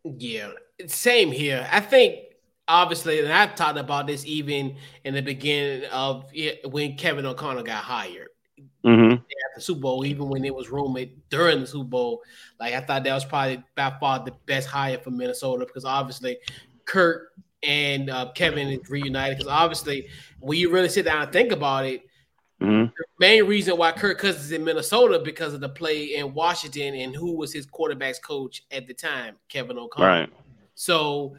Yeah, 0.04 0.50
same 0.86 1.30
here. 1.30 1.68
I 1.70 1.80
think 1.80 2.23
obviously, 2.68 3.20
and 3.20 3.32
I've 3.32 3.54
talked 3.54 3.78
about 3.78 4.06
this 4.06 4.24
even 4.26 4.76
in 5.04 5.14
the 5.14 5.22
beginning 5.22 5.88
of 5.90 6.26
when 6.66 6.96
Kevin 6.96 7.26
O'Connell 7.26 7.62
got 7.62 7.84
hired. 7.84 8.28
Mm-hmm. 8.84 9.12
At 9.12 9.54
the 9.54 9.62
Super 9.62 9.80
Bowl, 9.80 10.04
even 10.04 10.28
when 10.28 10.44
it 10.44 10.54
was 10.54 10.68
rumored 10.68 11.08
during 11.30 11.60
the 11.60 11.66
Super 11.66 11.84
Bowl, 11.84 12.22
like 12.60 12.74
I 12.74 12.80
thought 12.80 13.02
that 13.04 13.14
was 13.14 13.24
probably 13.24 13.64
by 13.74 13.94
far 13.98 14.22
the 14.22 14.34
best 14.44 14.68
hire 14.68 14.98
for 14.98 15.10
Minnesota 15.10 15.64
because 15.64 15.86
obviously 15.86 16.36
Kurt 16.84 17.30
and 17.62 18.10
uh, 18.10 18.30
Kevin 18.34 18.68
is 18.68 18.90
reunited. 18.90 19.38
Because 19.38 19.50
obviously, 19.50 20.08
when 20.40 20.58
you 20.58 20.70
really 20.70 20.88
sit 20.88 21.04
down 21.04 21.22
and 21.22 21.32
think 21.32 21.52
about 21.52 21.86
it, 21.86 22.02
mm-hmm. 22.60 22.84
the 22.84 23.04
main 23.18 23.46
reason 23.46 23.76
why 23.76 23.92
Kirk 23.92 24.18
Cousins 24.18 24.46
is 24.46 24.52
in 24.52 24.64
Minnesota 24.64 25.20
because 25.24 25.54
of 25.54 25.60
the 25.60 25.68
play 25.68 26.16
in 26.16 26.34
Washington 26.34 26.94
and 26.94 27.14
who 27.14 27.32
was 27.36 27.52
his 27.52 27.66
quarterbacks 27.66 28.20
coach 28.20 28.64
at 28.70 28.86
the 28.86 28.94
time, 28.94 29.36
Kevin 29.48 29.78
O'Connell. 29.78 30.08
Right. 30.08 30.32
So 30.74 31.36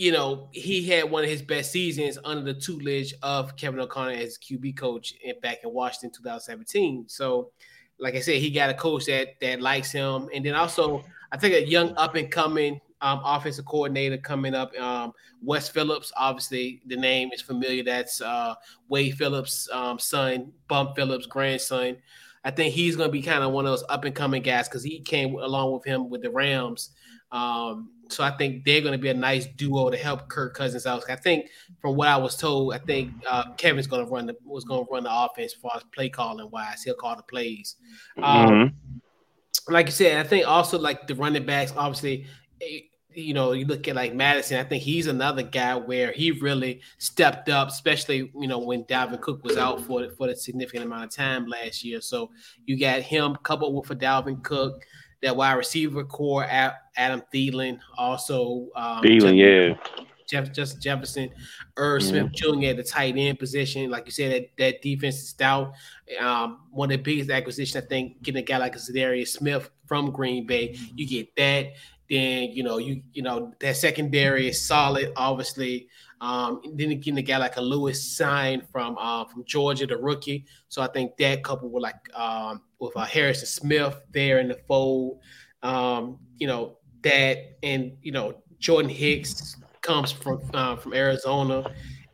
you 0.00 0.12
know, 0.12 0.48
he 0.52 0.88
had 0.88 1.10
one 1.10 1.24
of 1.24 1.28
his 1.28 1.42
best 1.42 1.72
seasons 1.72 2.16
under 2.24 2.54
the 2.54 2.58
tutelage 2.58 3.12
of 3.22 3.54
Kevin 3.56 3.80
O'Connor 3.80 4.12
as 4.12 4.38
QB 4.38 4.74
coach 4.74 5.12
in, 5.22 5.38
back 5.40 5.58
in 5.62 5.74
Washington 5.74 6.10
2017. 6.16 7.04
So, 7.06 7.50
like 7.98 8.14
I 8.14 8.20
said, 8.20 8.36
he 8.36 8.50
got 8.50 8.70
a 8.70 8.74
coach 8.74 9.04
that 9.04 9.38
that 9.42 9.60
likes 9.60 9.92
him, 9.92 10.30
and 10.32 10.42
then 10.42 10.54
also 10.54 11.04
I 11.32 11.36
think 11.36 11.52
a 11.52 11.68
young 11.68 11.94
up 11.98 12.14
and 12.14 12.30
coming 12.30 12.80
um, 13.02 13.20
offensive 13.22 13.66
coordinator 13.66 14.16
coming 14.16 14.54
up, 14.54 14.74
um, 14.80 15.12
Wes 15.42 15.68
Phillips. 15.68 16.10
Obviously, 16.16 16.80
the 16.86 16.96
name 16.96 17.28
is 17.34 17.42
familiar. 17.42 17.84
That's 17.84 18.22
uh, 18.22 18.54
Wade 18.88 19.18
Phillips' 19.18 19.68
um, 19.70 19.98
son, 19.98 20.50
Bum 20.66 20.94
Phillips' 20.96 21.26
grandson. 21.26 21.98
I 22.42 22.50
think 22.50 22.72
he's 22.72 22.96
going 22.96 23.10
to 23.10 23.12
be 23.12 23.20
kind 23.20 23.44
of 23.44 23.52
one 23.52 23.66
of 23.66 23.72
those 23.72 23.84
up 23.90 24.06
and 24.06 24.14
coming 24.14 24.40
guys 24.40 24.66
because 24.66 24.82
he 24.82 25.00
came 25.00 25.34
along 25.34 25.74
with 25.74 25.84
him 25.84 26.08
with 26.08 26.22
the 26.22 26.30
Rams. 26.30 26.92
Um, 27.32 27.90
so 28.12 28.24
I 28.24 28.30
think 28.36 28.64
they're 28.64 28.80
going 28.80 28.92
to 28.92 28.98
be 28.98 29.08
a 29.08 29.14
nice 29.14 29.46
duo 29.46 29.90
to 29.90 29.96
help 29.96 30.28
Kirk 30.28 30.54
Cousins 30.54 30.86
out. 30.86 31.04
I 31.08 31.16
think 31.16 31.46
from 31.80 31.96
what 31.96 32.08
I 32.08 32.16
was 32.16 32.36
told, 32.36 32.74
I 32.74 32.78
think 32.78 33.12
uh, 33.28 33.52
Kevin's 33.56 33.86
going 33.86 34.04
to 34.04 34.10
run 34.10 34.26
the 34.26 34.36
was 34.44 34.64
going 34.64 34.86
to 34.86 34.92
run 34.92 35.04
the 35.04 35.12
offense 35.12 35.54
as 35.54 35.60
far 35.60 35.72
as 35.76 35.82
play 35.94 36.08
calling 36.08 36.50
wise. 36.50 36.82
He'll 36.82 36.94
call 36.94 37.16
the 37.16 37.22
plays. 37.22 37.76
Um, 38.22 38.48
mm-hmm. 38.48 39.72
Like 39.72 39.86
you 39.86 39.92
said, 39.92 40.24
I 40.24 40.28
think 40.28 40.46
also 40.46 40.78
like 40.78 41.06
the 41.06 41.14
running 41.14 41.46
backs. 41.46 41.72
Obviously, 41.76 42.26
eh, 42.60 42.80
you 43.14 43.34
know, 43.34 43.52
you 43.52 43.64
look 43.64 43.88
at 43.88 43.96
like 43.96 44.14
Mattison. 44.14 44.58
I 44.58 44.64
think 44.64 44.82
he's 44.82 45.06
another 45.06 45.42
guy 45.42 45.74
where 45.76 46.12
he 46.12 46.30
really 46.30 46.80
stepped 46.98 47.48
up, 47.48 47.68
especially 47.68 48.30
you 48.34 48.48
know 48.48 48.58
when 48.58 48.84
Dalvin 48.84 49.20
Cook 49.20 49.44
was 49.44 49.56
out 49.56 49.80
for 49.80 50.08
for 50.16 50.28
a 50.28 50.36
significant 50.36 50.84
amount 50.84 51.04
of 51.04 51.10
time 51.10 51.46
last 51.46 51.84
year. 51.84 52.00
So 52.00 52.30
you 52.66 52.78
got 52.78 53.02
him 53.02 53.36
coupled 53.42 53.74
with 53.74 53.90
a 53.90 53.96
Dalvin 53.96 54.42
Cook 54.42 54.84
that 55.22 55.36
wide 55.36 55.52
receiver 55.54 56.04
corps, 56.04 56.44
at 56.44 56.82
Adam 56.96 57.22
Thielen, 57.32 57.78
also 57.96 58.68
um, 58.74 59.02
Thielen, 59.02 59.36
yeah. 59.36 60.04
Jeff, 60.30 60.52
Justin 60.52 60.80
Jefferson, 60.80 61.30
Irv 61.76 62.02
Smith 62.04 62.32
Jr. 62.32 62.66
at 62.66 62.76
the 62.76 62.84
tight 62.84 63.16
end 63.16 63.38
position. 63.38 63.90
Like 63.90 64.06
you 64.06 64.12
said, 64.12 64.32
that, 64.32 64.50
that 64.58 64.82
defense 64.82 65.16
is 65.16 65.28
stout. 65.30 65.72
Um, 66.20 66.60
one 66.70 66.90
of 66.92 66.98
the 66.98 67.02
biggest 67.02 67.30
acquisitions, 67.30 67.84
I 67.84 67.86
think, 67.86 68.22
getting 68.22 68.40
a 68.40 68.44
guy 68.44 68.58
like 68.58 68.76
a 68.76 68.78
Za'Darius 68.78 69.28
Smith 69.28 69.68
from 69.86 70.12
Green 70.12 70.46
Bay, 70.46 70.78
you 70.94 71.06
get 71.06 71.34
that. 71.36 71.72
Then 72.08 72.50
you 72.50 72.64
know 72.64 72.78
you 72.78 73.02
you 73.12 73.22
know 73.22 73.52
that 73.60 73.76
secondary 73.76 74.48
is 74.48 74.60
solid. 74.60 75.12
Obviously, 75.16 75.88
um, 76.20 76.60
then 76.74 76.90
again, 76.90 77.16
a 77.18 77.22
guy 77.22 77.36
like 77.36 77.56
a 77.56 77.60
Lewis 77.60 78.02
Cine 78.18 78.66
from 78.72 78.96
uh, 78.98 79.24
from 79.26 79.44
Georgia, 79.44 79.86
the 79.86 79.96
rookie. 79.96 80.44
So 80.68 80.82
I 80.82 80.88
think 80.88 81.16
that 81.18 81.44
coupled 81.44 81.72
with 81.72 81.84
like 81.84 82.18
um, 82.18 82.62
with 82.80 82.96
uh, 82.96 83.04
Harrison 83.04 83.46
Smith 83.46 84.00
there 84.12 84.38
in 84.40 84.48
the 84.48 84.58
fold, 84.66 85.20
um, 85.62 86.18
you 86.38 86.46
know 86.46 86.78
that, 87.02 87.58
and 87.62 87.92
you 88.02 88.12
know 88.12 88.34
Jordan 88.58 88.90
Hicks 88.90 89.56
comes 89.82 90.12
from 90.12 90.40
uh, 90.54 90.76
from 90.76 90.94
Arizona. 90.94 91.64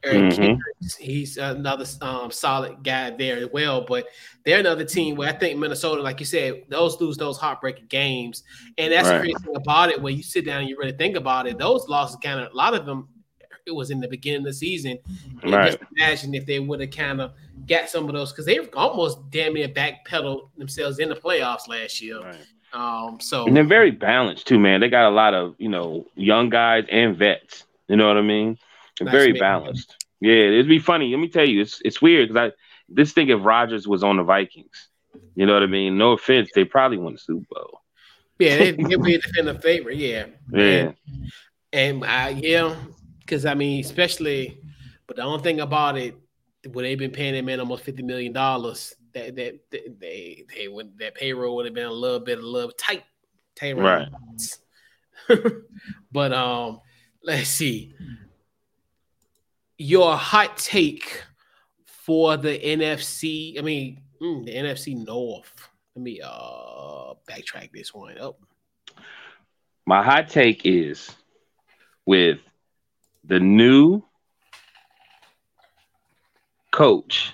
Eric 0.04 0.32
mm-hmm. 0.32 0.42
Kendricks, 0.42 0.96
he's 0.96 1.36
another 1.36 1.84
um, 2.00 2.30
solid 2.30 2.84
guy 2.84 3.10
there 3.10 3.38
as 3.38 3.48
well. 3.52 3.84
But 3.84 4.06
they're 4.44 4.60
another 4.60 4.84
team 4.84 5.16
where 5.16 5.28
I 5.28 5.32
think 5.32 5.58
Minnesota, 5.58 6.00
like 6.00 6.20
you 6.20 6.26
said, 6.26 6.62
those 6.68 7.00
lose 7.00 7.16
those 7.16 7.38
heartbreaking 7.38 7.86
games, 7.88 8.44
and 8.78 8.92
that's 8.92 9.08
right. 9.08 9.14
the 9.14 9.20
crazy 9.20 9.44
thing 9.44 9.56
about 9.56 9.90
it. 9.90 10.00
When 10.00 10.16
you 10.16 10.22
sit 10.22 10.44
down 10.44 10.60
and 10.60 10.68
you 10.68 10.76
really 10.78 10.96
think 10.96 11.16
about 11.16 11.48
it, 11.48 11.58
those 11.58 11.88
losses 11.88 12.16
kind 12.22 12.40
of 12.40 12.52
a 12.52 12.56
lot 12.56 12.74
of 12.74 12.86
them 12.86 13.08
it 13.66 13.74
was 13.74 13.90
in 13.90 14.00
the 14.00 14.08
beginning 14.08 14.40
of 14.40 14.44
the 14.44 14.52
season. 14.52 14.98
And 15.42 15.52
right. 15.52 15.72
just 15.72 15.92
imagine 15.96 16.34
if 16.34 16.46
they 16.46 16.60
would 16.60 16.80
have 16.80 16.90
kind 16.90 17.20
of 17.20 17.32
got 17.66 17.88
some 17.88 18.08
of 18.08 18.14
those 18.14 18.32
because 18.32 18.46
they 18.46 18.58
almost 18.58 19.30
damn 19.30 19.54
near 19.54 19.68
backpedaled 19.68 20.48
themselves 20.56 20.98
in 20.98 21.08
the 21.08 21.16
playoffs 21.16 21.68
last 21.68 22.00
year. 22.00 22.20
Right. 22.22 22.36
Um, 22.72 23.18
so 23.20 23.46
and 23.46 23.56
they're 23.56 23.64
very 23.64 23.90
balanced 23.90 24.46
too, 24.46 24.58
man. 24.58 24.80
They 24.80 24.88
got 24.88 25.08
a 25.08 25.14
lot 25.14 25.34
of 25.34 25.54
you 25.58 25.68
know 25.68 26.06
young 26.14 26.48
guys 26.50 26.84
and 26.90 27.16
vets. 27.16 27.64
You 27.88 27.96
know 27.96 28.08
what 28.08 28.16
I 28.16 28.22
mean? 28.22 28.58
They're 28.98 29.06
nice 29.06 29.12
very 29.12 29.32
man. 29.32 29.40
balanced. 29.40 30.06
Yeah, 30.20 30.34
it'd 30.34 30.68
be 30.68 30.78
funny. 30.78 31.10
Let 31.10 31.20
me 31.20 31.28
tell 31.28 31.46
you, 31.46 31.60
it's 31.60 31.80
it's 31.84 32.02
weird 32.02 32.28
because 32.28 32.52
I 32.52 32.54
this 32.88 33.12
thing 33.12 33.28
if 33.28 33.44
Rodgers 33.44 33.88
was 33.88 34.04
on 34.04 34.16
the 34.16 34.22
Vikings, 34.22 34.88
you 35.34 35.46
know 35.46 35.54
what 35.54 35.62
I 35.62 35.66
mean? 35.66 35.96
No 35.96 36.12
offense, 36.12 36.50
they 36.54 36.64
probably 36.64 36.98
won 36.98 37.14
the 37.14 37.18
Super 37.18 37.46
Bowl. 37.50 37.80
Yeah, 38.38 38.58
they, 38.58 38.72
would 38.72 39.02
be 39.02 39.14
a 39.14 39.20
definitive 39.20 39.62
favorite. 39.62 39.96
Yeah, 39.96 40.26
yeah, 40.52 40.92
and, 41.72 42.04
and 42.04 42.04
uh, 42.04 42.38
yeah, 42.38 42.74
because 43.26 43.44
I 43.44 43.54
mean, 43.54 43.84
especially, 43.84 44.60
but 45.06 45.16
the 45.16 45.22
only 45.22 45.42
thing 45.42 45.60
about 45.60 45.98
it, 45.98 46.14
would 46.68 46.84
they've 46.84 46.98
been 46.98 47.10
paying 47.10 47.34
that 47.34 47.44
man 47.44 47.60
almost 47.60 47.84
fifty 47.84 48.02
million 48.02 48.32
dollars, 48.32 48.94
that 49.12 49.34
that 49.36 49.60
they 49.70 50.44
they 50.54 50.68
would 50.68 50.96
that 50.98 51.14
payroll 51.14 51.56
would 51.56 51.66
have 51.66 51.74
been 51.74 51.86
a 51.86 51.92
little 51.92 52.20
bit 52.20 52.38
a 52.38 52.42
little 52.42 52.70
tight, 52.70 53.04
tight 53.56 53.76
right? 53.76 54.08
but 56.12 56.32
um, 56.32 56.80
let's 57.22 57.48
see. 57.48 57.94
Your 59.78 60.16
hot 60.16 60.56
take 60.56 61.22
for 61.84 62.36
the 62.36 62.58
NFC. 62.58 63.58
I 63.58 63.62
mean, 63.62 64.00
mm, 64.22 64.44
the 64.44 64.54
NFC 64.54 65.04
North. 65.04 65.68
Let 65.94 66.02
me 66.02 66.20
uh 66.22 67.14
backtrack 67.28 67.72
this 67.72 67.92
one 67.92 68.18
up. 68.18 68.38
My 69.84 70.02
hot 70.02 70.28
take 70.28 70.64
is 70.64 71.10
with 72.04 72.38
the 73.26 73.40
new 73.40 74.02
coach 76.70 77.32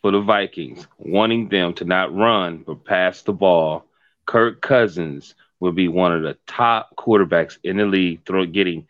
for 0.00 0.10
the 0.10 0.20
Vikings 0.20 0.86
wanting 0.98 1.48
them 1.48 1.74
to 1.74 1.84
not 1.84 2.14
run 2.14 2.64
but 2.66 2.84
pass 2.84 3.22
the 3.22 3.32
ball, 3.32 3.86
Kirk 4.26 4.60
Cousins 4.60 5.34
will 5.60 5.72
be 5.72 5.88
one 5.88 6.12
of 6.12 6.22
the 6.22 6.36
top 6.46 6.94
quarterbacks 6.96 7.58
in 7.62 7.76
the 7.76 7.86
league, 7.86 8.24
throw, 8.26 8.44
getting 8.46 8.86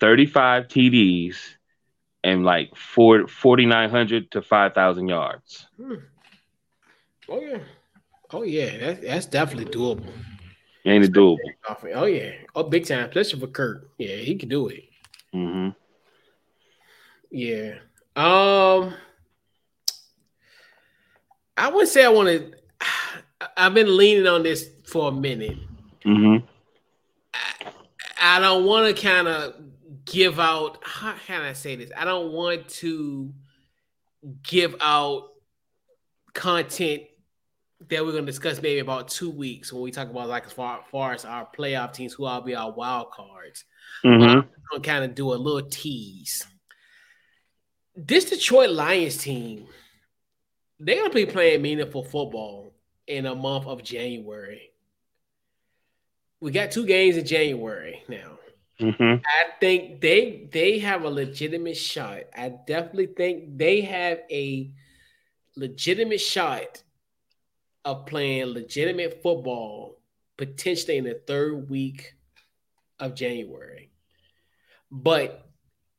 35 0.00 0.68
TDs 0.68 1.36
and 2.24 2.44
like 2.44 2.74
4,900 2.76 4.30
to 4.32 4.42
5,000 4.42 5.08
yards. 5.08 5.66
Hmm. 5.76 5.94
Oh, 7.28 7.40
yeah. 7.40 7.58
Oh, 8.32 8.42
yeah. 8.42 8.78
That, 8.78 9.02
that's 9.02 9.26
definitely 9.26 9.72
doable. 9.72 10.10
Ain't 10.84 11.04
it 11.04 11.12
doable? 11.12 11.38
Oh, 11.94 12.06
yeah. 12.06 12.32
Oh, 12.54 12.64
big 12.64 12.86
time, 12.86 13.08
especially 13.08 13.40
for 13.40 13.46
Kirk. 13.46 13.90
Yeah, 13.98 14.16
he 14.16 14.34
can 14.34 14.48
do 14.48 14.68
it. 14.68 14.84
Mm-hmm. 15.34 15.68
Yeah. 17.30 17.74
Um, 18.14 18.94
I 21.56 21.70
would 21.70 21.88
say 21.88 22.04
I 22.04 22.08
wanted. 22.08 22.56
I've 23.56 23.74
been 23.74 23.96
leaning 23.96 24.26
on 24.26 24.42
this 24.42 24.68
for 24.84 25.08
a 25.08 25.12
minute. 25.12 25.58
Mm-hmm. 26.04 26.46
I, 27.34 28.36
I 28.36 28.40
don't 28.40 28.64
want 28.64 28.94
to 28.94 29.02
kind 29.02 29.28
of 29.28 29.54
give 30.04 30.38
out. 30.38 30.78
How 30.82 31.14
can 31.26 31.42
I 31.42 31.54
say 31.54 31.76
this? 31.76 31.90
I 31.96 32.04
don't 32.04 32.32
want 32.32 32.68
to 32.68 33.32
give 34.42 34.76
out 34.80 35.30
content 36.34 37.02
that 37.92 38.04
we're 38.04 38.12
going 38.12 38.26
to 38.26 38.32
discuss 38.32 38.60
maybe 38.60 38.80
about 38.80 39.08
two 39.08 39.30
weeks 39.30 39.72
when 39.72 39.82
we 39.82 39.90
talk 39.90 40.08
about 40.08 40.28
like 40.28 40.46
as 40.46 40.52
far, 40.52 40.78
as 40.78 40.84
far 40.90 41.12
as 41.12 41.24
our 41.24 41.46
playoff 41.56 41.92
teams 41.92 42.14
who 42.14 42.24
will 42.24 42.40
be 42.40 42.54
our 42.54 42.72
wild 42.72 43.10
cards. 43.10 43.64
Mm-hmm. 44.04 44.40
I'm 44.40 44.48
gonna 44.70 44.82
kind 44.82 45.04
of 45.04 45.14
do 45.14 45.32
a 45.32 45.34
little 45.34 45.68
tease. 45.68 46.46
This 47.94 48.24
Detroit 48.24 48.70
Lions 48.70 49.18
team, 49.18 49.66
they're 50.80 50.96
gonna 50.96 51.14
be 51.14 51.26
playing 51.26 51.62
meaningful 51.62 52.02
football 52.02 52.74
in 53.06 53.26
a 53.26 53.34
month 53.34 53.66
of 53.66 53.82
January. 53.82 54.70
We 56.40 56.50
got 56.50 56.72
two 56.72 56.86
games 56.86 57.16
in 57.16 57.26
January 57.26 58.02
now. 58.08 58.38
Mm-hmm. 58.80 59.24
I 59.24 59.44
think 59.60 60.00
they 60.00 60.48
they 60.50 60.78
have 60.80 61.04
a 61.04 61.10
legitimate 61.10 61.76
shot. 61.76 62.22
I 62.36 62.54
definitely 62.66 63.06
think 63.06 63.58
they 63.58 63.82
have 63.82 64.20
a 64.30 64.72
legitimate 65.56 66.20
shot 66.20 66.81
of 67.84 68.06
playing 68.06 68.46
legitimate 68.46 69.22
football 69.22 69.98
potentially 70.36 70.98
in 70.98 71.04
the 71.04 71.20
third 71.26 71.68
week 71.68 72.14
of 72.98 73.14
January. 73.14 73.90
But 74.90 75.48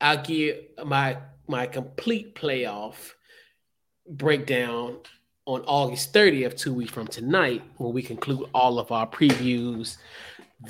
I'll 0.00 0.22
give 0.22 0.56
my 0.84 1.18
my 1.46 1.66
complete 1.66 2.34
playoff 2.34 3.12
breakdown 4.08 4.98
on 5.46 5.60
August 5.62 6.12
30th, 6.14 6.56
two 6.56 6.72
weeks 6.72 6.90
from 6.90 7.06
tonight, 7.06 7.62
when 7.76 7.92
we 7.92 8.02
conclude 8.02 8.48
all 8.54 8.78
of 8.78 8.90
our 8.92 9.06
previews 9.06 9.98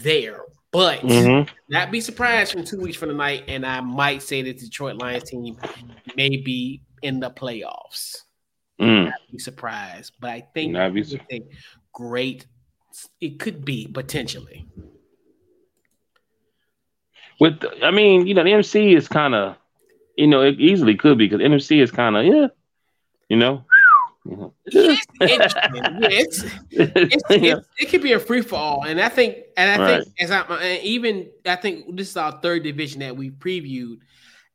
there. 0.03 0.41
But 0.73 1.01
mm-hmm. 1.01 1.49
not 1.69 1.93
be 1.93 2.01
surprised 2.01 2.53
from 2.53 2.65
two 2.65 2.81
weeks 2.81 2.97
from 2.97 3.11
tonight, 3.11 3.45
and 3.47 3.65
I 3.65 3.81
might 3.81 4.23
say 4.23 4.43
the 4.43 4.53
Detroit 4.53 4.97
Lions 4.97 5.31
team 5.31 5.57
may 6.17 6.37
be 6.37 6.83
in 7.03 7.21
the 7.21 7.31
playoffs. 7.31 8.24
Mm. 8.81 9.05
Not 9.07 9.15
be 9.31 9.39
surprised, 9.39 10.13
but 10.21 10.31
I 10.31 10.41
think 10.53 10.73
not 10.73 10.95
be 10.95 11.05
su- 11.05 11.19
great. 11.93 12.47
It 13.21 13.39
could 13.39 13.65
be 13.65 13.87
potentially. 13.87 14.67
With, 17.41 17.65
I 17.83 17.91
mean, 17.91 18.27
you 18.27 18.35
know, 18.35 18.45
the 18.45 18.51
NFC 18.51 18.97
is 18.97 19.09
kind 19.09 19.35
of, 19.35 19.57
you 20.17 20.27
know, 20.27 20.43
it 20.43 20.61
easily 20.61 20.97
could 20.97 21.19
be 21.19 21.27
because 21.29 21.45
NFC 21.45 21.83
is 21.83 21.91
kind 21.91 22.17
of, 22.17 22.25
yeah, 22.25 22.47
you 23.29 23.37
know, 23.37 23.65
it's, 24.65 25.05
it's, 25.21 26.45
it's, 26.71 27.67
it 27.79 27.91
could 27.91 28.03
be 28.03 28.13
a 28.13 28.19
free 28.19 28.41
for 28.41 28.57
all, 28.57 28.85
and 28.87 28.99
I 28.99 29.11
think, 29.11 29.37
and 29.57 29.71
I 29.71 29.85
right. 29.85 30.03
think, 30.03 30.15
as 30.19 30.31
I 30.31 30.41
and 30.41 30.83
even 30.83 31.29
I 31.45 31.57
think 31.57 31.95
this 31.95 32.09
is 32.09 32.17
our 32.17 32.33
third 32.41 32.63
division 32.63 33.01
that 33.01 33.15
we 33.15 33.31
previewed, 33.31 33.99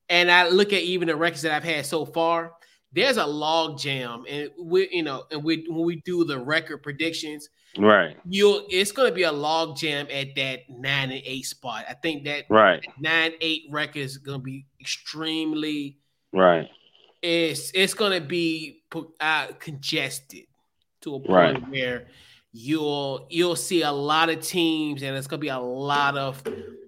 and 0.09 0.31
I 0.31 0.49
look 0.49 0.73
at 0.73 0.81
even 0.81 1.07
the 1.07 1.15
records 1.15 1.43
that 1.43 1.51
I've 1.51 1.63
had 1.63 1.85
so 1.85 2.05
far. 2.05 2.53
There's 2.91 3.17
a 3.17 3.25
log 3.25 3.77
jam, 3.77 4.25
and 4.27 4.49
we, 4.59 4.89
you 4.91 5.03
know, 5.03 5.25
and 5.31 5.43
we 5.43 5.65
when 5.69 5.85
we 5.85 6.01
do 6.01 6.23
the 6.23 6.39
record 6.39 6.81
predictions, 6.81 7.49
right? 7.77 8.17
You'll 8.25 8.65
it's 8.69 8.91
going 8.91 9.09
to 9.09 9.15
be 9.15 9.23
a 9.23 9.31
log 9.31 9.77
jam 9.77 10.07
at 10.11 10.35
that 10.35 10.61
nine 10.69 11.11
and 11.11 11.21
eight 11.23 11.45
spot. 11.45 11.85
I 11.87 11.93
think 11.93 12.25
that 12.25 12.45
right 12.49 12.83
nine 12.99 13.33
eight 13.41 13.63
record 13.69 13.97
is 13.97 14.17
going 14.17 14.39
to 14.39 14.43
be 14.43 14.65
extremely 14.81 15.97
right 16.33 16.67
it's 17.21 17.71
it's 17.73 17.93
gonna 17.93 18.21
be 18.21 18.83
uh, 19.19 19.47
congested 19.59 20.45
to 21.01 21.15
a 21.15 21.19
point 21.19 21.29
right. 21.29 21.69
where 21.69 22.07
you'll 22.51 23.27
you'll 23.29 23.55
see 23.55 23.81
a 23.81 23.91
lot 23.91 24.29
of 24.29 24.41
teams 24.41 25.03
and 25.03 25.15
it's 25.15 25.27
gonna 25.27 25.39
be 25.39 25.49
a 25.49 25.59
lot 25.59 26.17
of 26.17 26.41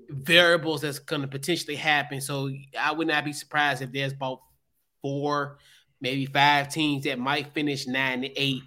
variables 0.10 0.82
that's 0.82 1.00
gonna 1.00 1.28
potentially 1.28 1.76
happen. 1.76 2.22
So 2.22 2.50
I 2.80 2.92
would 2.92 3.08
not 3.08 3.26
be 3.26 3.34
surprised 3.34 3.82
if 3.82 3.92
there's 3.92 4.14
about 4.14 4.42
four, 5.02 5.58
maybe 6.02 6.26
five 6.26 6.70
teams 6.70 7.06
that 7.06 7.20
might 7.20 7.54
finish 7.54 7.88
nine 7.88 8.22
to 8.22 8.40
eight. 8.40 8.64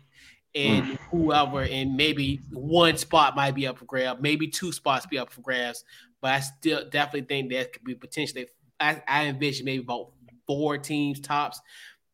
And 0.57 0.85
mm. 0.85 0.99
whoever, 1.11 1.63
and 1.63 1.97
maybe 1.97 2.41
one 2.53 2.97
spot 2.97 3.35
might 3.35 3.57
be 3.57 3.67
up 3.67 3.79
for 3.79 3.87
grabs, 3.87 4.23
maybe 4.23 4.47
two 4.47 4.71
spots 4.71 5.05
be 5.05 5.19
up 5.19 5.33
for 5.33 5.41
grabs. 5.41 5.85
But 6.23 6.31
I 6.31 6.41
still 6.41 6.89
definitely 6.89 7.27
think 7.27 7.53
that 7.53 7.73
could 7.73 7.85
be 7.85 7.97
potentially. 7.97 8.47
I, 8.79 9.03
I 9.07 9.27
envision 9.27 9.65
maybe 9.65 9.83
about 9.83 10.13
four 10.47 10.79
teams 10.79 11.21
tops 11.21 11.61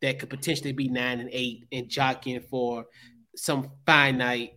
that 0.01 0.17
could 0.19 0.29
potentially 0.29 0.71
be 0.71 0.87
nine 0.87 1.19
and 1.19 1.29
eight 1.31 1.65
and 1.71 1.87
jockeying 1.87 2.41
for 2.49 2.85
some 3.35 3.69
finite 3.85 4.53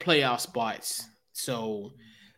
playoff 0.00 0.40
spots. 0.40 1.08
So 1.32 1.92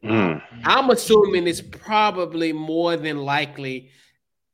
mm. 0.05 0.43
I'm 0.65 0.91
assuming 0.91 1.47
it's 1.47 1.63
probably 1.63 2.53
more 2.53 2.97
than 2.97 3.19
likely, 3.19 3.91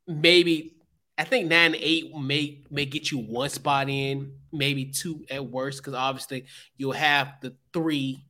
maybe 0.07 0.78
I 1.19 1.25
think 1.25 1.49
nine 1.49 1.75
eight 1.77 2.15
may 2.17 2.63
may 2.71 2.87
get 2.87 3.11
you 3.11 3.19
one 3.19 3.51
spot 3.51 3.91
in, 3.91 4.33
maybe 4.53 4.85
two 4.85 5.25
at 5.29 5.45
worst, 5.45 5.79
because 5.79 5.95
obviously 5.95 6.47
you'll 6.77 6.93
have 6.93 7.35
the 7.43 7.55
three. 7.73 8.25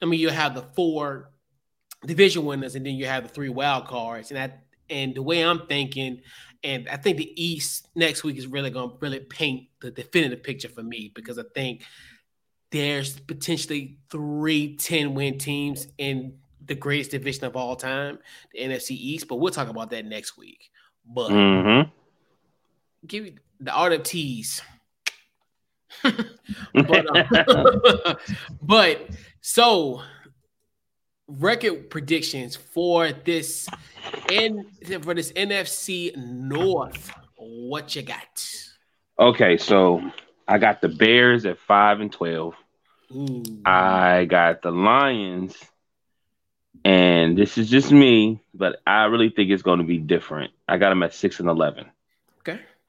I 0.00 0.06
mean, 0.06 0.18
you'll 0.18 0.32
have 0.32 0.54
the 0.54 0.62
four 0.74 1.30
division 2.06 2.46
winners, 2.46 2.74
and 2.74 2.86
then 2.86 2.94
you 2.94 3.04
have 3.06 3.24
the 3.24 3.28
three 3.28 3.50
wild 3.50 3.86
cards. 3.86 4.30
And 4.30 4.38
that 4.38 4.64
and 4.88 5.14
the 5.14 5.22
way 5.22 5.44
I'm 5.44 5.66
thinking, 5.66 6.22
and 6.64 6.88
I 6.88 6.96
think 6.96 7.18
the 7.18 7.42
East 7.42 7.88
next 7.94 8.24
week 8.24 8.38
is 8.38 8.46
really 8.46 8.70
going 8.70 8.90
to 8.90 8.96
really 9.00 9.20
paint 9.20 9.68
the 9.82 9.90
definitive 9.90 10.42
picture 10.42 10.68
for 10.68 10.82
me 10.82 11.12
because 11.14 11.38
I 11.38 11.44
think 11.54 11.84
there's 12.70 13.18
potentially 13.20 13.98
three 14.10 14.76
10 14.76 15.14
win 15.14 15.38
teams 15.38 15.88
in 15.98 16.38
the 16.64 16.74
greatest 16.74 17.10
division 17.10 17.44
of 17.44 17.56
all 17.56 17.76
time, 17.76 18.18
the 18.52 18.60
NFC 18.60 18.92
East. 18.92 19.28
But 19.28 19.36
we'll 19.36 19.52
talk 19.52 19.68
about 19.68 19.90
that 19.90 20.06
next 20.06 20.38
week. 20.38 20.70
But 21.04 21.30
mm-hmm. 21.30 21.90
Give 23.06 23.24
me 23.24 23.34
the 23.60 23.72
art 23.72 23.92
of 23.92 24.02
tease. 24.02 24.62
but, 26.02 27.16
uh, 27.16 28.14
but 28.62 29.08
so 29.40 30.02
record 31.26 31.90
predictions 31.90 32.56
for 32.56 33.12
this 33.12 33.68
and 34.30 34.64
for 35.02 35.14
this 35.14 35.32
NFC 35.32 36.16
North. 36.16 37.12
What 37.36 37.94
you 37.94 38.02
got? 38.02 38.46
Okay, 39.18 39.56
so 39.56 40.02
I 40.46 40.58
got 40.58 40.80
the 40.80 40.88
Bears 40.88 41.46
at 41.46 41.58
five 41.58 42.00
and 42.00 42.12
twelve. 42.12 42.54
Ooh. 43.12 43.42
I 43.64 44.24
got 44.24 44.62
the 44.62 44.70
Lions, 44.70 45.56
and 46.84 47.36
this 47.36 47.58
is 47.58 47.68
just 47.68 47.90
me, 47.90 48.42
but 48.54 48.80
I 48.86 49.04
really 49.04 49.30
think 49.30 49.50
it's 49.50 49.62
going 49.62 49.78
to 49.78 49.84
be 49.84 49.98
different. 49.98 50.52
I 50.68 50.78
got 50.78 50.90
them 50.90 51.02
at 51.02 51.14
six 51.14 51.40
and 51.40 51.48
eleven. 51.48 51.86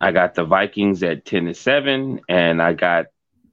I 0.01 0.11
got 0.11 0.35
the 0.35 0.43
Vikings 0.43 1.03
at 1.03 1.25
ten 1.25 1.47
and 1.47 1.55
seven, 1.55 2.21
and 2.27 2.61
I 2.61 2.73
got 2.73 3.05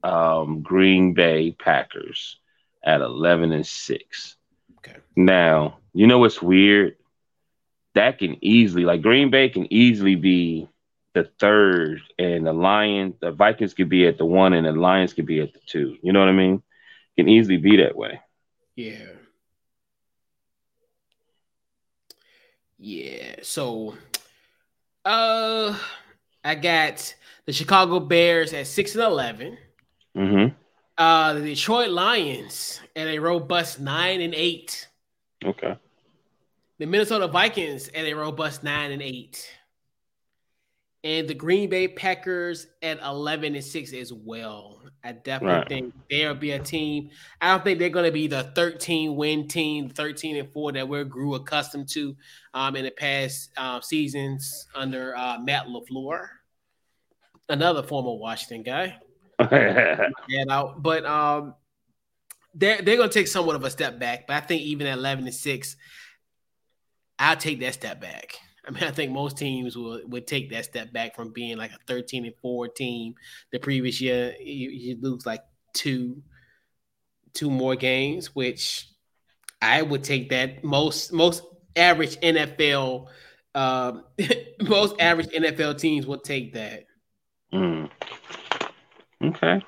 um, 0.03 0.63
Green 0.63 1.15
Bay 1.15 1.53
Packers 1.53 2.39
at 2.83 3.01
eleven 3.01 3.53
and 3.53 3.67
six. 3.67 4.37
Okay. 4.79 4.97
Now 5.15 5.79
you 5.93 6.07
know 6.07 6.19
what's 6.19 6.43
weird? 6.43 6.97
that 7.99 8.19
can 8.21 8.37
easily 8.43 8.85
like 8.85 9.03
Green 9.03 9.29
Bay 9.29 9.49
can 9.49 9.73
easily 9.73 10.15
be 10.15 10.69
the 11.15 11.29
third, 11.41 12.01
and 12.17 12.47
the 12.47 12.53
Lions, 12.53 13.15
the 13.21 13.33
Vikings 13.33 13.75
could 13.75 13.89
be 13.89 14.07
at 14.07 14.19
the 14.19 14.25
one, 14.25 14.53
and 14.53 14.65
the 14.65 14.73
Lions 14.73 15.13
could 15.13 15.27
be 15.27 15.41
at 15.41 15.53
the 15.53 15.59
two. 15.67 15.97
You 16.01 16.13
know 16.13 16.21
what 16.21 16.29
I 16.29 16.33
mean? 16.33 16.63
Can 17.17 17.29
easily 17.29 17.57
be 17.57 17.79
that 17.79 17.97
way. 17.97 18.21
Yeah. 18.77 19.07
Yeah. 22.79 23.37
So, 23.43 23.97
uh, 25.05 25.77
I 26.45 26.55
got 26.55 27.15
the 27.47 27.53
Chicago 27.53 28.01
Bears 28.01 28.53
at 28.53 28.67
six 28.67 28.95
and 28.95 29.05
11 29.05 29.59
Mm-hmm. 30.17 30.55
Uh, 30.97 31.35
the 31.35 31.41
Detroit 31.43 31.91
Lions 31.91 32.81
at 32.97 33.07
a 33.07 33.21
robust 33.21 33.79
nine 33.79 34.21
and 34.21 34.35
eight. 34.35 34.89
Okay 35.45 35.77
the 36.79 36.87
Minnesota 36.87 37.27
Vikings 37.27 37.89
at 37.89 38.05
a 38.05 38.15
robust 38.15 38.63
nine 38.63 38.93
and 38.93 39.03
eight, 39.03 39.51
and 41.03 41.29
the 41.29 41.35
Green 41.35 41.69
Bay 41.69 41.89
Packers 41.89 42.69
at 42.83 43.01
eleven 43.03 43.55
and 43.55 43.65
six 43.65 43.93
as 43.93 44.13
well. 44.13 44.78
I 45.09 45.13
definitely 45.13 45.57
right. 45.57 45.69
think 45.69 45.95
there'll 46.11 46.35
be 46.35 46.51
a 46.51 46.59
team. 46.59 47.09
I 47.41 47.53
don't 47.53 47.65
think 47.65 47.79
they're 47.79 47.89
going 47.89 48.05
to 48.05 48.13
be 48.13 48.27
the 48.27 48.43
thirteen 48.55 49.17
win 49.17 49.49
team, 49.49 49.89
thirteen 49.89 50.37
and 50.37 50.53
four 50.53 50.71
that 50.73 50.87
we 50.87 51.03
grew 51.05 51.35
accustomed 51.35 51.89
to 51.91 52.15
um, 52.53 52.77
in 52.77 52.85
the 52.85 52.91
past 52.91 53.51
uh, 53.57 53.81
seasons 53.81 54.67
under 54.75 55.17
uh, 55.17 55.39
Matt 55.39 55.67
LaFleur, 55.67 56.27
another 57.49 57.83
former 57.83 58.15
Washington 58.19 58.63
guy. 58.63 58.99
and 59.39 60.51
out, 60.51 60.83
but 60.83 61.07
um, 61.07 61.55
they're 62.55 62.83
they're 62.83 62.97
going 62.99 63.09
to 63.09 63.15
take 63.19 63.29
somewhat 63.29 63.57
of 63.57 63.65
a 63.65 63.71
step 63.71 63.99
back. 63.99 64.27
But 64.27 64.37
I 64.37 64.41
think 64.41 64.61
even 64.61 64.87
at 64.87 64.99
eleven 64.99 65.25
and 65.25 65.35
six. 65.35 65.77
I'll 67.21 67.37
take 67.37 67.59
that 67.61 67.75
step 67.75 68.01
back. 68.01 68.39
I 68.69 68.71
mean, 68.71 68.85
I 68.85 68.91
think 68.91 69.13
most 69.13 69.39
teams 69.39 69.77
will 69.77 70.01
would 70.09 70.27
take 70.27 70.51
that 70.51 70.67
step 70.67 70.93
back 70.93 71.17
from 71.17 71.33
being 71.33 71.57
like 71.57 71.73
a 71.73 71.79
13 71.87 72.27
and 72.27 72.35
4 72.37 72.69
team 72.69 73.15
the 73.51 73.59
previous 73.59 74.01
year. 74.01 74.35
You, 74.39 74.69
you 74.69 74.99
lose 75.01 75.25
like 75.25 75.43
two 75.73 76.23
two 77.33 77.51
more 77.51 77.77
games, 77.77 78.35
which 78.35 78.89
I 79.63 79.81
would 79.81 80.05
take 80.05 80.29
that. 80.31 80.63
Most 80.63 81.13
most 81.13 81.43
average 81.77 82.19
NFL 82.21 83.09
um, 83.55 84.05
most 84.63 84.95
average 85.01 85.29
NFL 85.29 85.79
teams 85.79 86.07
will 86.07 86.19
take 86.19 86.53
that. 86.53 86.85
Mm. 87.53 87.91
Okay. 89.25 89.63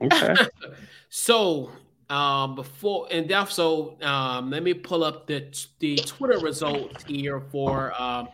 Okay. 0.00 0.34
so 1.10 1.70
um, 2.08 2.54
before 2.54 3.08
and 3.10 3.30
also, 3.32 3.98
um, 4.00 4.50
let 4.50 4.62
me 4.62 4.74
pull 4.74 5.02
up 5.02 5.26
the 5.26 5.52
the 5.80 5.96
Twitter 5.96 6.38
results 6.38 7.04
here 7.04 7.40
for 7.40 7.92
um, 8.00 8.28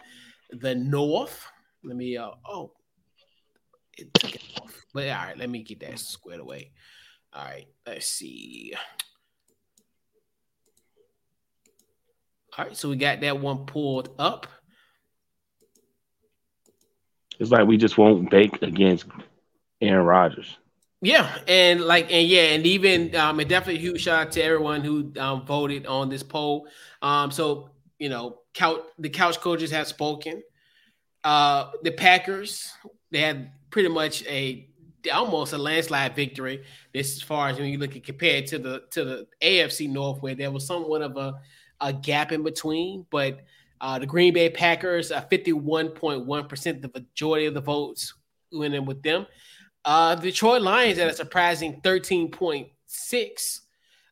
the 0.50 0.74
North. 0.74 1.46
Let 1.82 1.96
me 1.96 2.16
uh, 2.16 2.30
oh, 2.46 2.72
it 3.96 4.12
took 4.14 4.34
it 4.34 4.42
off. 4.60 4.74
But 4.92 5.08
all 5.08 5.24
right, 5.24 5.38
let 5.38 5.48
me 5.48 5.62
get 5.62 5.80
that 5.80 5.98
squared 5.98 6.40
away. 6.40 6.72
All 7.32 7.44
right, 7.44 7.66
let's 7.86 8.06
see. 8.06 8.74
All 12.58 12.66
right, 12.66 12.76
so 12.76 12.90
we 12.90 12.96
got 12.96 13.22
that 13.22 13.40
one 13.40 13.64
pulled 13.64 14.10
up. 14.18 14.46
It's 17.38 17.50
like 17.50 17.66
we 17.66 17.78
just 17.78 17.96
won't 17.96 18.30
bake 18.30 18.60
against 18.60 19.06
Aaron 19.80 20.04
Rodgers. 20.04 20.58
Yeah, 21.04 21.36
and 21.48 21.80
like 21.80 22.12
and 22.12 22.28
yeah, 22.28 22.52
and 22.54 22.64
even 22.64 23.14
um, 23.16 23.40
and 23.40 23.48
definitely 23.48 23.80
huge 23.80 24.02
shout 24.02 24.28
out 24.28 24.32
to 24.32 24.42
everyone 24.42 24.82
who 24.82 25.12
um, 25.18 25.44
voted 25.44 25.84
on 25.86 26.08
this 26.08 26.22
poll. 26.22 26.68
Um, 27.02 27.32
so 27.32 27.70
you 27.98 28.08
know, 28.08 28.38
couch 28.54 28.82
the 29.00 29.10
couch 29.10 29.40
coaches 29.40 29.72
have 29.72 29.88
spoken. 29.88 30.44
Uh, 31.24 31.72
the 31.82 31.90
Packers 31.90 32.72
they 33.10 33.18
had 33.18 33.50
pretty 33.70 33.88
much 33.88 34.24
a 34.26 34.68
almost 35.12 35.52
a 35.54 35.58
landslide 35.58 36.14
victory. 36.14 36.62
This 36.94 37.16
as 37.16 37.22
far 37.22 37.48
as 37.48 37.58
when 37.58 37.68
you 37.68 37.78
look 37.78 37.96
at 37.96 38.04
compared 38.04 38.46
to 38.48 38.58
the 38.60 38.84
to 38.92 39.04
the 39.04 39.26
AFC 39.42 39.90
North, 39.90 40.22
where 40.22 40.36
there 40.36 40.52
was 40.52 40.64
somewhat 40.68 41.02
of 41.02 41.16
a, 41.16 41.34
a 41.80 41.92
gap 41.92 42.30
in 42.30 42.44
between. 42.44 43.06
But 43.10 43.40
uh, 43.80 43.98
the 43.98 44.06
Green 44.06 44.32
Bay 44.32 44.50
Packers, 44.50 45.10
uh, 45.10 45.24
51.1%, 45.32 46.80
the 46.80 46.90
majority 46.94 47.46
of 47.46 47.54
the 47.54 47.60
votes 47.60 48.14
went 48.52 48.74
in 48.74 48.84
with 48.86 49.02
them. 49.02 49.26
Uh, 49.84 50.14
Detroit 50.14 50.62
Lions 50.62 50.98
at 50.98 51.08
a 51.08 51.14
surprising 51.14 51.80
13.6. 51.82 53.60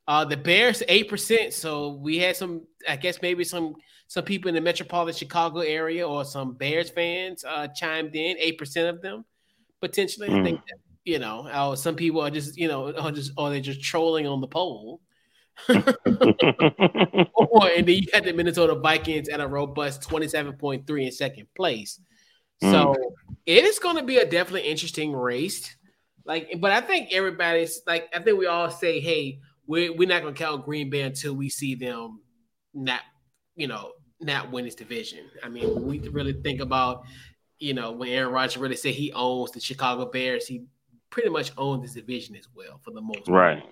Uh, 0.09 0.24
the 0.24 0.36
Bears, 0.36 0.82
8%. 0.88 1.52
So 1.52 1.92
we 1.92 2.18
had 2.18 2.36
some, 2.36 2.66
I 2.88 2.97
guess 2.97 3.22
maybe 3.22 3.44
some 3.44 3.74
some 4.09 4.24
people 4.24 4.48
in 4.48 4.56
the 4.56 4.60
metropolitan 4.60 5.16
Chicago 5.16 5.60
area 5.60 6.05
or 6.06 6.24
some 6.24 6.55
Bears 6.55 6.90
fans 6.90 7.44
uh, 7.44 7.68
chimed 7.68 8.16
in, 8.16 8.36
8% 8.38 8.88
of 8.88 9.01
them 9.01 9.24
potentially. 9.80 10.28
Mm. 10.28 10.40
I 10.40 10.44
think 10.44 10.60
that, 10.66 10.78
you 11.05 11.18
know, 11.18 11.47
uh, 11.47 11.76
some 11.76 11.94
people 11.94 12.20
are 12.20 12.30
just, 12.30 12.56
you 12.56 12.68
know, 12.68 12.92
are 12.97 13.12
just 13.12 13.32
or 13.36 13.51
they're 13.51 13.60
just 13.60 13.82
trolling 13.82 14.26
on 14.26 14.40
the 14.40 14.47
poll. 14.47 15.01
or, 15.68 15.84
and 17.68 17.86
then 17.86 17.97
you 17.97 18.06
had 18.12 18.24
the 18.24 18.32
Minnesota 18.34 18.74
Vikings 18.74 19.28
at 19.28 19.40
a 19.40 19.47
robust 19.47 20.02
27.3 20.02 21.05
in 21.05 21.12
second 21.12 21.47
place. 21.55 22.01
Mm. 22.62 22.70
So 22.70 22.97
it 23.47 23.65
is 23.65 23.78
going 23.78 23.97
to 23.97 24.03
be 24.03 24.19
a 24.19 24.28
definitely 24.28 24.69
interesting 24.69 25.12
race. 25.12 25.77
Like, 26.24 26.61
but 26.61 26.70
I 26.70 26.81
think 26.81 27.12
everybody's 27.12 27.82
like, 27.87 28.09
I 28.15 28.20
think 28.20 28.39
we 28.39 28.47
all 28.47 28.70
say, 28.70 29.01
hey, 29.01 29.41
we're, 29.66 29.93
we're 29.93 30.09
not 30.09 30.23
going 30.23 30.35
to 30.35 30.39
count 30.43 30.65
Green 30.65 30.91
Bay 30.91 31.03
until 31.03 31.35
we 31.35 31.49
see 31.49 31.74
them 31.74 32.20
not, 32.74 33.01
you 33.57 33.66
know, 33.66 33.93
not 34.20 34.53
win 34.53 34.65
this 34.65 34.74
division. 34.74 35.31
I 35.43 35.49
mean, 35.49 35.87
we 35.87 35.99
really 36.01 36.35
think 36.35 36.61
about 36.61 37.05
you 37.61 37.74
know, 37.74 37.93
when 37.93 38.09
Aaron 38.09 38.32
Rodgers 38.32 38.57
really 38.57 38.74
said 38.74 38.95
he 38.95 39.12
owns 39.12 39.53
the 39.53 39.61
Chicago 39.61 40.07
Bears, 40.07 40.47
he 40.47 40.65
pretty 41.11 41.28
much 41.28 41.53
owns 41.57 41.82
this 41.82 41.93
division 41.93 42.35
as 42.35 42.49
well 42.55 42.81
for 42.82 42.91
the 42.91 43.03
most 43.03 43.27
part. 43.27 43.59
Right. 43.59 43.62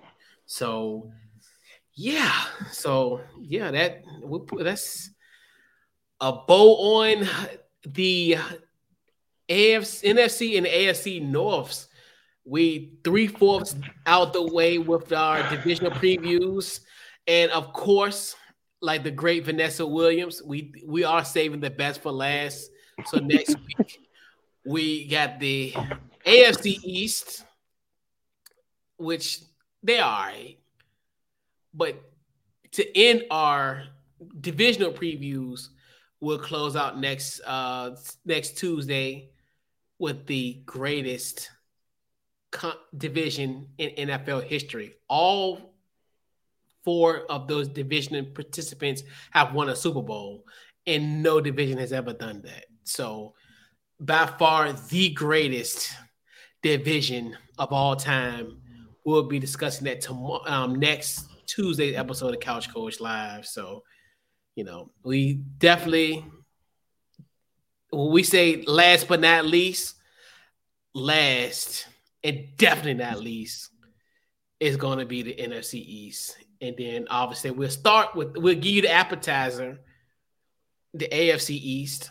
So, 0.45 1.11
yeah. 1.95 2.45
So, 2.71 3.21
yeah, 3.41 3.71
that 3.71 4.03
that's 4.59 5.09
a 6.21 6.31
bow 6.31 6.75
on 6.75 7.27
the 7.83 8.37
AFC, 9.49 10.13
NFC, 10.13 10.57
and 10.57 10.67
AFC 10.67 11.21
Norths. 11.21 11.87
We 12.45 12.93
three 13.03 13.27
fourths 13.27 13.75
out 14.05 14.33
the 14.33 14.43
way 14.43 14.77
with 14.77 15.11
our 15.11 15.47
divisional 15.49 15.91
previews, 15.91 16.79
and 17.27 17.51
of 17.51 17.73
course, 17.73 18.35
like 18.81 19.03
the 19.03 19.11
great 19.11 19.45
Vanessa 19.45 19.85
Williams, 19.85 20.41
we 20.43 20.73
we 20.85 21.03
are 21.03 21.25
saving 21.25 21.59
the 21.59 21.69
best 21.69 22.01
for 22.01 22.11
last. 22.11 22.69
So 23.05 23.19
next 23.19 23.55
week 23.77 23.99
we 24.65 25.07
got 25.07 25.39
the 25.39 25.73
AFC 26.25 26.79
East, 26.83 27.45
which 28.97 29.39
they 29.83 29.99
are, 29.99 30.31
but 31.73 32.01
to 32.71 32.97
end 32.97 33.25
our 33.31 33.83
divisional 34.39 34.91
previews, 34.91 35.69
we'll 36.19 36.39
close 36.39 36.75
out 36.75 36.99
next 36.99 37.41
uh 37.45 37.95
next 38.25 38.57
Tuesday 38.57 39.29
with 39.99 40.25
the 40.25 40.61
greatest 40.65 41.51
division 42.97 43.67
in 43.77 44.07
NFL 44.07 44.43
history. 44.43 44.95
All 45.07 45.75
four 46.83 47.25
of 47.29 47.47
those 47.47 47.67
division 47.67 48.31
participants 48.33 49.03
have 49.31 49.53
won 49.53 49.69
a 49.69 49.75
Super 49.75 50.01
Bowl, 50.01 50.45
and 50.87 51.21
no 51.21 51.39
division 51.39 51.77
has 51.77 51.93
ever 51.93 52.13
done 52.13 52.41
that. 52.43 52.65
So, 52.85 53.35
by 53.99 54.25
far 54.25 54.71
the 54.73 55.09
greatest 55.09 55.91
division 56.61 57.37
of 57.57 57.71
all 57.71 57.95
time. 57.95 58.61
We'll 59.05 59.23
be 59.23 59.39
discussing 59.39 59.85
that 59.85 60.01
tomorrow, 60.01 60.43
um, 60.45 60.75
next 60.75 61.27
Tuesday 61.45 61.95
episode 61.95 62.33
of 62.33 62.39
Couch 62.39 62.71
Coach 62.71 62.99
Live. 62.99 63.45
So, 63.45 63.83
you 64.55 64.63
know, 64.63 64.91
we 65.03 65.35
definitely, 65.57 66.25
when 67.91 68.11
we 68.11 68.23
say 68.23 68.63
last 68.63 69.07
but 69.07 69.19
not 69.19 69.45
least, 69.45 69.95
last 70.93 71.87
and 72.23 72.45
definitely 72.57 73.03
not 73.03 73.19
least, 73.19 73.69
is 74.59 74.75
going 74.75 74.99
to 74.99 75.05
be 75.05 75.21
the 75.21 75.35
NFC 75.35 75.75
East. 75.75 76.37
And 76.61 76.75
then 76.77 77.07
obviously 77.09 77.51
we'll 77.51 77.69
start 77.69 78.15
with, 78.15 78.35
we'll 78.37 78.55
give 78.55 78.65
you 78.65 78.81
the 78.81 78.91
appetizer, 78.91 79.79
the 80.93 81.07
AFC 81.07 81.51
East 81.51 82.09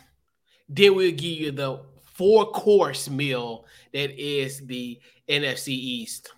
then 0.69 0.95
we'll 0.95 1.13
give 1.13 1.41
you 1.41 1.51
the 1.51 1.81
four 2.15 2.47
course 2.51 3.09
meal 3.09 3.65
that 3.93 4.11
is 4.21 4.61
the 4.67 5.01
NFC 5.29 5.69
East. 5.69 6.33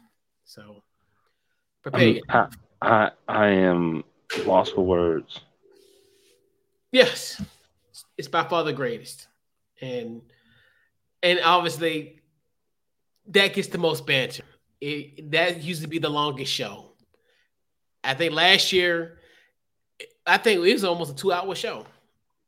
So 0.44 0.82
prepare. 1.82 2.20
I, 2.28 2.46
I, 2.80 3.10
I 3.28 3.46
am 3.48 4.04
lost 4.46 4.74
for 4.74 4.82
words. 4.82 5.40
Yes, 6.92 7.42
it's 8.16 8.28
by 8.28 8.44
far 8.44 8.64
the 8.64 8.72
greatest, 8.72 9.28
and 9.80 10.22
and 11.22 11.40
obviously 11.44 12.20
that 13.28 13.54
gets 13.54 13.68
the 13.68 13.78
most 13.78 14.06
banter. 14.06 14.44
It, 14.80 15.30
that 15.32 15.62
used 15.62 15.82
to 15.82 15.88
be 15.88 15.98
the 15.98 16.08
longest 16.08 16.52
show. 16.52 16.92
I 18.02 18.14
think 18.14 18.32
last 18.32 18.72
year, 18.72 19.18
I 20.26 20.38
think 20.38 20.64
it 20.64 20.72
was 20.72 20.84
almost 20.84 21.12
a 21.12 21.14
two-hour 21.14 21.54
show 21.54 21.86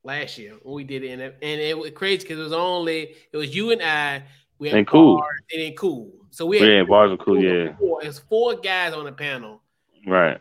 last 0.03 0.39
year 0.39 0.55
when 0.63 0.75
we 0.75 0.85
did 0.85 1.05
it, 1.05 1.11
and 1.11 1.23
it, 1.23 1.39
and 1.43 1.61
it 1.61 1.77
was 1.77 1.91
crazy 1.91 2.23
because 2.23 2.39
it 2.39 2.43
was 2.43 2.53
only 2.53 3.15
it 3.33 3.37
was 3.37 3.55
you 3.55 3.71
and 3.71 3.83
I. 3.83 4.25
We 4.59 4.69
had 4.69 4.79
and 4.79 4.87
cool. 4.87 5.23
and 5.53 5.63
then 5.63 5.75
cool. 5.75 6.11
So 6.31 6.47
we 6.47 6.59
had 6.59 6.69
yeah, 6.69 6.83
bars 6.85 7.13
are 7.13 7.17
cool. 7.19 7.43
Yeah, 7.43 7.77
four, 7.77 8.03
it 8.03 8.07
was 8.07 8.21
four 8.21 8.55
guys 8.55 8.95
on 8.95 9.05
the 9.05 9.13
panel. 9.13 9.61
Right. 10.07 10.41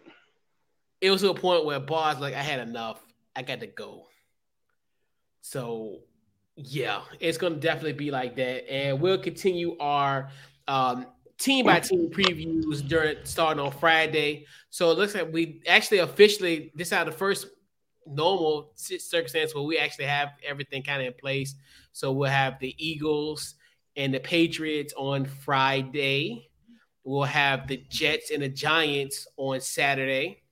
It 1.02 1.12
was 1.12 1.22
to 1.22 1.32
a 1.32 1.34
point 1.34 1.66
where 1.66 1.80
bars 1.80 2.20
like 2.20 2.34
I 2.34 2.42
had 2.42 2.60
enough. 2.60 3.02
I 3.36 3.42
got 3.42 3.60
to 3.62 3.68
go. 3.68 4.08
So 5.42 6.00
yeah, 6.66 7.02
it's 7.20 7.38
gonna 7.38 7.56
definitely 7.56 7.94
be 7.94 8.12
like 8.12 8.36
that, 8.36 8.72
and 8.72 9.00
we'll 9.00 9.18
continue 9.18 9.78
our 9.80 10.30
um, 10.68 11.06
team 11.38 11.66
by 11.66 11.80
team 11.80 12.10
previews 12.10 12.88
during 12.88 13.18
starting 13.24 13.64
on 13.64 13.72
Friday. 13.72 14.46
So 14.70 14.92
it 14.92 14.98
looks 14.98 15.16
like 15.16 15.32
we 15.34 15.62
actually 15.68 16.00
officially 16.00 16.72
this 16.76 16.92
is 16.92 17.06
the 17.06 17.12
first 17.12 17.48
normal 18.06 18.72
circumstance 18.76 19.54
where 19.54 19.64
we 19.64 19.78
actually 19.78 20.06
have 20.06 20.30
everything 20.48 20.84
kind 20.84 21.02
of 21.02 21.08
in 21.08 21.14
place. 21.14 21.56
So 21.92 22.12
we'll 22.12 22.30
have 22.30 22.60
the 22.60 22.76
Eagles 22.78 23.56
and 23.96 24.14
the 24.14 24.20
Patriots 24.20 24.94
on 24.98 25.26
Friday. 25.26 26.50
We'll 27.04 27.24
have 27.24 27.68
the 27.68 27.84
Jets 27.90 28.32
and 28.32 28.44
the 28.44 28.50
Giants 28.50 29.28
on 29.38 29.60
Saturday. 29.60 30.44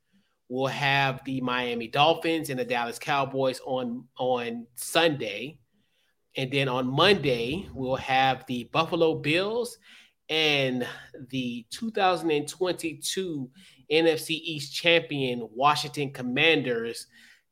We'll 0.49 0.67
have 0.67 1.23
the 1.25 1.41
Miami 1.41 1.87
Dolphins 1.87 2.49
and 2.49 2.59
the 2.59 2.65
Dallas 2.65 2.97
Cowboys 2.97 3.61
on 3.65 4.05
on 4.17 4.65
Sunday. 4.75 5.59
And 6.39 6.49
then 6.49 6.69
on 6.69 6.87
Monday, 6.87 7.67
we'll 7.73 7.97
have 7.97 8.45
the 8.47 8.63
Buffalo 8.71 9.15
Bills 9.15 9.77
and 10.29 10.87
the 11.31 11.65
2022 11.69 13.49
NFC 13.91 14.29
East 14.29 14.73
champion 14.73 15.49
Washington 15.53 16.13
Commanders 16.13 17.07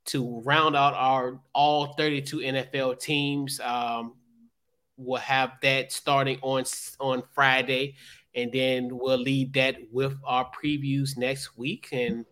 to 0.06 0.40
round 0.46 0.78
out 0.78 0.94
our 0.94 1.42
all 1.52 1.96
32 1.96 2.38
NFL 2.38 2.98
teams. 3.02 3.60
Um, 3.60 4.14
we'll 4.96 5.20
have 5.20 5.52
that 5.64 5.92
starting 5.92 6.40
on 6.42 6.64
on 7.02 7.24
Friday, 7.34 7.96
and 8.36 8.54
then 8.54 8.98
we'll 8.98 9.18
lead 9.18 9.52
that 9.56 9.76
with 9.92 10.16
our 10.24 10.50
previews 10.52 11.18
next 11.18 11.58
week, 11.58 11.90
and 11.92 12.24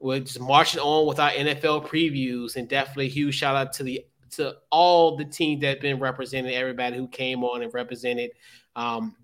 we're 0.00 0.18
just 0.18 0.40
marching 0.40 0.80
on 0.80 1.06
with 1.06 1.20
our 1.20 1.30
NFL 1.30 1.86
previews. 1.86 2.56
And 2.56 2.68
definitely 2.68 3.08
huge 3.08 3.36
shout 3.36 3.54
out 3.54 3.72
to 3.74 3.84
the 3.84 4.04
to 4.32 4.56
all 4.70 5.16
the 5.16 5.24
teams 5.24 5.60
that 5.62 5.68
have 5.68 5.80
been 5.80 5.98
represented, 5.98 6.52
everybody 6.52 6.96
who 6.96 7.08
came 7.08 7.44
on 7.44 7.62
and 7.62 7.72
represented. 7.72 8.30
Um, 8.74 9.16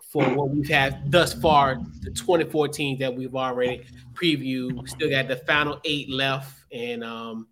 for 0.00 0.24
what 0.34 0.50
we've 0.50 0.68
had 0.68 1.08
thus 1.10 1.34
far, 1.34 1.80
the 2.00 2.10
2014 2.10 2.98
that 2.98 3.14
we've 3.14 3.36
already 3.36 3.84
previewed. 4.14 4.88
Still 4.88 5.08
got 5.08 5.28
the 5.28 5.36
final 5.36 5.80
eight 5.84 6.10
left 6.10 6.60
and 6.72 7.04
um, 7.04 7.46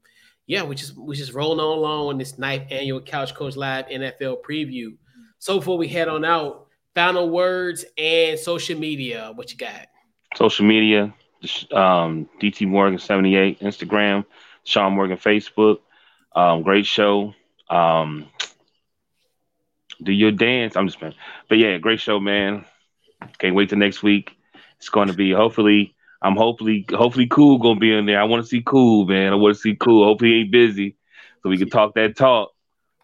yeah, 0.47 0.63
we 0.63 0.75
just 0.75 0.97
we 0.97 1.15
just 1.15 1.35
rolling 1.35 1.61
on 1.61 1.79
along 1.79 2.09
on 2.09 2.19
this 2.19 2.39
ninth 2.39 2.65
annual 2.71 3.01
Couch 3.01 3.35
Coach 3.35 3.55
Live 3.55 3.87
NFL 3.87 4.43
preview. 4.43 4.97
So 5.39 5.59
before 5.59 5.77
we 5.77 5.87
head 5.87 6.09
on 6.09 6.25
out, 6.25 6.67
final 6.95 7.29
words 7.29 7.85
and 7.97 8.39
social 8.39 8.79
media. 8.79 9.31
What 9.35 9.53
you 9.53 9.59
got? 9.59 9.87
Social 10.37 10.65
media, 10.65 11.15
um, 11.73 12.29
DT 12.41 12.67
Morgan 12.67 12.99
seventy 12.99 13.37
eight 13.37 13.61
Instagram, 13.61 14.25
Sean 14.65 14.95
Morgan 14.95 15.19
Facebook. 15.19 15.81
Um, 16.35 16.63
great 16.63 16.87
show. 16.87 17.35
Um, 17.69 18.27
do 20.03 20.13
your 20.13 20.33
dance. 20.33 20.77
I'm 20.77 20.87
just, 20.87 21.01
man. 21.01 21.15
But 21.49 21.59
yeah, 21.59 21.79
great 21.79 22.01
show, 22.01 22.21
man. 22.21 22.65
Can't 23.39 23.55
wait 23.55 23.71
till 23.71 23.79
next 23.79 24.03
week. 24.03 24.37
It's 24.79 24.91
going 24.91 25.09
to 25.09 25.15
be 25.15 25.33
hopefully 25.33 25.95
I'm 26.21 26.37
hopefully 26.37 26.85
hopefully 26.91 27.27
cool 27.27 27.59
gonna 27.59 27.79
be 27.79 27.93
in 27.93 28.07
there. 28.07 28.21
I 28.21 28.25
want 28.25 28.43
to 28.43 28.49
see 28.49 28.63
cool, 28.65 29.07
man. 29.07 29.33
I 29.33 29.37
want 29.37 29.55
to 29.55 29.61
see 29.61 29.77
cool. 29.77 30.05
Hopefully 30.05 30.33
he 30.33 30.41
ain't 30.41 30.53
busy, 30.53 30.97
so 31.43 31.49
we 31.49 31.59
can 31.59 31.71
talk 31.71 31.95
that 31.95 32.17
talk. 32.17 32.51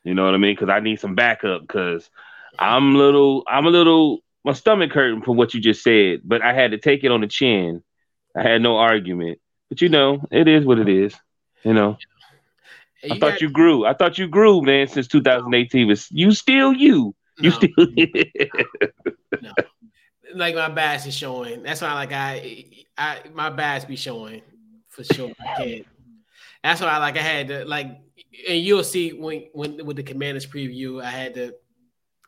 You 0.03 0.15
know 0.15 0.25
what 0.25 0.35
I 0.35 0.39
mean? 0.39 0.55
Because 0.55 0.69
I 0.69 0.81
need 0.81 1.01
some 1.01 1.15
backup. 1.15 1.63
Because 1.63 2.11
I'm 2.59 2.95
little, 2.95 3.45
I'm 3.49 3.67
a 3.67 3.71
little, 3.71 4.19
my 4.45 4.53
stomach 4.53 4.93
hurting 4.93 5.23
from 5.23 5.37
what 5.37 5.55
you 5.55 5.61
just 5.61 5.83
said, 5.83 6.21
but 6.25 6.43
I 6.43 6.53
had 6.53 6.73
to 6.73 6.79
take 6.79 7.05
it 7.05 7.11
on 7.11 7.21
the 7.21 7.27
chin. 7.27 7.83
I 8.37 8.43
had 8.43 8.63
no 8.63 8.77
argument. 8.77 9.41
But 9.69 9.81
you 9.81 9.89
know, 9.89 10.27
it 10.31 10.49
is 10.49 10.65
what 10.67 10.79
it 10.79 10.89
is. 10.89 11.15
You 11.65 11.73
know. 11.73 11.97
You 13.05 13.15
I 13.15 13.19
thought 13.19 13.41
you 13.41 13.51
grew. 13.51 13.85
I 13.85 13.93
thought 13.93 14.19
you 14.19 14.27
grew, 14.29 14.63
man, 14.63 14.87
since 14.89 15.07
2018. 15.09 15.87
Was 15.89 16.09
you 16.11 16.33
still 16.33 16.73
you? 16.73 17.15
You 17.39 17.51
no, 17.51 17.57
still 17.57 17.87
no. 19.43 19.53
Like 20.35 20.57
my 20.57 20.69
bass 20.69 21.07
is 21.07 21.15
showing. 21.15 21.63
That's 21.63 21.81
why 21.81 21.93
like 21.95 22.13
I 22.13 22.65
I 22.99 23.21
my 23.33 23.51
bass 23.51 23.85
be 23.85 23.95
showing 23.95 24.43
for 24.89 25.05
sure. 25.05 25.31
I 25.39 25.63
can't. 25.63 25.87
That's 26.65 26.81
why 26.81 26.89
I 26.89 26.99
like 26.99 27.17
I 27.17 27.21
had 27.21 27.49
to 27.49 27.65
like 27.67 28.01
and 28.49 28.59
you'll 28.59 28.83
see 28.83 29.13
when 29.13 29.45
when 29.53 29.85
with 29.85 29.97
the 29.97 30.03
commanders 30.03 30.47
preview, 30.47 31.03
I 31.03 31.11
had 31.11 31.35
to 31.35 31.55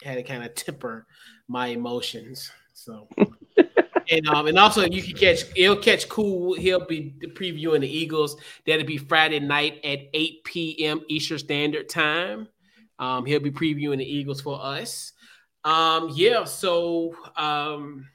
had 0.03 0.17
to 0.17 0.23
kind 0.23 0.45
of 0.45 0.55
temper 0.55 1.07
my 1.49 1.69
emotions. 1.69 2.51
So 2.75 3.09
and 4.11 4.27
um 4.29 4.47
and 4.47 4.59
also 4.59 4.83
you 4.83 5.03
can 5.03 5.17
catch 5.17 5.43
he'll 5.55 5.77
catch 5.77 6.09
cool. 6.09 6.55
He'll 6.55 6.85
be 6.85 7.15
previewing 7.35 7.81
the 7.81 7.89
Eagles. 7.89 8.37
That'll 8.67 8.87
be 8.87 8.99
Friday 8.99 9.41
night 9.41 9.81
at 9.85 10.01
8 10.13 10.45
p.m. 10.45 11.01
Eastern 11.09 11.39
Standard 11.39 11.89
Time. 11.89 12.49
Um, 12.99 13.27
he'll 13.27 13.41
be 13.41 13.51
previewing 13.51 13.99
the 13.99 14.11
Eagles 14.11 14.41
for 14.41 14.59
us. 14.63 15.13
Um, 15.65 16.11
yeah, 16.15 16.45
so 16.45 17.15
um 17.37 18.07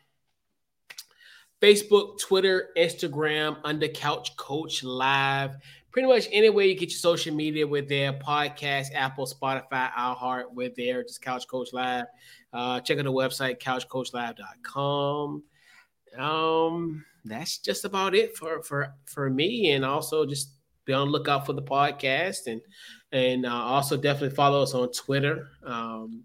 Facebook, 1.62 2.20
Twitter, 2.20 2.70
Instagram, 2.76 3.58
under 3.64 3.88
Couch 3.88 4.36
Coach 4.36 4.84
Live. 4.84 5.58
Pretty 5.92 6.08
much 6.08 6.28
anywhere 6.32 6.66
you 6.66 6.74
get 6.74 6.90
your 6.90 6.98
social 6.98 7.36
media, 7.36 7.68
with 7.68 7.88
their 7.88 8.14
podcast, 8.14 8.88
Apple, 8.96 9.28
Spotify, 9.28 9.92
iHeart, 9.92 10.54
with 10.54 10.76
there. 10.76 11.04
Just 11.04 11.22
Couch 11.22 11.48
Coach 11.48 11.72
Live. 11.72 12.06
Uh, 12.52 12.80
check 12.80 12.98
out 12.98 13.04
the 13.04 13.12
website, 13.12 13.60
couchcoachlive.com. 13.60 15.44
Um, 16.18 17.06
that's 17.26 17.60
just 17.60 17.86
about 17.86 18.16
it 18.16 18.36
for 18.38 18.62
for 18.64 18.94
for 19.06 19.30
me, 19.30 19.72
and 19.72 19.86
also 19.86 20.26
just 20.26 20.56
be 20.86 20.94
on 20.94 21.10
lookout 21.10 21.46
for 21.46 21.54
the 21.54 21.62
podcast, 21.62 22.48
and 22.48 22.62
and 23.12 23.46
uh, 23.46 23.54
also 23.54 23.98
definitely 23.98 24.36
follow 24.36 24.62
us 24.64 24.74
on 24.74 24.92
Twitter. 24.92 25.50
Um, 25.64 26.24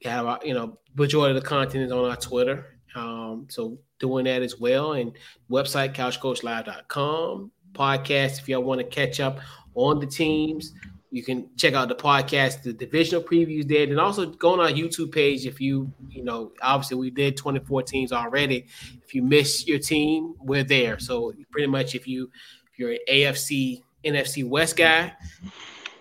yeah, 0.00 0.38
you 0.44 0.54
know, 0.54 0.78
majority 0.94 1.36
of 1.36 1.42
the 1.42 1.48
content 1.48 1.84
is 1.84 1.92
on 1.92 2.08
our 2.08 2.16
Twitter. 2.16 2.78
Um, 2.94 3.46
so 3.48 3.78
doing 3.98 4.24
that 4.24 4.42
as 4.42 4.58
well, 4.58 4.92
and 4.92 5.12
website 5.50 5.94
couchcoachlive.com. 5.94 7.50
Podcast 7.72 8.40
if 8.40 8.48
y'all 8.48 8.62
want 8.62 8.80
to 8.80 8.86
catch 8.86 9.20
up 9.20 9.38
on 9.74 10.00
the 10.00 10.06
teams 10.06 10.72
you 11.10 11.22
can 11.24 11.50
check 11.56 11.74
out 11.74 11.88
the 11.88 11.94
podcast, 11.94 12.62
the 12.62 12.72
divisional 12.72 13.22
previews 13.22 13.66
there, 13.66 13.82
and 13.82 13.98
also 13.98 14.26
go 14.26 14.52
on 14.52 14.60
our 14.60 14.68
YouTube 14.68 15.12
page 15.12 15.44
if 15.44 15.60
you, 15.60 15.92
you 16.08 16.22
know, 16.22 16.52
obviously 16.62 16.96
we 16.96 17.10
did 17.10 17.36
24 17.36 17.82
teams 17.82 18.12
already. 18.12 18.66
If 19.04 19.14
you 19.14 19.22
miss 19.22 19.66
your 19.66 19.80
team, 19.80 20.34
we're 20.38 20.64
there. 20.64 20.98
So 21.00 21.32
pretty 21.50 21.66
much 21.66 21.94
if 21.94 22.06
you 22.06 22.30
if 22.72 22.78
you're 22.78 22.92
an 22.92 22.98
AFC, 23.10 23.82
NFC 24.04 24.48
West 24.48 24.76
guy 24.76 25.12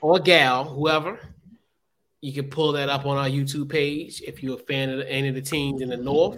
or 0.02 0.20
gal, 0.20 0.64
whoever, 0.64 1.20
you 2.22 2.34
can 2.34 2.50
pull 2.50 2.74
that 2.74 2.90
up 2.90 3.06
on 3.06 3.18
our 3.18 3.30
YouTube 3.30 3.70
page. 3.70 4.22
If 4.22 4.44
you're 4.44 4.56
a 4.56 4.64
fan 4.64 4.90
of 4.90 5.02
any 5.08 5.30
of 5.30 5.36
the 5.36 5.42
teams 5.42 5.82
in 5.82 5.90
the 5.90 5.98
North, 5.98 6.38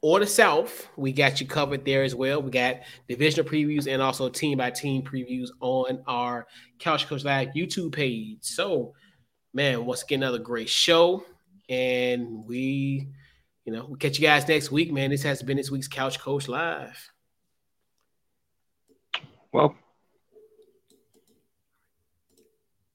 or 0.00 0.20
the 0.20 0.26
South, 0.26 0.88
we 0.96 1.12
got 1.12 1.40
you 1.40 1.46
covered 1.46 1.84
there 1.84 2.02
as 2.02 2.14
well. 2.14 2.40
We 2.40 2.50
got 2.50 2.76
divisional 3.08 3.48
previews 3.48 3.92
and 3.92 4.00
also 4.00 4.28
team 4.28 4.58
by 4.58 4.70
team 4.70 5.02
previews 5.02 5.48
on 5.60 6.02
our 6.06 6.46
Couch 6.78 7.08
Coach 7.08 7.24
Live 7.24 7.48
YouTube 7.48 7.92
page. 7.92 8.38
So, 8.42 8.94
man, 9.52 9.84
once 9.84 10.02
again, 10.04 10.22
another 10.22 10.38
great 10.38 10.68
show. 10.68 11.24
And 11.68 12.46
we, 12.46 13.08
you 13.64 13.72
know, 13.72 13.86
we'll 13.86 13.96
catch 13.96 14.18
you 14.18 14.26
guys 14.26 14.46
next 14.46 14.70
week, 14.70 14.92
man. 14.92 15.10
This 15.10 15.24
has 15.24 15.42
been 15.42 15.56
this 15.56 15.70
week's 15.70 15.88
Couch 15.88 16.20
Coach 16.20 16.46
Live. 16.46 17.10
Well, 19.52 19.74